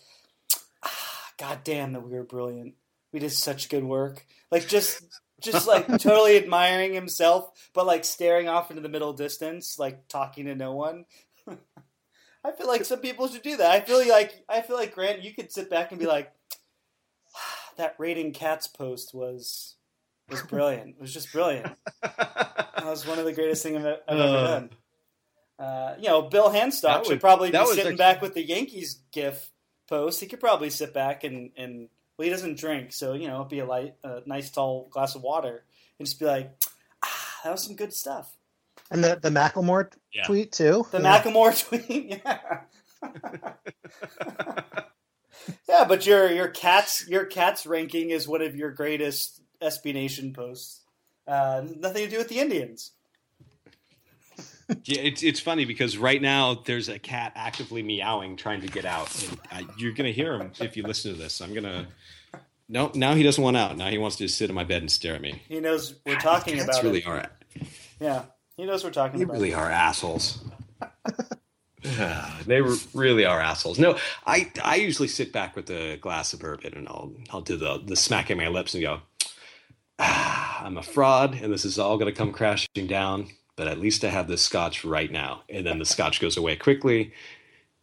ah, 0.82 1.30
God 1.38 1.60
damn 1.64 1.92
that 1.92 2.00
we 2.00 2.12
were 2.12 2.24
brilliant. 2.24 2.74
We 3.12 3.20
did 3.20 3.32
such 3.32 3.68
good 3.68 3.84
work. 3.84 4.26
Like 4.50 4.68
just 4.68 5.02
just 5.44 5.68
like 5.68 5.86
totally 5.98 6.36
admiring 6.36 6.94
himself, 6.94 7.70
but 7.74 7.86
like 7.86 8.04
staring 8.04 8.48
off 8.48 8.70
into 8.70 8.82
the 8.82 8.88
middle 8.88 9.12
distance, 9.12 9.78
like 9.78 10.08
talking 10.08 10.46
to 10.46 10.54
no 10.54 10.72
one. 10.72 11.04
I 11.48 12.52
feel 12.52 12.66
like 12.66 12.84
some 12.84 12.98
people 12.98 13.28
should 13.28 13.42
do 13.42 13.56
that. 13.56 13.70
I 13.70 13.80
feel 13.80 14.06
like 14.08 14.44
I 14.48 14.60
feel 14.62 14.76
like 14.76 14.94
Grant, 14.94 15.22
you 15.22 15.32
could 15.32 15.52
sit 15.52 15.70
back 15.70 15.90
and 15.90 16.00
be 16.00 16.06
like, 16.06 16.32
that 17.76 17.94
rating 17.98 18.32
cats 18.32 18.66
post 18.66 19.14
was 19.14 19.76
was 20.28 20.42
brilliant. 20.42 20.96
It 20.96 21.00
was 21.00 21.12
just 21.12 21.32
brilliant. 21.32 21.72
that 22.02 22.84
was 22.84 23.06
one 23.06 23.18
of 23.18 23.24
the 23.24 23.32
greatest 23.32 23.62
things 23.62 23.78
I've, 23.78 23.98
I've 24.08 24.18
ever 24.18 24.22
uh. 24.22 24.46
done. 24.46 24.70
Uh, 25.56 25.94
you 25.98 26.08
know, 26.08 26.22
Bill 26.22 26.50
Hanstock 26.50 27.00
would, 27.00 27.06
should 27.06 27.20
probably 27.20 27.50
be 27.50 27.58
sitting 27.66 27.78
actually... 27.78 27.96
back 27.96 28.20
with 28.20 28.34
the 28.34 28.42
Yankees 28.42 29.00
GIF 29.12 29.52
post. 29.88 30.20
He 30.20 30.26
could 30.26 30.40
probably 30.40 30.68
sit 30.68 30.92
back 30.92 31.22
and, 31.22 31.52
and 31.56 31.88
well, 32.16 32.24
he 32.24 32.30
doesn't 32.30 32.58
drink, 32.58 32.92
so 32.92 33.14
you 33.14 33.28
know, 33.28 33.36
it'd 33.36 33.48
be 33.48 33.58
a 33.58 33.66
light, 33.66 33.94
a 34.04 34.20
nice 34.26 34.50
tall 34.50 34.88
glass 34.90 35.14
of 35.14 35.22
water, 35.22 35.64
and 35.98 36.06
just 36.06 36.18
be 36.18 36.26
like, 36.26 36.52
ah, 37.04 37.40
that 37.42 37.52
was 37.52 37.64
some 37.64 37.76
good 37.76 37.92
stuff. 37.92 38.36
And 38.90 39.02
the 39.02 39.18
the 39.20 39.30
Macklemore 39.30 39.90
yeah. 40.12 40.24
tweet 40.24 40.52
too. 40.52 40.86
The 40.90 41.00
yeah. 41.00 41.22
Macklemore 41.22 41.68
tweet, 41.68 42.22
yeah. 42.26 42.60
yeah, 45.68 45.84
but 45.86 46.06
your 46.06 46.30
your 46.30 46.48
cats 46.48 47.06
your 47.08 47.24
cats 47.24 47.66
ranking 47.66 48.10
is 48.10 48.28
one 48.28 48.42
of 48.42 48.54
your 48.54 48.70
greatest 48.70 49.42
SB 49.60 49.94
Nation 49.94 50.32
posts. 50.32 50.82
Uh, 51.26 51.62
nothing 51.76 52.04
to 52.04 52.10
do 52.10 52.18
with 52.18 52.28
the 52.28 52.38
Indians. 52.38 52.92
Yeah, 54.84 55.00
it's 55.00 55.22
it's 55.22 55.40
funny 55.40 55.64
because 55.64 55.98
right 55.98 56.20
now 56.20 56.62
there's 56.64 56.88
a 56.88 56.98
cat 56.98 57.32
actively 57.34 57.82
meowing, 57.82 58.36
trying 58.36 58.60
to 58.60 58.68
get 58.68 58.84
out. 58.84 59.10
And, 59.52 59.68
uh, 59.68 59.72
you're 59.76 59.92
gonna 59.92 60.10
hear 60.10 60.34
him 60.34 60.52
if 60.60 60.76
you 60.76 60.82
listen 60.82 61.12
to 61.12 61.18
this. 61.18 61.40
I'm 61.40 61.54
gonna 61.54 61.86
no, 62.68 62.90
now 62.94 63.14
he 63.14 63.22
doesn't 63.22 63.42
want 63.42 63.56
out. 63.56 63.76
Now 63.76 63.88
he 63.90 63.98
wants 63.98 64.16
to 64.16 64.24
just 64.24 64.38
sit 64.38 64.48
in 64.48 64.56
my 64.56 64.64
bed 64.64 64.82
and 64.82 64.90
stare 64.90 65.14
at 65.14 65.20
me. 65.20 65.42
He 65.48 65.60
knows 65.60 65.94
we're 66.06 66.16
talking 66.16 66.60
about 66.60 66.82
really 66.82 67.00
it. 67.00 67.06
are. 67.06 67.26
Yeah, 68.00 68.22
he 68.56 68.64
knows 68.64 68.82
we're 68.82 68.90
talking 68.90 69.18
they 69.18 69.24
about. 69.24 69.34
really 69.34 69.52
are 69.54 69.70
assholes. 69.70 70.42
they 72.46 72.62
really 72.94 73.26
are 73.26 73.40
assholes. 73.40 73.78
No, 73.78 73.98
I 74.26 74.50
I 74.62 74.76
usually 74.76 75.08
sit 75.08 75.32
back 75.32 75.56
with 75.56 75.70
a 75.70 75.98
glass 75.98 76.32
of 76.32 76.40
bourbon 76.40 76.72
and 76.74 76.88
I'll 76.88 77.12
I'll 77.30 77.42
do 77.42 77.56
the 77.56 77.82
the 77.84 77.96
smacking 77.96 78.38
my 78.38 78.48
lips 78.48 78.72
and 78.74 78.82
go, 78.82 79.02
ah, 79.98 80.64
I'm 80.64 80.78
a 80.78 80.82
fraud 80.82 81.34
and 81.34 81.52
this 81.52 81.66
is 81.66 81.78
all 81.78 81.98
going 81.98 82.12
to 82.12 82.16
come 82.16 82.32
crashing 82.32 82.86
down. 82.86 83.28
But 83.56 83.68
at 83.68 83.78
least 83.78 84.04
I 84.04 84.08
have 84.08 84.26
this 84.26 84.42
scotch 84.42 84.84
right 84.84 85.10
now, 85.10 85.42
and 85.48 85.64
then 85.64 85.78
the 85.78 85.84
scotch 85.84 86.20
goes 86.20 86.36
away 86.36 86.56
quickly, 86.56 87.12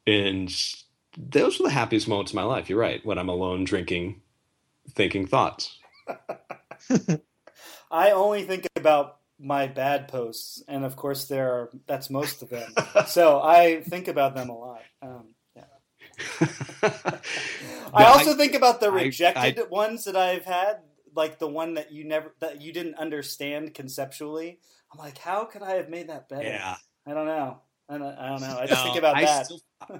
and 0.06 0.54
those 1.18 1.60
are 1.60 1.64
the 1.64 1.70
happiest 1.70 2.08
moments 2.08 2.32
of 2.32 2.36
my 2.36 2.44
life. 2.44 2.70
You're 2.70 2.80
right. 2.80 3.06
When 3.06 3.18
I'm 3.18 3.30
alone 3.30 3.64
drinking 3.64 4.22
thinking 4.90 5.28
thoughts. 5.28 5.78
I 7.92 8.12
only 8.12 8.44
think 8.44 8.68
about 8.76 9.18
my 9.40 9.68
bad 9.68 10.08
posts, 10.08 10.64
and 10.68 10.86
of 10.86 10.96
course, 10.96 11.26
there 11.26 11.52
are 11.52 11.70
that's 11.88 12.10
most 12.10 12.42
of 12.42 12.50
them. 12.50 12.74
so 13.08 13.42
I 13.42 13.82
think 13.82 14.08
about 14.08 14.36
them 14.36 14.50
a 14.50 14.58
lot. 14.58 14.82
Um, 15.02 15.36
yeah. 15.56 15.64
I 17.94 18.06
also 18.06 18.34
I, 18.34 18.38
think 18.38 18.54
about 18.54 18.80
the 18.80 18.92
rejected 18.92 19.60
I, 19.60 19.64
I, 19.64 19.68
ones 19.68 20.06
that 20.06 20.16
I've 20.16 20.46
had, 20.46 20.78
like 21.16 21.40
the 21.40 21.48
one 21.48 21.74
that 21.74 21.92
you 21.92 22.04
never 22.04 22.34
that 22.40 22.62
you 22.62 22.72
didn't 22.72 22.96
understand 22.96 23.74
conceptually. 23.74 24.60
I'm 24.92 25.00
like, 25.00 25.18
how 25.18 25.46
could 25.46 25.62
I 25.62 25.76
have 25.76 25.90
made 25.90 26.10
that 26.10 26.28
better? 26.28 26.44
Yeah. 26.44 26.76
I 27.08 27.14
don't 27.14 27.26
know. 27.26 27.62
I 27.90 27.98
don't, 27.98 28.18
I 28.18 28.30
don't 28.30 28.42
know. 28.42 28.58
I 28.60 28.68
just 28.68 28.84
no, 28.84 28.92
think 28.92 28.98
about 28.98 29.16
I 29.18 29.26
that. 29.26 29.46
Still, 29.46 29.60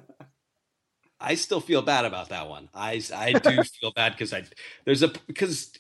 I 1.20 1.36
still 1.36 1.62
feel 1.62 1.82
bad 1.82 2.06
about 2.06 2.30
that 2.30 2.50
one. 2.50 2.70
I 2.74 3.02
I 3.16 3.34
do 3.34 3.64
feel 3.80 3.92
bad 3.92 4.14
because 4.14 4.34
I 4.34 4.44
there's 4.86 5.04
a 5.04 5.10
because 5.28 5.74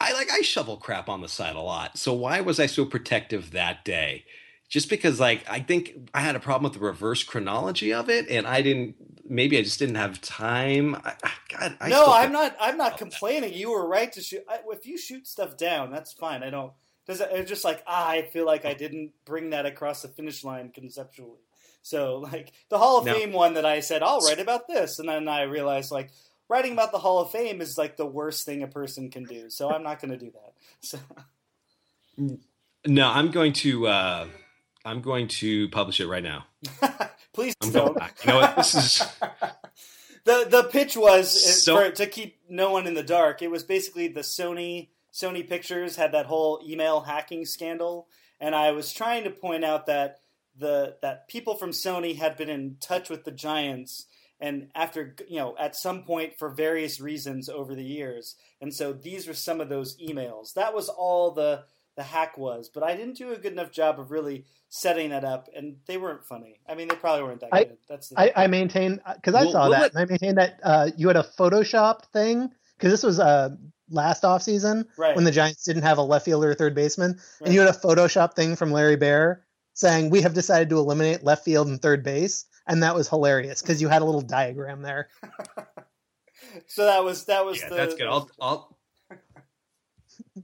I 0.00 0.12
like 0.12 0.30
I 0.30 0.40
shovel 0.40 0.76
crap 0.76 1.08
on 1.08 1.20
the 1.20 1.28
side 1.28 1.56
a 1.56 1.60
lot. 1.60 1.98
So 1.98 2.12
why 2.12 2.40
was 2.40 2.58
I 2.58 2.66
so 2.66 2.84
protective 2.84 3.50
that 3.52 3.84
day? 3.84 4.24
Just 4.68 4.88
because 4.88 5.20
like 5.20 5.44
I 5.48 5.60
think 5.60 6.10
I 6.14 6.20
had 6.20 6.34
a 6.34 6.40
problem 6.40 6.64
with 6.70 6.80
the 6.80 6.84
reverse 6.84 7.22
chronology 7.22 7.92
of 7.92 8.08
it, 8.08 8.28
and 8.28 8.46
I 8.46 8.62
didn't. 8.62 8.96
Maybe 9.28 9.58
I 9.58 9.62
just 9.62 9.78
didn't 9.78 9.96
have 9.96 10.20
time. 10.20 10.94
I, 11.04 11.14
God, 11.48 11.76
I 11.80 11.88
no, 11.88 12.06
I'm 12.12 12.32
not. 12.32 12.56
I'm 12.60 12.76
not 12.76 12.96
complaining. 12.96 13.50
That. 13.50 13.58
You 13.58 13.72
were 13.72 13.86
right 13.86 14.12
to 14.12 14.20
shoot. 14.20 14.42
I, 14.48 14.60
if 14.70 14.86
you 14.86 14.98
shoot 14.98 15.26
stuff 15.26 15.56
down, 15.56 15.90
that's 15.90 16.12
fine. 16.12 16.42
I 16.42 16.50
don't. 16.50 16.72
Does 17.06 17.20
it, 17.20 17.28
it's 17.32 17.48
just 17.48 17.64
like 17.64 17.82
ah, 17.86 18.08
I 18.08 18.22
feel 18.22 18.46
like 18.46 18.64
I 18.64 18.74
didn't 18.74 19.12
bring 19.24 19.50
that 19.50 19.66
across 19.66 20.02
the 20.02 20.08
finish 20.08 20.44
line 20.44 20.70
conceptually. 20.74 21.40
So 21.82 22.18
like 22.18 22.52
the 22.68 22.78
Hall 22.78 22.98
of 22.98 23.06
no. 23.06 23.14
Fame 23.14 23.32
one 23.32 23.54
that 23.54 23.64
I 23.64 23.80
said 23.80 24.02
I'll 24.02 24.20
write 24.20 24.40
about 24.40 24.68
this, 24.68 24.98
and 24.98 25.08
then 25.08 25.28
I 25.28 25.42
realized 25.42 25.90
like 25.90 26.10
writing 26.48 26.72
about 26.72 26.92
the 26.92 26.98
Hall 26.98 27.20
of 27.20 27.30
Fame 27.30 27.60
is 27.60 27.78
like 27.78 27.96
the 27.96 28.06
worst 28.06 28.46
thing 28.46 28.62
a 28.62 28.68
person 28.68 29.10
can 29.10 29.24
do. 29.24 29.50
So 29.50 29.70
I'm 29.70 29.82
not 29.82 30.00
going 30.00 30.10
to 30.10 30.18
do 30.18 30.32
that. 30.32 30.52
So. 30.80 30.98
No, 32.86 33.10
I'm 33.10 33.30
going 33.30 33.52
to. 33.54 33.88
Uh, 33.88 34.26
I'm 34.84 35.00
going 35.00 35.28
to 35.28 35.68
publish 35.68 36.00
it 36.00 36.06
right 36.06 36.22
now. 36.22 36.46
Please 37.34 37.54
I'm 37.62 37.72
don't. 37.72 37.98
You 38.24 38.26
know 38.32 38.36
what? 38.36 38.56
This 38.56 38.74
is. 38.74 38.98
the 40.24 40.46
the 40.48 40.68
pitch 40.70 40.96
was 40.96 41.34
uh, 41.34 41.50
so... 41.50 41.76
for, 41.76 41.90
to 41.90 42.06
keep 42.06 42.38
no 42.48 42.70
one 42.70 42.86
in 42.86 42.94
the 42.94 43.02
dark. 43.02 43.42
It 43.42 43.50
was 43.50 43.64
basically 43.64 44.08
the 44.08 44.20
Sony 44.20 44.88
Sony 45.16 45.48
Pictures 45.48 45.96
had 45.96 46.12
that 46.12 46.26
whole 46.26 46.60
email 46.68 47.00
hacking 47.00 47.46
scandal, 47.46 48.06
and 48.38 48.54
I 48.54 48.72
was 48.72 48.92
trying 48.92 49.24
to 49.24 49.30
point 49.30 49.64
out 49.64 49.86
that 49.86 50.18
the 50.58 50.96
that 51.00 51.26
people 51.28 51.54
from 51.54 51.70
Sony 51.70 52.16
had 52.16 52.36
been 52.36 52.50
in 52.50 52.76
touch 52.80 53.08
with 53.08 53.24
the 53.24 53.30
Giants 53.30 54.06
and 54.40 54.68
after 54.74 55.16
you 55.28 55.38
know 55.38 55.54
at 55.58 55.76
some 55.76 56.02
point 56.02 56.38
for 56.38 56.50
various 56.50 57.00
reasons 57.00 57.48
over 57.48 57.74
the 57.74 57.84
years. 57.84 58.36
And 58.60 58.74
so 58.74 58.92
these 58.92 59.26
were 59.26 59.34
some 59.34 59.60
of 59.60 59.68
those 59.68 59.96
emails. 59.98 60.54
That 60.54 60.74
was 60.74 60.88
all 60.88 61.32
the 61.32 61.64
the 61.96 62.02
hack 62.02 62.36
was 62.36 62.68
but 62.68 62.82
i 62.82 62.94
didn't 62.94 63.16
do 63.16 63.32
a 63.32 63.38
good 63.38 63.52
enough 63.52 63.70
job 63.70 63.98
of 63.98 64.10
really 64.10 64.44
setting 64.68 65.08
that 65.08 65.24
up 65.24 65.48
and 65.56 65.76
they 65.86 65.96
weren't 65.96 66.26
funny. 66.26 66.60
I 66.68 66.74
mean 66.74 66.88
they 66.88 66.94
probably 66.94 67.22
weren't 67.22 67.40
that 67.40 67.48
I, 67.52 67.64
good. 67.64 67.78
That's 67.88 68.12
I, 68.14 68.32
I, 68.36 68.46
maintain 68.48 69.00
because 69.14 69.34
i 69.34 69.50
saw 69.50 69.70
that 69.70 69.94
and 69.94 70.00
i 70.00 70.04
maintain 70.04 70.34
that 70.34 70.60
uh, 70.62 70.90
you 70.98 71.08
had 71.08 71.16
a 71.16 71.26
photoshop 71.38 72.04
thing? 72.12 72.50
Because 72.76 72.92
this 72.92 73.02
was 73.02 73.18
uh, 73.18 73.56
last 73.90 74.24
off 74.24 74.42
season 74.42 74.86
right. 74.96 75.14
when 75.14 75.24
the 75.24 75.30
giants 75.30 75.64
didn't 75.64 75.82
have 75.82 75.98
a 75.98 76.02
left 76.02 76.24
fielder 76.24 76.50
or 76.50 76.54
third 76.54 76.74
baseman 76.74 77.12
right. 77.12 77.46
and 77.46 77.54
you 77.54 77.60
had 77.60 77.68
a 77.68 77.78
photoshop 77.78 78.34
thing 78.34 78.56
from 78.56 78.72
larry 78.72 78.96
Baer 78.96 79.44
saying 79.74 80.10
we 80.10 80.20
have 80.22 80.34
decided 80.34 80.68
to 80.70 80.78
eliminate 80.78 81.22
left 81.22 81.44
field 81.44 81.68
and 81.68 81.80
third 81.80 82.02
base 82.02 82.46
and 82.66 82.82
that 82.82 82.94
was 82.94 83.08
hilarious 83.08 83.62
because 83.62 83.80
you 83.80 83.88
had 83.88 84.02
a 84.02 84.04
little 84.04 84.20
diagram 84.20 84.82
there. 84.82 85.08
so 86.66 86.84
that 86.84 87.02
was 87.04 87.24
that 87.26 87.44
was 87.44 87.60
yeah, 87.60 87.68
the, 87.68 87.74
that's 87.74 87.94
good. 87.94 88.06
I'll, 88.06 88.30
I'll... 88.40 88.78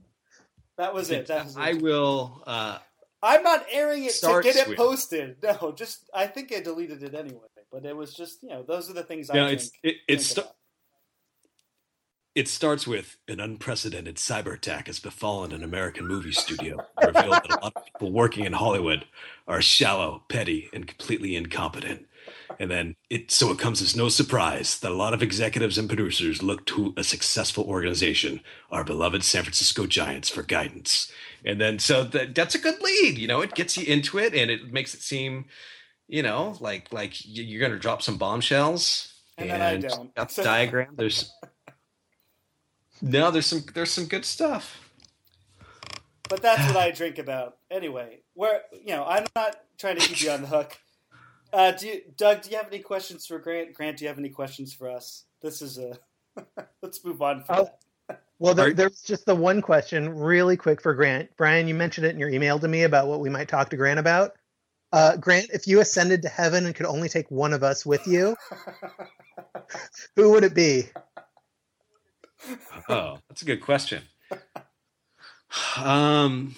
that 0.77 0.93
was 0.93 1.11
it. 1.11 1.27
That 1.27 1.45
was 1.45 1.57
I 1.57 1.71
it. 1.71 1.81
will. 1.81 2.43
Uh, 2.45 2.77
I'm 3.21 3.43
not 3.43 3.65
airing 3.71 4.03
it 4.03 4.13
to 4.21 4.41
get 4.43 4.55
it 4.55 4.77
posted. 4.77 5.37
No, 5.43 5.73
just 5.75 6.09
I 6.13 6.27
think 6.27 6.53
I 6.53 6.61
deleted 6.61 7.03
it 7.03 7.13
anyway. 7.13 7.39
But 7.71 7.85
it 7.85 7.95
was 7.95 8.13
just 8.13 8.43
you 8.43 8.49
know 8.49 8.63
those 8.63 8.89
are 8.89 8.93
the 8.93 9.03
things 9.03 9.29
I. 9.29 9.35
No, 9.35 9.47
think, 9.47 9.59
it's 9.59 9.71
it, 9.83 9.95
it's. 10.07 10.25
St- 10.27 10.47
it 12.35 12.47
starts 12.47 12.87
with 12.87 13.17
an 13.27 13.39
unprecedented 13.39 14.15
cyber 14.15 14.53
attack 14.53 14.87
has 14.87 14.99
befallen 14.99 15.51
an 15.51 15.63
American 15.63 16.07
movie 16.07 16.31
studio. 16.31 16.77
revealed 17.03 17.33
that 17.33 17.51
a 17.51 17.63
lot 17.63 17.73
of 17.75 17.85
people 17.85 18.11
working 18.11 18.45
in 18.45 18.53
Hollywood 18.53 19.05
are 19.47 19.61
shallow, 19.61 20.23
petty, 20.29 20.69
and 20.73 20.87
completely 20.87 21.35
incompetent. 21.35 22.07
And 22.59 22.71
then 22.71 22.95
it 23.09 23.31
so 23.31 23.51
it 23.51 23.59
comes 23.59 23.81
as 23.81 23.95
no 23.95 24.09
surprise 24.09 24.79
that 24.79 24.91
a 24.91 24.95
lot 24.95 25.13
of 25.13 25.21
executives 25.21 25.77
and 25.77 25.89
producers 25.89 26.41
look 26.41 26.65
to 26.67 26.93
a 26.97 27.03
successful 27.03 27.65
organization, 27.65 28.41
our 28.71 28.83
beloved 28.83 29.23
San 29.23 29.43
Francisco 29.43 29.85
Giants, 29.85 30.29
for 30.29 30.41
guidance. 30.43 31.11
And 31.45 31.59
then 31.59 31.79
so 31.79 32.03
that 32.05 32.33
that's 32.33 32.55
a 32.55 32.59
good 32.59 32.81
lead, 32.81 33.17
you 33.17 33.27
know, 33.27 33.41
it 33.41 33.55
gets 33.55 33.77
you 33.77 33.85
into 33.85 34.17
it 34.17 34.33
and 34.33 34.49
it 34.49 34.71
makes 34.71 34.93
it 34.93 35.01
seem, 35.01 35.45
you 36.07 36.23
know, 36.23 36.55
like 36.59 36.93
like 36.93 37.13
you're 37.25 37.61
gonna 37.61 37.79
drop 37.79 38.01
some 38.01 38.17
bombshells. 38.17 39.09
And, 39.37 39.49
and 39.49 39.61
then 39.61 39.91
I 39.91 39.95
don't. 39.95 40.15
Got 40.15 40.29
the 40.29 40.43
diagram. 40.43 40.93
There's 40.95 41.33
no, 43.01 43.31
there's 43.31 43.45
some 43.45 43.63
there's 43.73 43.91
some 43.91 44.05
good 44.05 44.25
stuff. 44.25 44.79
But 46.29 46.41
that's 46.41 46.65
what 46.67 46.77
I 46.77 46.91
drink 46.91 47.19
about. 47.19 47.57
Anyway, 47.69 48.21
where 48.33 48.61
you 48.71 48.95
know, 48.95 49.05
I'm 49.05 49.25
not 49.35 49.57
trying 49.77 49.97
to 49.97 50.07
keep 50.07 50.21
you 50.21 50.31
on 50.31 50.41
the 50.41 50.47
hook. 50.47 50.77
Uh, 51.53 51.69
do 51.69 51.85
you, 51.85 52.01
Doug? 52.17 52.41
Do 52.41 52.49
you 52.49 52.57
have 52.57 52.65
any 52.65 52.79
questions 52.79 53.27
for 53.27 53.37
Grant? 53.37 53.75
Grant, 53.75 53.97
do 53.97 54.05
you 54.05 54.07
have 54.07 54.17
any 54.17 54.29
questions 54.29 54.73
for 54.73 54.89
us? 54.89 55.25
This 55.39 55.61
is 55.61 55.77
a. 55.77 55.99
let's 56.81 57.05
move 57.05 57.21
on. 57.21 57.43
From 57.43 57.67
Oh, 58.09 58.15
well, 58.39 58.55
there, 58.55 58.73
there's 58.73 59.03
just 59.03 59.27
the 59.27 59.35
one 59.35 59.61
question, 59.61 60.17
really 60.17 60.57
quick 60.57 60.81
for 60.81 60.95
Grant. 60.95 61.29
Brian, 61.37 61.67
you 61.67 61.75
mentioned 61.75 62.07
it 62.07 62.09
in 62.09 62.17
your 62.17 62.29
email 62.29 62.57
to 62.57 62.67
me 62.67 62.81
about 62.81 63.05
what 63.05 63.19
we 63.19 63.29
might 63.29 63.47
talk 63.47 63.69
to 63.69 63.77
Grant 63.77 63.99
about. 63.99 64.33
Uh, 64.91 65.15
Grant, 65.17 65.51
if 65.53 65.67
you 65.67 65.79
ascended 65.79 66.23
to 66.23 66.27
heaven 66.29 66.65
and 66.65 66.73
could 66.73 66.87
only 66.87 67.07
take 67.07 67.29
one 67.29 67.53
of 67.53 67.61
us 67.61 67.85
with 67.85 68.07
you, 68.07 68.35
who 70.15 70.31
would 70.31 70.43
it 70.43 70.55
be? 70.55 70.85
Oh, 72.89 73.17
that's 73.29 73.41
a 73.41 73.45
good 73.45 73.61
question. 73.61 74.03
Um. 75.77 76.55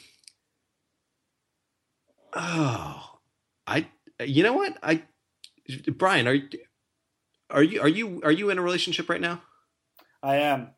Oh, 2.33 3.19
I 3.67 3.87
you 4.23 4.43
know 4.43 4.53
what? 4.53 4.77
I 4.81 5.03
Brian, 5.87 6.27
are 6.27 6.37
are 7.49 7.63
you 7.63 7.81
are 7.81 7.87
you 7.87 8.21
are 8.23 8.31
you 8.31 8.49
in 8.49 8.57
a 8.57 8.61
relationship 8.61 9.09
right 9.09 9.21
now? 9.21 9.41
I 10.23 10.37
am. 10.37 10.69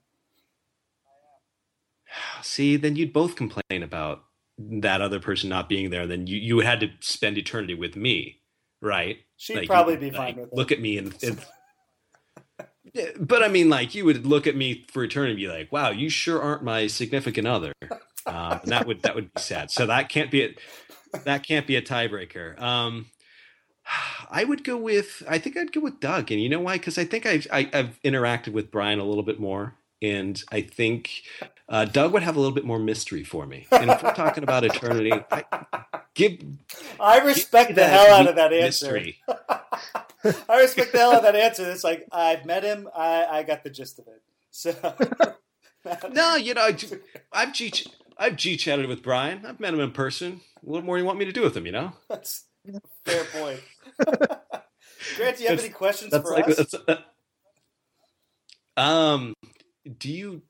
See, 2.41 2.77
then 2.77 2.95
you'd 2.95 3.13
both 3.13 3.35
complain 3.35 3.83
about 3.83 4.23
that 4.57 5.01
other 5.01 5.19
person 5.19 5.49
not 5.49 5.69
being 5.69 5.89
there. 5.89 6.07
Then 6.07 6.27
you 6.27 6.37
you 6.37 6.59
had 6.59 6.79
to 6.81 6.89
spend 6.99 7.37
eternity 7.37 7.75
with 7.75 7.95
me, 7.95 8.41
right? 8.81 9.17
She'd 9.37 9.57
like, 9.57 9.67
probably 9.67 9.97
be 9.97 10.09
fine 10.09 10.35
with 10.35 10.47
it. 10.47 10.53
Look 10.53 10.71
at 10.71 10.81
me 10.81 10.97
and, 10.97 11.15
and 11.23 11.39
but 13.19 13.43
I 13.43 13.47
mean, 13.47 13.69
like 13.69 13.95
you 13.95 14.05
would 14.05 14.25
look 14.25 14.47
at 14.47 14.55
me 14.55 14.85
for 14.89 15.03
eternity 15.03 15.31
and 15.31 15.39
be 15.39 15.47
like, 15.47 15.71
"Wow, 15.71 15.89
you 15.89 16.09
sure 16.09 16.41
aren't 16.41 16.63
my 16.63 16.87
significant 16.87 17.47
other," 17.47 17.73
um, 18.25 18.59
and 18.63 18.71
that 18.71 18.87
would 18.87 19.01
that 19.03 19.15
would 19.15 19.33
be 19.33 19.41
sad. 19.41 19.71
So 19.71 19.85
that 19.85 20.09
can't 20.09 20.31
be 20.31 20.43
a, 20.43 20.55
that 21.23 21.43
can't 21.43 21.67
be 21.67 21.75
a 21.75 21.81
tiebreaker. 21.81 22.59
Um, 22.61 23.07
I 24.29 24.43
would 24.43 24.63
go 24.63 24.77
with 24.77 25.23
I 25.27 25.37
think 25.37 25.57
I'd 25.57 25.71
go 25.71 25.81
with 25.81 25.99
Doug, 25.99 26.31
and 26.31 26.41
you 26.41 26.49
know 26.49 26.59
why? 26.59 26.73
Because 26.77 26.97
I 26.97 27.05
think 27.05 27.25
I've 27.25 27.47
I, 27.51 27.63
have 27.63 27.73
i 27.73 27.77
have 27.77 27.99
interacted 28.03 28.53
with 28.53 28.71
Brian 28.71 28.99
a 28.99 29.05
little 29.05 29.23
bit 29.23 29.39
more, 29.39 29.75
and 30.01 30.41
I 30.51 30.61
think 30.61 31.23
uh, 31.69 31.85
Doug 31.85 32.13
would 32.13 32.23
have 32.23 32.35
a 32.35 32.39
little 32.39 32.53
bit 32.53 32.65
more 32.65 32.79
mystery 32.79 33.23
for 33.23 33.45
me. 33.45 33.67
And 33.77 33.91
if 33.91 34.01
we're 34.03 34.13
talking 34.13 34.43
about 34.43 34.63
eternity, 34.63 35.11
I, 35.31 35.43
give 36.13 36.39
I 36.99 37.19
respect 37.19 37.69
give 37.69 37.75
the 37.77 37.85
hell 37.85 38.13
out 38.13 38.27
of 38.27 38.35
that 38.35 38.53
answer. 38.53 39.01
I 40.49 40.61
respect 40.61 40.91
the 40.91 40.97
hell 40.97 41.11
out 41.11 41.17
of 41.17 41.23
that 41.23 41.35
answer. 41.35 41.69
It's 41.69 41.83
like 41.83 42.07
I've 42.11 42.45
met 42.45 42.63
him. 42.63 42.89
I, 42.95 43.25
I 43.25 43.43
got 43.43 43.63
the 43.63 43.69
gist 43.69 43.99
of 43.99 44.07
it. 44.07 44.21
So 44.51 44.73
no, 46.11 46.35
you 46.35 46.53
know, 46.53 46.69
I've 47.31 47.53
G 47.53 47.71
I've 48.17 48.35
G 48.35 48.57
chatted 48.57 48.87
with 48.87 49.03
Brian. 49.03 49.45
I've 49.45 49.59
met 49.59 49.73
him 49.73 49.79
in 49.79 49.91
person. 49.91 50.41
What 50.61 50.83
more 50.83 50.97
do 50.97 51.01
you 51.01 51.05
want 51.05 51.19
me 51.19 51.25
to 51.25 51.31
do 51.31 51.41
with 51.41 51.55
him? 51.55 51.65
You 51.65 51.71
know, 51.71 51.93
that's 52.09 52.45
fair 53.05 53.23
point. 53.25 53.59
Grant, 55.15 55.37
do 55.37 55.43
you 55.43 55.49
have 55.49 55.59
any 55.59 55.69
questions 55.69 56.11
for 56.11 56.31
like, 56.31 56.47
us? 56.47 56.73
Uh, 56.73 56.97
um, 58.75 59.33
do 59.87 60.11
you 60.11 60.41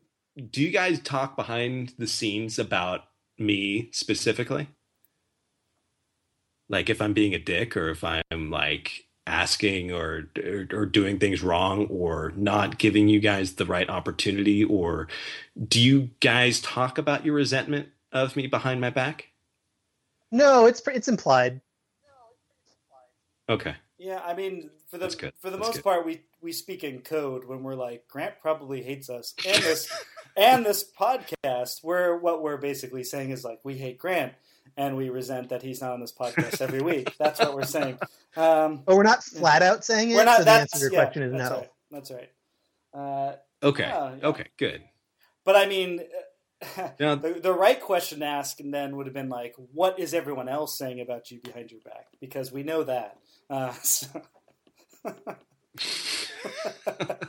do 0.49 0.61
you 0.61 0.69
guys 0.69 0.99
talk 0.99 1.35
behind 1.35 1.93
the 1.97 2.07
scenes 2.07 2.59
about 2.59 3.05
me 3.37 3.89
specifically? 3.91 4.67
Like 6.69 6.89
if 6.89 7.01
I'm 7.01 7.13
being 7.13 7.33
a 7.33 7.39
dick 7.39 7.75
or 7.75 7.89
if 7.89 8.03
I'm 8.03 8.51
like 8.51 9.05
asking 9.25 9.91
or, 9.91 10.29
or, 10.37 10.67
or 10.71 10.85
doing 10.85 11.19
things 11.19 11.41
wrong 11.43 11.87
or 11.87 12.33
not 12.35 12.77
giving 12.77 13.07
you 13.07 13.19
guys 13.19 13.55
the 13.55 13.65
right 13.65 13.89
opportunity 13.89 14.63
or 14.63 15.07
do 15.67 15.81
you 15.81 16.09
guys 16.21 16.61
talk 16.61 16.97
about 16.97 17.25
your 17.25 17.35
resentment 17.35 17.89
of 18.11 18.35
me 18.35 18.47
behind 18.47 18.79
my 18.79 18.89
back? 18.89 19.29
No, 20.31 20.65
it's 20.65 20.81
it's 20.87 21.07
implied. 21.07 21.61
Okay. 23.49 23.75
Yeah, 23.97 24.21
I 24.23 24.35
mean, 24.35 24.69
for 24.87 24.97
the 24.97 25.09
for 25.09 25.49
the 25.49 25.57
That's 25.57 25.67
most 25.67 25.73
good. 25.75 25.83
part, 25.83 26.05
we 26.05 26.21
we 26.41 26.51
speak 26.51 26.83
in 26.83 27.01
code 27.01 27.45
when 27.45 27.63
we're 27.63 27.75
like 27.75 28.07
Grant 28.07 28.35
probably 28.41 28.83
hates 28.83 29.09
us, 29.09 29.33
and 29.45 29.63
this 29.63 29.91
and 30.37 30.65
this 30.65 30.83
podcast. 30.83 31.83
Where 31.83 32.15
what 32.17 32.43
we're 32.43 32.57
basically 32.57 33.03
saying 33.03 33.31
is 33.31 33.43
like 33.43 33.59
we 33.63 33.75
hate 33.75 33.97
Grant, 33.97 34.33
and 34.75 34.95
we 34.95 35.09
resent 35.09 35.49
that 35.49 35.63
he's 35.63 35.81
not 35.81 35.91
on 35.91 35.99
this 35.99 36.13
podcast 36.13 36.61
every 36.61 36.81
week. 36.81 37.15
That's 37.19 37.39
what 37.39 37.55
we're 37.55 37.63
saying. 37.63 37.97
Um, 38.35 38.83
but 38.85 38.95
we're 38.95 39.03
not 39.03 39.23
flat 39.23 39.63
out 39.63 39.83
saying 39.83 40.11
it. 40.11 40.15
We're 40.15 40.25
not, 40.25 40.37
so 40.39 40.43
the 40.43 40.51
answer 40.51 40.77
to 40.77 40.83
your 40.83 40.93
yeah, 40.93 41.03
question 41.05 41.23
is 41.23 41.31
that's 41.31 41.49
no. 41.49 41.57
Right. 41.57 41.71
That's 41.89 42.11
right. 42.11 42.29
Uh, 42.93 43.35
okay. 43.63 43.83
Yeah, 43.83 44.15
yeah. 44.21 44.27
Okay. 44.27 44.45
Good. 44.57 44.83
But 45.43 45.55
I 45.55 45.65
mean, 45.65 46.01
Yeah. 46.99 47.15
the, 47.15 47.39
the 47.41 47.53
right 47.53 47.79
question 47.79 48.19
to 48.19 48.25
ask 48.25 48.59
and 48.59 48.73
then 48.73 48.95
would 48.95 49.05
have 49.05 49.13
been 49.13 49.29
like, 49.29 49.55
what 49.73 49.99
is 49.99 50.13
everyone 50.13 50.49
else 50.49 50.77
saying 50.77 50.99
about 51.01 51.31
you 51.31 51.39
behind 51.39 51.71
your 51.71 51.81
back? 51.81 52.07
Because 52.19 52.51
we 52.51 52.63
know 52.63 52.83
that. 52.83 53.17
Uh, 53.49 53.71
so- 53.81 54.21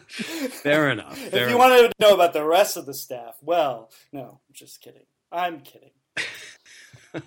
Fair 0.08 0.90
enough. 0.90 1.18
if 1.26 1.32
you 1.34 1.40
enough. 1.40 1.58
wanted 1.58 1.82
to 1.88 1.92
know 2.00 2.14
about 2.14 2.32
the 2.32 2.44
rest 2.44 2.76
of 2.76 2.86
the 2.86 2.94
staff, 2.94 3.36
well, 3.42 3.90
no, 4.12 4.22
I'm 4.48 4.52
just 4.54 4.80
kidding. 4.80 5.06
I'm 5.32 5.60
kidding. 5.60 5.90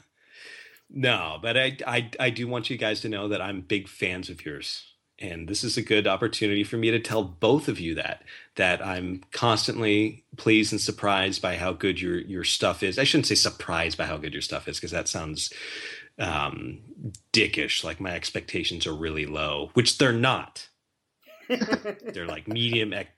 No, 0.94 1.40
but 1.42 1.56
I, 1.58 1.78
I 1.88 2.10
I 2.20 2.30
do 2.32 2.50
want 2.50 2.70
you 2.70 2.76
guys 2.76 3.00
to 3.02 3.08
know 3.10 3.30
that 3.30 3.40
I'm 3.42 3.62
big 3.62 3.88
fans 3.88 4.30
of 4.30 4.44
yours. 4.46 4.84
And 5.20 5.48
this 5.48 5.64
is 5.64 5.78
a 5.78 5.82
good 5.82 6.06
opportunity 6.06 6.66
for 6.66 6.76
me 6.76 6.92
to 6.92 7.00
tell 7.00 7.24
both 7.24 7.70
of 7.70 7.80
you 7.80 7.96
that 7.96 8.24
that 8.58 8.86
I'm 8.86 9.22
constantly 9.32 10.26
pleased 10.36 10.74
and 10.74 10.82
surprised 10.82 11.42
by 11.42 11.56
how 11.56 11.72
good 11.72 12.02
your 12.02 12.18
your 12.20 12.44
stuff 12.44 12.84
is. 12.84 13.00
I 13.00 13.06
shouldn't 13.06 13.28
say 13.28 13.36
surprised 13.36 13.98
by 13.98 14.06
how 14.06 14.18
good 14.18 14.34
your 14.34 14.42
stuff 14.42 14.68
is 14.68 14.76
because 14.80 14.92
that 14.92 15.08
sounds 15.08 15.54
um 16.20 16.80
dickish 17.34 17.84
like 17.84 18.00
my 18.00 18.14
expectations 18.14 18.86
are 18.88 18.96
really 18.96 19.26
low, 19.26 19.72
which 19.74 19.98
they're 19.98 20.14
not. 20.14 20.68
They're 21.50 22.28
like 22.28 22.48
medium 22.48 22.94
ec- 22.94 23.10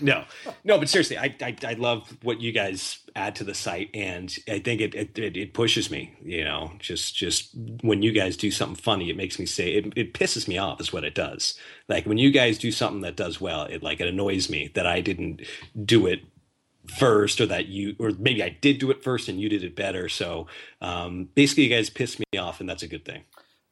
no. 0.00 0.24
No, 0.64 0.78
but 0.78 0.88
seriously, 0.88 1.18
I, 1.18 1.34
I 1.42 1.56
I 1.66 1.72
love 1.74 2.16
what 2.22 2.40
you 2.40 2.52
guys 2.52 2.98
add 3.16 3.34
to 3.36 3.44
the 3.44 3.54
site 3.54 3.90
and 3.94 4.34
I 4.48 4.60
think 4.60 4.80
it 4.80 4.94
it, 4.94 5.18
it, 5.18 5.36
it 5.36 5.54
pushes 5.54 5.90
me, 5.90 6.14
you 6.22 6.44
know, 6.44 6.72
just 6.78 7.16
just 7.16 7.50
when 7.82 8.02
you 8.02 8.12
guys 8.12 8.36
do 8.36 8.50
something 8.50 8.76
funny, 8.76 9.10
it 9.10 9.16
makes 9.16 9.38
me 9.38 9.46
say 9.46 9.72
it, 9.74 9.92
it 9.96 10.14
pisses 10.14 10.46
me 10.46 10.56
off 10.58 10.80
is 10.80 10.92
what 10.92 11.04
it 11.04 11.14
does. 11.14 11.58
Like 11.88 12.06
when 12.06 12.18
you 12.18 12.30
guys 12.30 12.58
do 12.58 12.70
something 12.70 13.00
that 13.02 13.16
does 13.16 13.40
well, 13.40 13.64
it 13.64 13.82
like 13.82 14.00
it 14.00 14.08
annoys 14.08 14.48
me 14.48 14.70
that 14.74 14.86
I 14.86 15.00
didn't 15.00 15.42
do 15.84 16.06
it 16.06 16.20
first 16.98 17.40
or 17.40 17.46
that 17.46 17.66
you 17.68 17.96
or 17.98 18.12
maybe 18.18 18.42
I 18.42 18.48
did 18.50 18.78
do 18.78 18.90
it 18.90 19.02
first 19.02 19.28
and 19.28 19.40
you 19.40 19.48
did 19.48 19.64
it 19.64 19.74
better. 19.76 20.08
So 20.08 20.46
um 20.80 21.28
basically 21.34 21.64
you 21.64 21.70
guys 21.70 21.90
piss 21.90 22.18
me 22.18 22.38
off 22.38 22.60
and 22.60 22.68
that's 22.68 22.82
a 22.82 22.88
good 22.88 23.04
thing. 23.04 23.24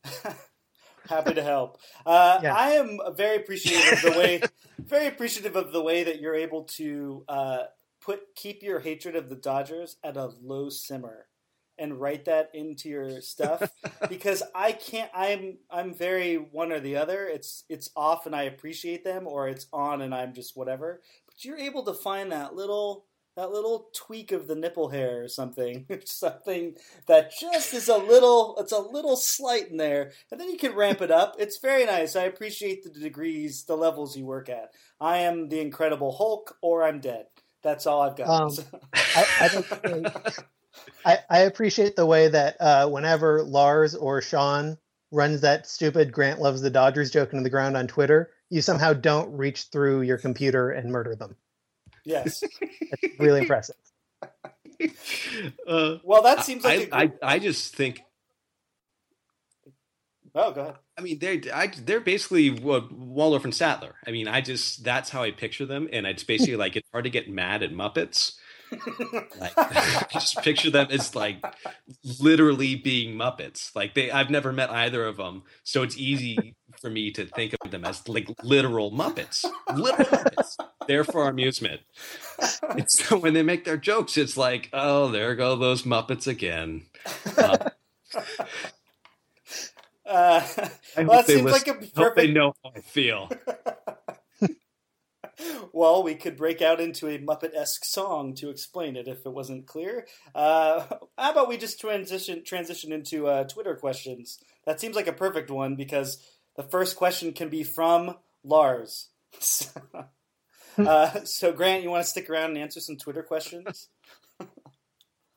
Happy 1.08 1.34
to 1.34 1.42
help. 1.42 1.80
Uh, 2.06 2.40
Yeah. 2.42 2.54
I 2.54 2.70
am 2.72 2.98
very 3.16 3.36
appreciative 3.36 4.04
of 4.04 4.12
the 4.12 4.18
way, 4.18 4.42
very 4.78 5.06
appreciative 5.08 5.56
of 5.56 5.72
the 5.72 5.82
way 5.82 6.04
that 6.04 6.20
you're 6.20 6.36
able 6.36 6.64
to 6.64 7.24
uh, 7.28 7.58
put 8.00 8.20
keep 8.36 8.62
your 8.62 8.80
hatred 8.80 9.16
of 9.16 9.28
the 9.28 9.34
Dodgers 9.36 9.96
at 10.04 10.16
a 10.16 10.30
low 10.40 10.68
simmer 10.68 11.26
and 11.78 11.98
write 12.00 12.26
that 12.26 12.50
into 12.54 12.88
your 12.88 13.20
stuff 13.22 13.72
because 14.08 14.42
I 14.54 14.72
can't. 14.72 15.10
I'm 15.14 15.58
I'm 15.70 15.94
very 15.94 16.36
one 16.36 16.70
or 16.70 16.78
the 16.80 16.96
other. 16.96 17.26
It's 17.26 17.64
it's 17.68 17.90
off 17.96 18.26
and 18.26 18.36
I 18.36 18.42
appreciate 18.44 19.02
them, 19.02 19.26
or 19.26 19.48
it's 19.48 19.66
on 19.72 20.02
and 20.02 20.14
I'm 20.14 20.32
just 20.34 20.56
whatever. 20.56 21.00
But 21.26 21.44
you're 21.44 21.58
able 21.58 21.82
to 21.86 21.94
find 21.94 22.30
that 22.30 22.54
little 22.54 23.06
that 23.36 23.50
little 23.50 23.88
tweak 23.94 24.32
of 24.32 24.46
the 24.48 24.54
nipple 24.54 24.88
hair 24.88 25.22
or 25.22 25.28
something, 25.28 25.86
something 26.04 26.74
that 27.06 27.32
just 27.38 27.72
is 27.72 27.88
a 27.88 27.96
little, 27.96 28.56
it's 28.58 28.72
a 28.72 28.78
little 28.78 29.16
slight 29.16 29.68
in 29.70 29.76
there, 29.76 30.12
and 30.30 30.40
then 30.40 30.50
you 30.50 30.58
can 30.58 30.74
ramp 30.74 31.00
it 31.00 31.10
up. 31.10 31.36
It's 31.38 31.58
very 31.58 31.84
nice. 31.86 32.16
I 32.16 32.24
appreciate 32.24 32.82
the 32.82 32.90
degrees, 32.90 33.64
the 33.64 33.76
levels 33.76 34.16
you 34.16 34.24
work 34.26 34.48
at. 34.48 34.72
I 35.00 35.18
am 35.18 35.48
the 35.48 35.60
Incredible 35.60 36.12
Hulk, 36.12 36.56
or 36.62 36.82
I'm 36.82 37.00
dead. 37.00 37.26
That's 37.62 37.86
all 37.86 38.02
I've 38.02 38.16
got. 38.16 38.28
Um, 38.28 38.52
I, 38.94 39.26
I, 39.40 39.48
think- 39.48 40.36
I, 41.04 41.18
I 41.28 41.38
appreciate 41.40 41.96
the 41.96 42.06
way 42.06 42.28
that 42.28 42.56
uh, 42.60 42.88
whenever 42.88 43.42
Lars 43.42 43.94
or 43.94 44.20
Sean 44.20 44.78
runs 45.12 45.40
that 45.40 45.66
stupid 45.66 46.12
Grant 46.12 46.40
loves 46.40 46.62
the 46.62 46.70
Dodgers 46.70 47.10
joke 47.10 47.32
into 47.32 47.42
the 47.42 47.50
ground 47.50 47.76
on 47.76 47.86
Twitter, 47.86 48.30
you 48.48 48.62
somehow 48.62 48.92
don't 48.92 49.36
reach 49.36 49.64
through 49.64 50.02
your 50.02 50.18
computer 50.18 50.70
and 50.70 50.90
murder 50.90 51.14
them. 51.14 51.36
Yes. 52.04 52.42
It's 53.02 53.18
really 53.20 53.40
impressive. 53.40 53.76
Uh, 55.68 55.96
Well, 56.04 56.22
that 56.22 56.42
seems 56.44 56.64
like 56.64 56.88
I, 56.92 57.02
a 57.02 57.06
good- 57.08 57.18
I 57.22 57.34
I 57.34 57.38
just 57.38 57.76
think 57.76 58.02
oh, 60.34 60.52
go 60.52 60.60
ahead. 60.62 60.74
I 60.98 61.02
mean, 61.02 61.18
they're 61.18 61.40
I, 61.52 61.66
they're 61.68 62.00
basically 62.00 62.50
what 62.50 62.92
Waldorf 62.92 63.44
and 63.44 63.52
Statler. 63.52 63.92
I 64.06 64.10
mean, 64.10 64.28
I 64.28 64.40
just 64.40 64.84
that's 64.84 65.10
how 65.10 65.22
I 65.22 65.30
picture 65.32 65.66
them, 65.66 65.88
and 65.92 66.06
it's 66.06 66.24
basically 66.24 66.56
like 66.56 66.76
it's 66.76 66.88
hard 66.92 67.04
to 67.04 67.10
get 67.10 67.28
mad 67.30 67.62
at 67.62 67.72
Muppets. 67.72 68.36
Like, 69.40 69.52
I 69.56 70.06
just 70.12 70.40
picture 70.42 70.70
them 70.70 70.86
as 70.90 71.16
like 71.16 71.44
literally 72.20 72.76
being 72.76 73.16
Muppets. 73.16 73.74
Like 73.74 73.94
they, 73.94 74.12
I've 74.12 74.30
never 74.30 74.52
met 74.52 74.70
either 74.70 75.04
of 75.04 75.16
them, 75.16 75.42
so 75.64 75.82
it's 75.82 75.96
easy 75.98 76.54
for 76.80 76.90
me 76.90 77.10
to 77.12 77.26
think 77.26 77.54
of 77.62 77.70
them 77.70 77.84
as 77.84 78.06
like 78.08 78.28
literal 78.42 78.90
Muppets, 78.90 79.44
literal 79.74 80.06
Muppets. 80.06 80.56
There 80.88 81.04
for 81.04 81.28
amusement. 81.28 81.80
It's 82.76 83.04
so 83.04 83.18
when 83.18 83.34
they 83.34 83.42
make 83.42 83.64
their 83.64 83.76
jokes, 83.76 84.16
it's 84.16 84.36
like, 84.36 84.68
oh, 84.72 85.08
there 85.08 85.34
go 85.34 85.56
those 85.56 85.82
Muppets 85.82 86.26
again. 86.26 86.86
Uh, 87.36 87.70
Uh, 90.06 90.42
I 90.96 91.04
well, 91.04 91.18
hope 91.18 91.26
that 91.26 91.26
they 91.28 91.34
seems 91.36 91.52
like 91.52 91.66
listen- 91.68 91.70
a 91.96 92.02
hope 92.02 92.14
they 92.16 92.22
perfect. 92.26 92.32
know 92.34 92.54
how 92.64 92.72
I 92.74 92.80
feel. 92.80 93.30
Well, 95.72 96.02
we 96.02 96.16
could 96.16 96.36
break 96.36 96.60
out 96.60 96.80
into 96.80 97.08
a 97.08 97.18
Muppet 97.18 97.54
esque 97.54 97.84
song 97.84 98.34
to 98.34 98.50
explain 98.50 98.96
it 98.96 99.08
if 99.08 99.24
it 99.24 99.32
wasn't 99.32 99.66
clear. 99.66 100.06
Uh, 100.34 100.84
how 101.16 101.30
about 101.30 101.48
we 101.48 101.56
just 101.56 101.80
transition 101.80 102.44
transition 102.44 102.92
into 102.92 103.26
uh, 103.28 103.44
Twitter 103.44 103.74
questions? 103.76 104.38
That 104.66 104.80
seems 104.80 104.96
like 104.96 105.06
a 105.06 105.12
perfect 105.14 105.50
one 105.50 105.76
because 105.76 106.22
the 106.56 106.62
first 106.62 106.96
question 106.96 107.32
can 107.32 107.48
be 107.48 107.62
from 107.62 108.16
Lars. 108.44 109.08
So, 109.38 109.70
uh, 110.78 111.24
so 111.24 111.52
Grant, 111.52 111.82
you 111.82 111.90
want 111.90 112.04
to 112.04 112.10
stick 112.10 112.28
around 112.28 112.50
and 112.50 112.58
answer 112.58 112.80
some 112.80 112.96
Twitter 112.96 113.22
questions? 113.22 113.88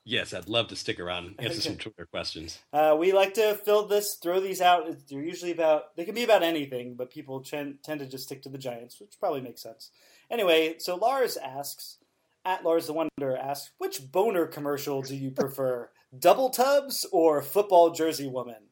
Yes, 0.06 0.34
I'd 0.34 0.50
love 0.50 0.68
to 0.68 0.76
stick 0.76 1.00
around 1.00 1.28
and 1.28 1.40
answer 1.40 1.62
some 1.62 1.78
Twitter 1.78 2.06
questions. 2.06 2.60
Uh, 2.74 2.96
we 3.00 3.14
like 3.14 3.36
to 3.36 3.56
fill 3.56 3.88
this, 3.88 4.18
throw 4.22 4.42
these 4.42 4.60
out. 4.60 4.86
They're 5.08 5.22
usually 5.22 5.52
about, 5.52 5.96
they 5.96 6.04
can 6.04 6.14
be 6.14 6.26
about 6.26 6.44
anything, 6.44 6.96
but 6.96 7.10
people 7.10 7.42
tend, 7.42 7.78
tend 7.84 8.02
to 8.02 8.06
just 8.06 8.26
stick 8.26 8.42
to 8.42 8.50
the 8.50 8.58
Giants, 8.58 9.00
which 9.00 9.14
probably 9.18 9.40
makes 9.40 9.62
sense. 9.62 9.92
Anyway, 10.30 10.76
so 10.80 10.96
Lars 10.96 11.38
asks, 11.38 12.00
at 12.44 12.66
Lars 12.66 12.88
the 12.88 12.94
Wonder 12.94 13.38
asks, 13.38 13.72
which 13.78 14.12
boner 14.12 14.46
commercial 14.46 15.02
do 15.02 15.16
you 15.16 15.32
prefer, 15.32 15.90
Double 16.18 16.50
Tubs 16.50 17.06
or 17.14 17.42
Football 17.42 17.92
Jersey 17.92 18.28
Woman? 18.28 18.70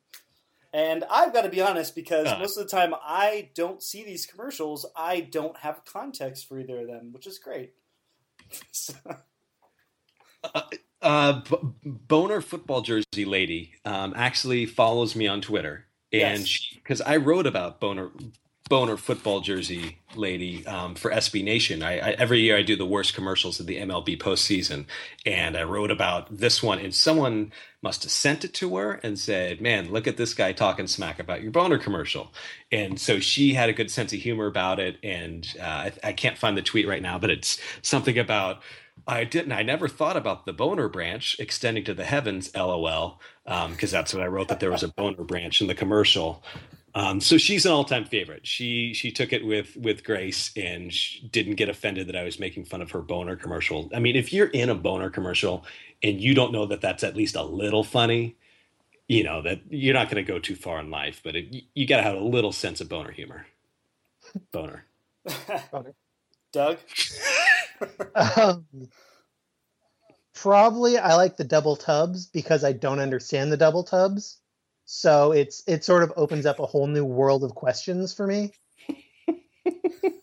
And 0.73 1.03
I've 1.09 1.33
got 1.33 1.41
to 1.41 1.49
be 1.49 1.61
honest 1.61 1.95
because 1.95 2.27
Uh. 2.27 2.39
most 2.39 2.57
of 2.57 2.63
the 2.63 2.69
time 2.69 2.93
I 3.01 3.49
don't 3.55 3.83
see 3.83 4.03
these 4.03 4.25
commercials. 4.25 4.85
I 4.95 5.19
don't 5.21 5.57
have 5.57 5.83
context 5.85 6.47
for 6.47 6.59
either 6.59 6.79
of 6.81 6.87
them, 6.87 7.11
which 7.11 7.27
is 7.27 7.39
great. 7.39 7.73
So- 8.71 8.93
Uh, 11.03 11.41
B- 11.41 11.57
Boner 11.83 12.41
football 12.41 12.81
jersey 12.81 13.25
lady 13.25 13.73
um, 13.85 14.13
actually 14.15 14.65
follows 14.67 15.15
me 15.15 15.27
on 15.27 15.41
Twitter, 15.41 15.85
and 16.13 16.41
Yes. 16.41 16.67
because 16.75 17.01
I 17.01 17.17
wrote 17.17 17.47
about 17.47 17.79
Boner 17.79 18.11
Boner 18.71 18.95
football 18.95 19.41
jersey 19.41 19.97
lady 20.15 20.65
um, 20.65 20.95
for 20.95 21.11
SB 21.11 21.43
Nation. 21.43 21.83
I, 21.83 21.97
I 21.97 22.11
every 22.11 22.39
year 22.39 22.55
I 22.55 22.61
do 22.61 22.77
the 22.77 22.85
worst 22.85 23.13
commercials 23.13 23.59
of 23.59 23.65
the 23.65 23.75
MLB 23.75 24.17
postseason, 24.17 24.85
and 25.25 25.57
I 25.57 25.63
wrote 25.63 25.91
about 25.91 26.37
this 26.37 26.63
one. 26.63 26.79
And 26.79 26.95
someone 26.95 27.51
must 27.81 28.03
have 28.03 28.13
sent 28.13 28.45
it 28.45 28.53
to 28.53 28.77
her 28.77 28.93
and 29.03 29.19
said, 29.19 29.59
"Man, 29.59 29.91
look 29.91 30.07
at 30.07 30.15
this 30.15 30.33
guy 30.33 30.53
talking 30.53 30.87
smack 30.87 31.19
about 31.19 31.41
your 31.41 31.51
Boner 31.51 31.77
commercial." 31.77 32.31
And 32.71 32.97
so 32.97 33.19
she 33.19 33.55
had 33.55 33.67
a 33.67 33.73
good 33.73 33.91
sense 33.91 34.13
of 34.13 34.19
humor 34.19 34.45
about 34.45 34.79
it. 34.79 34.95
And 35.03 35.53
uh, 35.59 35.63
I, 35.63 35.91
I 36.01 36.13
can't 36.13 36.37
find 36.37 36.55
the 36.55 36.61
tweet 36.61 36.87
right 36.87 37.01
now, 37.01 37.19
but 37.19 37.29
it's 37.29 37.59
something 37.81 38.17
about. 38.17 38.61
I 39.05 39.25
didn't. 39.25 39.51
I 39.51 39.63
never 39.63 39.89
thought 39.89 40.15
about 40.15 40.45
the 40.45 40.53
boner 40.53 40.87
branch 40.87 41.35
extending 41.39 41.83
to 41.83 41.93
the 41.93 42.05
heavens. 42.05 42.55
LOL. 42.55 43.19
Because 43.43 43.91
that's 43.91 44.13
what 44.13 44.23
I 44.23 44.27
wrote. 44.27 44.47
That 44.47 44.61
there 44.61 44.71
was 44.71 44.83
a 44.83 44.87
boner 44.87 45.23
branch 45.25 45.59
in 45.59 45.67
the 45.67 45.75
commercial. 45.75 46.41
Um, 46.93 47.21
so 47.21 47.37
she's 47.37 47.65
an 47.65 47.71
all-time 47.71 48.05
favorite. 48.05 48.45
She 48.45 48.93
she 48.93 49.11
took 49.11 49.31
it 49.31 49.45
with 49.45 49.77
with 49.77 50.03
grace 50.03 50.51
and 50.57 50.91
she 50.91 51.27
didn't 51.27 51.55
get 51.55 51.69
offended 51.69 52.07
that 52.07 52.15
I 52.15 52.23
was 52.23 52.39
making 52.39 52.65
fun 52.65 52.81
of 52.81 52.91
her 52.91 53.01
boner 53.01 53.35
commercial. 53.35 53.89
I 53.93 53.99
mean, 53.99 54.15
if 54.15 54.33
you're 54.33 54.47
in 54.47 54.69
a 54.69 54.75
boner 54.75 55.09
commercial 55.09 55.65
and 56.03 56.19
you 56.19 56.33
don't 56.33 56.51
know 56.51 56.65
that 56.65 56.81
that's 56.81 57.03
at 57.03 57.15
least 57.15 57.35
a 57.35 57.43
little 57.43 57.83
funny, 57.83 58.35
you 59.07 59.23
know 59.23 59.41
that 59.41 59.61
you're 59.69 59.93
not 59.93 60.09
going 60.09 60.23
to 60.23 60.29
go 60.31 60.39
too 60.39 60.55
far 60.55 60.79
in 60.79 60.89
life. 60.89 61.21
But 61.23 61.35
it, 61.37 61.53
you, 61.53 61.61
you 61.75 61.87
got 61.87 61.97
to 61.97 62.03
have 62.03 62.15
a 62.15 62.23
little 62.23 62.51
sense 62.51 62.81
of 62.81 62.89
boner 62.89 63.11
humor. 63.11 63.45
Boner. 64.51 64.85
Doug? 66.51 66.77
Um, 68.15 68.65
probably 70.33 70.97
I 70.97 71.15
like 71.15 71.37
the 71.37 71.43
double 71.43 71.75
tubs 71.75 72.25
because 72.25 72.63
I 72.63 72.73
don't 72.73 72.99
understand 72.99 73.51
the 73.51 73.57
double 73.57 73.83
tubs. 73.83 74.37
So 74.93 75.31
it's 75.31 75.63
it 75.67 75.85
sort 75.85 76.03
of 76.03 76.11
opens 76.17 76.45
up 76.45 76.59
a 76.59 76.65
whole 76.65 76.85
new 76.85 77.05
world 77.05 77.45
of 77.45 77.55
questions 77.55 78.13
for 78.13 78.27
me. 78.27 78.51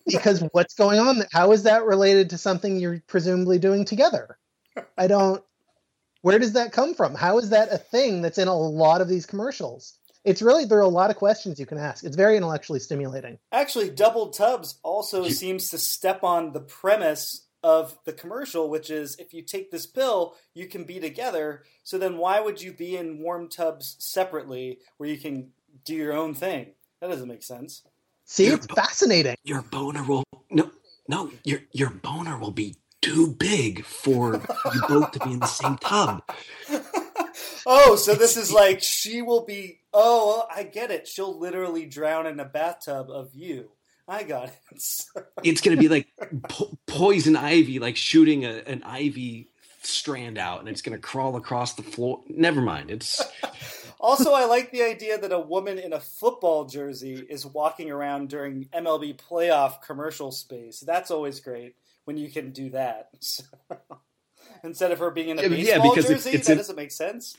because 0.06 0.44
what's 0.52 0.74
going 0.74 0.98
on? 0.98 1.22
How 1.32 1.52
is 1.52 1.62
that 1.62 1.84
related 1.84 2.28
to 2.30 2.38
something 2.38 2.78
you're 2.78 3.02
presumably 3.06 3.58
doing 3.58 3.86
together? 3.86 4.36
I 4.98 5.06
don't. 5.06 5.42
Where 6.20 6.38
does 6.38 6.52
that 6.52 6.72
come 6.72 6.92
from? 6.94 7.14
How 7.14 7.38
is 7.38 7.48
that 7.48 7.72
a 7.72 7.78
thing 7.78 8.20
that's 8.20 8.36
in 8.36 8.46
a 8.46 8.54
lot 8.54 9.00
of 9.00 9.08
these 9.08 9.24
commercials? 9.24 9.98
It's 10.22 10.42
really 10.42 10.66
there 10.66 10.78
are 10.78 10.82
a 10.82 10.88
lot 10.88 11.08
of 11.08 11.16
questions 11.16 11.58
you 11.58 11.64
can 11.64 11.78
ask. 11.78 12.04
It's 12.04 12.16
very 12.16 12.36
intellectually 12.36 12.80
stimulating. 12.80 13.38
Actually, 13.50 13.88
Double 13.88 14.28
Tubs 14.28 14.78
also 14.82 15.30
seems 15.30 15.70
to 15.70 15.78
step 15.78 16.22
on 16.22 16.52
the 16.52 16.60
premise 16.60 17.47
of 17.62 17.98
the 18.04 18.12
commercial, 18.12 18.68
which 18.70 18.90
is 18.90 19.16
if 19.16 19.32
you 19.34 19.42
take 19.42 19.70
this 19.70 19.86
pill, 19.86 20.34
you 20.54 20.66
can 20.66 20.84
be 20.84 21.00
together. 21.00 21.64
So 21.82 21.98
then 21.98 22.18
why 22.18 22.40
would 22.40 22.62
you 22.62 22.72
be 22.72 22.96
in 22.96 23.20
warm 23.20 23.48
tubs 23.48 23.96
separately 23.98 24.78
where 24.96 25.08
you 25.08 25.18
can 25.18 25.50
do 25.84 25.94
your 25.94 26.12
own 26.12 26.34
thing? 26.34 26.72
That 27.00 27.10
doesn't 27.10 27.28
make 27.28 27.42
sense. 27.42 27.82
See, 28.24 28.46
Your 28.46 28.56
it's 28.56 28.66
bo- 28.66 28.74
fascinating. 28.74 29.36
Your 29.44 29.62
boner 29.62 30.04
will 30.04 30.24
no 30.50 30.70
no 31.08 31.30
your 31.44 31.60
your 31.72 31.90
boner 31.90 32.38
will 32.38 32.50
be 32.50 32.76
too 33.00 33.28
big 33.28 33.84
for 33.84 34.34
you 34.74 34.82
both 34.88 35.12
to 35.12 35.20
be 35.20 35.32
in 35.32 35.40
the 35.40 35.46
same 35.46 35.78
tub. 35.78 36.22
oh, 37.66 37.96
so 37.96 38.14
this 38.14 38.36
is 38.36 38.52
like 38.52 38.82
she 38.82 39.22
will 39.22 39.44
be. 39.44 39.80
Oh, 39.92 40.46
I 40.54 40.64
get 40.64 40.90
it. 40.90 41.08
She'll 41.08 41.38
literally 41.38 41.86
drown 41.86 42.26
in 42.26 42.38
a 42.38 42.44
bathtub 42.44 43.08
of 43.10 43.34
you. 43.34 43.70
I 44.08 44.22
got 44.22 44.48
it. 44.48 44.58
It's 45.44 45.60
gonna 45.60 45.76
be 45.76 45.88
like 45.88 46.08
po- 46.48 46.76
poison 46.86 47.36
ivy, 47.36 47.78
like 47.78 47.96
shooting 47.96 48.44
a, 48.44 48.62
an 48.66 48.82
ivy 48.84 49.48
strand 49.82 50.38
out, 50.38 50.60
and 50.60 50.68
it's 50.68 50.82
gonna 50.82 50.98
crawl 50.98 51.36
across 51.36 51.74
the 51.74 51.82
floor. 51.82 52.22
Never 52.28 52.60
mind. 52.60 52.90
It's 52.90 53.20
also, 54.00 54.32
I 54.32 54.46
like 54.46 54.70
the 54.72 54.82
idea 54.82 55.18
that 55.18 55.30
a 55.32 55.38
woman 55.38 55.78
in 55.78 55.92
a 55.92 56.00
football 56.00 56.64
jersey 56.64 57.14
is 57.28 57.44
walking 57.46 57.90
around 57.90 58.28
during 58.30 58.64
MLB 58.74 59.16
playoff 59.18 59.82
commercial 59.82 60.32
space. 60.32 60.80
That's 60.80 61.10
always 61.10 61.38
great 61.40 61.76
when 62.04 62.16
you 62.16 62.30
can 62.30 62.50
do 62.50 62.70
that. 62.70 63.10
So, 63.20 63.44
instead 64.64 64.90
of 64.90 64.98
her 64.98 65.10
being 65.10 65.28
in 65.28 65.38
a 65.38 65.42
Yeah, 65.42 65.48
baseball 65.78 65.92
it's- 65.92 66.08
jersey, 66.08 66.30
it's 66.30 66.46
that 66.46 66.52
in- 66.52 66.58
doesn't 66.58 66.76
make 66.76 66.90
sense. 66.90 67.36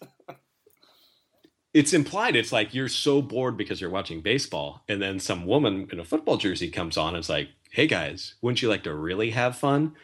It's 1.73 1.93
implied. 1.93 2.35
It's 2.35 2.51
like 2.51 2.73
you're 2.73 2.87
so 2.89 3.21
bored 3.21 3.57
because 3.57 3.79
you're 3.79 3.89
watching 3.89 4.21
baseball, 4.21 4.83
and 4.87 5.01
then 5.01 5.19
some 5.19 5.45
woman 5.45 5.87
in 5.91 5.99
a 5.99 6.05
football 6.05 6.37
jersey 6.37 6.69
comes 6.69 6.97
on. 6.97 7.09
and 7.09 7.17
It's 7.17 7.29
like, 7.29 7.49
hey 7.71 7.87
guys, 7.87 8.35
wouldn't 8.41 8.61
you 8.61 8.69
like 8.69 8.83
to 8.83 8.93
really 8.93 9.31
have 9.31 9.55
fun? 9.55 9.95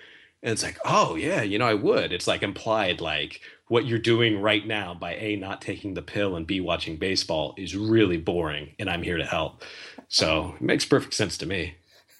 And 0.43 0.51
it's 0.51 0.63
like, 0.63 0.77
oh 0.85 1.15
yeah, 1.15 1.41
you 1.41 1.57
know, 1.57 1.65
I 1.65 1.73
would. 1.73 2.13
It's 2.13 2.27
like 2.27 2.43
implied, 2.43 3.01
like 3.01 3.41
what 3.67 3.85
you're 3.87 3.97
doing 3.97 4.39
right 4.41 4.65
now 4.65 4.93
by 4.93 5.15
a 5.15 5.35
not 5.37 5.59
taking 5.59 5.95
the 5.95 6.03
pill 6.03 6.35
and 6.35 6.45
b 6.45 6.59
watching 6.59 6.97
baseball 6.97 7.55
is 7.57 7.75
really 7.75 8.17
boring, 8.17 8.75
and 8.77 8.89
I'm 8.89 9.01
here 9.01 9.17
to 9.17 9.25
help. 9.25 9.63
So 10.07 10.53
it 10.55 10.61
makes 10.61 10.85
perfect 10.85 11.13
sense 11.13 11.37
to 11.39 11.45
me. 11.45 11.75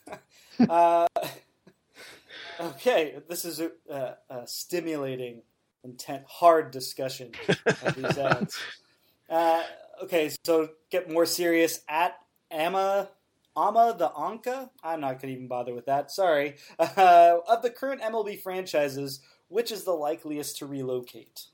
Uh, 0.69 1.05
okay, 2.61 3.15
this 3.27 3.43
is 3.43 3.59
a, 3.59 3.71
a, 3.89 4.15
a 4.29 4.47
stimulating, 4.47 5.41
intent, 5.83 6.23
hard 6.29 6.71
discussion 6.71 7.31
of 7.65 7.95
these 7.95 8.17
ads. 8.17 8.57
Uh, 9.29 9.63
okay, 10.03 10.31
so 10.43 10.69
get 10.89 11.09
more 11.11 11.25
serious 11.25 11.81
at 11.87 12.15
Amma. 12.51 13.09
Ama 13.57 13.95
the 13.97 14.09
Anka? 14.09 14.69
I'm 14.83 15.01
not 15.01 15.21
going 15.21 15.33
to 15.33 15.37
even 15.37 15.47
bother 15.47 15.73
with 15.73 15.85
that. 15.85 16.11
Sorry. 16.11 16.55
Uh, 16.79 17.37
of 17.47 17.61
the 17.61 17.69
current 17.69 18.01
MLB 18.01 18.41
franchises, 18.41 19.21
which 19.47 19.71
is 19.71 19.83
the 19.83 19.91
likeliest 19.93 20.57
to 20.57 20.65
relocate? 20.65 21.45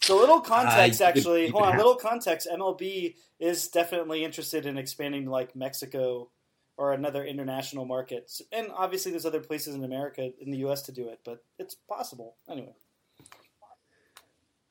So, 0.00 0.16
little 0.18 0.40
context, 0.40 1.00
Uh, 1.00 1.04
actually. 1.04 1.48
Hold 1.48 1.64
on, 1.64 1.76
little 1.76 1.94
context. 1.94 2.48
MLB 2.52 3.14
is 3.38 3.68
definitely 3.68 4.24
interested 4.24 4.66
in 4.66 4.76
expanding 4.76 5.26
to 5.26 5.30
like 5.30 5.54
Mexico 5.54 6.28
or 6.76 6.92
another 6.92 7.24
international 7.24 7.84
market. 7.84 8.32
And 8.50 8.68
obviously, 8.74 9.12
there's 9.12 9.26
other 9.26 9.40
places 9.40 9.74
in 9.76 9.84
America, 9.84 10.30
in 10.40 10.50
the 10.50 10.58
U.S., 10.58 10.82
to 10.82 10.92
do 10.92 11.08
it, 11.08 11.20
but 11.24 11.44
it's 11.58 11.74
possible. 11.74 12.36
Anyway. 12.50 12.74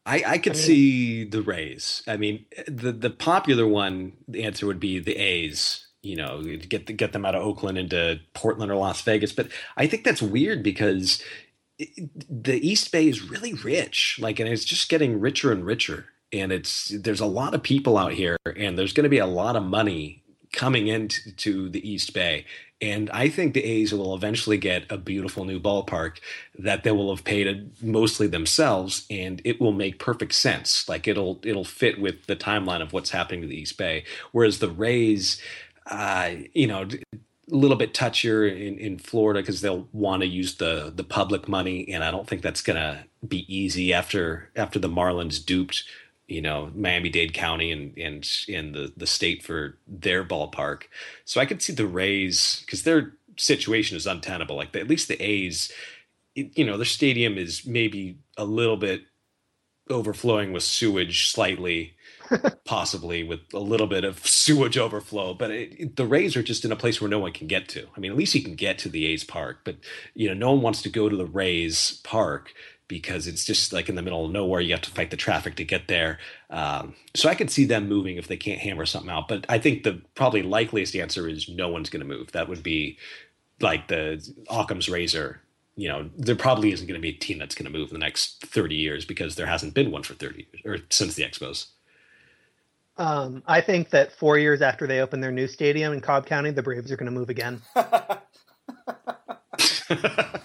I, 0.06 0.24
I 0.26 0.38
could 0.38 0.54
I 0.54 0.56
mean- 0.56 0.64
see 0.64 1.24
the 1.26 1.42
Rays. 1.42 2.04
I 2.08 2.18
mean, 2.18 2.46
the 2.68 2.92
the 2.92 3.10
popular 3.10 3.68
one, 3.68 4.14
the 4.28 4.44
answer 4.44 4.66
would 4.66 4.80
be 4.80 5.00
the 5.00 5.16
A's. 5.16 5.88
You 6.04 6.16
know, 6.16 6.42
get 6.42 6.88
the, 6.88 6.94
get 6.94 7.14
them 7.14 7.26
out 7.26 7.36
of 7.36 7.44
Oakland 7.44 7.78
into 7.78 8.20
Portland 8.34 8.72
or 8.72 8.76
Las 8.76 9.02
Vegas. 9.04 9.32
But 9.32 9.50
I 9.78 9.86
think 9.86 10.04
that's 10.04 10.22
weird 10.22 10.64
because 10.64 11.22
it, 11.78 12.10
the 12.28 12.56
East 12.68 12.92
Bay 12.92 13.08
is 13.08 13.30
really 13.30 13.54
rich. 13.54 14.18
Like, 14.20 14.40
and 14.40 14.50
it's 14.50 14.66
just 14.66 14.90
getting 14.90 15.20
richer 15.20 15.52
and 15.52 15.64
richer. 15.64 16.08
And 16.34 16.52
it's 16.52 16.88
there's 16.88 17.20
a 17.20 17.28
lot 17.28 17.54
of 17.54 17.62
people 17.62 18.00
out 18.00 18.14
here, 18.14 18.38
and 18.56 18.80
there's 18.80 18.94
going 18.94 19.04
to 19.04 19.10
be 19.10 19.20
a 19.20 19.28
lot 19.28 19.56
of 19.56 19.62
money 19.64 20.21
coming 20.52 20.88
into 20.88 21.70
the 21.70 21.88
East 21.90 22.14
Bay. 22.14 22.46
And 22.82 23.12
I 23.12 23.30
think 23.30 23.54
the 23.54 23.64
A's 23.64 23.94
will 23.94 24.16
eventually 24.16 24.58
get 24.58 24.92
a 24.92 24.98
beautiful 24.98 25.46
new 25.46 25.60
ballpark 25.60 26.18
that 26.58 26.84
they 26.84 26.92
will 26.92 27.16
have 27.16 27.24
paid 27.24 27.72
mostly 27.82 28.26
themselves, 28.26 29.06
and 29.10 29.40
it 29.46 29.62
will 29.62 29.72
make 29.72 30.00
perfect 30.00 30.34
sense. 30.34 30.90
Like 30.90 31.08
it'll 31.08 31.40
it'll 31.44 31.64
fit 31.64 32.02
with 32.02 32.26
the 32.26 32.36
timeline 32.36 32.82
of 32.82 32.92
what's 32.92 33.12
happening 33.12 33.42
to 33.42 33.48
the 33.48 33.60
East 33.62 33.78
Bay. 33.78 34.04
Whereas 34.32 34.58
the 34.58 34.70
Rays, 34.70 35.40
uh, 35.86 36.32
you 36.54 36.66
know, 36.66 36.88
a 37.52 37.56
little 37.56 37.78
bit 37.78 37.94
touchier 37.94 38.50
in, 38.50 38.80
in 38.80 38.98
Florida 38.98 39.42
because 39.42 39.62
they'll 39.62 39.88
want 39.92 40.24
to 40.24 40.28
use 40.28 40.56
the 40.56 40.92
the 40.96 41.04
public 41.04 41.48
money, 41.48 41.88
and 41.88 42.04
I 42.04 42.10
don't 42.10 42.28
think 42.28 42.42
that's 42.42 42.64
gonna 42.64 43.06
be 43.28 43.46
easy 43.54 43.94
after 43.94 44.50
after 44.56 44.80
the 44.80 44.90
Marlins 44.90 45.46
duped 45.46 45.84
you 46.32 46.42
know 46.42 46.72
Miami 46.76 47.10
Dade 47.10 47.34
County 47.34 47.72
and 47.72 47.98
and 47.98 48.28
and 48.50 48.76
the 48.76 48.94
the 48.98 49.08
state 49.08 49.44
for 49.44 49.78
their 49.88 50.26
ballpark. 50.26 50.84
So 51.26 51.42
I 51.42 51.48
could 51.48 51.62
see 51.62 51.74
the 51.74 51.88
Rays 51.88 52.62
because 52.66 52.84
their 52.84 53.14
situation 53.38 53.98
is 53.98 54.08
untenable. 54.08 54.56
Like 54.58 54.74
the, 54.74 54.82
at 54.82 54.90
least 54.90 55.10
the 55.10 55.22
A's, 55.24 55.72
it, 56.36 56.58
you 56.58 56.66
know, 56.66 56.78
their 56.78 56.86
stadium 56.86 57.38
is 57.38 57.66
maybe 57.66 58.20
a 58.38 58.46
little 58.46 58.78
bit 58.78 59.04
overflowing 59.90 60.54
with 60.54 60.64
sewage, 60.64 61.30
slightly, 61.32 61.96
possibly 62.66 63.24
with 63.24 63.42
a 63.54 63.60
little 63.60 63.88
bit 63.88 64.04
of 64.04 64.26
sewage 64.26 64.78
overflow. 64.78 65.34
But 65.34 65.52
it, 65.52 65.74
it- 65.80 65.96
the 65.96 66.06
Rays 66.06 66.36
are 66.36 66.44
just 66.44 66.66
in 66.66 66.72
a 66.72 66.76
place 66.78 67.02
where 67.02 67.10
no 67.10 67.20
one 67.20 67.34
can 67.34 67.48
get 67.48 67.68
to. 67.70 67.88
I 67.96 68.00
mean, 68.00 68.12
at 68.12 68.18
least 68.18 68.36
you 68.36 68.44
can 68.44 68.56
get 68.56 68.78
to 68.80 68.90
the 68.90 69.06
A's 69.08 69.24
park, 69.24 69.60
but 69.64 69.78
you 70.14 70.28
know, 70.28 70.34
no 70.34 70.52
one 70.54 70.62
wants 70.62 70.82
to 70.84 70.90
go 70.90 71.10
to 71.10 71.16
the 71.18 71.26
Rays 71.26 72.02
park 72.04 72.54
because 72.92 73.26
it's 73.26 73.46
just 73.46 73.72
like 73.72 73.88
in 73.88 73.96
the 73.96 74.02
middle 74.02 74.26
of 74.26 74.32
nowhere. 74.34 74.60
You 74.60 74.74
have 74.74 74.82
to 74.82 74.92
fight 74.92 75.12
the 75.12 75.18
traffic 75.18 75.56
to 75.56 75.64
get 75.64 75.88
there. 75.88 76.20
Um, 76.50 76.94
so 77.16 77.30
I 77.30 77.36
could 77.36 77.50
see 77.50 77.64
them 77.64 77.88
moving 77.88 78.18
if 78.18 78.28
they 78.28 78.36
can't 78.36 78.60
hammer 78.60 78.86
something 78.86 79.10
out. 79.10 79.30
But 79.30 79.46
I 79.48 79.60
think 79.60 79.84
the 79.84 80.02
probably 80.14 80.44
likeliest 80.44 80.94
answer 80.94 81.30
is 81.30 81.48
no 81.48 81.70
one's 81.70 81.90
going 81.90 82.02
to 82.02 82.06
move. 82.06 82.34
That 82.34 82.50
would 82.50 82.62
be 82.62 82.98
like 83.62 83.88
the 83.88 84.22
Occam's 84.50 84.90
razor. 84.90 85.40
You 85.78 85.88
know, 85.88 86.10
there 86.18 86.36
probably 86.36 86.74
isn't 86.74 86.86
going 86.86 87.00
to 87.00 87.02
be 87.02 87.16
a 87.16 87.18
team 87.18 87.40
that's 87.40 87.56
going 87.56 87.72
to 87.72 87.78
move 87.78 87.92
in 87.92 87.94
the 87.94 88.06
next 88.06 88.46
30 88.46 88.76
years 88.76 89.06
because 89.06 89.36
there 89.36 89.46
hasn't 89.46 89.74
been 89.74 89.90
one 89.90 90.04
for 90.04 90.14
30 90.14 90.48
years 90.52 90.66
or 90.66 90.84
since 90.90 91.16
the 91.16 91.24
Expos. 91.24 91.68
Um, 92.98 93.42
I 93.48 93.62
think 93.62 93.92
that 93.92 94.12
four 94.12 94.38
years 94.38 94.62
after 94.62 94.86
they 94.86 95.00
open 95.00 95.22
their 95.22 95.32
new 95.32 95.48
stadium 95.48 95.94
in 95.94 96.02
Cobb 96.02 96.26
County, 96.26 96.52
the 96.52 96.62
Braves 96.62 96.92
are 96.92 96.98
going 96.98 97.06
to 97.06 97.18
move 97.18 97.30
again. 97.30 97.62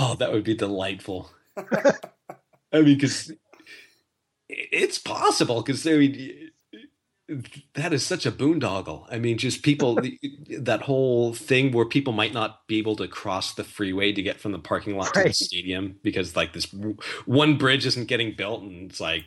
oh, 0.00 0.14
that 0.16 0.32
would 0.32 0.44
be 0.44 0.54
delightful. 0.54 1.30
I 1.56 2.80
mean, 2.80 2.96
because 2.96 3.32
it's 4.48 4.98
possible. 4.98 5.62
Because 5.62 5.86
I 5.86 5.92
mean, 5.92 6.50
that 7.74 7.92
is 7.92 8.04
such 8.04 8.24
a 8.24 8.32
boondoggle. 8.32 9.06
I 9.10 9.18
mean, 9.18 9.36
just 9.36 9.62
people 9.62 9.98
that 10.58 10.82
whole 10.82 11.34
thing 11.34 11.72
where 11.72 11.84
people 11.84 12.12
might 12.12 12.32
not 12.32 12.66
be 12.66 12.78
able 12.78 12.96
to 12.96 13.08
cross 13.08 13.54
the 13.54 13.64
freeway 13.64 14.12
to 14.12 14.22
get 14.22 14.40
from 14.40 14.52
the 14.52 14.58
parking 14.58 14.96
lot 14.96 15.12
to 15.14 15.24
the 15.24 15.32
stadium 15.32 15.96
because 16.02 16.34
like 16.34 16.52
this 16.54 16.74
one 17.26 17.58
bridge 17.58 17.84
isn't 17.86 18.08
getting 18.08 18.34
built, 18.34 18.62
and 18.62 18.90
it's 18.90 19.00
like. 19.00 19.24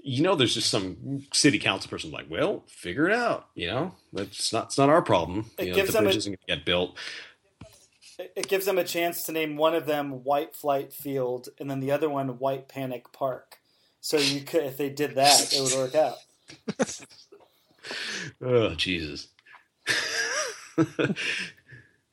You 0.00 0.22
know, 0.22 0.36
there's 0.36 0.54
just 0.54 0.70
some 0.70 1.26
city 1.34 1.58
council 1.58 1.90
person 1.90 2.12
like, 2.12 2.30
well, 2.30 2.62
figure 2.68 3.08
it 3.10 3.14
out. 3.14 3.48
You 3.56 3.66
know, 3.66 3.94
that's 4.12 4.52
not 4.52 4.66
it's 4.66 4.78
not 4.78 4.88
our 4.88 5.02
problem. 5.02 5.50
It 5.58 5.66
You 5.66 5.76
know, 5.76 5.86
the 5.86 5.92
bridge 5.98 6.14
a- 6.14 6.18
isn't 6.18 6.32
going 6.32 6.38
to 6.46 6.56
get 6.56 6.64
built. 6.64 6.96
It 8.18 8.48
gives 8.48 8.66
them 8.66 8.78
a 8.78 8.84
chance 8.84 9.22
to 9.24 9.32
name 9.32 9.56
one 9.56 9.74
of 9.74 9.86
them 9.86 10.24
White 10.24 10.56
Flight 10.56 10.92
Field 10.92 11.48
and 11.58 11.70
then 11.70 11.80
the 11.80 11.92
other 11.92 12.10
one 12.10 12.38
White 12.38 12.68
Panic 12.68 13.12
Park. 13.12 13.58
So 14.00 14.16
you 14.16 14.40
could, 14.40 14.64
if 14.64 14.76
they 14.76 14.90
did 14.90 15.14
that, 15.14 15.52
it 15.52 15.60
would 15.60 15.74
work 15.74 15.94
out. 15.94 16.16
Oh 18.42 18.74
Jesus. 18.74 19.28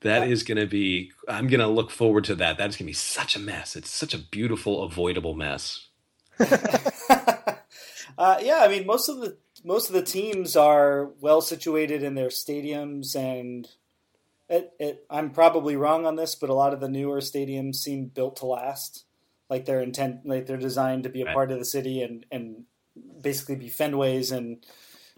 that 0.02 0.28
is 0.28 0.44
going 0.44 0.58
to 0.58 0.66
be 0.66 1.12
I'm 1.28 1.48
going 1.48 1.60
to 1.60 1.68
look 1.68 1.92
forward 1.92 2.24
to 2.26 2.36
that. 2.36 2.58
That's 2.58 2.76
going 2.78 2.86
to 2.86 2.90
be 2.90 2.94
such 2.94 3.36
a 3.36 3.40
mess. 3.40 3.76
It's 3.76 3.90
such 3.90 4.14
a 4.14 4.20
beautiful 4.20 4.84
avoidable 4.84 5.34
mess. 5.34 5.88
uh, 6.40 8.38
yeah, 8.42 8.60
I 8.62 8.68
mean 8.70 8.86
most 8.86 9.10
of 9.10 9.20
the 9.20 9.38
most 9.64 9.90
of 9.90 9.94
the 9.94 10.04
teams 10.04 10.56
are 10.56 11.06
well 11.20 11.42
situated 11.42 12.04
in 12.04 12.16
their 12.16 12.30
stadiums, 12.30 13.16
and 13.16 13.68
it, 14.50 14.74
it, 14.80 15.06
I'm 15.10 15.32
probably 15.32 15.76
wrong 15.76 16.06
on 16.06 16.16
this, 16.16 16.36
but 16.36 16.50
a 16.50 16.54
lot 16.54 16.74
of 16.74 16.80
the 16.80 16.90
newer 16.90 17.20
stadiums 17.20 17.76
seem 17.76 18.06
built 18.06 18.38
to 18.38 18.46
last. 18.46 19.06
Like 19.50 19.66
they're 19.66 19.82
intent, 19.82 20.26
like 20.26 20.46
they're 20.46 20.58
designed 20.58 21.04
to 21.04 21.10
be 21.10 21.22
a 21.22 21.26
Right. 21.26 21.34
part 21.34 21.52
of 21.52 21.60
the 21.60 21.66
city 21.66 22.02
and 22.02 22.26
and 22.32 22.64
basically 23.22 23.56
be 23.56 23.70
Fenways 23.70 24.32
and 24.36 24.66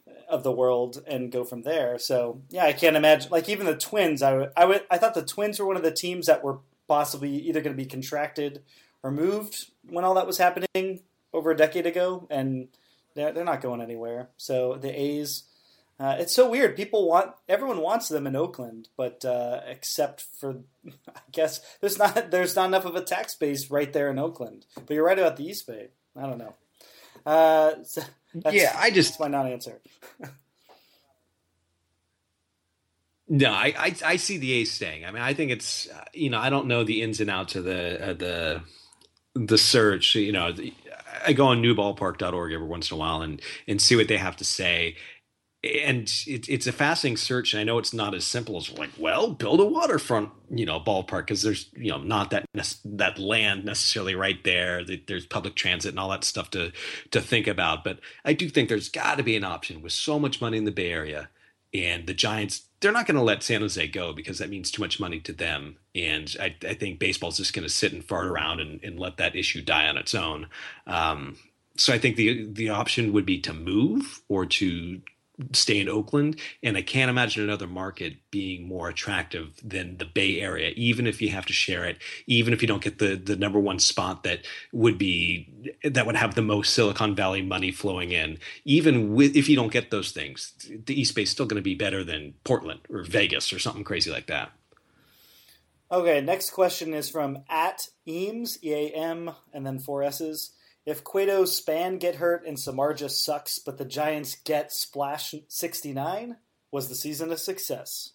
uh, 0.08 0.12
of 0.30 0.44
the 0.44 0.52
world 0.52 1.02
and 1.08 1.32
go 1.32 1.44
from 1.44 1.62
there. 1.64 1.98
So 2.00 2.42
yeah, 2.50 2.66
I 2.66 2.74
can't 2.74 2.96
imagine. 2.98 3.32
Like 3.32 3.48
even 3.50 3.66
the 3.66 3.78
Twins, 3.78 4.22
I 4.22 4.34
would, 4.36 4.52
I 4.58 4.66
would, 4.66 4.82
I 4.92 4.98
thought 4.98 5.14
the 5.14 5.24
Twins 5.26 5.60
were 5.60 5.66
one 5.68 5.78
of 5.78 5.84
the 5.84 5.92
teams 5.92 6.26
that 6.28 6.44
were 6.44 6.60
possibly 6.88 7.36
either 7.36 7.62
going 7.62 7.76
to 7.76 7.82
be 7.84 7.88
contracted 7.90 8.64
or 9.04 9.12
moved 9.12 9.72
when 9.90 10.04
all 10.04 10.16
that 10.16 10.28
was 10.28 10.38
happening 10.38 11.02
over 11.34 11.52
a 11.52 11.58
decade 11.58 11.86
ago, 11.86 12.28
and 12.30 12.68
they're 13.16 13.32
they're 13.32 13.46
not 13.46 13.62
going 13.62 13.82
anywhere. 13.82 14.30
So 14.38 14.76
the 14.76 14.90
A's, 15.00 15.44
Uh, 16.00 16.16
it's 16.20 16.34
so 16.34 16.48
weird. 16.48 16.76
People 16.76 17.08
want 17.08 17.32
everyone 17.50 17.82
wants 17.82 18.08
them 18.08 18.28
in 18.28 18.36
Oakland, 18.36 18.88
but 18.96 19.26
uh, 19.26 19.62
except 19.68 20.22
for, 20.22 20.58
I 20.88 21.20
guess 21.32 21.60
there's 21.82 21.98
not 21.98 22.30
there's 22.30 22.56
not 22.56 22.68
enough 22.68 22.86
of 22.86 22.96
a 22.96 23.02
tax 23.02 23.34
base 23.36 23.72
right 23.72 23.92
there 23.92 24.10
in 24.10 24.20
Oakland. 24.20 24.66
But 24.76 24.92
you're 24.92 25.06
right 25.06 25.18
about 25.18 25.38
the 25.38 25.48
East 25.48 25.66
Bay. 25.66 25.88
I 26.16 26.22
don't 26.22 26.38
know. 26.38 26.54
Uh, 27.26 27.74
so 27.84 28.04
yeah, 28.52 28.76
I 28.78 28.92
just 28.92 29.12
that's 29.12 29.20
my 29.20 29.28
non-answer. 29.28 29.82
no, 33.28 33.52
I, 33.52 33.74
I, 33.78 33.96
I 34.06 34.16
see 34.18 34.38
the 34.38 34.54
A's 34.54 34.72
staying. 34.72 35.04
I 35.04 35.12
mean, 35.12 35.24
I 35.24 35.34
think 35.34 35.50
it's 35.50 35.90
uh, 35.90 36.06
you 36.14 36.30
know 36.30 36.38
I 36.38 36.52
don't 36.52 36.68
know 36.68 36.84
the 36.84 37.02
ins 37.02 37.20
and 37.22 37.32
outs 37.32 37.56
of 37.56 37.64
the 37.64 38.10
uh, 38.10 38.14
the 38.14 38.62
the 39.34 39.58
search. 39.58 40.14
You 40.14 40.32
know, 40.32 40.54
I 41.26 41.34
go 41.34 41.48
on 41.48 41.64
newballpark.org 41.64 42.54
every 42.54 42.68
once 42.68 42.92
in 42.92 42.96
a 42.98 43.00
while 43.00 43.24
and 43.24 43.42
and 43.68 43.82
see 43.82 43.96
what 43.96 44.10
they 44.10 44.18
have 44.18 44.38
to 44.38 44.46
say 44.46 44.96
and 45.64 46.12
it, 46.28 46.48
it's 46.48 46.68
a 46.68 46.72
fascinating 46.72 47.18
search 47.18 47.54
and 47.54 47.60
i 47.60 47.64
know 47.64 47.78
it's 47.78 47.94
not 47.94 48.14
as 48.14 48.24
simple 48.24 48.58
as 48.58 48.72
like 48.78 48.92
well 48.98 49.32
build 49.32 49.60
a 49.60 49.66
waterfront 49.66 50.30
you 50.52 50.66
know 50.66 50.80
ballpark 50.80 51.22
because 51.22 51.42
there's 51.42 51.70
you 51.76 51.90
know 51.90 51.98
not 51.98 52.30
that 52.30 52.46
that 52.86 53.18
land 53.18 53.66
necessarily 53.66 54.14
right 54.14 54.44
there 54.44 54.84
there's 55.08 55.26
public 55.26 55.56
transit 55.56 55.90
and 55.90 56.00
all 56.00 56.10
that 56.10 56.24
stuff 56.24 56.50
to 56.52 56.72
to 57.10 57.20
think 57.20 57.48
about 57.48 57.84
but 57.84 58.00
i 58.24 58.34
do 58.34 58.50
think 58.50 58.70
there's 58.70 58.90
got 58.90 59.18
to 59.18 59.24
be 59.24 59.36
an 59.36 59.44
option 59.44 59.82
with 59.82 59.92
so 59.92 60.20
much 60.20 60.42
money 60.42 60.58
in 60.58 60.66
the 60.66 60.72
bay 60.72 60.92
area 60.92 61.30
and 61.74 62.06
the 62.06 62.14
giants 62.14 62.66
they're 62.80 62.92
not 62.92 63.08
going 63.08 63.18
to 63.18 63.24
let 63.24 63.42
san 63.42 63.62
jose 63.62 63.88
go 63.88 64.14
because 64.14 64.38
that 64.38 64.50
means 64.50 64.70
too 64.70 64.82
much 64.82 65.00
money 65.00 65.20
to 65.20 65.34
them 65.34 65.78
and 65.96 66.36
i, 66.40 66.56
I 66.68 66.76
think 66.76 67.00
baseball's 67.00 67.38
just 67.38 67.54
going 67.54 67.68
to 67.68 67.74
sit 67.74 67.94
and 67.94 68.06
fart 68.06 68.28
around 68.28 68.60
and, 68.60 68.80
and 68.84 69.00
let 69.00 69.18
that 69.18 69.36
issue 69.36 69.62
die 69.62 69.88
on 69.88 69.98
its 69.98 70.14
own. 70.16 70.48
Um, 70.86 71.38
so 71.78 71.94
I 71.94 72.00
think 72.00 72.16
the 72.16 72.48
the 72.52 72.70
option 72.70 73.14
would 73.14 73.26
be 73.26 73.40
to 73.42 73.54
move 73.54 74.22
or 74.28 74.46
to 74.46 75.02
stay 75.54 75.80
in 75.80 75.88
Oakland. 75.88 76.40
And 76.64 76.78
I 76.78 76.82
can't 76.82 77.10
imagine 77.10 77.44
another 77.44 77.68
market 77.68 78.18
being 78.32 78.68
more 78.68 78.90
attractive 78.90 79.60
than 79.64 79.98
the 79.98 80.06
Bay 80.06 80.40
Area, 80.42 80.74
even 80.76 81.06
if 81.06 81.22
you 81.22 81.30
have 81.30 81.46
to 81.46 81.54
share 81.54 81.86
it, 81.86 82.00
even 82.26 82.54
if 82.54 82.62
you 82.62 82.68
don't 82.68 82.84
get 82.84 83.00
the 83.00 83.16
the 83.16 83.36
number 83.36 83.60
one 83.60 83.80
spot 83.80 84.24
that 84.24 84.46
would 84.72 84.98
be 84.98 85.74
that 85.84 86.06
would 86.06 86.16
have 86.16 86.36
the 86.36 86.42
most 86.42 86.74
Silicon 86.74 87.16
Valley 87.16 87.42
money 87.42 87.72
flowing 87.72 88.12
in. 88.12 88.40
Even 88.66 89.14
with 89.14 89.36
if 89.36 89.48
you 89.48 89.56
don't 89.56 89.72
get 89.72 89.92
those 89.92 90.12
things, 90.12 90.54
the 90.86 91.00
East 91.00 91.16
Bay 91.16 91.24
is 91.24 91.30
still 91.30 91.46
going 91.46 91.62
to 91.62 91.62
be 91.62 91.76
better 91.76 92.04
than 92.04 92.34
Portland 92.44 92.80
or 92.90 93.04
Vegas 93.04 93.54
or 93.54 93.60
something 93.60 93.84
crazy 93.84 94.10
like 94.10 94.28
that. 94.28 94.52
Okay, 95.92 96.20
next 96.20 96.50
question 96.50 96.94
is 96.94 97.10
from 97.10 97.44
at 97.48 97.88
Eames, 98.06 98.58
E 98.64 98.74
A 98.74 98.90
M, 98.90 99.32
and 99.54 99.66
then 99.66 99.80
four 99.80 100.04
S's. 100.04 100.52
If 100.88 101.04
Cueto 101.04 101.44
Span 101.44 101.98
get 101.98 102.16
hurt 102.16 102.48
and 102.48 102.56
Samardzija 102.56 103.12
sucks, 103.12 103.60
but 103.60 103.78
the 103.78 103.84
Giants 103.84 104.36
get 104.36 104.72
splash 104.72 105.36
69, 105.50 106.38
was 106.72 106.88
the 106.88 106.96
season 106.96 107.30
a 107.30 107.38
success? 107.38 108.14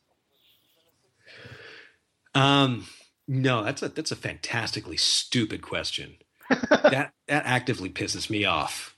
Um, 2.34 2.86
no, 3.28 3.62
that's 3.62 3.82
a 3.82 3.90
that's 3.90 4.10
a 4.10 4.16
fantastically 4.16 4.96
stupid 4.96 5.60
question. 5.60 6.14
that 6.48 7.12
that 7.28 7.44
actively 7.44 7.90
pisses 7.90 8.30
me 8.30 8.46
off. 8.46 8.96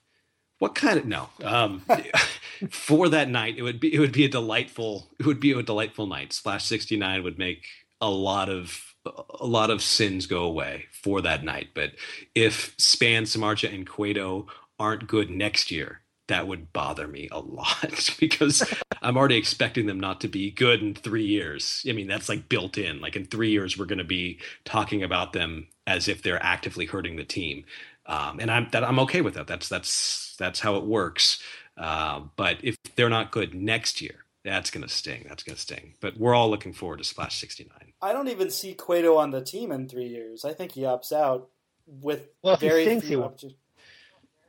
What 0.60 0.76
kind 0.76 0.96
of 0.96 1.06
no? 1.06 1.30
Um, 1.42 1.82
for 2.70 3.08
that 3.08 3.28
night, 3.28 3.58
it 3.58 3.62
would 3.62 3.80
be 3.80 3.92
it 3.92 3.98
would 3.98 4.12
be 4.12 4.24
a 4.24 4.28
delightful 4.28 5.10
it 5.18 5.26
would 5.26 5.40
be 5.40 5.50
a 5.50 5.64
delightful 5.64 6.06
night. 6.06 6.32
Splash 6.32 6.64
sixty 6.64 6.96
nine 6.96 7.24
would 7.24 7.38
make 7.38 7.66
a 8.00 8.08
lot 8.08 8.48
of 8.48 8.93
a 9.40 9.46
lot 9.46 9.70
of 9.70 9.82
sins 9.82 10.26
go 10.26 10.44
away 10.44 10.86
for 10.92 11.20
that 11.20 11.44
night. 11.44 11.68
But 11.74 11.92
if 12.34 12.74
Span, 12.78 13.24
Samardzija, 13.24 13.74
and 13.74 13.88
Cueto 13.88 14.46
aren't 14.78 15.06
good 15.06 15.30
next 15.30 15.70
year, 15.70 16.00
that 16.28 16.48
would 16.48 16.72
bother 16.72 17.06
me 17.06 17.28
a 17.30 17.38
lot 17.38 18.14
because 18.20 18.62
I'm 19.02 19.16
already 19.16 19.36
expecting 19.36 19.86
them 19.86 20.00
not 20.00 20.20
to 20.22 20.28
be 20.28 20.50
good 20.50 20.82
in 20.82 20.94
three 20.94 21.26
years. 21.26 21.84
I 21.88 21.92
mean, 21.92 22.06
that's 22.06 22.28
like 22.28 22.48
built 22.48 22.78
in. 22.78 23.00
Like 23.00 23.16
in 23.16 23.26
three 23.26 23.50
years, 23.50 23.78
we're 23.78 23.84
going 23.84 23.98
to 23.98 24.04
be 24.04 24.38
talking 24.64 25.02
about 25.02 25.32
them 25.32 25.68
as 25.86 26.08
if 26.08 26.22
they're 26.22 26.42
actively 26.42 26.86
hurting 26.86 27.16
the 27.16 27.24
team, 27.24 27.64
um, 28.06 28.40
and 28.40 28.50
I'm 28.50 28.68
that 28.72 28.84
I'm 28.84 28.98
okay 29.00 29.20
with 29.20 29.34
that. 29.34 29.46
That's 29.46 29.68
that's 29.68 30.34
that's 30.38 30.60
how 30.60 30.76
it 30.76 30.84
works. 30.84 31.42
Uh, 31.76 32.20
but 32.36 32.56
if 32.62 32.76
they're 32.96 33.10
not 33.10 33.32
good 33.32 33.54
next 33.54 34.00
year, 34.00 34.24
that's 34.44 34.70
going 34.70 34.82
to 34.82 34.88
sting. 34.88 35.24
That's 35.28 35.42
going 35.42 35.56
to 35.56 35.60
sting. 35.60 35.94
But 36.00 36.18
we're 36.18 36.34
all 36.34 36.48
looking 36.50 36.72
forward 36.72 36.98
to 36.98 37.04
Splash 37.04 37.38
69. 37.38 37.93
I 38.04 38.12
don't 38.12 38.28
even 38.28 38.50
see 38.50 38.74
Cueto 38.74 39.16
on 39.16 39.30
the 39.30 39.40
team 39.40 39.72
in 39.72 39.88
three 39.88 40.08
years. 40.08 40.44
I 40.44 40.52
think 40.52 40.72
he 40.72 40.82
opts 40.82 41.10
out 41.10 41.48
with 41.86 42.28
well, 42.42 42.56
very 42.56 42.86
he 42.86 43.00
few 43.00 43.24
opportunities. 43.24 43.58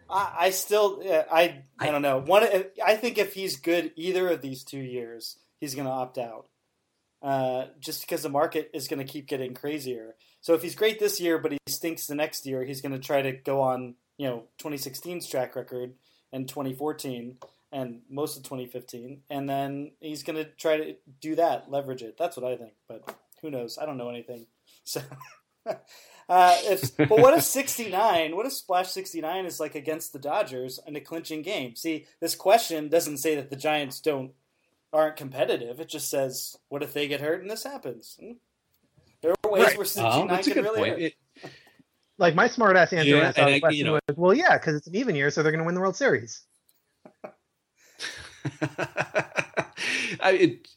I, 0.10 0.36
I 0.40 0.50
still, 0.50 1.00
yeah, 1.02 1.24
I, 1.32 1.64
I 1.80 1.90
don't 1.90 2.02
know. 2.02 2.20
One, 2.20 2.44
I 2.86 2.96
think 2.96 3.18
if 3.18 3.34
he's 3.34 3.56
good 3.56 3.94
either 3.96 4.28
of 4.28 4.42
these 4.42 4.66
two 4.66 4.80
years, 4.80 5.38
he's 5.62 5.74
going 5.74 5.88
to 5.88 5.92
opt 5.92 6.18
out. 6.18 6.48
Uh, 7.22 7.68
just 7.80 8.02
because 8.02 8.24
the 8.24 8.30
market 8.30 8.70
is 8.74 8.90
going 8.90 9.00
to 9.00 9.12
keep 9.12 9.26
getting 9.26 9.54
crazier. 9.54 10.16
So 10.42 10.54
if 10.54 10.62
he's 10.62 10.76
great 10.76 11.00
this 11.00 11.22
year, 11.22 11.40
but 11.40 11.54
he 11.54 11.58
stinks 11.66 12.08
the 12.08 12.14
next 12.14 12.46
year, 12.46 12.64
he's 12.66 12.82
going 12.82 12.92
to 12.92 13.00
try 13.00 13.22
to 13.22 13.32
go 13.32 13.62
on, 13.62 13.96
you 14.18 14.28
know, 14.28 14.44
2016's 14.62 15.28
track 15.28 15.56
record 15.56 15.94
and 16.34 16.48
2014 16.48 17.38
and 17.72 18.02
most 18.10 18.38
of 18.38 18.44
2015, 18.44 19.22
and 19.30 19.50
then 19.50 19.92
he's 20.02 20.24
going 20.24 20.36
to 20.36 20.46
try 20.46 20.78
to 20.78 20.96
do 21.20 21.36
that, 21.36 21.72
leverage 21.72 22.04
it. 22.04 22.16
That's 22.18 22.38
what 22.38 22.46
I 22.46 22.58
think. 22.58 22.74
But 22.88 23.16
who 23.42 23.52
knows? 23.52 23.78
I 23.78 23.86
don't 23.86 23.98
know 23.98 24.10
anything. 24.10 24.48
So, 24.88 25.02
uh, 26.30 26.58
if, 26.64 26.96
but 26.96 27.10
what 27.10 27.34
if 27.36 27.44
69? 27.44 28.36
What 28.36 28.46
if 28.46 28.54
Splash 28.54 28.92
69 28.92 29.46
is 29.48 29.60
like 29.60 29.74
against 29.74 30.14
the 30.14 30.20
Dodgers 30.20 30.80
in 30.86 30.96
a 30.96 31.02
clinching 31.02 31.42
game? 31.42 31.76
See, 31.76 32.06
this 32.20 32.36
question 32.36 32.88
doesn't 32.88 33.18
say 33.18 33.36
that 33.36 33.50
the 33.50 33.56
Giants 33.56 34.00
don't 34.00 34.32
aren't 34.94 35.16
competitive. 35.18 35.80
It 35.80 35.90
just 35.90 36.10
says, 36.10 36.56
what 36.70 36.84
if 36.84 36.94
they 36.94 37.08
get 37.08 37.20
hurt 37.20 37.42
and 37.42 37.50
this 37.50 37.64
happens? 37.64 38.16
Hmm? 38.20 38.34
There 39.22 39.32
are 39.32 39.52
ways 39.52 39.66
right. 39.66 39.78
where 39.78 39.86
69 39.86 40.30
uh, 40.30 40.42
can 40.44 40.64
really 40.64 40.90
hurt. 40.90 41.00
It, 41.02 41.14
like 42.20 42.36
my 42.36 42.48
smart 42.48 42.78
ass 42.78 42.94
answer 42.94 43.10
Yeah, 43.10 43.16
when 43.18 43.26
I 43.26 43.32
saw 43.32 43.46
the 43.46 43.56
I- 43.56 43.60
question 43.60 43.78
you 43.78 43.84
know- 43.86 44.00
was, 44.08 44.18
well, 44.18 44.34
yeah, 44.34 44.58
because 44.58 44.76
it's 44.76 44.88
an 44.88 44.96
even 44.96 45.16
year, 45.16 45.32
so 45.32 45.42
they're 45.42 45.52
going 45.52 45.64
to 45.64 45.66
win 45.66 45.74
the 45.76 45.82
World 45.82 45.96
Series. 45.96 46.44
I, 50.22 50.32
it, 50.32 50.68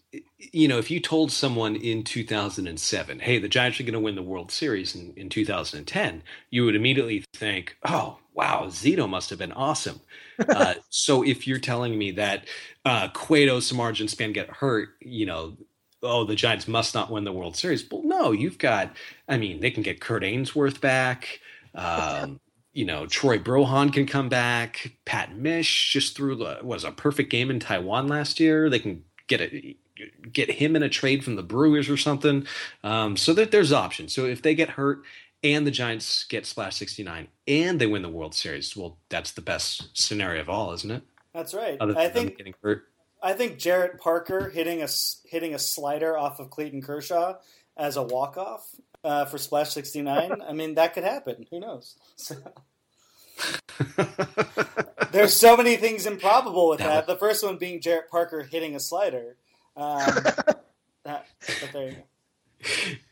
you 0.52 0.68
know, 0.68 0.78
if 0.78 0.90
you 0.90 1.00
told 1.00 1.32
someone 1.32 1.76
in 1.76 2.02
2007, 2.04 3.20
hey, 3.20 3.38
the 3.38 3.48
Giants 3.48 3.80
are 3.80 3.84
going 3.84 3.92
to 3.92 4.00
win 4.00 4.14
the 4.14 4.22
World 4.22 4.50
Series 4.50 4.94
in, 4.94 5.12
in 5.16 5.28
2010, 5.28 6.22
you 6.50 6.64
would 6.64 6.76
immediately 6.76 7.24
think, 7.34 7.76
oh, 7.84 8.18
wow, 8.34 8.64
Zito 8.66 9.08
must 9.08 9.30
have 9.30 9.38
been 9.38 9.52
awesome. 9.52 10.00
uh, 10.48 10.74
so 10.90 11.22
if 11.22 11.46
you're 11.46 11.58
telling 11.58 11.98
me 11.98 12.12
that 12.12 12.46
uh, 12.84 13.08
Cueto, 13.08 13.58
Samardzija, 13.58 14.00
and 14.00 14.10
Span 14.10 14.32
get 14.32 14.48
hurt, 14.48 14.90
you 15.00 15.26
know, 15.26 15.56
oh, 16.02 16.24
the 16.24 16.36
Giants 16.36 16.68
must 16.68 16.94
not 16.94 17.10
win 17.10 17.24
the 17.24 17.32
World 17.32 17.56
Series. 17.56 17.84
Well, 17.90 18.02
no, 18.04 18.32
you've 18.32 18.58
got, 18.58 18.94
I 19.28 19.36
mean, 19.36 19.60
they 19.60 19.70
can 19.70 19.82
get 19.82 20.00
Kurt 20.00 20.24
Ainsworth 20.24 20.80
back. 20.80 21.40
Um, 21.74 22.40
you 22.72 22.84
know, 22.84 23.06
Troy 23.06 23.38
Brohawn 23.38 23.92
can 23.92 24.06
come 24.06 24.28
back. 24.28 24.92
Pat 25.04 25.36
Misch 25.36 25.90
just 25.90 26.16
threw 26.16 26.36
the, 26.36 26.58
was 26.62 26.84
a 26.84 26.92
perfect 26.92 27.30
game 27.30 27.50
in 27.50 27.58
Taiwan 27.58 28.06
last 28.06 28.38
year. 28.38 28.70
They 28.70 28.78
can 28.78 29.02
get 29.26 29.40
a 29.40 29.76
get 30.32 30.50
him 30.50 30.76
in 30.76 30.82
a 30.82 30.88
trade 30.88 31.24
from 31.24 31.36
the 31.36 31.42
Brewers 31.42 31.88
or 31.88 31.96
something. 31.96 32.46
Um, 32.82 33.16
so 33.16 33.32
that 33.34 33.50
there's 33.50 33.72
options. 33.72 34.14
So 34.14 34.24
if 34.24 34.42
they 34.42 34.54
get 34.54 34.70
hurt 34.70 35.02
and 35.42 35.66
the 35.66 35.70
Giants 35.70 36.24
get 36.24 36.46
splash 36.46 36.76
69 36.76 37.28
and 37.46 37.80
they 37.80 37.86
win 37.86 38.02
the 38.02 38.08
World 38.08 38.34
Series, 38.34 38.76
well, 38.76 38.98
that's 39.08 39.32
the 39.32 39.40
best 39.40 39.96
scenario 39.96 40.40
of 40.40 40.48
all, 40.48 40.72
isn't 40.72 40.90
it? 40.90 41.02
That's 41.32 41.54
right. 41.54 41.76
Other 41.80 41.92
than 41.92 42.02
I 42.02 42.08
think 42.08 42.36
getting 42.36 42.54
hurt. 42.62 42.84
I 43.22 43.32
think 43.32 43.58
Jarrett 43.58 44.00
Parker 44.00 44.48
hitting 44.48 44.82
a 44.82 44.88
hitting 45.28 45.54
a 45.54 45.58
slider 45.58 46.16
off 46.16 46.38
of 46.40 46.50
Clayton 46.50 46.82
Kershaw 46.82 47.34
as 47.76 47.96
a 47.96 48.02
walk 48.02 48.36
off 48.36 48.68
uh, 49.04 49.24
for 49.24 49.38
Splash 49.38 49.70
sixty 49.70 50.02
nine. 50.02 50.40
I 50.40 50.52
mean, 50.52 50.74
that 50.76 50.94
could 50.94 51.04
happen. 51.04 51.46
Who 51.50 51.60
knows? 51.60 51.96
So, 52.16 52.36
there's 55.12 55.34
so 55.34 55.56
many 55.56 55.76
things 55.76 56.06
improbable 56.06 56.68
with 56.68 56.78
That 56.80 57.06
that. 57.06 57.12
The 57.12 57.16
first 57.16 57.44
one 57.44 57.56
being 57.56 57.80
Jarrett 57.80 58.10
Parker 58.10 58.42
hitting 58.42 58.74
a 58.74 58.80
slider. 58.80 59.36
Um, 59.78 60.14
that, 61.04 61.26
but 61.46 61.70
there 61.72 61.90
you 61.90 61.96
go. 61.96 62.92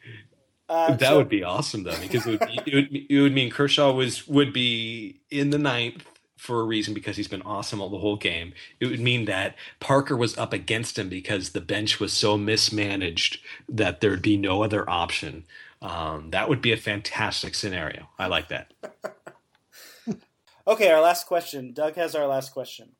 Uh, 0.69 0.97
that 0.97 1.11
so- 1.11 1.17
would 1.19 1.29
be 1.29 1.45
awesome 1.45 1.85
though, 1.85 1.97
because 2.01 2.27
it 2.27 2.41
would, 2.41 2.49
be, 2.49 2.61
it 2.67 2.75
would 2.75 3.07
it 3.09 3.21
would 3.21 3.33
mean 3.33 3.51
Kershaw 3.51 3.93
was 3.93 4.27
would 4.27 4.53
be 4.53 5.21
in 5.31 5.51
the 5.51 5.59
ninth 5.59 6.05
for 6.37 6.61
a 6.61 6.65
reason 6.65 6.93
because 6.93 7.17
he's 7.17 7.29
been 7.29 7.43
awesome 7.43 7.81
all 7.81 7.89
the 7.89 7.99
whole 8.01 8.17
game. 8.17 8.53
It 8.81 8.87
would 8.87 8.99
mean 8.99 9.27
that 9.27 9.55
Parker 9.79 10.17
was 10.17 10.37
up 10.37 10.53
against 10.53 10.99
him 10.99 11.09
because 11.09 11.51
the 11.51 11.61
bench 11.61 12.01
was 12.01 12.13
so 12.13 12.37
mismanaged 12.37 13.39
that 13.69 14.01
there'd 14.01 14.23
be 14.23 14.37
no 14.37 14.65
other 14.65 14.89
option. 14.91 15.45
Um, 15.81 16.31
that 16.33 16.49
would 16.49 16.61
be 16.61 16.73
a 16.73 16.77
fantastic 16.77 17.55
scenario. 17.55 18.09
I 18.19 18.27
like 18.27 18.49
that. 18.49 18.73
Okay, 20.69 20.91
our 20.91 21.01
last 21.01 21.29
question. 21.29 21.73
Doug 21.73 21.95
has 21.95 22.17
our 22.17 22.27
last 22.27 22.51
question. 22.51 22.96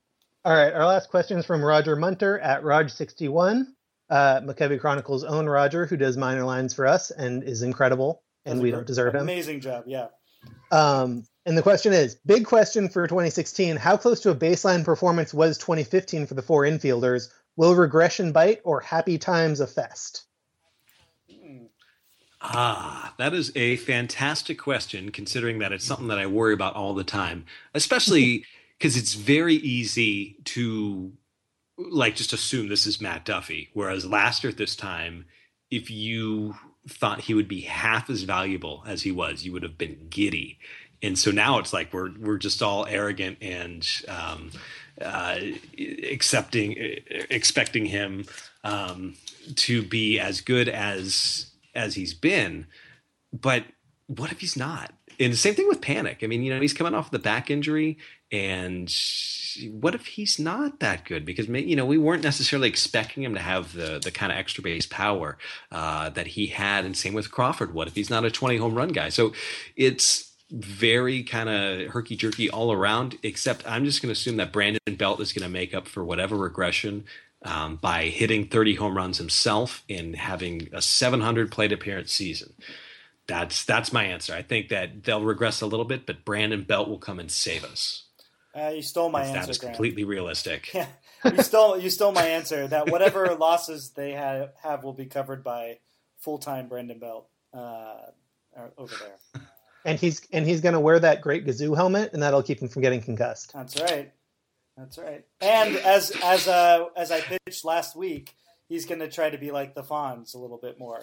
All 0.47 0.55
right, 0.55 0.73
our 0.73 0.87
last 0.87 1.11
question 1.11 1.39
is 1.39 1.45
from 1.45 1.61
Roger 1.61 1.97
Munter 1.97 2.39
at 2.39 2.63
Rog61, 2.63 3.67
uh, 4.09 4.41
McCovey 4.43 4.79
Chronicles' 4.79 5.25
own 5.25 5.49
Roger, 5.49 5.87
who 5.87 5.97
does 5.97 6.17
minor 6.17 6.45
lines 6.45 6.73
for 6.73 6.87
us 6.87 7.11
and 7.11 7.43
is 7.43 7.63
incredible, 7.63 8.23
and 8.45 8.55
Does 8.55 8.61
a 8.61 8.63
we 8.63 8.71
gr- 8.71 8.77
don't 8.77 8.87
deserve 8.87 9.17
him. 9.17 9.23
Amazing 9.23 9.59
job. 9.59 9.83
Yeah. 9.89 10.07
Um, 10.71 11.25
and 11.47 11.59
the 11.59 11.63
question 11.63 11.93
is 11.93 12.15
big 12.25 12.47
question 12.47 12.89
for 12.89 13.09
2016 13.09 13.75
how 13.75 13.97
close 13.97 14.21
to 14.21 14.31
a 14.31 14.37
baseline 14.37 14.85
performance 14.85 15.35
was 15.35 15.59
2015 15.59 16.27
for 16.27 16.35
the 16.35 16.43
four 16.43 16.63
infielders? 16.63 17.29
Will 17.57 17.75
regression 17.75 18.31
bite 18.31 18.61
or 18.63 18.79
happy 18.79 19.19
times 19.19 19.59
a 19.59 19.67
fest? 19.67 20.27
Ah, 22.41 23.15
that 23.19 23.35
is 23.35 23.51
a 23.57 23.75
fantastic 23.79 24.61
question, 24.61 25.11
considering 25.11 25.59
that 25.59 25.73
it's 25.73 25.85
something 25.85 26.07
that 26.07 26.21
I 26.21 26.27
worry 26.27 26.55
about 26.55 26.77
all 26.77 26.95
the 26.95 27.03
time, 27.03 27.47
especially 27.75 28.45
because 28.79 28.97
it's 28.97 29.15
very 29.15 29.55
easy 29.55 30.37
to 30.45 31.13
like 31.79 32.17
just 32.17 32.33
assume 32.33 32.69
this 32.69 32.87
is 32.87 33.01
Matt 33.01 33.25
Duffy. 33.25 33.71
Whereas 33.73 34.07
last 34.07 34.43
year 34.43 34.51
at 34.51 34.57
this 34.57 34.77
time, 34.77 35.27
if 35.71 35.91
you 35.91 36.55
thought 36.89 37.23
he 37.23 37.35
would 37.35 37.49
be 37.49 37.63
half 37.63 38.09
as 38.09 38.23
valuable 38.23 38.85
as 38.87 39.03
he 39.03 39.13
was, 39.13 39.45
you 39.45 39.53
would 39.53 39.63
have 39.63 39.77
been 39.77 40.07
giddy. 40.09 40.59
And 41.03 41.19
so 41.19 41.31
now 41.31 41.59
it's 41.59 41.73
like 41.73 41.93
we're 41.93 42.11
we're 42.19 42.39
just 42.39 42.63
all 42.63 42.87
arrogant 42.87 43.39
and 43.41 43.87
um, 44.09 44.51
uh, 45.01 45.39
accepting, 46.11 46.75
expecting 47.31 47.87
him 47.87 48.25
um, 48.65 49.15
to 49.57 49.83
be 49.83 50.19
as 50.19 50.41
good 50.41 50.69
as 50.69 51.51
as 51.75 51.95
he's 51.95 52.15
been. 52.15 52.67
But 53.33 53.65
what 54.07 54.33
if 54.33 54.41
he's 54.41 54.57
not? 54.57 54.93
And 55.19 55.33
the 55.33 55.37
same 55.37 55.55
thing 55.55 55.69
with 55.69 55.81
Panik. 55.81 56.23
I 56.23 56.27
mean, 56.27 56.43
you 56.43 56.55
know, 56.55 56.61
he's 56.61 56.75
coming 56.75 56.95
off 56.95 57.11
the 57.11 57.19
back 57.19 57.51
injury, 57.51 57.99
and 58.31 58.93
what 59.71 59.95
if 59.95 60.07
he's 60.07 60.39
not 60.39 60.81
that 60.81 61.05
good? 61.05 61.25
Because 61.25 61.49
you 61.49 61.77
know, 61.77 61.87
we 61.87 61.99
weren't 61.99 62.23
necessarily 62.23 62.69
expecting 62.69 63.23
him 63.23 63.35
to 63.35 63.41
have 63.41 63.73
the 63.73 64.01
the 64.03 64.11
kind 64.11 64.33
of 64.33 64.39
extra 64.39 64.63
base 64.63 64.87
power 64.87 65.39
uh, 65.73 66.11
that 66.11 66.29
he 66.29 66.49
had, 66.49 66.85
and 66.85 66.97
same 66.97 67.15
with 67.15 67.31
Crawford. 67.31 67.73
What 67.73 67.89
if 67.89 67.95
he's 67.95 68.11
not 68.11 68.25
a 68.25 68.31
twenty 68.31 68.57
home 68.57 68.75
run 68.75 68.89
guy? 68.89 69.09
So 69.09 69.33
it's 69.77 70.33
very 70.51 71.23
kind 71.25 71.49
of 71.49 71.89
herky 71.89 72.17
jerky 72.17 72.51
all 72.51 72.73
around. 72.73 73.19
Except 73.23 73.67
I'm 73.67 73.85
just 73.85 74.03
going 74.03 74.09
to 74.09 74.19
assume 74.19 74.37
that 74.37 74.53
Brandon 74.53 74.97
Belt 74.97 75.21
is 75.21 75.33
going 75.33 75.45
to 75.45 75.53
make 75.53 75.75
up 75.75 75.89
for 75.89 76.05
whatever 76.05 76.37
regression 76.37 77.05
um, 77.43 77.77
by 77.77 78.05
hitting 78.05 78.49
30 78.49 78.75
home 78.75 78.97
runs 78.97 79.19
himself 79.19 79.85
and 79.89 80.17
having 80.17 80.69
a 80.73 80.83
700 80.83 81.51
plate 81.51 81.73
appearance 81.73 82.13
season. 82.13 82.55
That's 83.29 83.65
that's 83.65 83.93
my 83.93 84.05
answer. 84.05 84.35
I 84.35 84.43
think 84.43 84.69
that 84.69 85.05
they'll 85.05 85.25
regress 85.25 85.61
a 85.61 85.67
little 85.67 85.85
bit, 85.85 86.07
but 86.07 86.25
Brandon 86.25 86.63
Belt 86.63 86.89
will 86.89 86.99
come 86.99 87.19
and 87.19 87.31
save 87.31 87.65
us. 87.65 88.05
Uh, 88.55 88.69
you 88.69 88.83
stole 88.83 89.11
my 89.11 89.23
answer. 89.23 89.41
That 89.41 89.49
is 89.49 89.59
completely 89.59 90.05
realistic. 90.05 90.73
Yeah, 90.73 90.87
you 91.25 91.43
stole 91.43 91.79
you 91.79 91.91
stole 91.91 92.13
my 92.13 92.27
answer. 92.27 92.69
That 92.69 92.91
whatever 92.91 93.35
losses 93.41 93.91
they 93.91 94.13
have 94.13 94.53
have 94.63 94.85
will 94.85 94.93
be 94.93 95.07
covered 95.07 95.43
by 95.43 95.79
full 96.19 96.39
time 96.39 96.69
Brandon 96.69 96.99
Belt 96.99 97.29
uh, 97.53 97.97
over 98.79 98.95
there. 98.95 99.43
And 99.85 99.99
he's 99.99 100.27
and 100.33 100.47
he's 100.47 100.61
going 100.61 100.75
to 100.75 100.81
wear 100.81 100.99
that 100.99 101.21
great 101.21 101.47
Gazoo 101.47 101.77
helmet, 101.77 102.13
and 102.13 102.23
that'll 102.23 102.43
keep 102.43 102.61
him 102.61 102.69
from 102.69 102.83
getting 102.83 103.01
concussed. 103.01 103.53
That's 103.53 103.81
right. 103.81 104.13
That's 104.77 104.99
right. 104.99 105.25
And 105.41 105.77
as 105.77 106.13
as 106.23 106.49
uh, 106.49 106.87
as 106.97 107.11
I 107.11 107.21
pitched 107.21 107.65
last 107.65 107.97
week, 107.97 108.35
he's 108.69 108.87
going 108.87 109.01
to 109.01 109.09
try 109.09 109.31
to 109.31 109.39
be 109.39 109.51
like 109.51 109.75
the 109.75 109.83
Fonz 109.83 110.35
a 110.35 110.39
little 110.39 110.59
bit 110.59 110.79
more, 110.79 111.01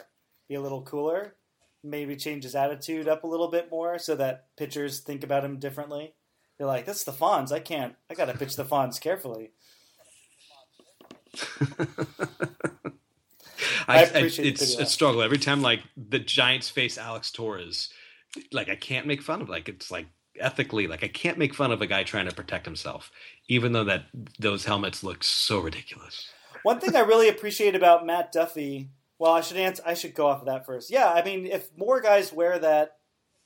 be 0.48 0.56
a 0.56 0.62
little 0.62 0.82
cooler, 0.82 1.36
maybe 1.84 2.16
change 2.16 2.44
his 2.44 2.56
attitude 2.56 3.08
up 3.08 3.24
a 3.24 3.28
little 3.28 3.50
bit 3.50 3.70
more 3.70 4.00
so 4.00 4.16
that 4.16 4.46
pitchers 4.58 5.00
think 5.00 5.24
about 5.24 5.44
him 5.44 5.60
differently. 5.60 6.14
They're 6.58 6.68
like, 6.68 6.86
"That's 6.86 7.04
the 7.04 7.12
Fonz. 7.12 7.52
I 7.52 7.60
can't. 7.60 7.96
I 8.10 8.14
got 8.14 8.26
to 8.26 8.38
pitch 8.38 8.56
the 8.56 8.66
Fonz 8.66 9.00
carefully." 9.02 9.52
I, 13.88 14.00
I, 14.00 14.02
appreciate 14.04 14.46
I, 14.46 14.50
it's 14.50 14.76
a 14.76 14.86
struggle 14.86 15.22
every 15.22 15.38
time. 15.38 15.62
Like 15.62 15.82
the 15.98 16.20
Giants 16.20 16.70
face 16.70 16.98
Alex 16.98 17.32
Torres, 17.32 17.90
like 18.52 18.70
I 18.70 18.76
can't 18.76 19.08
make 19.08 19.22
fun 19.22 19.42
of. 19.42 19.50
Like 19.50 19.68
it's 19.68 19.92
like 19.92 20.08
ethically, 20.40 20.88
like 20.88 21.04
I 21.04 21.08
can't 21.08 21.38
make 21.38 21.54
fun 21.54 21.72
of 21.72 21.82
a 21.82 21.88
guy 21.88 22.04
trying 22.04 22.28
to 22.28 22.36
protect 22.36 22.66
himself, 22.66 23.12
even 23.48 23.74
though 23.74 23.84
that 23.86 24.06
those 24.40 24.66
helmets 24.66 25.04
look 25.04 25.24
so 25.24 25.60
ridiculous. 25.60 26.30
One 26.64 26.80
thing 26.80 26.96
I 26.96 27.02
really 27.02 27.30
appreciate 27.30 27.76
about 27.76 28.06
Matt 28.06 28.32
Duffy 28.32 28.90
well, 29.24 29.32
I 29.32 29.40
should 29.40 29.56
answer. 29.56 29.82
I 29.86 29.94
should 29.94 30.16
go 30.16 30.28
off 30.28 30.42
of 30.42 30.48
that 30.48 30.66
first. 30.66 30.92
Yeah, 30.92 31.08
I 31.08 31.24
mean, 31.24 31.46
if 31.46 31.70
more 31.78 32.02
guys 32.02 32.34
wear 32.34 32.60
that, 32.60 32.98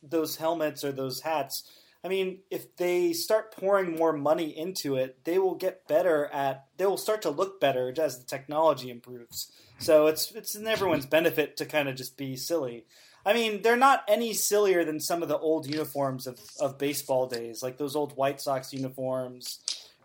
those 0.01 0.37
helmets 0.37 0.83
or 0.83 0.91
those 0.91 1.21
hats, 1.21 1.69
I 2.03 2.07
mean, 2.07 2.39
if 2.49 2.75
they 2.77 3.13
start 3.13 3.55
pouring 3.55 3.95
more 3.95 4.11
money 4.11 4.57
into 4.57 4.95
it, 4.95 5.23
they 5.23 5.37
will 5.37 5.53
get 5.53 5.87
better 5.87 6.25
at. 6.33 6.65
They 6.77 6.87
will 6.87 6.97
start 6.97 7.21
to 7.21 7.29
look 7.29 7.61
better 7.61 7.93
as 7.95 8.17
the 8.17 8.25
technology 8.25 8.89
improves. 8.89 9.51
So 9.77 10.07
it's 10.07 10.31
it's 10.31 10.55
in 10.55 10.65
everyone's 10.65 11.05
benefit 11.05 11.57
to 11.57 11.65
kind 11.67 11.87
of 11.87 11.95
just 11.95 12.17
be 12.17 12.35
silly. 12.37 12.87
I 13.23 13.33
mean, 13.35 13.61
they're 13.61 13.77
not 13.77 14.03
any 14.07 14.33
sillier 14.33 14.83
than 14.83 14.99
some 14.99 15.21
of 15.21 15.29
the 15.29 15.37
old 15.37 15.67
uniforms 15.67 16.25
of, 16.25 16.39
of 16.59 16.79
baseball 16.79 17.27
days, 17.27 17.61
like 17.61 17.77
those 17.77 17.95
old 17.95 18.17
White 18.17 18.41
Sox 18.41 18.73
uniforms, 18.73 19.59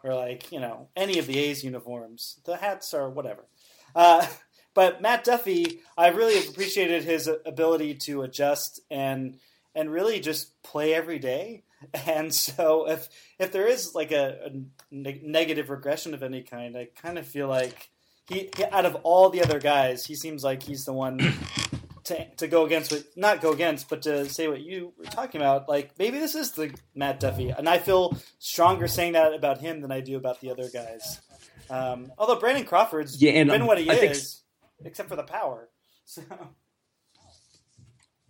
or 0.04 0.14
like 0.14 0.52
you 0.52 0.60
know 0.60 0.88
any 0.94 1.18
of 1.18 1.26
the 1.26 1.38
A's 1.38 1.64
uniforms. 1.64 2.40
The 2.44 2.58
hats 2.58 2.92
are 2.92 3.08
whatever. 3.08 3.46
Uh, 3.94 4.26
but 4.74 5.02
Matt 5.02 5.24
Duffy, 5.24 5.80
I 5.96 6.08
really 6.08 6.36
have 6.36 6.48
appreciated 6.48 7.04
his 7.04 7.28
ability 7.44 7.94
to 7.94 8.22
adjust 8.22 8.80
and 8.90 9.38
and 9.74 9.90
really 9.90 10.20
just 10.20 10.62
play 10.62 10.94
every 10.94 11.18
day. 11.18 11.64
And 12.06 12.32
so 12.32 12.88
if 12.88 13.08
if 13.40 13.50
there 13.50 13.66
is 13.66 13.92
like 13.92 14.12
a, 14.12 14.52
a 14.52 14.52
negative 14.92 15.68
regression 15.68 16.14
of 16.14 16.22
any 16.22 16.42
kind, 16.42 16.76
I 16.76 16.90
kind 16.94 17.18
of 17.18 17.26
feel 17.26 17.48
like 17.48 17.90
he, 18.28 18.50
he, 18.56 18.64
out 18.66 18.86
of 18.86 18.94
all 19.02 19.30
the 19.30 19.42
other 19.42 19.58
guys, 19.58 20.06
he 20.06 20.14
seems 20.14 20.44
like 20.44 20.62
he's 20.62 20.84
the 20.84 20.92
one 20.92 21.18
to 22.04 22.30
to 22.36 22.46
go 22.46 22.66
against 22.66 22.92
what 22.92 23.04
not 23.16 23.40
go 23.40 23.50
against, 23.50 23.88
but 23.88 24.02
to 24.02 24.28
say 24.28 24.46
what 24.46 24.60
you 24.60 24.92
were 24.96 25.06
talking 25.06 25.40
about. 25.40 25.68
Like 25.68 25.90
maybe 25.98 26.20
this 26.20 26.36
is 26.36 26.52
the 26.52 26.72
Matt 26.94 27.18
Duffy, 27.18 27.50
and 27.50 27.68
I 27.68 27.78
feel 27.78 28.16
stronger 28.38 28.86
saying 28.86 29.14
that 29.14 29.34
about 29.34 29.58
him 29.58 29.80
than 29.80 29.90
I 29.90 30.02
do 30.02 30.16
about 30.16 30.40
the 30.40 30.50
other 30.52 30.68
guys. 30.72 31.20
Um, 31.68 32.12
although 32.16 32.36
Brandon 32.36 32.64
Crawford's 32.64 33.20
yeah, 33.20 33.32
and, 33.32 33.50
been 33.50 33.66
what 33.66 33.78
he 33.78 33.90
I 33.90 33.94
is 33.94 34.41
except 34.84 35.08
for 35.08 35.16
the 35.16 35.22
power. 35.22 35.68
So. 36.04 36.22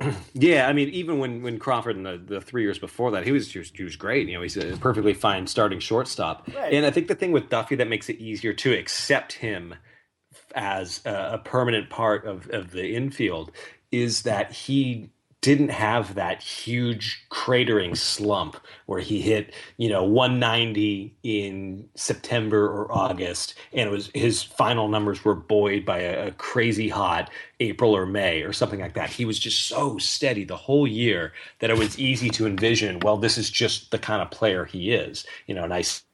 Yeah, 0.34 0.66
I 0.68 0.72
mean, 0.72 0.88
even 0.88 1.18
when, 1.18 1.42
when 1.42 1.58
Crawford 1.58 1.96
in 1.96 2.02
the, 2.02 2.18
the 2.18 2.40
three 2.40 2.62
years 2.62 2.78
before 2.78 3.12
that, 3.12 3.24
he 3.24 3.30
was, 3.30 3.52
he 3.52 3.58
was 3.58 3.70
he 3.70 3.84
was 3.84 3.94
great. 3.94 4.28
You 4.28 4.34
know, 4.34 4.42
he's 4.42 4.56
a 4.56 4.76
perfectly 4.78 5.14
fine 5.14 5.46
starting 5.46 5.78
shortstop. 5.78 6.48
Right. 6.56 6.72
And 6.72 6.86
I 6.86 6.90
think 6.90 7.08
the 7.08 7.14
thing 7.14 7.30
with 7.30 7.48
Duffy 7.48 7.76
that 7.76 7.88
makes 7.88 8.08
it 8.08 8.16
easier 8.16 8.52
to 8.52 8.72
accept 8.72 9.34
him 9.34 9.74
as 10.54 11.00
a, 11.04 11.34
a 11.34 11.38
permanent 11.38 11.90
part 11.90 12.26
of, 12.26 12.48
of 12.50 12.72
the 12.72 12.94
infield 12.94 13.52
is 13.90 14.22
that 14.22 14.52
he 14.52 15.10
didn't 15.42 15.70
have 15.70 16.14
that 16.14 16.40
huge 16.40 17.26
cratering 17.28 17.96
slump 17.96 18.56
where 18.86 19.00
he 19.00 19.20
hit, 19.20 19.52
you 19.76 19.88
know, 19.88 20.04
190 20.04 21.12
in 21.24 21.84
September 21.96 22.68
or 22.68 22.90
August, 22.92 23.54
and 23.72 23.88
it 23.88 23.92
was 23.92 24.08
his 24.14 24.42
final 24.42 24.88
numbers 24.88 25.24
were 25.24 25.34
buoyed 25.34 25.84
by 25.84 25.98
a, 25.98 26.28
a, 26.28 26.30
crazy 26.30 26.88
hot 26.88 27.28
April 27.58 27.94
or 27.94 28.06
May 28.06 28.42
or 28.42 28.52
something 28.52 28.80
like 28.80 28.94
that. 28.94 29.10
He 29.10 29.24
was 29.24 29.38
just 29.38 29.66
so 29.66 29.98
steady 29.98 30.44
the 30.44 30.56
whole 30.56 30.86
year 30.86 31.32
that 31.58 31.70
it 31.70 31.76
was 31.76 31.98
easy 31.98 32.30
to 32.30 32.46
envision. 32.46 33.00
Well, 33.00 33.16
this 33.16 33.36
is 33.36 33.50
just 33.50 33.90
the 33.90 33.98
kind 33.98 34.22
of 34.22 34.30
player 34.30 34.64
he 34.64 34.92
is. 34.92 35.26
You 35.48 35.56
know, 35.56 35.66
nice 35.66 36.04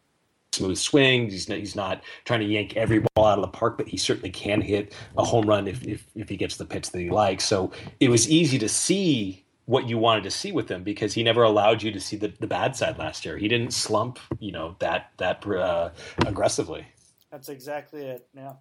smooth 0.59 0.77
swings. 0.77 1.33
He's 1.33 1.49
not, 1.49 1.59
he's 1.59 1.77
not 1.77 2.03
trying 2.25 2.41
to 2.41 2.47
yank 2.47 2.77
every 2.77 3.01
ball 3.15 3.27
out 3.27 3.39
of 3.39 3.43
the 3.43 3.49
park, 3.49 3.79
but 3.79 3.89
he 3.89 3.97
certainly 3.97 4.31
can 4.31 4.61
hit 4.61 4.95
a 5.17 5.25
home 5.25 5.47
run 5.47 5.67
if, 5.67 5.83
if, 5.85 6.07
if 6.15 6.29
he 6.29 6.37
gets 6.37 6.57
the 6.57 6.65
pitch 6.67 6.91
that 6.91 7.01
he 7.01 7.11
likes. 7.11 7.45
So 7.45 7.73
it 8.01 8.11
was 8.11 8.29
easy 8.29 8.59
to 8.59 8.69
see 8.69 9.45
what 9.67 9.87
you 9.87 9.99
wanted 9.99 10.25
to 10.25 10.31
see 10.31 10.51
with 10.51 10.71
him 10.71 10.83
because 10.83 11.13
he 11.13 11.23
never 11.23 11.43
allowed 11.43 11.83
you 11.83 11.93
to 11.93 12.01
see 12.01 12.17
the, 12.17 12.33
the 12.41 12.47
bad 12.47 12.75
side 12.75 12.99
last 12.99 13.25
year. 13.25 13.37
He 13.37 13.49
didn't 13.49 13.73
slump, 13.73 14.19
you 14.39 14.51
know, 14.51 14.77
that 14.79 15.13
that 15.19 15.47
uh, 15.47 15.91
aggressively. 16.27 16.87
That's 17.31 17.51
exactly 17.51 18.03
it. 18.03 18.27
Yeah. 18.35 18.55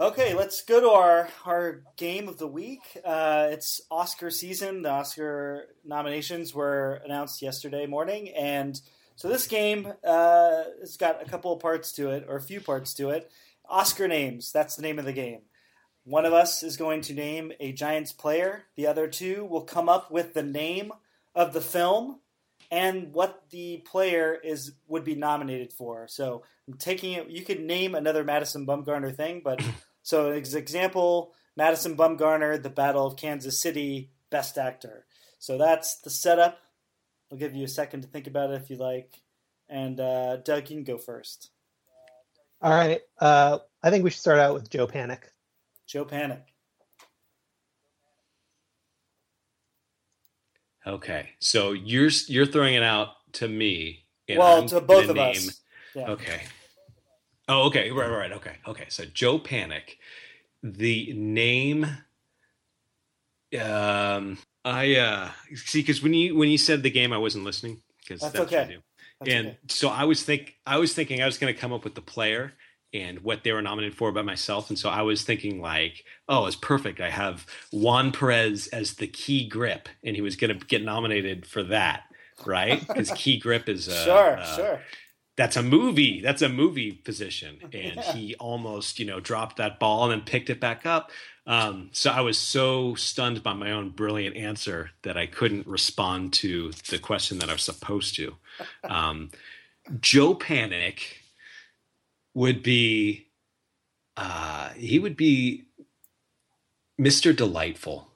Okay, 0.00 0.32
let's 0.32 0.62
go 0.62 0.80
to 0.80 0.88
our 0.88 1.28
our 1.44 1.82
game 1.98 2.26
of 2.26 2.38
the 2.38 2.46
week. 2.46 2.80
Uh, 3.04 3.48
it's 3.50 3.82
Oscar 3.90 4.30
season. 4.30 4.80
The 4.80 4.88
Oscar 4.88 5.66
nominations 5.84 6.54
were 6.54 7.02
announced 7.04 7.42
yesterday 7.42 7.84
morning, 7.84 8.30
and 8.30 8.80
so 9.20 9.28
this 9.28 9.46
game 9.46 9.86
uh, 10.02 10.62
has 10.80 10.96
got 10.96 11.20
a 11.20 11.28
couple 11.28 11.52
of 11.52 11.60
parts 11.60 11.92
to 11.92 12.08
it, 12.08 12.24
or 12.26 12.36
a 12.36 12.40
few 12.40 12.58
parts 12.58 12.94
to 12.94 13.10
it. 13.10 13.30
Oscar 13.68 14.08
names. 14.08 14.50
That's 14.50 14.76
the 14.76 14.82
name 14.82 14.98
of 14.98 15.04
the 15.04 15.12
game. 15.12 15.42
One 16.04 16.24
of 16.24 16.32
us 16.32 16.62
is 16.62 16.78
going 16.78 17.02
to 17.02 17.12
name 17.12 17.52
a 17.60 17.72
Giants 17.72 18.12
player. 18.14 18.64
The 18.76 18.86
other 18.86 19.08
two 19.08 19.44
will 19.44 19.60
come 19.60 19.90
up 19.90 20.10
with 20.10 20.32
the 20.32 20.42
name 20.42 20.90
of 21.34 21.52
the 21.52 21.60
film 21.60 22.20
and 22.70 23.12
what 23.12 23.44
the 23.50 23.84
player 23.84 24.38
is 24.42 24.72
would 24.88 25.04
be 25.04 25.16
nominated 25.16 25.74
for. 25.74 26.08
So 26.08 26.42
I'm 26.66 26.78
taking 26.78 27.12
it. 27.12 27.28
You 27.28 27.44
could 27.44 27.60
name 27.60 27.94
another 27.94 28.24
Madison 28.24 28.66
Bumgarner 28.66 29.14
thing, 29.14 29.42
but 29.44 29.62
so 30.02 30.30
as 30.30 30.54
an 30.54 30.60
example, 30.60 31.34
Madison 31.58 31.94
Bumgarner, 31.94 32.62
The 32.62 32.70
Battle 32.70 33.06
of 33.06 33.18
Kansas 33.18 33.60
City, 33.60 34.12
Best 34.30 34.56
Actor. 34.56 35.04
So 35.38 35.58
that's 35.58 35.96
the 35.96 36.08
setup. 36.08 36.58
I'll 37.30 37.38
give 37.38 37.54
you 37.54 37.64
a 37.64 37.68
second 37.68 38.02
to 38.02 38.08
think 38.08 38.26
about 38.26 38.50
it 38.50 38.60
if 38.60 38.70
you 38.70 38.76
like. 38.76 39.20
And 39.68 40.00
uh, 40.00 40.36
Doug, 40.38 40.68
you 40.68 40.76
can 40.76 40.84
go 40.84 40.98
first. 40.98 41.50
All 42.60 42.72
right. 42.72 43.00
Uh, 43.18 43.58
I 43.82 43.90
think 43.90 44.04
we 44.04 44.10
should 44.10 44.20
start 44.20 44.38
out 44.38 44.54
with 44.54 44.68
Joe 44.68 44.86
Panik. 44.86 45.20
Joe 45.86 46.04
Panik. 46.04 46.42
Okay, 50.86 51.28
so 51.40 51.72
you're 51.72 52.10
you're 52.26 52.46
throwing 52.46 52.74
it 52.74 52.82
out 52.82 53.08
to 53.34 53.46
me. 53.48 54.06
and 54.28 54.38
well, 54.38 54.62
I'm 54.62 54.68
to 54.68 54.80
both 54.80 55.08
of 55.08 55.16
name- 55.16 55.36
us. 55.36 55.60
Yeah. 55.94 56.10
Okay. 56.10 56.42
Oh, 57.48 57.66
okay. 57.66 57.90
Right, 57.90 58.08
right, 58.08 58.16
right. 58.16 58.32
Okay, 58.32 58.54
okay. 58.66 58.86
So 58.88 59.04
Joe 59.04 59.38
Panik. 59.38 59.96
The 60.62 61.12
name. 61.14 61.86
Um, 63.60 64.38
I 64.64 64.96
uh 64.96 65.30
see 65.54 65.80
because 65.80 66.02
when 66.02 66.14
you 66.14 66.36
when 66.36 66.48
you 66.48 66.58
said 66.58 66.82
the 66.82 66.90
game, 66.90 67.12
I 67.12 67.18
wasn't 67.18 67.44
listening 67.44 67.80
because 68.00 68.20
That's 68.20 68.34
that's, 68.34 68.50
what 68.50 68.58
I 68.58 68.62
okay. 68.62 68.74
do. 68.74 68.80
That's 69.20 69.32
and 69.32 69.46
okay. 69.48 69.58
so 69.68 69.88
I 69.88 70.04
was 70.04 70.22
think 70.22 70.56
I 70.66 70.78
was 70.78 70.94
thinking 70.94 71.22
I 71.22 71.26
was 71.26 71.38
going 71.38 71.52
to 71.52 71.58
come 71.58 71.72
up 71.72 71.84
with 71.84 71.94
the 71.94 72.02
player 72.02 72.52
and 72.92 73.20
what 73.20 73.44
they 73.44 73.52
were 73.52 73.62
nominated 73.62 73.96
for 73.96 74.10
by 74.10 74.22
myself, 74.22 74.68
and 74.68 74.78
so 74.78 74.88
I 74.88 75.02
was 75.02 75.22
thinking 75.22 75.60
like, 75.60 76.04
oh, 76.28 76.46
it's 76.46 76.56
perfect. 76.56 77.00
I 77.00 77.10
have 77.10 77.46
Juan 77.70 78.10
Perez 78.10 78.66
as 78.68 78.94
the 78.94 79.06
key 79.06 79.48
grip, 79.48 79.88
and 80.02 80.16
he 80.16 80.22
was 80.22 80.34
going 80.34 80.58
to 80.58 80.66
get 80.66 80.82
nominated 80.82 81.46
for 81.46 81.62
that, 81.64 82.02
right? 82.44 82.80
Because 82.80 83.10
key 83.16 83.38
grip 83.38 83.68
is 83.68 83.88
uh, 83.88 84.04
sure, 84.04 84.38
uh, 84.38 84.56
sure. 84.56 84.80
That's 85.40 85.56
a 85.56 85.62
movie. 85.62 86.20
That's 86.20 86.42
a 86.42 86.50
movie 86.50 86.92
position, 86.92 87.60
and 87.72 87.72
Yeah. 87.96 88.12
he 88.12 88.34
almost 88.34 88.98
you 88.98 89.06
know 89.06 89.20
dropped 89.20 89.56
that 89.56 89.78
ball 89.78 90.04
and 90.04 90.12
then 90.12 90.20
picked 90.26 90.50
it 90.50 90.60
back 90.60 90.84
up. 90.84 91.10
Um, 91.46 91.88
so 91.92 92.10
I 92.10 92.20
was 92.20 92.36
so 92.36 92.94
stunned 92.94 93.42
by 93.42 93.54
my 93.54 93.70
own 93.72 93.88
brilliant 93.88 94.36
answer 94.36 94.90
that 95.00 95.16
I 95.16 95.24
couldn't 95.26 95.66
respond 95.66 96.34
to 96.34 96.72
the 96.90 96.98
question 96.98 97.38
that 97.38 97.48
I 97.48 97.54
was 97.54 97.62
supposed 97.62 98.14
to. 98.16 98.36
Um, 98.84 99.30
Joe 100.00 100.34
Panik 100.34 101.00
would 102.34 102.62
be 102.62 103.28
uh, 104.18 104.68
he 104.76 104.98
would 104.98 105.16
be 105.16 105.64
Mr. 107.00 107.34
Delightful, 107.34 108.08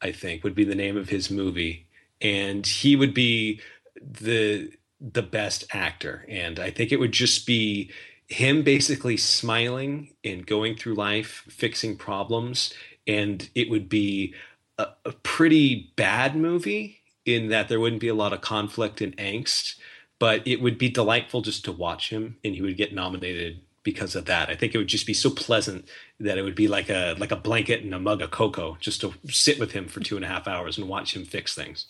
I 0.00 0.10
think 0.10 0.42
would 0.42 0.56
be 0.56 0.64
the 0.64 0.74
name 0.74 0.96
of 0.96 1.08
his 1.10 1.30
movie, 1.30 1.86
and 2.20 2.66
he 2.66 2.96
would 2.96 3.14
be 3.14 3.60
the 4.02 4.72
the 5.12 5.22
best 5.22 5.64
actor, 5.72 6.24
and 6.28 6.60
I 6.60 6.70
think 6.70 6.92
it 6.92 7.00
would 7.00 7.12
just 7.12 7.46
be 7.46 7.90
him 8.28 8.62
basically 8.62 9.16
smiling 9.16 10.14
and 10.24 10.46
going 10.46 10.76
through 10.76 10.94
life, 10.94 11.44
fixing 11.48 11.96
problems, 11.96 12.72
and 13.06 13.48
it 13.54 13.68
would 13.68 13.88
be 13.88 14.34
a, 14.78 14.88
a 15.04 15.12
pretty 15.12 15.92
bad 15.96 16.36
movie 16.36 17.00
in 17.24 17.48
that 17.48 17.68
there 17.68 17.80
wouldn't 17.80 18.00
be 18.00 18.08
a 18.08 18.14
lot 18.14 18.32
of 18.32 18.40
conflict 18.40 19.00
and 19.00 19.16
angst, 19.16 19.76
but 20.18 20.46
it 20.46 20.60
would 20.62 20.78
be 20.78 20.88
delightful 20.88 21.42
just 21.42 21.64
to 21.64 21.72
watch 21.72 22.10
him, 22.10 22.36
and 22.44 22.54
he 22.54 22.62
would 22.62 22.76
get 22.76 22.94
nominated 22.94 23.60
because 23.82 24.14
of 24.14 24.26
that. 24.26 24.48
I 24.48 24.54
think 24.54 24.74
it 24.74 24.78
would 24.78 24.86
just 24.86 25.06
be 25.06 25.14
so 25.14 25.30
pleasant 25.30 25.88
that 26.20 26.38
it 26.38 26.42
would 26.42 26.54
be 26.54 26.68
like 26.68 26.88
a 26.88 27.16
like 27.18 27.32
a 27.32 27.36
blanket 27.36 27.82
and 27.82 27.94
a 27.94 27.98
mug 27.98 28.22
of 28.22 28.30
cocoa 28.30 28.76
just 28.80 29.00
to 29.00 29.14
sit 29.28 29.58
with 29.58 29.72
him 29.72 29.88
for 29.88 30.00
two 30.00 30.16
and 30.16 30.24
a 30.24 30.28
half 30.28 30.46
hours 30.46 30.78
and 30.78 30.88
watch 30.88 31.16
him 31.16 31.24
fix 31.24 31.54
things. 31.54 31.86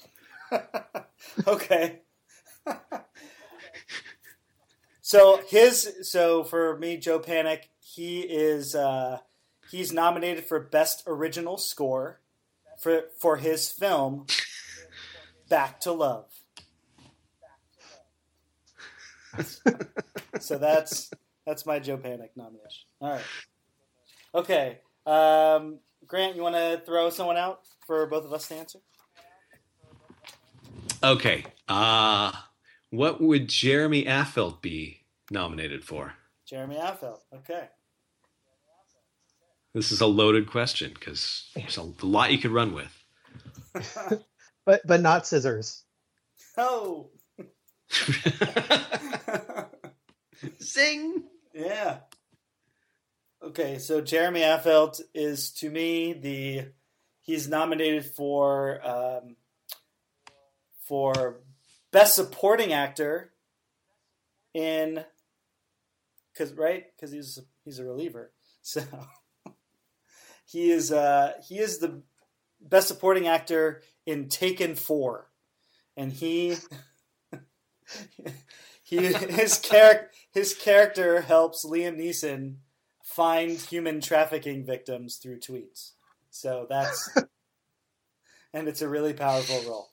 okay. 1.46 2.00
So 5.12 5.42
his 5.46 6.08
so 6.10 6.42
for 6.42 6.78
me, 6.78 6.96
Joe 6.96 7.20
Panik, 7.20 7.64
he 7.80 8.20
is 8.20 8.74
uh, 8.74 9.18
he's 9.70 9.92
nominated 9.92 10.46
for 10.46 10.58
best 10.58 11.02
original 11.06 11.58
score 11.58 12.22
for 12.78 13.02
for 13.18 13.36
his 13.36 13.70
film 13.70 14.24
Back 15.50 15.80
to 15.80 15.92
Love. 15.92 16.30
so 20.40 20.56
that's 20.56 21.10
that's 21.44 21.66
my 21.66 21.78
Joe 21.78 21.98
Panik 21.98 22.30
nomination. 22.34 22.86
All 23.02 23.10
right. 23.10 23.24
Okay. 24.34 24.78
Um, 25.04 25.80
Grant, 26.06 26.36
you 26.36 26.42
want 26.42 26.54
to 26.54 26.80
throw 26.86 27.10
someone 27.10 27.36
out 27.36 27.60
for 27.86 28.06
both 28.06 28.24
of 28.24 28.32
us 28.32 28.48
to 28.48 28.54
answer? 28.54 28.78
Okay. 31.02 31.44
Uh 31.68 32.32
what 32.92 33.20
would 33.20 33.48
Jeremy 33.48 34.04
Affeldt 34.04 34.60
be 34.60 35.00
nominated 35.30 35.82
for? 35.82 36.12
Jeremy 36.46 36.76
Affeldt. 36.76 37.20
Okay. 37.34 37.68
This 39.74 39.90
is 39.90 40.02
a 40.02 40.06
loaded 40.06 40.46
question 40.50 40.92
because 40.92 41.50
there's 41.56 41.78
a 41.78 41.82
lot 42.02 42.30
you 42.30 42.38
could 42.38 42.50
run 42.50 42.74
with. 42.74 43.04
But 44.64 44.82
but 44.86 45.00
not 45.00 45.26
scissors. 45.26 45.82
Oh. 46.56 47.10
Zing. 50.62 51.24
yeah. 51.52 51.98
Okay, 53.42 53.78
so 53.78 54.00
Jeremy 54.00 54.42
Affeldt 54.42 55.00
is 55.14 55.50
to 55.54 55.68
me 55.68 56.12
the 56.12 56.66
he's 57.22 57.48
nominated 57.48 58.04
for 58.04 58.80
um, 58.86 59.34
for 60.86 61.40
best 61.92 62.16
supporting 62.16 62.72
actor 62.72 63.32
in 64.54 65.04
because 66.32 66.52
right 66.54 66.86
because 66.96 67.12
he's 67.12 67.38
he's 67.64 67.78
a 67.78 67.84
reliever 67.84 68.32
so 68.62 68.82
he 70.52 70.70
is 70.70 70.92
uh, 70.92 71.32
he 71.48 71.58
is 71.58 71.78
the 71.78 72.02
best 72.60 72.88
supporting 72.88 73.26
actor 73.26 73.82
in 74.04 74.28
Taken 74.28 74.74
Four, 74.74 75.30
and 75.96 76.12
he 76.12 76.56
he 78.82 79.12
his 79.14 79.58
character 79.58 80.10
his 80.30 80.54
character 80.54 81.22
helps 81.22 81.64
Liam 81.64 81.96
Neeson 81.96 82.56
find 83.02 83.52
human 83.52 84.02
trafficking 84.02 84.64
victims 84.64 85.16
through 85.16 85.40
tweets. 85.40 85.92
So 86.30 86.66
that's 86.68 87.10
and 88.52 88.68
it's 88.68 88.82
a 88.82 88.88
really 88.88 89.14
powerful 89.14 89.62
role. 89.66 89.91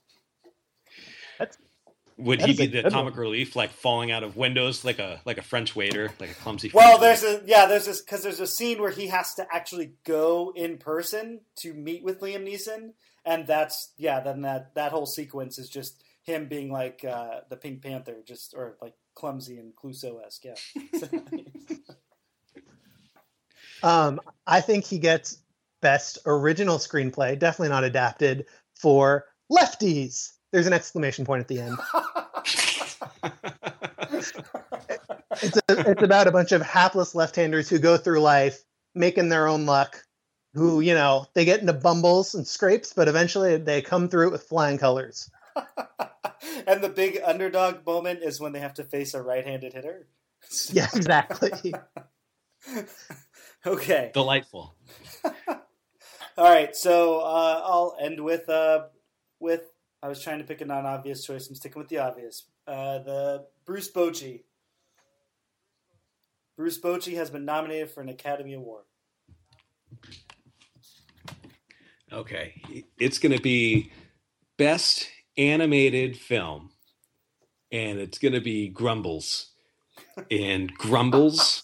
Would 2.19 2.41
That 2.41 2.45
he 2.47 2.51
is 2.51 2.57
be 2.57 2.67
the 2.67 2.83
comic 2.89 3.13
one. 3.15 3.21
relief, 3.21 3.55
like 3.55 3.71
falling 3.71 4.11
out 4.11 4.23
of 4.23 4.35
windows 4.35 4.83
like 4.85 4.99
a 4.99 5.21
like 5.25 5.37
a 5.37 5.41
French 5.41 5.75
waiter, 5.75 6.11
like 6.19 6.31
a 6.31 6.33
clumsy? 6.35 6.69
Well, 6.73 6.97
French 6.99 7.21
there's 7.21 7.23
a 7.23 7.43
yeah, 7.47 7.65
there's 7.65 7.85
this 7.85 8.01
because 8.01 8.23
there's 8.23 8.39
a 8.41 8.47
scene 8.47 8.81
where 8.81 8.91
he 8.91 9.07
has 9.07 9.33
to 9.35 9.47
actually 9.53 9.93
go 10.05 10.51
in 10.55 10.77
person 10.77 11.41
to 11.57 11.73
meet 11.73 12.03
with 12.03 12.19
Liam 12.19 12.45
Neeson, 12.47 12.93
and 13.25 13.47
that's 13.47 13.93
yeah. 13.97 14.19
Then 14.19 14.41
that 14.41 14.75
that 14.75 14.91
whole 14.91 15.05
sequence 15.05 15.57
is 15.57 15.69
just 15.69 16.03
him 16.23 16.47
being 16.47 16.71
like 16.71 17.05
uh, 17.05 17.41
the 17.49 17.55
Pink 17.55 17.81
Panther, 17.81 18.17
just 18.25 18.53
or 18.55 18.77
like 18.81 18.95
clumsy 19.15 19.57
and 19.57 19.73
Clouseau 19.75 20.23
esque. 20.25 20.45
Yeah. 20.45 21.07
Um, 23.83 24.19
I 24.45 24.61
think 24.61 24.83
he 24.85 24.99
gets 24.99 25.37
best 25.81 26.19
original 26.25 26.77
screenplay, 26.77 27.39
definitely 27.39 27.69
not 27.69 27.83
adapted, 27.83 28.45
for 28.75 29.25
Lefties. 29.51 30.33
There's 30.51 30.67
an 30.67 30.73
exclamation 30.73 31.25
point 31.25 31.41
at 31.41 31.47
the 31.47 31.59
end. 31.61 31.77
It's 35.41 35.57
a, 35.57 35.91
it's 35.91 36.03
about 36.03 36.27
a 36.27 36.31
bunch 36.31 36.51
of 36.51 36.61
hapless 36.61 37.15
left-handers 37.15 37.69
who 37.69 37.79
go 37.79 37.97
through 37.97 38.19
life 38.19 38.63
making 38.93 39.29
their 39.29 39.47
own 39.47 39.65
luck. 39.65 40.03
Who 40.55 40.81
you 40.81 40.95
know 40.95 41.27
they 41.35 41.45
get 41.45 41.61
into 41.61 41.73
bumbles 41.73 42.33
and 42.33 42.47
scrapes, 42.47 42.91
but 42.91 43.07
eventually 43.07 43.57
they 43.57 43.81
come 43.83 44.09
through 44.09 44.27
it 44.27 44.31
with 44.31 44.43
flying 44.43 44.79
colors. 44.79 45.29
and 46.67 46.81
the 46.81 46.89
big 46.89 47.19
underdog 47.23 47.85
moment 47.85 48.21
is 48.23 48.39
when 48.39 48.51
they 48.51 48.59
have 48.59 48.73
to 48.75 48.83
face 48.83 49.13
a 49.13 49.21
right-handed 49.21 49.73
hitter. 49.73 50.07
Yeah, 50.71 50.87
exactly. 50.95 51.73
okay. 53.65 54.09
Delightful. 54.13 54.73
All 56.37 56.49
right, 56.49 56.75
so 56.75 57.19
uh, 57.19 57.61
I'll 57.63 57.97
end 58.01 58.23
with 58.23 58.49
uh, 58.49 58.85
with 59.39 59.63
I 60.01 60.07
was 60.07 60.21
trying 60.23 60.39
to 60.39 60.45
pick 60.45 60.61
a 60.61 60.65
non-obvious 60.65 61.25
choice. 61.25 61.49
I'm 61.49 61.55
sticking 61.55 61.79
with 61.79 61.89
the 61.89 61.97
obvious. 61.97 62.45
Uh, 62.65 62.99
the 62.99 63.45
Bruce 63.65 63.91
Bochy. 63.91 64.43
Bruce 66.55 66.79
Bochy 66.79 67.15
has 67.15 67.29
been 67.29 67.45
nominated 67.45 67.91
for 67.91 68.01
an 68.01 68.09
Academy 68.09 68.53
Award. 68.53 68.85
Okay, 72.11 72.61
it's 72.97 73.19
going 73.19 73.35
to 73.35 73.41
be 73.41 73.91
best 74.57 75.07
animated 75.37 76.17
film, 76.17 76.71
and 77.71 77.99
it's 77.99 78.17
going 78.17 78.33
to 78.33 78.41
be 78.41 78.67
Grumbles, 78.67 79.51
and 80.31 80.73
Grumbles 80.73 81.61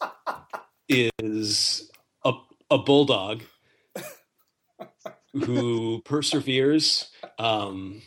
is 0.88 1.90
a 2.24 2.34
a 2.70 2.78
bulldog 2.78 3.44
who 5.34 6.02
perseveres. 6.06 7.10
Um, 7.40 8.02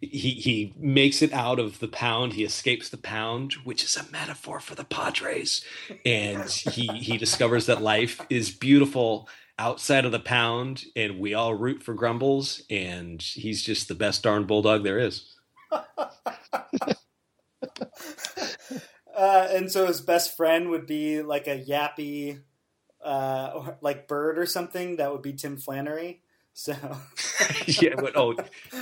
he 0.00 0.30
he 0.30 0.74
makes 0.76 1.22
it 1.22 1.32
out 1.32 1.58
of 1.58 1.78
the 1.78 1.88
pound. 1.88 2.34
He 2.34 2.44
escapes 2.44 2.88
the 2.88 2.96
pound, 2.96 3.54
which 3.64 3.84
is 3.84 3.96
a 3.96 4.10
metaphor 4.10 4.60
for 4.60 4.74
the 4.74 4.84
Padres, 4.84 5.64
and 6.04 6.48
he 6.50 6.86
he 6.86 7.16
discovers 7.18 7.66
that 7.66 7.82
life 7.82 8.20
is 8.30 8.50
beautiful 8.50 9.28
outside 9.58 10.04
of 10.04 10.12
the 10.12 10.20
pound, 10.20 10.84
and 10.94 11.18
we 11.18 11.34
all 11.34 11.54
root 11.54 11.82
for 11.82 11.94
Grumbles, 11.94 12.62
and 12.68 13.22
he's 13.22 13.62
just 13.62 13.88
the 13.88 13.94
best 13.94 14.22
darn 14.22 14.44
bulldog 14.44 14.84
there 14.84 14.98
is. 14.98 15.34
Uh, 19.16 19.48
and 19.50 19.72
so 19.72 19.86
his 19.86 20.02
best 20.02 20.36
friend 20.36 20.68
would 20.68 20.86
be 20.86 21.22
like 21.22 21.46
a 21.46 21.58
yappy, 21.58 22.38
uh, 23.02 23.72
like 23.80 24.06
bird 24.06 24.38
or 24.38 24.44
something. 24.44 24.96
That 24.96 25.10
would 25.10 25.22
be 25.22 25.32
Tim 25.32 25.56
Flannery. 25.56 26.20
So 26.58 26.72
yeah, 27.66 27.96
but 27.96 28.16
oh, 28.16 28.34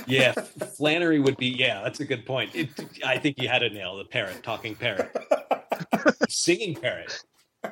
yeah, 0.07 0.31
Flannery 0.31 1.19
would 1.19 1.35
be. 1.35 1.47
Yeah, 1.47 1.83
that's 1.83 1.99
a 1.99 2.05
good 2.05 2.25
point. 2.25 2.55
It, 2.55 2.69
I 3.05 3.17
think 3.17 3.37
you 3.37 3.49
had 3.49 3.63
a 3.63 3.69
nail. 3.69 3.97
The 3.97 4.05
parrot, 4.05 4.43
talking 4.43 4.75
parrot, 4.75 5.11
singing 6.29 6.75
parrot. 6.75 7.21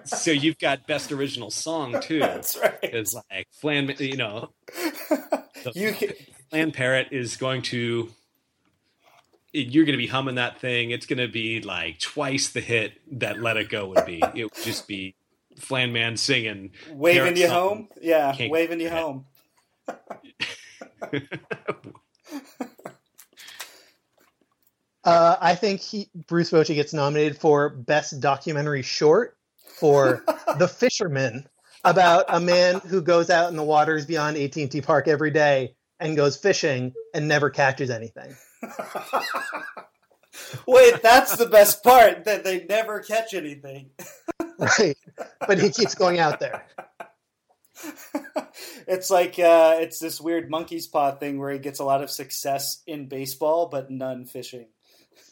So 0.03 0.31
you've 0.31 0.59
got 0.59 0.85
best 0.87 1.13
original 1.13 1.49
song 1.51 2.01
too. 2.01 2.19
that's 2.19 2.57
right. 2.57 2.77
It's 2.83 3.13
like 3.13 3.47
Flan, 3.53 3.95
you 3.97 4.17
know, 4.17 4.49
You 5.73 5.93
can, 5.93 6.09
Flan 6.49 6.71
parrot 6.73 7.07
is 7.11 7.37
going 7.37 7.61
to. 7.63 8.11
You're 9.53 9.85
going 9.85 9.97
to 9.97 10.03
be 10.03 10.07
humming 10.07 10.35
that 10.35 10.59
thing. 10.59 10.91
It's 10.91 11.05
going 11.05 11.19
to 11.19 11.29
be 11.29 11.61
like 11.61 11.99
twice 12.01 12.49
the 12.49 12.59
hit 12.59 12.99
that 13.19 13.39
"Let 13.39 13.55
It 13.55 13.69
Go" 13.69 13.87
would 13.87 14.05
be. 14.05 14.21
It 14.35 14.43
would 14.43 14.63
just 14.65 14.85
be 14.85 15.15
Flan 15.57 15.93
Man 15.93 16.17
singing. 16.17 16.71
waving 16.91 17.37
you 17.37 17.47
home. 17.47 17.87
Yeah, 18.01 18.35
waving 18.49 18.81
you 18.81 18.89
home. 18.89 19.27
Uh, 25.03 25.35
I 25.41 25.55
think 25.55 25.81
he, 25.81 26.09
Bruce 26.27 26.51
Bochy 26.51 26.75
gets 26.75 26.93
nominated 26.93 27.37
for 27.37 27.69
best 27.69 28.21
documentary 28.21 28.83
short 28.83 29.37
for 29.57 30.23
The 30.57 30.67
Fisherman, 30.67 31.45
about 31.83 32.25
a 32.29 32.39
man 32.39 32.79
who 32.79 33.01
goes 33.01 33.29
out 33.29 33.49
in 33.49 33.57
the 33.57 33.63
waters 33.63 34.05
beyond 34.05 34.37
AT&T 34.37 34.79
Park 34.81 35.07
every 35.07 35.31
day 35.31 35.75
and 35.99 36.15
goes 36.15 36.37
fishing 36.37 36.93
and 37.13 37.27
never 37.27 37.49
catches 37.49 37.89
anything. 37.89 38.33
Wait, 40.67 41.01
that's 41.01 41.35
the 41.35 41.47
best 41.47 41.83
part 41.83 42.23
that 42.23 42.43
they 42.43 42.65
never 42.65 42.99
catch 43.01 43.33
anything. 43.33 43.89
Right, 44.57 44.97
but 45.47 45.59
he 45.59 45.69
keeps 45.69 45.95
going 45.95 46.19
out 46.19 46.39
there. 46.39 46.65
it's 48.87 49.09
like 49.09 49.39
uh, 49.39 49.75
it's 49.79 49.99
this 49.99 50.19
weird 50.21 50.49
monkey's 50.49 50.87
paw 50.87 51.11
thing 51.11 51.39
where 51.39 51.51
he 51.51 51.59
gets 51.59 51.79
a 51.79 51.83
lot 51.83 52.03
of 52.03 52.09
success 52.11 52.81
in 52.87 53.07
baseball 53.07 53.67
but 53.67 53.89
none 53.91 54.25
fishing. 54.25 54.67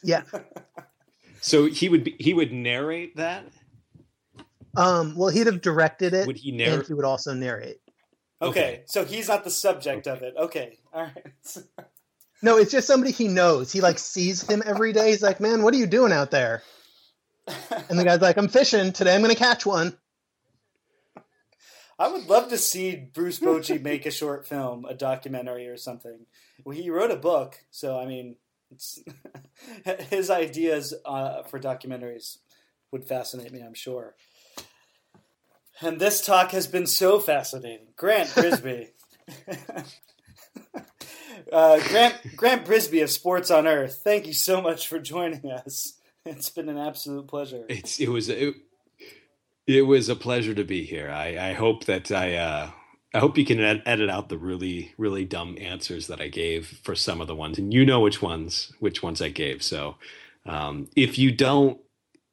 Yeah. 0.02 0.22
So 1.44 1.66
he 1.66 1.88
would 1.88 2.04
be, 2.04 2.14
he 2.20 2.34
would 2.34 2.52
narrate 2.52 3.16
that. 3.16 3.44
Um, 4.76 5.16
well, 5.16 5.28
he'd 5.28 5.48
have 5.48 5.60
directed 5.60 6.14
it, 6.14 6.28
Would 6.28 6.36
he 6.36 6.50
and 6.50 6.58
narrate? 6.58 6.86
he 6.86 6.94
would 6.94 7.04
also 7.04 7.34
narrate. 7.34 7.80
Okay, 8.40 8.48
Okay. 8.50 8.82
so 8.86 9.04
he's 9.04 9.26
not 9.26 9.42
the 9.42 9.50
subject 9.50 10.06
of 10.06 10.22
it. 10.22 10.34
Okay, 10.38 10.78
all 10.94 11.02
right. 11.02 11.56
No, 12.44 12.58
it's 12.58 12.70
just 12.72 12.86
somebody 12.88 13.10
he 13.12 13.26
knows. 13.28 13.70
He 13.72 13.80
like 13.80 13.98
sees 14.00 14.42
him 14.48 14.62
every 14.66 14.92
day. 14.92 15.10
He's 15.10 15.22
like, 15.22 15.38
"Man, 15.40 15.62
what 15.62 15.74
are 15.74 15.78
you 15.78 15.86
doing 15.86 16.12
out 16.12 16.30
there?" 16.32 16.62
And 17.88 17.98
the 17.98 18.04
guy's 18.04 18.20
like, 18.20 18.36
"I'm 18.36 18.48
fishing 18.48 18.92
today. 18.92 19.14
I'm 19.14 19.20
going 19.22 19.32
to 19.32 19.38
catch 19.38 19.64
one." 19.64 19.96
I 22.02 22.08
would 22.08 22.28
love 22.28 22.48
to 22.48 22.58
see 22.58 22.96
Bruce 22.96 23.38
Bochy 23.38 23.80
make 23.80 24.06
a 24.06 24.10
short 24.10 24.44
film, 24.44 24.84
a 24.86 24.92
documentary 24.92 25.68
or 25.68 25.76
something. 25.76 26.26
Well, 26.64 26.76
he 26.76 26.90
wrote 26.90 27.12
a 27.12 27.16
book, 27.16 27.60
so 27.70 27.96
I 27.96 28.06
mean, 28.06 28.34
his 30.10 30.28
ideas 30.28 30.94
uh, 31.04 31.44
for 31.44 31.60
documentaries 31.60 32.38
would 32.90 33.04
fascinate 33.04 33.52
me, 33.52 33.60
I'm 33.60 33.74
sure. 33.74 34.16
And 35.80 36.00
this 36.00 36.26
talk 36.26 36.50
has 36.50 36.66
been 36.66 36.88
so 36.88 37.20
fascinating. 37.20 37.86
Grant 37.94 38.30
Brisbee. 38.30 38.88
uh, 41.52 41.78
Grant, 41.88 42.16
Grant 42.34 42.64
Brisbee 42.64 43.04
of 43.04 43.10
Sports 43.10 43.48
on 43.52 43.68
Earth, 43.68 44.00
thank 44.02 44.26
you 44.26 44.34
so 44.34 44.60
much 44.60 44.88
for 44.88 44.98
joining 44.98 45.52
us. 45.52 46.00
It's 46.26 46.50
been 46.50 46.68
an 46.68 46.78
absolute 46.78 47.28
pleasure. 47.28 47.64
It's 47.68 48.00
it 48.00 48.08
was 48.08 48.28
it, 48.28 48.56
it 49.66 49.82
was 49.82 50.08
a 50.08 50.16
pleasure 50.16 50.54
to 50.54 50.64
be 50.64 50.84
here. 50.84 51.10
I, 51.10 51.50
I 51.50 51.52
hope 51.52 51.84
that 51.84 52.10
I 52.10 52.34
uh, 52.34 52.70
I 53.14 53.18
hope 53.18 53.38
you 53.38 53.44
can 53.44 53.60
ed- 53.60 53.82
edit 53.86 54.10
out 54.10 54.28
the 54.28 54.38
really 54.38 54.94
really 54.98 55.24
dumb 55.24 55.56
answers 55.60 56.06
that 56.06 56.20
I 56.20 56.28
gave 56.28 56.80
for 56.82 56.94
some 56.94 57.20
of 57.20 57.26
the 57.26 57.34
ones, 57.34 57.58
and 57.58 57.72
you 57.72 57.84
know 57.84 58.00
which 58.00 58.22
ones 58.22 58.72
which 58.80 59.02
ones 59.02 59.22
I 59.22 59.28
gave. 59.28 59.62
So 59.62 59.96
um, 60.46 60.88
if 60.96 61.18
you 61.18 61.32
don't, 61.32 61.80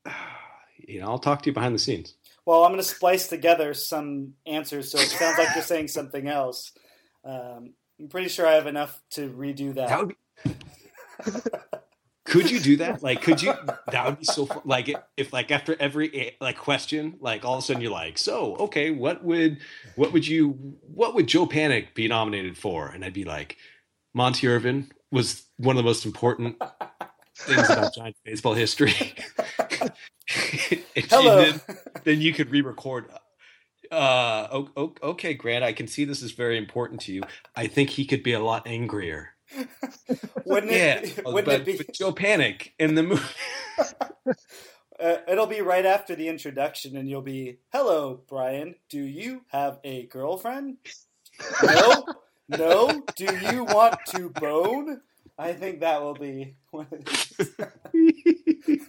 you 0.77 1.01
know, 1.01 1.07
I'll 1.07 1.19
talk 1.19 1.43
to 1.43 1.49
you 1.49 1.53
behind 1.53 1.75
the 1.75 1.79
scenes. 1.79 2.15
Well, 2.45 2.63
I'm 2.63 2.71
going 2.71 2.81
to 2.81 2.87
splice 2.87 3.27
together 3.27 3.75
some 3.75 4.33
answers 4.47 4.91
so 4.91 4.97
it 4.97 5.09
sounds 5.09 5.37
like 5.37 5.49
you're 5.53 5.63
saying 5.63 5.89
something 5.89 6.27
else. 6.27 6.71
Um, 7.23 7.73
I'm 7.99 8.07
pretty 8.07 8.29
sure 8.29 8.47
I 8.47 8.53
have 8.53 8.65
enough 8.65 8.99
to 9.11 9.29
redo 9.29 9.75
that. 9.75 10.09
That. 10.45 11.83
could 12.29 12.49
you 12.49 12.59
do 12.59 12.77
that? 12.77 13.03
Like, 13.03 13.21
could 13.21 13.41
you? 13.41 13.53
That 13.91 14.05
would 14.05 14.19
be 14.19 14.25
so 14.25 14.45
fun. 14.45 14.61
Like, 14.63 14.95
if, 15.17 15.33
like 15.33 15.51
after 15.51 15.75
every 15.79 16.15
eh, 16.15 16.29
like 16.39 16.57
question, 16.57 17.17
like 17.19 17.43
all 17.43 17.55
of 17.55 17.59
a 17.59 17.61
sudden 17.61 17.81
you're 17.81 17.91
like, 17.91 18.17
so 18.17 18.55
okay, 18.57 18.91
what 18.91 19.23
would 19.23 19.57
what 19.95 20.13
would 20.13 20.27
you 20.27 20.51
what 20.93 21.15
would 21.15 21.27
Joe 21.27 21.47
Panik 21.47 21.93
be 21.93 22.07
nominated 22.07 22.57
for? 22.57 22.87
And 22.87 23.03
I'd 23.03 23.13
be 23.13 23.25
like, 23.25 23.57
Monte 24.13 24.47
Irvin 24.47 24.91
was 25.11 25.43
one 25.57 25.75
of 25.75 25.83
the 25.83 25.87
most 25.87 26.05
important 26.05 26.61
things 27.35 27.69
about 27.69 27.93
Giants 27.95 28.19
baseball 28.23 28.53
history. 28.53 28.93
Hello. 30.95 31.43
Then, 31.43 31.61
then 32.03 32.21
you 32.21 32.33
could 32.33 32.51
re-record. 32.51 33.05
Uh, 33.91 34.65
okay, 34.77 35.33
Grant, 35.33 35.63
I 35.63 35.73
can 35.73 35.87
see 35.87 36.05
this 36.05 36.21
is 36.21 36.33
very 36.33 36.57
important 36.57 37.01
to 37.01 37.11
you. 37.11 37.23
I 37.55 37.65
think 37.65 37.89
he 37.89 38.05
could 38.05 38.21
be 38.21 38.33
a 38.33 38.39
lot 38.39 38.67
angrier. 38.67 39.33
Wouldn't 40.45 40.71
Yeah, 40.71 40.95
it, 40.99 41.21
but, 41.23 41.33
wouldn't 41.33 41.53
it 41.61 41.65
be? 41.65 41.77
but 41.77 41.93
Joe 41.93 42.11
Panik 42.13 42.71
in 42.79 42.95
the 42.95 43.03
movie. 43.03 43.23
Uh, 44.99 45.15
it'll 45.29 45.47
be 45.47 45.61
right 45.61 45.85
after 45.85 46.13
the 46.13 46.27
introduction, 46.27 46.97
and 46.97 47.09
you'll 47.09 47.21
be, 47.21 47.57
"Hello, 47.71 48.19
Brian. 48.27 48.75
Do 48.89 48.99
you 49.01 49.45
have 49.47 49.79
a 49.85 50.07
girlfriend? 50.07 50.75
No, 51.63 52.05
no. 52.49 53.01
Do 53.15 53.23
you 53.53 53.63
want 53.63 53.95
to 54.07 54.29
bone? 54.29 54.99
I 55.37 55.53
think 55.53 55.79
that 55.79 56.01
will 56.01 56.15
be. 56.15 56.55
One 56.71 56.87
of 56.91 57.05
these. 57.93 58.19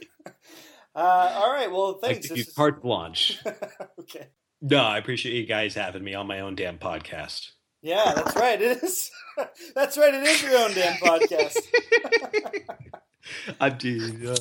uh, 0.96 0.98
all 0.98 1.52
right. 1.52 1.70
Well, 1.70 2.00
thanks. 2.02 2.28
you 2.28 2.34
is- 2.36 2.52
carte 2.54 2.82
blanche. 2.82 3.38
okay. 4.00 4.30
No, 4.60 4.78
I 4.82 4.98
appreciate 4.98 5.34
you 5.40 5.46
guys 5.46 5.74
having 5.74 6.02
me 6.02 6.14
on 6.14 6.26
my 6.26 6.40
own 6.40 6.56
damn 6.56 6.78
podcast. 6.78 7.50
Yeah, 7.82 8.12
that's 8.14 8.36
right. 8.36 8.60
It 8.60 8.82
is. 8.82 9.10
that's 9.74 9.96
right. 9.96 10.12
It 10.14 10.22
is 10.22 10.42
your 10.42 10.58
own 10.58 10.72
damn 10.74 10.96
podcast. 10.98 11.56
I 13.60 13.68
did. 13.70 14.26
Uh, 14.26 14.34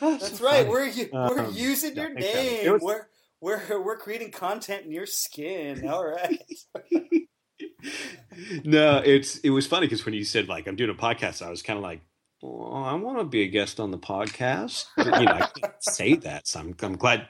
That's 0.00 0.40
right. 0.40 0.66
We're 0.68 0.90
we're 1.12 1.40
Um, 1.46 1.54
using 1.54 1.96
yeah, 1.96 2.02
your 2.02 2.14
name. 2.14 2.72
Was- 2.74 2.82
We're 2.82 3.06
we're 3.40 3.82
we're 3.82 3.96
creating 3.98 4.30
content 4.30 4.84
in 4.86 4.92
your 4.92 5.06
skin. 5.06 5.88
All 5.88 6.04
right. 6.06 6.42
no, 8.64 8.98
it's 9.04 9.38
it 9.38 9.50
was 9.50 9.66
funny 9.66 9.86
because 9.86 10.04
when 10.04 10.14
you 10.14 10.24
said 10.24 10.48
like 10.48 10.66
I'm 10.66 10.76
doing 10.76 10.90
a 10.90 10.94
podcast, 10.94 11.44
I 11.44 11.50
was 11.50 11.62
kind 11.62 11.76
of 11.78 11.82
like, 11.82 12.00
well, 12.42 12.74
I 12.84 12.94
want 12.94 13.18
to 13.18 13.24
be 13.24 13.42
a 13.42 13.48
guest 13.48 13.80
on 13.80 13.90
the 13.90 13.98
podcast. 13.98 14.86
But, 14.96 15.06
you 15.20 15.26
know, 15.26 15.32
I 15.32 15.46
can't 15.58 15.74
say 15.82 16.14
that, 16.16 16.46
so 16.46 16.60
I'm 16.60 16.76
I'm 16.82 16.96
glad. 16.96 17.28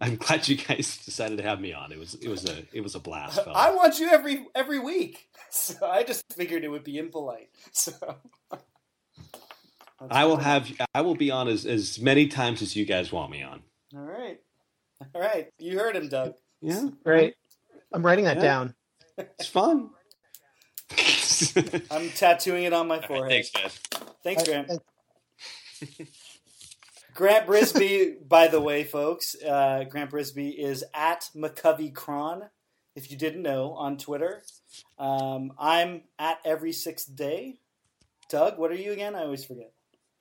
I'm 0.00 0.16
glad 0.16 0.46
you 0.48 0.56
guys 0.56 0.96
decided 1.04 1.38
to 1.38 1.44
have 1.44 1.60
me 1.60 1.72
on. 1.72 1.92
It 1.92 1.98
was 1.98 2.14
it 2.14 2.28
was 2.28 2.44
a 2.44 2.64
it 2.72 2.80
was 2.82 2.94
a 2.94 3.00
blast. 3.00 3.42
fella. 3.42 3.52
I 3.56 3.70
want 3.74 3.98
you 3.98 4.08
every 4.08 4.46
every 4.54 4.78
week. 4.78 5.28
So 5.48 5.86
I 5.86 6.02
just 6.02 6.24
figured 6.34 6.64
it 6.64 6.68
would 6.68 6.84
be 6.84 6.98
impolite. 6.98 7.48
So 7.72 7.92
I 10.10 10.24
will 10.26 10.36
fine. 10.36 10.44
have 10.44 10.72
I 10.94 11.00
will 11.00 11.14
be 11.14 11.30
on 11.30 11.48
as 11.48 11.64
as 11.64 11.98
many 11.98 12.26
times 12.26 12.60
as 12.62 12.76
you 12.76 12.84
guys 12.84 13.10
want 13.12 13.30
me 13.30 13.42
on. 13.42 13.62
All 13.94 14.02
right. 14.02 14.38
All 15.14 15.20
right. 15.20 15.48
You 15.58 15.78
heard 15.78 15.96
him, 15.96 16.08
Doug. 16.08 16.34
Yeah, 16.60 16.88
Great. 17.04 17.34
I'm 17.92 18.04
writing 18.04 18.24
that 18.26 18.36
Yeah. 18.36 18.42
down. 18.42 18.74
it's 19.16 19.46
fun. 19.46 19.90
I'm 21.90 22.10
tattooing 22.10 22.64
it 22.64 22.72
on 22.72 22.86
my 22.88 22.96
All 22.96 23.00
right, 23.00 23.08
forehead. 23.08 23.46
thanks, 23.46 23.50
guys. 23.50 23.80
Thanks, 24.24 24.48
Uh, 24.48 24.78
Grant. 27.16 27.46
Brisbee, 27.48 28.16
by 28.28 28.48
the 28.48 28.60
way, 28.60 28.84
folks, 28.84 29.34
uh, 29.42 29.84
Grant 29.88 30.10
Brisbee 30.10 30.50
is 30.50 30.84
at 30.94 31.28
McCovey 31.34 31.92
Cron, 31.92 32.44
if 32.94 33.10
you 33.10 33.16
didn't 33.16 33.42
know, 33.42 33.72
on 33.72 33.96
Twitter. 33.96 34.42
Um, 34.98 35.52
I'm 35.58 36.02
at 36.18 36.38
every 36.44 36.72
sixth 36.72 37.14
day. 37.16 37.58
Doug, 38.28 38.58
what 38.58 38.70
are 38.70 38.76
you 38.76 38.92
again? 38.92 39.14
I 39.14 39.22
always 39.22 39.44
forget. 39.44 39.72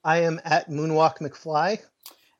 I 0.03 0.19
am 0.19 0.39
at 0.45 0.69
Moonwalk 0.69 1.19
McFly. 1.19 1.79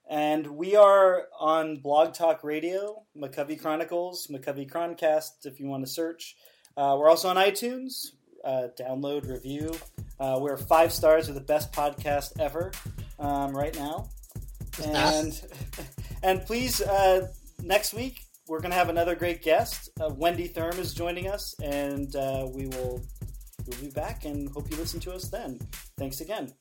And 0.08 0.48
we 0.48 0.76
are 0.76 1.24
on 1.40 1.78
Blog 1.78 2.14
Talk 2.14 2.44
Radio, 2.44 3.04
McCovey 3.18 3.60
Chronicles, 3.60 4.28
McCovey 4.28 4.70
Chroncast, 4.70 5.46
if 5.46 5.60
you 5.60 5.68
want 5.68 5.84
to 5.86 5.92
search. 5.92 6.38
Uh, 6.78 6.96
we're 6.98 7.10
also 7.10 7.28
on 7.28 7.36
iTunes. 7.36 8.12
Uh, 8.44 8.68
download, 8.80 9.28
review. 9.28 9.74
Uh, 10.20 10.38
we're 10.40 10.58
five 10.58 10.94
stars. 10.94 11.28
We're 11.28 11.34
the 11.34 11.42
best 11.42 11.74
podcast 11.74 12.40
ever 12.40 12.72
um, 13.20 13.58
right 13.58 13.76
now. 13.76 14.10
And 14.84 15.42
and 16.24 16.46
please, 16.46 16.82
uh, 16.82 17.28
next 17.64 17.94
week 17.94 18.22
we're 18.48 18.60
going 18.60 18.72
to 18.72 18.78
have 18.78 18.90
another 18.90 19.16
great 19.16 19.42
guest. 19.42 19.90
Uh, 20.00 20.10
Wendy 20.16 20.48
Thurm 20.48 20.78
is 20.80 20.94
joining 20.94 21.28
us, 21.28 21.56
and 21.62 22.16
uh, 22.16 22.48
we 22.54 22.68
will 22.68 23.02
we'll 23.66 23.80
be 23.82 23.90
back 23.90 24.26
and 24.26 24.50
hope 24.50 24.70
you 24.70 24.78
listen 24.78 25.00
to 25.02 25.14
us 25.14 25.30
then. 25.30 25.60
Thanks 25.98 26.22
again. 26.22 26.54